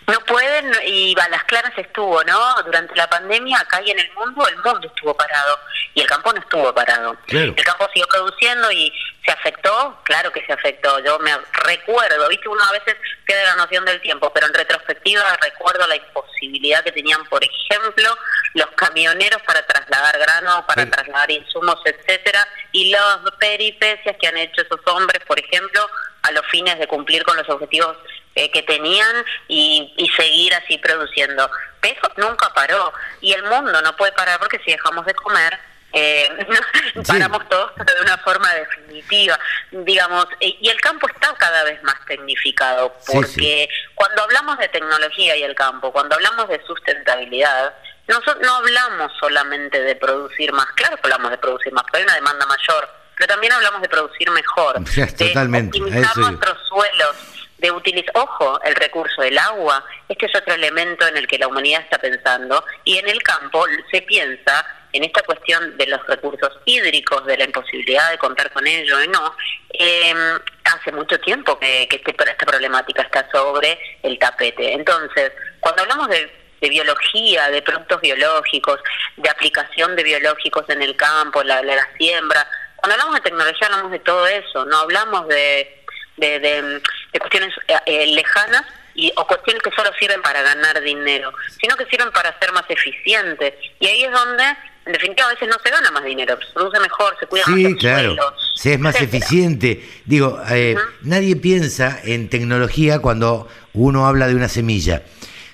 No 0.08 0.20
pueden, 0.22 0.72
y 0.86 1.16
a 1.20 1.30
las 1.30 1.44
claras 1.46 1.74
estuvo, 1.78 2.24
¿no? 2.24 2.56
Durante 2.64 2.96
la 2.96 3.10
pandemia, 3.10 3.60
acá 3.60 3.82
y 3.82 3.90
en 3.90 4.00
el 4.00 4.12
mundo, 4.14 4.48
el 4.48 4.56
mundo 4.58 4.88
estuvo 4.88 5.16
parado 5.16 5.60
y 5.96 6.02
el 6.02 6.08
campo 6.08 6.32
no 6.32 6.40
estuvo 6.40 6.74
parado. 6.76 7.18
El 7.28 7.56
campo 7.56 7.88
siguió 7.92 8.08
produciendo 8.08 8.72
y 8.72 8.94
se 9.26 9.32
afectó, 9.32 10.00
claro 10.04 10.32
que 10.32 10.46
se 10.46 10.54
afectó. 10.54 11.00
Yo 11.00 11.18
me 11.20 11.36
recuerdo, 11.64 12.28
viste, 12.30 12.48
uno 12.48 12.64
a 12.64 12.72
veces 12.74 12.96
queda 13.26 13.44
la 13.46 13.56
noción 13.56 13.84
del 13.86 14.00
tiempo, 14.02 14.32
pero 14.32 14.46
en 14.46 14.54
retrospectiva 14.54 15.24
recuerdo 15.42 15.88
la 15.88 15.96
imposibilidad 15.96 16.84
que 16.84 16.92
tenían, 16.92 17.26
por 17.26 17.44
ejemplo, 17.44 18.16
los 18.54 18.68
camioneros 18.76 19.42
para 19.42 19.66
trasladar 19.66 20.20
grano, 20.20 20.66
para 20.68 20.90
trasladar 20.90 21.32
insumos, 21.32 21.80
etcétera, 21.84 22.48
y 22.72 22.92
las 22.92 23.20
peripecias 23.40 24.16
que 24.22 24.28
han 24.28 24.38
hecho 24.38 24.62
esos 24.62 24.80
hombres, 24.86 25.24
por 25.26 25.40
ejemplo, 25.40 25.90
a 26.22 26.32
los 26.32 26.46
fines 26.48 26.78
de 26.78 26.88
cumplir 26.88 27.24
con 27.24 27.38
los 27.38 27.50
objetivos 27.50 27.98
eh, 28.36 28.52
que 28.52 28.64
tenían 28.64 29.26
y, 29.48 29.94
seguir 30.16 30.54
así 30.54 30.78
produciendo. 30.78 31.50
Pero 31.82 32.02
nunca 32.18 32.54
paró 32.54 32.94
y 33.22 33.34
el 33.34 33.44
mundo 33.44 33.82
no 33.82 33.96
puede 33.96 34.12
parar 34.12 34.40
porque 34.40 34.60
si 34.66 34.72
dejamos 34.72 35.06
de 35.06 35.14
comer, 35.16 35.58
eh, 35.94 36.30
paramos 37.08 37.48
todos 37.48 37.72
de 37.76 38.02
una 38.02 38.18
forma 38.18 38.54
definitiva, 38.54 39.40
digamos, 39.72 40.28
y 40.42 40.68
el 40.68 40.82
campo 40.82 41.08
está 41.08 41.34
cada 41.36 41.64
vez 41.64 41.82
más 41.84 41.96
tecnificado, 42.06 42.94
porque 43.08 43.70
cuando 43.94 44.24
hablamos 44.24 44.58
de 44.58 44.68
tecnología 44.68 45.38
y 45.38 45.44
el 45.44 45.56
campo, 45.56 45.94
cuando 45.94 46.16
hablamos 46.16 46.50
de 46.50 46.62
sustentabilidad, 46.66 47.74
nosotros 48.08 48.38
no 48.42 48.56
hablamos 48.56 49.12
solamente 49.20 49.82
de 49.82 49.96
producir 49.96 50.52
más, 50.52 50.68
claro 50.76 50.98
que 50.98 51.04
hablamos 51.04 51.32
de 51.32 51.38
producir 51.38 51.72
más, 51.74 51.84
pero 51.86 52.00
hay 52.00 52.04
una 52.04 52.16
demanda 52.16 52.46
mayor, 52.46 52.90
pero 53.16 53.28
también 53.28 53.54
hablamos 53.54 53.82
de 53.82 53.90
producir 53.90 54.30
mejor, 54.32 54.80
de 54.84 55.04
optimizar 55.04 56.18
nuestros 56.18 56.68
suelos, 56.68 57.16
de 57.58 57.72
utilizar, 57.72 58.12
ojo, 58.16 58.60
el 58.64 58.76
recurso 58.76 59.22
del 59.22 59.38
agua, 59.38 59.84
este 60.10 60.26
es 60.26 60.36
otro 60.36 60.54
elemento 60.54 61.08
en 61.08 61.18
el 61.18 61.28
que 61.28 61.38
la 61.38 61.48
humanidad 61.48 61.82
está 61.82 61.98
pensando, 61.98 62.64
y 62.84 62.98
en 62.98 63.08
el 63.08 63.22
campo 63.24 63.66
se 63.92 64.02
piensa 64.02 64.66
en 64.92 65.04
esta 65.04 65.22
cuestión 65.24 65.78
de 65.78 65.88
los 65.88 66.06
recursos 66.08 66.52
hídricos, 66.66 67.26
de 67.26 67.38
la 67.38 67.46
imposibilidad 67.46 68.12
de 68.12 68.18
contar 68.18 68.52
con 68.52 68.66
ello 68.66 69.02
y 69.04 69.08
no, 69.10 69.36
em, 69.74 70.40
hace 70.64 70.92
mucho 70.92 71.20
tiempo 71.20 71.60
que, 71.60 71.88
que 71.90 71.98
este, 71.98 72.12
esta 72.12 72.46
problemática 72.46 73.02
está 73.02 73.30
sobre 73.32 73.78
el 74.04 74.18
tapete. 74.18 74.74
Entonces, 74.74 75.32
cuando 75.60 75.82
hablamos 75.84 76.10
de 76.10 76.46
de 76.62 76.70
biología, 76.70 77.50
de 77.50 77.62
productos 77.62 78.02
biológicos, 78.02 78.80
de 79.18 79.30
aplicación 79.30 79.96
de 79.96 80.04
biológicos 80.04 80.68
en 80.70 80.82
el 80.82 80.96
campo, 80.96 81.44
la, 81.44 81.62
la, 81.62 81.88
siembra. 81.98 82.48
Cuando 82.76 82.94
hablamos 82.94 83.16
de 83.16 83.22
tecnología 83.22 83.68
hablamos 83.68 83.92
de 83.92 84.00
todo 84.00 84.28
eso, 84.28 84.66
no 84.66 84.78
hablamos 84.80 85.28
de, 85.28 85.85
de, 86.18 86.82
cuestiones 87.20 87.54
eh, 87.68 87.76
eh, 87.86 88.08
lejanas 88.08 88.64
y, 88.94 89.12
o 89.18 89.28
cuestiones 89.28 89.62
que 89.62 89.72
solo 89.72 89.92
sirven 90.00 90.22
para 90.22 90.42
ganar 90.42 90.82
dinero, 90.82 91.34
sino 91.62 91.76
que 91.76 91.86
sirven 91.86 92.12
para 92.12 92.38
ser 92.40 92.52
más 92.54 92.64
eficientes. 92.70 93.54
Y 93.80 93.88
ahí 93.88 94.04
es 94.04 94.12
donde, 94.12 94.44
en 94.86 94.94
definitiva, 94.94 95.28
a 95.28 95.34
veces 95.34 95.50
no 95.50 95.58
se 95.62 95.70
gana 95.70 95.92
más 95.92 96.04
dinero, 96.04 96.38
se 96.40 96.54
produce 96.54 96.80
mejor, 96.80 97.18
se 97.20 97.28
cuida 97.28 97.44
más 97.48 97.56
Sí, 97.56 97.76
claro, 97.76 98.16
se 98.56 98.74
es 98.74 98.80
más 98.80 99.02
eficiente. 99.02 99.84
Digo, 100.06 100.42
eh, 100.50 100.76
nadie 101.02 101.36
piensa 101.36 102.00
en 102.04 102.30
tecnología 102.30 103.00
cuando 103.00 103.50
uno 103.74 104.08
habla 104.08 104.28
de 104.28 104.36
una 104.36 104.48
semilla. 104.48 105.04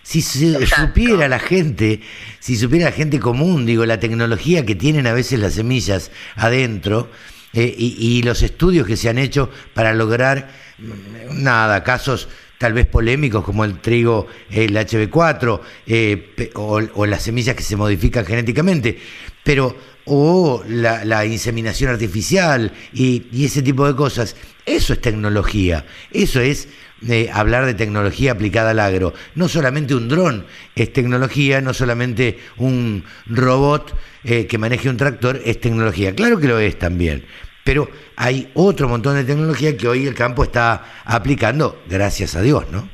Si 0.04 0.22
se 0.22 0.66
supiera 0.66 1.28
la 1.28 1.40
gente, 1.40 2.02
si 2.40 2.58
supiera 2.58 2.86
la 2.86 2.92
gente 2.92 3.20
común, 3.20 3.66
digo, 3.66 3.86
la 3.86 4.00
tecnología 4.00 4.66
que 4.66 4.76
tienen 4.76 5.08
a 5.08 5.14
veces 5.14 5.40
las 5.40 5.54
semillas 5.54 6.12
adentro 6.36 7.10
eh, 7.54 7.76
y, 7.78 8.24
los 8.24 8.44
estudios 8.44 8.88
que 8.88 8.96
se 8.96 9.10
han 9.10 9.18
hecho 9.18 9.50
para 9.74 9.94
lograr, 9.94 10.50
mm, 10.78 11.44
nada, 11.44 11.84
casos 11.84 12.30
tal 12.58 12.74
vez 12.74 12.86
polémicos 12.86 13.44
como 13.44 13.66
el 13.66 13.80
trigo, 13.80 14.28
el 14.50 14.76
HB4 14.76 15.62
eh, 15.88 16.52
o, 16.54 17.06
las 17.06 17.24
semillas 17.24 17.56
que 17.56 17.64
se 17.64 17.76
modifican 17.76 18.26
genéticamente, 18.26 19.00
pero 19.44 19.76
o 20.06 20.64
la, 20.68 21.26
inseminación 21.26 21.92
artificial 21.92 22.72
y, 22.94 23.28
y 23.32 23.46
ese 23.46 23.62
tipo 23.62 23.88
de 23.88 23.96
cosas, 23.96 24.36
eso 24.66 24.94
es 24.94 25.02
tecnología, 25.02 25.86
eso 26.12 26.40
es 26.40 26.68
hablar 27.34 27.66
de 27.66 27.74
tecnología 27.74 28.34
aplicada 28.34 28.72
al 28.72 28.80
agro. 28.80 29.14
No 29.36 29.48
solamente 29.48 29.96
un 29.96 30.08
dron 30.08 30.46
es 30.76 30.94
tecnología, 30.94 31.62
no 31.62 31.74
solamente 31.74 32.40
un 32.58 33.06
robot 33.26 33.96
eh, 34.24 34.48
que 34.48 34.58
maneje 34.58 34.90
un 34.90 34.98
tractor 34.98 35.42
es 35.44 35.60
tecnología. 35.60 36.16
Claro 36.16 36.40
que 36.40 36.48
lo 36.48 36.60
es 36.60 36.78
también, 36.78 37.26
pero 37.64 37.90
hay 38.16 38.52
otro 38.54 38.88
montón 38.88 39.16
de 39.16 39.24
tecnología 39.24 39.76
que 39.76 39.88
hoy 39.88 40.06
el 40.08 40.16
campo 40.16 40.44
está 40.44 41.02
aplicando, 41.06 41.82
gracias 41.88 42.36
a 42.36 42.42
Dios, 42.42 42.70
¿no? 42.70 42.88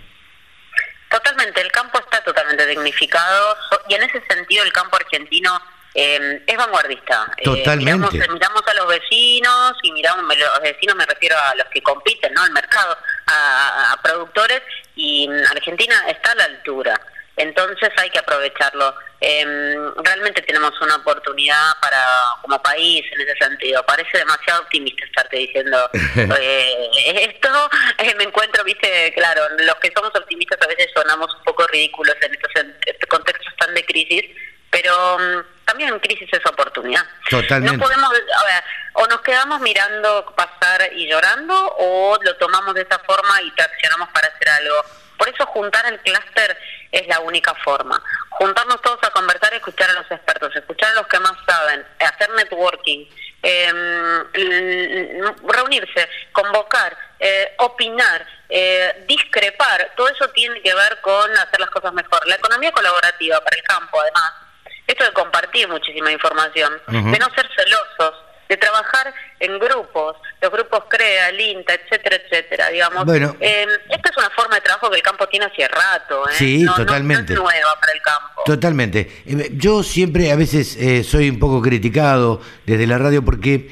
Totalmente, 1.10 1.62
el 1.62 1.72
campo 1.72 2.00
está 2.00 2.22
totalmente 2.24 2.66
tecnificado 2.66 3.56
y 3.88 3.96
en 3.96 4.04
ese 4.04 4.22
sentido 4.30 4.64
el 4.64 4.74
campo 4.74 4.98
argentino 4.98 5.62
eh, 5.94 6.44
es 6.46 6.58
vanguardista. 6.58 7.32
Eh, 7.38 7.44
Totalmente. 7.44 7.86
miramos, 7.86 8.64
a 8.68 8.74
los 8.76 8.88
vecinos 8.88 9.74
y 9.82 9.92
miramos, 9.92 10.26
los 10.38 10.62
vecinos 10.62 10.96
me 10.96 11.06
refiero 11.06 11.36
a 11.38 11.56
los 11.56 11.66
que 11.74 11.82
compiten, 11.82 12.34
¿no? 12.34 12.44
Al 12.44 12.52
mercado, 12.52 12.96
a, 13.28 14.00
productores 14.04 14.62
y 14.96 15.30
Argentina 15.52 15.96
está 16.08 16.32
a 16.32 16.36
la 16.36 16.44
altura. 16.46 17.00
Entonces 17.36 17.90
hay 17.98 18.10
que 18.10 18.18
aprovecharlo. 18.18 18.96
Em, 19.20 19.94
realmente 20.04 20.42
tenemos 20.42 20.74
una 20.82 20.96
oportunidad 20.96 21.74
para 21.82 22.04
como 22.42 22.62
país 22.62 23.06
en 23.12 23.22
ese 23.22 23.38
sentido. 23.38 23.86
Parece 23.86 24.18
demasiado 24.18 24.62
optimista 24.62 25.06
estarte 25.06 25.38
diciendo 25.38 25.90
eh, 26.40 26.90
esto. 27.30 27.70
Eh, 28.00 28.16
me 28.16 28.24
encuentro, 28.24 28.64
viste, 28.64 29.14
claro, 29.14 29.44
los 29.60 29.76
que 29.76 29.92
somos 29.96 30.12
optimistas 30.16 30.60
a 30.62 30.68
veces 30.68 30.90
sonamos 30.96 31.34
un 31.36 31.44
poco 31.44 31.68
ridículos 31.68 32.16
en 32.22 32.34
estos 32.34 33.08
contextos 33.08 33.56
tan 33.58 33.74
de 33.76 33.86
crisis, 33.86 34.24
pero 34.70 35.18
mm, 35.18 35.66
también 35.66 35.90
en 35.90 36.00
crisis 36.00 36.30
es 36.32 36.46
oportunidad. 36.46 37.04
Totalmente. 37.30 37.78
No 37.78 37.84
podemos, 37.84 38.10
a 38.10 38.44
ver, 38.46 38.64
o 38.94 39.08
nos 39.08 39.22
quedamos 39.22 39.60
mirando 39.62 40.34
pasar 40.36 40.92
y 40.94 41.08
llorando, 41.08 41.76
o 41.78 42.18
lo 42.22 42.36
tomamos 42.38 42.74
de 42.74 42.82
esa 42.82 43.00
forma 43.00 43.42
y 43.42 43.52
traccionamos 43.52 44.10
para 44.10 44.28
hacer 44.28 44.50
algo. 44.50 44.76
Por 45.18 45.30
eso 45.30 45.46
juntar 45.48 45.86
el 45.88 46.00
clúster 46.00 46.58
es 46.92 47.08
la 47.08 47.20
única 47.20 47.54
forma. 47.56 48.02
Juntarnos 48.30 48.82
todos 48.82 49.00
a 49.04 49.10
conversar, 49.12 49.54
escuchar 49.54 49.90
a 49.90 49.94
los 49.94 50.12
expertos, 50.12 50.56
escuchar 50.56 50.92
a 50.92 50.96
los 50.96 51.08
que 51.08 51.20
más 51.20 51.34
saben, 51.46 51.86
hacer 52.00 52.30
networking, 52.32 53.08
em, 53.42 54.24
reunirse, 55.44 56.10
convocar, 56.32 56.96
eh, 57.20 57.56
opinar, 57.58 58.26
eh, 58.50 59.06
discrepar, 59.08 59.92
todo 59.96 60.08
eso 60.08 60.30
tiene 60.30 60.62
que 60.62 60.74
ver 60.74 61.02
con 61.02 61.32
hacer 61.38 61.60
las 61.60 61.70
cosas 61.72 61.94
mejor. 61.94 62.26
La 62.28 62.36
economía 62.36 62.72
colaborativa 62.72 63.42
para 63.42 63.58
el 63.58 63.64
campo, 63.64 64.00
además, 64.00 64.34
esto 64.88 65.04
de 65.04 65.12
compartir 65.12 65.68
muchísima 65.68 66.12
información, 66.12 66.74
de 66.88 67.20
no 67.20 67.28
ser 67.36 67.48
celosos, 67.56 68.16
de 68.50 68.56
trabajar 68.56 69.14
en 69.42 69.60
grupos, 69.60 70.16
los 70.42 70.50
grupos 70.50 70.86
CREA, 70.88 71.30
el 71.30 71.42
INTA, 71.42 71.74
etcétera, 71.74 72.16
etcétera, 72.16 72.70
digamos. 72.70 73.04
Bueno, 73.04 73.36
eh, 73.42 73.66
esta 73.90 74.10
es 74.10 74.18
una 74.18 74.30
forma 74.30 74.56
de 74.56 74.62
trabajo 74.62 74.90
que 74.90 74.96
el 74.96 75.02
campo 75.02 75.28
tiene 75.28 75.48
hace 75.48 75.68
rato, 75.68 76.30
¿eh? 76.30 76.34
Sí, 76.34 76.66
totalmente. 76.66 77.34
No, 77.34 77.42
es 77.42 77.54
nueva 77.54 77.76
para 77.80 77.92
el 77.92 78.02
campo. 78.02 78.44
Totalmente. 78.46 79.12
Eh, 79.26 79.50
yo 79.52 79.84
siempre, 79.84 80.32
a 80.32 80.38
veces, 80.38 80.78
eh, 80.78 81.04
soy 81.04 81.30
un 81.30 81.40
poco 81.40 81.62
criticado 81.62 82.42
desde 82.66 82.88
la 82.88 82.98
radio 82.98 83.24
porque 83.24 83.70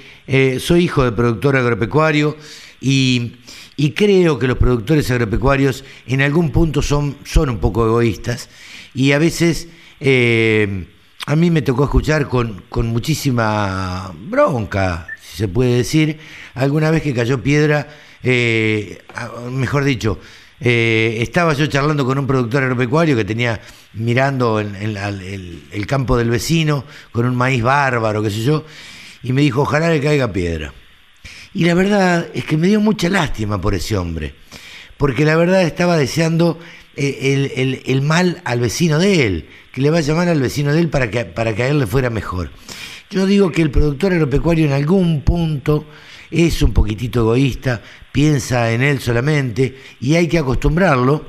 soy 0.59 0.83
hijo 0.83 1.05
de 1.05 1.13
productor 1.13 1.55
agropecuario 1.55 2.35
y, 2.81 3.37
y 3.77 3.93
creo 3.93 4.39
que 4.39 4.47
los 4.47 4.57
productores 4.57 5.09
agropecuarios 5.09 5.85
en 6.07 6.21
algún 6.21 6.51
punto 6.51 6.81
son, 6.81 7.17
son 7.25 7.49
un 7.49 7.59
poco 7.59 7.85
egoístas 7.85 8.49
y 8.93 9.13
a 9.13 9.19
veces... 9.19 9.69
Eh, 10.01 10.87
a 11.25 11.35
mí 11.35 11.49
me 11.49 11.61
tocó 11.61 11.85
escuchar 11.85 12.27
con, 12.27 12.63
con 12.69 12.87
muchísima 12.87 14.11
bronca, 14.13 15.07
si 15.21 15.37
se 15.37 15.47
puede 15.47 15.77
decir, 15.77 16.19
alguna 16.53 16.91
vez 16.91 17.01
que 17.01 17.13
cayó 17.13 17.41
piedra, 17.41 17.87
eh, 18.23 18.99
mejor 19.51 19.83
dicho, 19.83 20.19
eh, 20.59 21.17
estaba 21.19 21.53
yo 21.53 21.67
charlando 21.67 22.05
con 22.05 22.17
un 22.17 22.27
productor 22.27 22.63
agropecuario 22.63 23.15
que 23.15 23.25
tenía 23.25 23.59
mirando 23.93 24.59
el, 24.59 25.85
campo 25.87 26.17
del 26.17 26.29
vecino 26.29 26.85
con 27.11 27.25
un 27.25 27.35
maíz 27.35 27.61
bárbaro, 27.63 28.21
qué 28.21 28.29
sé 28.29 28.43
yo, 28.43 28.63
y 29.23 29.33
me 29.33 29.41
dijo, 29.41 29.61
ojalá 29.61 29.89
le 29.89 30.01
caiga 30.01 30.31
piedra. 30.31 30.73
Y 31.53 31.65
la 31.65 31.73
verdad 31.73 32.27
es 32.33 32.45
que 32.45 32.57
me 32.57 32.67
dio 32.67 32.79
mucha 32.81 33.09
lástima 33.09 33.59
por 33.59 33.73
ese 33.73 33.97
hombre, 33.97 34.35
porque 34.97 35.25
la 35.25 35.35
verdad 35.35 35.63
estaba 35.63 35.97
deseando 35.97 36.59
eh, 36.97 37.81
el, 37.85 38.01
mal 38.01 38.41
al 38.45 38.59
vecino 38.59 38.99
de 38.99 39.25
él, 39.25 39.49
que 39.73 39.81
le 39.81 39.89
vaya 39.89 40.13
mal 40.13 40.27
al 40.27 40.41
vecino 40.41 40.73
de 40.73 40.79
él 40.79 40.89
para 40.89 41.09
que, 41.09 41.25
para 41.25 41.55
que 41.55 41.63
a 41.63 41.67
él 41.67 41.79
le 41.79 41.87
fuera 41.87 42.09
mejor. 42.09 42.51
Yo 43.09 43.25
digo 43.25 43.51
que 43.51 43.61
el 43.61 43.71
productor 43.71 44.13
agropecuario 44.13 44.65
en 44.65 44.73
algún 44.73 45.21
punto 45.21 45.85
es 46.31 46.61
un 46.61 46.73
poquitito 46.73 47.21
egoísta, 47.21 47.81
piensa 48.11 48.71
en 48.71 48.81
él 48.81 48.99
solamente 48.99 49.77
y 49.99 50.15
hay 50.15 50.27
que 50.27 50.39
acostumbrarlo, 50.39 51.25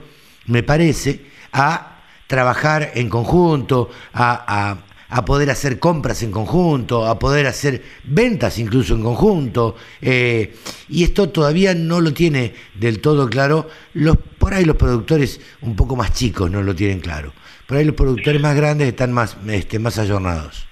me 0.47 0.63
parece, 0.63 1.27
a 1.53 2.03
trabajar 2.27 2.93
en 2.95 3.09
conjunto, 3.09 3.91
a, 4.15 4.79
poder 5.25 5.51
hacer 5.51 5.79
compras 5.79 6.23
en 6.23 6.33
conjunto, 6.33 7.07
a 7.07 7.19
poder 7.19 7.47
hacer 7.47 7.83
ventas 8.05 8.59
incluso 8.59 8.95
en 8.95 9.03
conjunto. 9.03 9.77
Eh, 10.01 10.55
y 10.89 11.05
esto 11.05 11.31
todavía 11.31 11.75
no 11.75 12.01
lo 12.01 12.13
tiene 12.13 12.55
del 12.75 13.01
todo 13.01 13.29
claro. 13.29 13.69
Los, 13.95 14.17
por 14.39 14.55
ahí 14.55 14.65
los 14.65 14.77
productores 14.77 15.41
un 15.63 15.77
poco 15.77 15.97
más 15.97 16.13
chicos 16.13 16.51
no 16.51 16.63
lo 16.63 16.75
tienen 16.75 17.01
claro. 17.01 17.33
Por 17.67 17.79
ahí 17.79 17.85
los 17.85 17.95
productores 17.95 18.41
más 18.41 18.55
grandes 18.57 18.89
están 18.89 19.13
más, 19.13 19.37
este, 19.49 19.79
más 19.79 19.99
ayornados. 19.99 20.67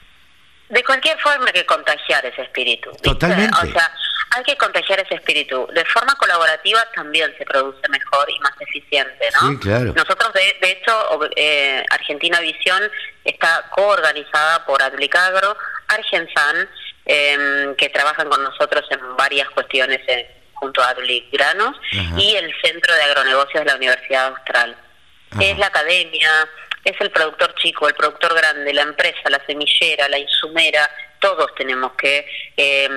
De 0.68 0.82
cualquier 0.82 1.18
forma 1.18 1.46
hay 1.46 1.52
que 1.52 1.66
contagiar 1.66 2.24
ese 2.26 2.42
espíritu. 2.42 2.90
Totalmente. 3.02 3.56
O 3.62 3.72
sea, 3.72 3.92
hay 4.34 4.42
que 4.44 4.56
contagiar 4.56 5.00
ese 5.00 5.14
espíritu. 5.14 5.66
De 5.72 5.84
forma 5.84 6.14
colaborativa 6.16 6.84
también 6.94 7.32
se 7.38 7.44
produce 7.44 7.88
mejor 7.88 8.28
y 8.30 8.38
más 8.40 8.52
eficiente, 8.60 9.28
¿no? 9.34 9.50
Sí, 9.50 9.58
claro. 9.58 9.92
Nosotros, 9.94 10.32
de, 10.32 10.70
hecho, 10.70 11.20
eh, 11.36 11.84
Argentina 11.90 12.40
Visión 12.40 12.82
está 13.24 13.64
coorganizada 13.70 14.64
por 14.66 14.82
Adlicagro, 14.82 15.56
Argensan, 15.88 16.68
em, 17.04 17.74
que 17.76 17.88
trabajan 17.90 18.28
con 18.28 18.42
nosotros 18.42 18.84
en 18.90 19.16
varias 19.16 19.48
cuestiones 19.50 20.00
eh, 20.08 20.42
junto 20.54 20.82
a 20.82 20.88
Adlic 20.88 21.30
Granos, 21.32 21.76
y 22.16 22.36
el 22.36 22.52
Centro 22.62 22.94
de 22.94 23.02
Agronegocios 23.02 23.64
de 23.64 23.70
la 23.70 23.76
Universidad 23.76 24.28
Austral. 24.28 24.76
Es 25.40 25.58
la 25.58 25.66
academia, 25.66 26.48
es 26.84 27.00
el 27.00 27.10
productor 27.10 27.54
chico, 27.56 27.88
el 27.88 27.94
productor 27.94 28.34
grande, 28.34 28.72
la 28.72 28.82
empresa, 28.82 29.30
la 29.30 29.44
semillera, 29.46 30.08
la 30.08 30.18
insumera, 30.18 30.88
todos 31.18 31.54
tenemos 31.54 31.92
que, 31.92 32.26
eh, 32.54 32.88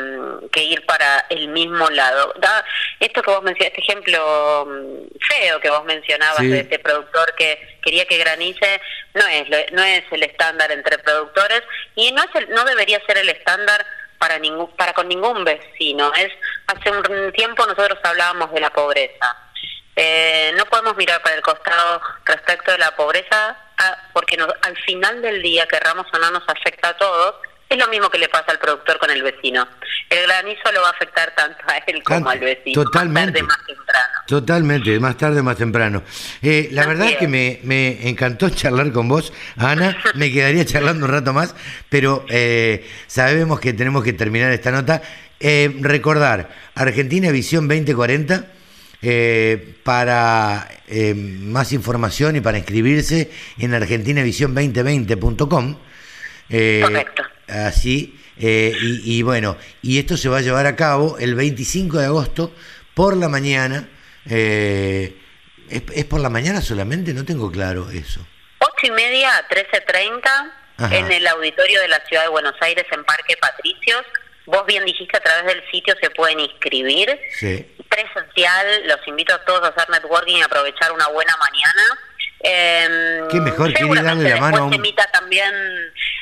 que 0.52 0.64
ir 0.64 0.86
para 0.86 1.26
el 1.30 1.48
mismo 1.48 1.90
lado. 1.90 2.34
Da, 2.38 2.66
esto 3.00 3.22
que 3.22 3.32
vos 3.32 3.42
mencionaste, 3.42 3.80
este 3.80 3.92
ejemplo 3.92 4.66
mm, 4.68 5.18
feo 5.26 5.62
que 5.62 5.70
vos 5.70 5.86
mencionabas 5.86 6.42
de 6.42 6.60
este 6.60 6.80
productor 6.80 7.34
que 7.36 7.80
quería 7.82 8.06
que 8.06 8.18
granice, 8.18 8.82
no 9.14 9.26
es, 9.28 9.72
no 9.72 9.82
es 9.82 10.04
el 10.12 10.24
estándar 10.24 10.70
entre 10.74 10.98
productores 11.00 11.64
y 11.96 12.12
no, 12.12 12.22
es 12.22 12.50
no 12.50 12.66
debería 12.66 13.02
ser 13.06 13.18
el 13.18 13.30
estándar 13.30 13.86
para 14.18 14.40
ningún 14.40 14.76
para 14.76 14.94
con 14.94 15.08
ningún 15.08 15.46
vecino. 15.46 16.12
Es 16.16 16.34
hace 16.68 16.92
un 16.92 17.32
tiempo 17.32 17.66
nosotros 17.66 17.98
hablábamos 18.04 18.52
de 18.52 18.60
la 18.60 18.72
pobreza. 18.72 19.38
Eh, 19.96 20.52
no 20.58 20.66
podemos 20.66 20.98
mirar 20.98 21.22
para 21.22 21.36
el 21.36 21.42
costado 21.42 22.02
respecto 22.26 22.72
de 22.72 22.78
la 22.78 22.92
pobreza 22.96 23.58
ah, 23.78 23.98
porque 24.14 24.38
al 24.62 24.78
final 24.86 25.22
del 25.22 25.42
día, 25.42 25.68
querramos 25.68 26.08
o 26.14 26.20
no, 26.20 26.32
nos 26.32 26.44
afecta 26.48 26.90
a 26.90 26.98
todos. 26.98 27.36
Es 27.70 27.78
lo 27.78 27.88
mismo 27.90 28.10
que 28.10 28.18
le 28.18 28.30
pasa 28.30 28.46
al 28.52 28.60
productor 28.60 28.98
con 28.98 29.10
el 29.12 29.22
vecino. 29.22 29.68
El 30.10 30.26
granizo 30.26 30.72
lo 30.72 30.82
va 30.82 30.88
a 30.88 30.92
afectar 30.92 31.36
tanto 31.36 31.58
a 31.68 31.78
él 31.86 32.02
como 32.02 32.30
al 32.30 32.40
vecino. 32.40 32.82
Totalmente. 32.82 33.44
Más 33.44 33.58
tarde, 33.58 33.68
más 33.68 33.78
temprano. 33.78 34.14
Totalmente, 34.26 35.00
más 35.02 35.18
tarde, 35.18 35.42
más 35.42 35.58
temprano. 35.58 36.04
Eh, 36.42 36.70
la 36.72 36.88
verdad 36.88 37.10
es 37.10 37.18
que 37.18 37.28
me, 37.28 37.60
me, 37.64 38.08
encantó 38.08 38.50
charlar 38.56 38.94
con 38.94 39.10
vos, 39.10 39.34
Ana. 39.58 39.98
Me 40.16 40.32
quedaría 40.32 40.66
charlando 40.66 41.06
un 41.06 41.12
rato 41.12 41.34
más, 41.34 41.56
pero 41.90 42.26
eh, 42.30 42.90
sabemos 43.08 43.60
que 43.60 43.74
tenemos 43.74 44.02
que 44.02 44.14
terminar 44.14 44.52
esta 44.54 44.72
nota. 44.72 45.02
Eh, 45.40 45.76
recordar, 45.82 46.50
Argentina 46.74 47.32
Visión 47.32 47.68
2040 47.68 48.46
eh, 49.02 49.76
para 49.84 50.68
eh, 50.88 51.14
más 51.14 51.72
información 51.72 52.36
y 52.36 52.42
para 52.42 52.58
inscribirse 52.58 53.32
en 53.60 53.74
argentinavisión2020.com. 53.74 55.78
Eh, 56.50 56.82
Correcto. 56.84 57.24
Así, 57.48 58.20
eh, 58.40 58.76
y, 58.80 59.22
bueno, 59.22 59.56
y 59.82 60.00
esto 60.00 60.18
se 60.18 60.30
va 60.30 60.40
a 60.40 60.42
llevar 60.42 60.66
a 60.66 60.76
cabo 60.76 61.18
el 61.20 61.36
25 61.36 62.00
de 62.00 62.06
agosto 62.06 62.54
por 62.94 63.16
la 63.16 63.30
mañana. 63.30 63.88
¿es, 64.26 65.14
por 66.10 66.20
la 66.20 66.30
mañana 66.30 66.62
solamente? 66.62 67.14
No 67.14 67.24
tengo 67.24 67.52
claro 67.52 67.90
eso. 67.92 68.26
8 68.60 68.72
y 68.84 68.92
media 68.92 69.38
a 69.38 69.48
13.30 69.48 70.52
en 70.92 71.12
el 71.12 71.28
auditorio 71.28 71.82
de 71.82 71.88
la 71.88 72.00
Ciudad 72.06 72.24
de 72.24 72.30
Buenos 72.30 72.56
Aires 72.62 72.86
en 72.92 73.04
Parque 73.04 73.36
Patricios. 73.40 74.04
Vos 74.48 74.66
bien 74.66 74.86
dijiste, 74.86 75.18
a 75.18 75.20
través 75.20 75.46
del 75.46 75.70
sitio 75.70 75.94
se 76.02 76.10
pueden 76.12 76.40
inscribir. 76.40 77.20
Sí. 77.38 77.70
Presencial, 77.90 78.88
los 78.88 79.06
invito 79.06 79.36
a 79.36 79.44
todos 79.44 79.62
a 79.64 79.68
hacer 79.68 79.90
networking 79.90 80.38
y 80.38 80.42
aprovechar 80.42 80.94
una 80.94 81.08
buena 81.10 81.36
mañana. 81.38 82.00
Eh, 82.40 83.24
Qué 83.30 83.42
mejor 83.42 83.74
que 83.74 83.84
darle 83.84 84.30
la 84.30 84.38
mano 84.38 84.58
a 84.58 84.64
un... 84.64 84.74
invita 84.74 85.06
también, 85.12 85.54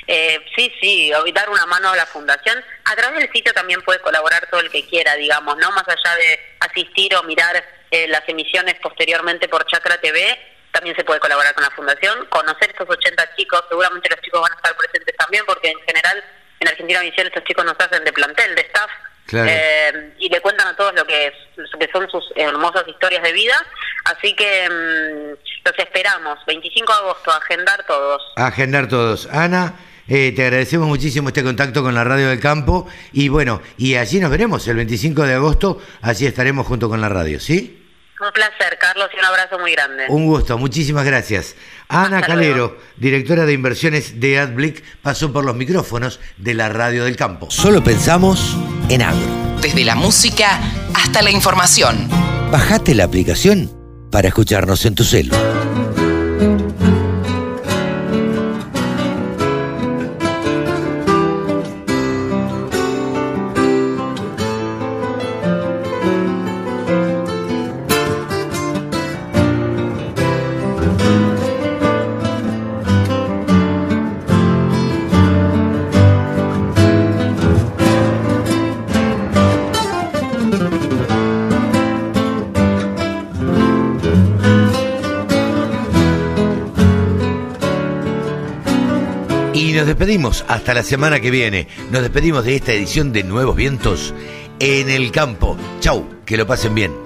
eh, 0.08 0.44
sí, 0.56 0.74
sí, 0.82 1.12
dar 1.36 1.50
una 1.52 1.68
mano 1.68 1.90
a 1.90 1.96
la 1.96 2.08
fundación. 2.08 2.64
A 2.86 2.96
través 2.96 3.20
del 3.20 3.32
sitio 3.32 3.54
también 3.54 3.82
puede 3.84 4.00
colaborar 4.00 4.48
todo 4.50 4.62
el 4.62 4.72
que 4.72 4.88
quiera, 4.88 5.16
digamos, 5.16 5.56
no 5.58 5.72
más 5.72 5.88
allá 5.88 6.16
de 6.16 6.40
asistir 6.62 7.16
o 7.16 7.22
mirar 7.24 7.64
eh, 7.92 8.08
las 8.08 8.28
emisiones 8.28 8.74
posteriormente 8.82 9.48
por 9.48 9.68
Chakra 9.68 10.02
TV, 10.02 10.36
también 10.72 10.96
se 10.96 11.04
puede 11.04 11.20
colaborar 11.20 11.54
con 11.54 11.64
la 11.64 11.70
fundación, 11.72 12.26
conocer 12.26 12.72
estos 12.72 12.90
80 12.90 13.36
chicos, 13.36 13.64
seguramente 13.70 14.10
los 14.10 14.20
chicos 14.22 14.42
van 14.42 14.52
a 14.52 14.56
estar 14.56 14.76
presentes 14.76 15.16
también, 15.16 15.46
porque 15.46 15.70
en 15.70 15.80
general 15.82 16.24
en 16.66 16.72
Argentina 16.72 17.02
Visión 17.02 17.28
estos 17.28 17.44
chicos 17.44 17.64
nos 17.64 17.76
hacen 17.80 18.04
de 18.04 18.12
plantel, 18.12 18.56
de 18.56 18.62
staff, 18.62 18.90
eh, 19.34 20.14
y 20.20 20.30
le 20.30 20.42
cuentan 20.42 20.68
a 20.68 20.76
todos 20.76 20.94
lo 20.96 21.06
que, 21.06 21.32
que 21.80 21.90
son 21.92 22.10
sus 22.10 22.32
hermosas 22.36 22.88
historias 22.88 23.24
de 23.24 23.34
vida. 23.34 23.56
Así 24.06 24.36
que 24.36 24.70
mm, 24.70 25.66
los 25.66 25.80
esperamos, 25.80 26.40
25 26.46 26.92
de 26.92 27.00
agosto, 27.00 27.32
agendar 27.32 27.84
todos. 27.86 28.22
agendar 28.36 28.88
todos. 28.88 29.28
Ana, 29.32 29.76
eh, 30.08 30.32
te 30.36 30.44
agradecemos 30.44 30.88
muchísimo 30.88 31.30
este 31.30 31.44
contacto 31.44 31.82
con 31.82 31.94
la 31.96 32.04
Radio 32.04 32.30
del 32.30 32.40
Campo 32.40 32.88
y 33.14 33.30
bueno, 33.30 33.62
y 33.78 33.96
allí 33.96 34.20
nos 34.20 34.30
veremos 34.30 34.68
el 34.68 34.76
25 34.78 35.24
de 35.24 35.34
agosto, 35.34 35.82
allí 36.02 36.28
estaremos 36.28 36.68
junto 36.68 36.90
con 36.90 37.02
la 37.02 37.10
radio, 37.10 37.40
¿sí? 37.40 37.85
Un 38.22 38.32
placer, 38.32 38.78
Carlos, 38.80 39.10
y 39.14 39.20
un 39.20 39.26
abrazo 39.26 39.60
muy 39.60 39.74
grande. 39.74 40.06
Un 40.08 40.26
gusto, 40.26 40.58
muchísimas 40.58 41.06
gracias. 41.06 41.56
Ana 41.90 42.22
Calero, 42.22 42.80
directora 42.96 43.46
de 43.46 43.52
inversiones 43.52 44.22
de 44.22 44.40
AdBlick, 44.40 44.84
pasó 45.02 45.34
por 45.34 45.44
los 45.44 45.56
micrófonos 45.56 46.22
de 46.38 46.54
la 46.54 46.70
Radio 46.70 47.04
del 47.04 47.18
Campo. 47.18 47.52
Solo 47.52 47.84
pensamos 47.84 48.56
en 48.88 49.02
agro. 49.02 49.60
Desde 49.62 49.84
la 49.84 49.96
música 49.96 50.60
hasta 50.94 51.22
la 51.22 51.32
información. 51.32 52.08
Bajate 52.52 52.96
la 52.96 53.04
aplicación 53.04 53.70
para 54.12 54.30
escucharnos 54.30 54.86
en 54.86 54.96
tu 54.96 55.04
celular. 55.04 55.75
Despedimos 89.96 90.44
hasta 90.50 90.74
la 90.74 90.84
semana 90.84 91.22
que 91.22 91.32
viene. 91.32 91.70
Nos 91.90 92.02
despedimos 92.02 92.44
de 92.44 92.58
esta 92.58 92.74
edición 92.74 93.14
de 93.14 93.24
Nuevos 93.24 93.56
Vientos 93.56 94.14
en 94.60 94.90
el 94.90 95.10
campo. 95.12 95.56
Chau, 95.80 96.06
que 96.26 96.36
lo 96.36 96.46
pasen 96.46 96.76
bien. 96.76 97.05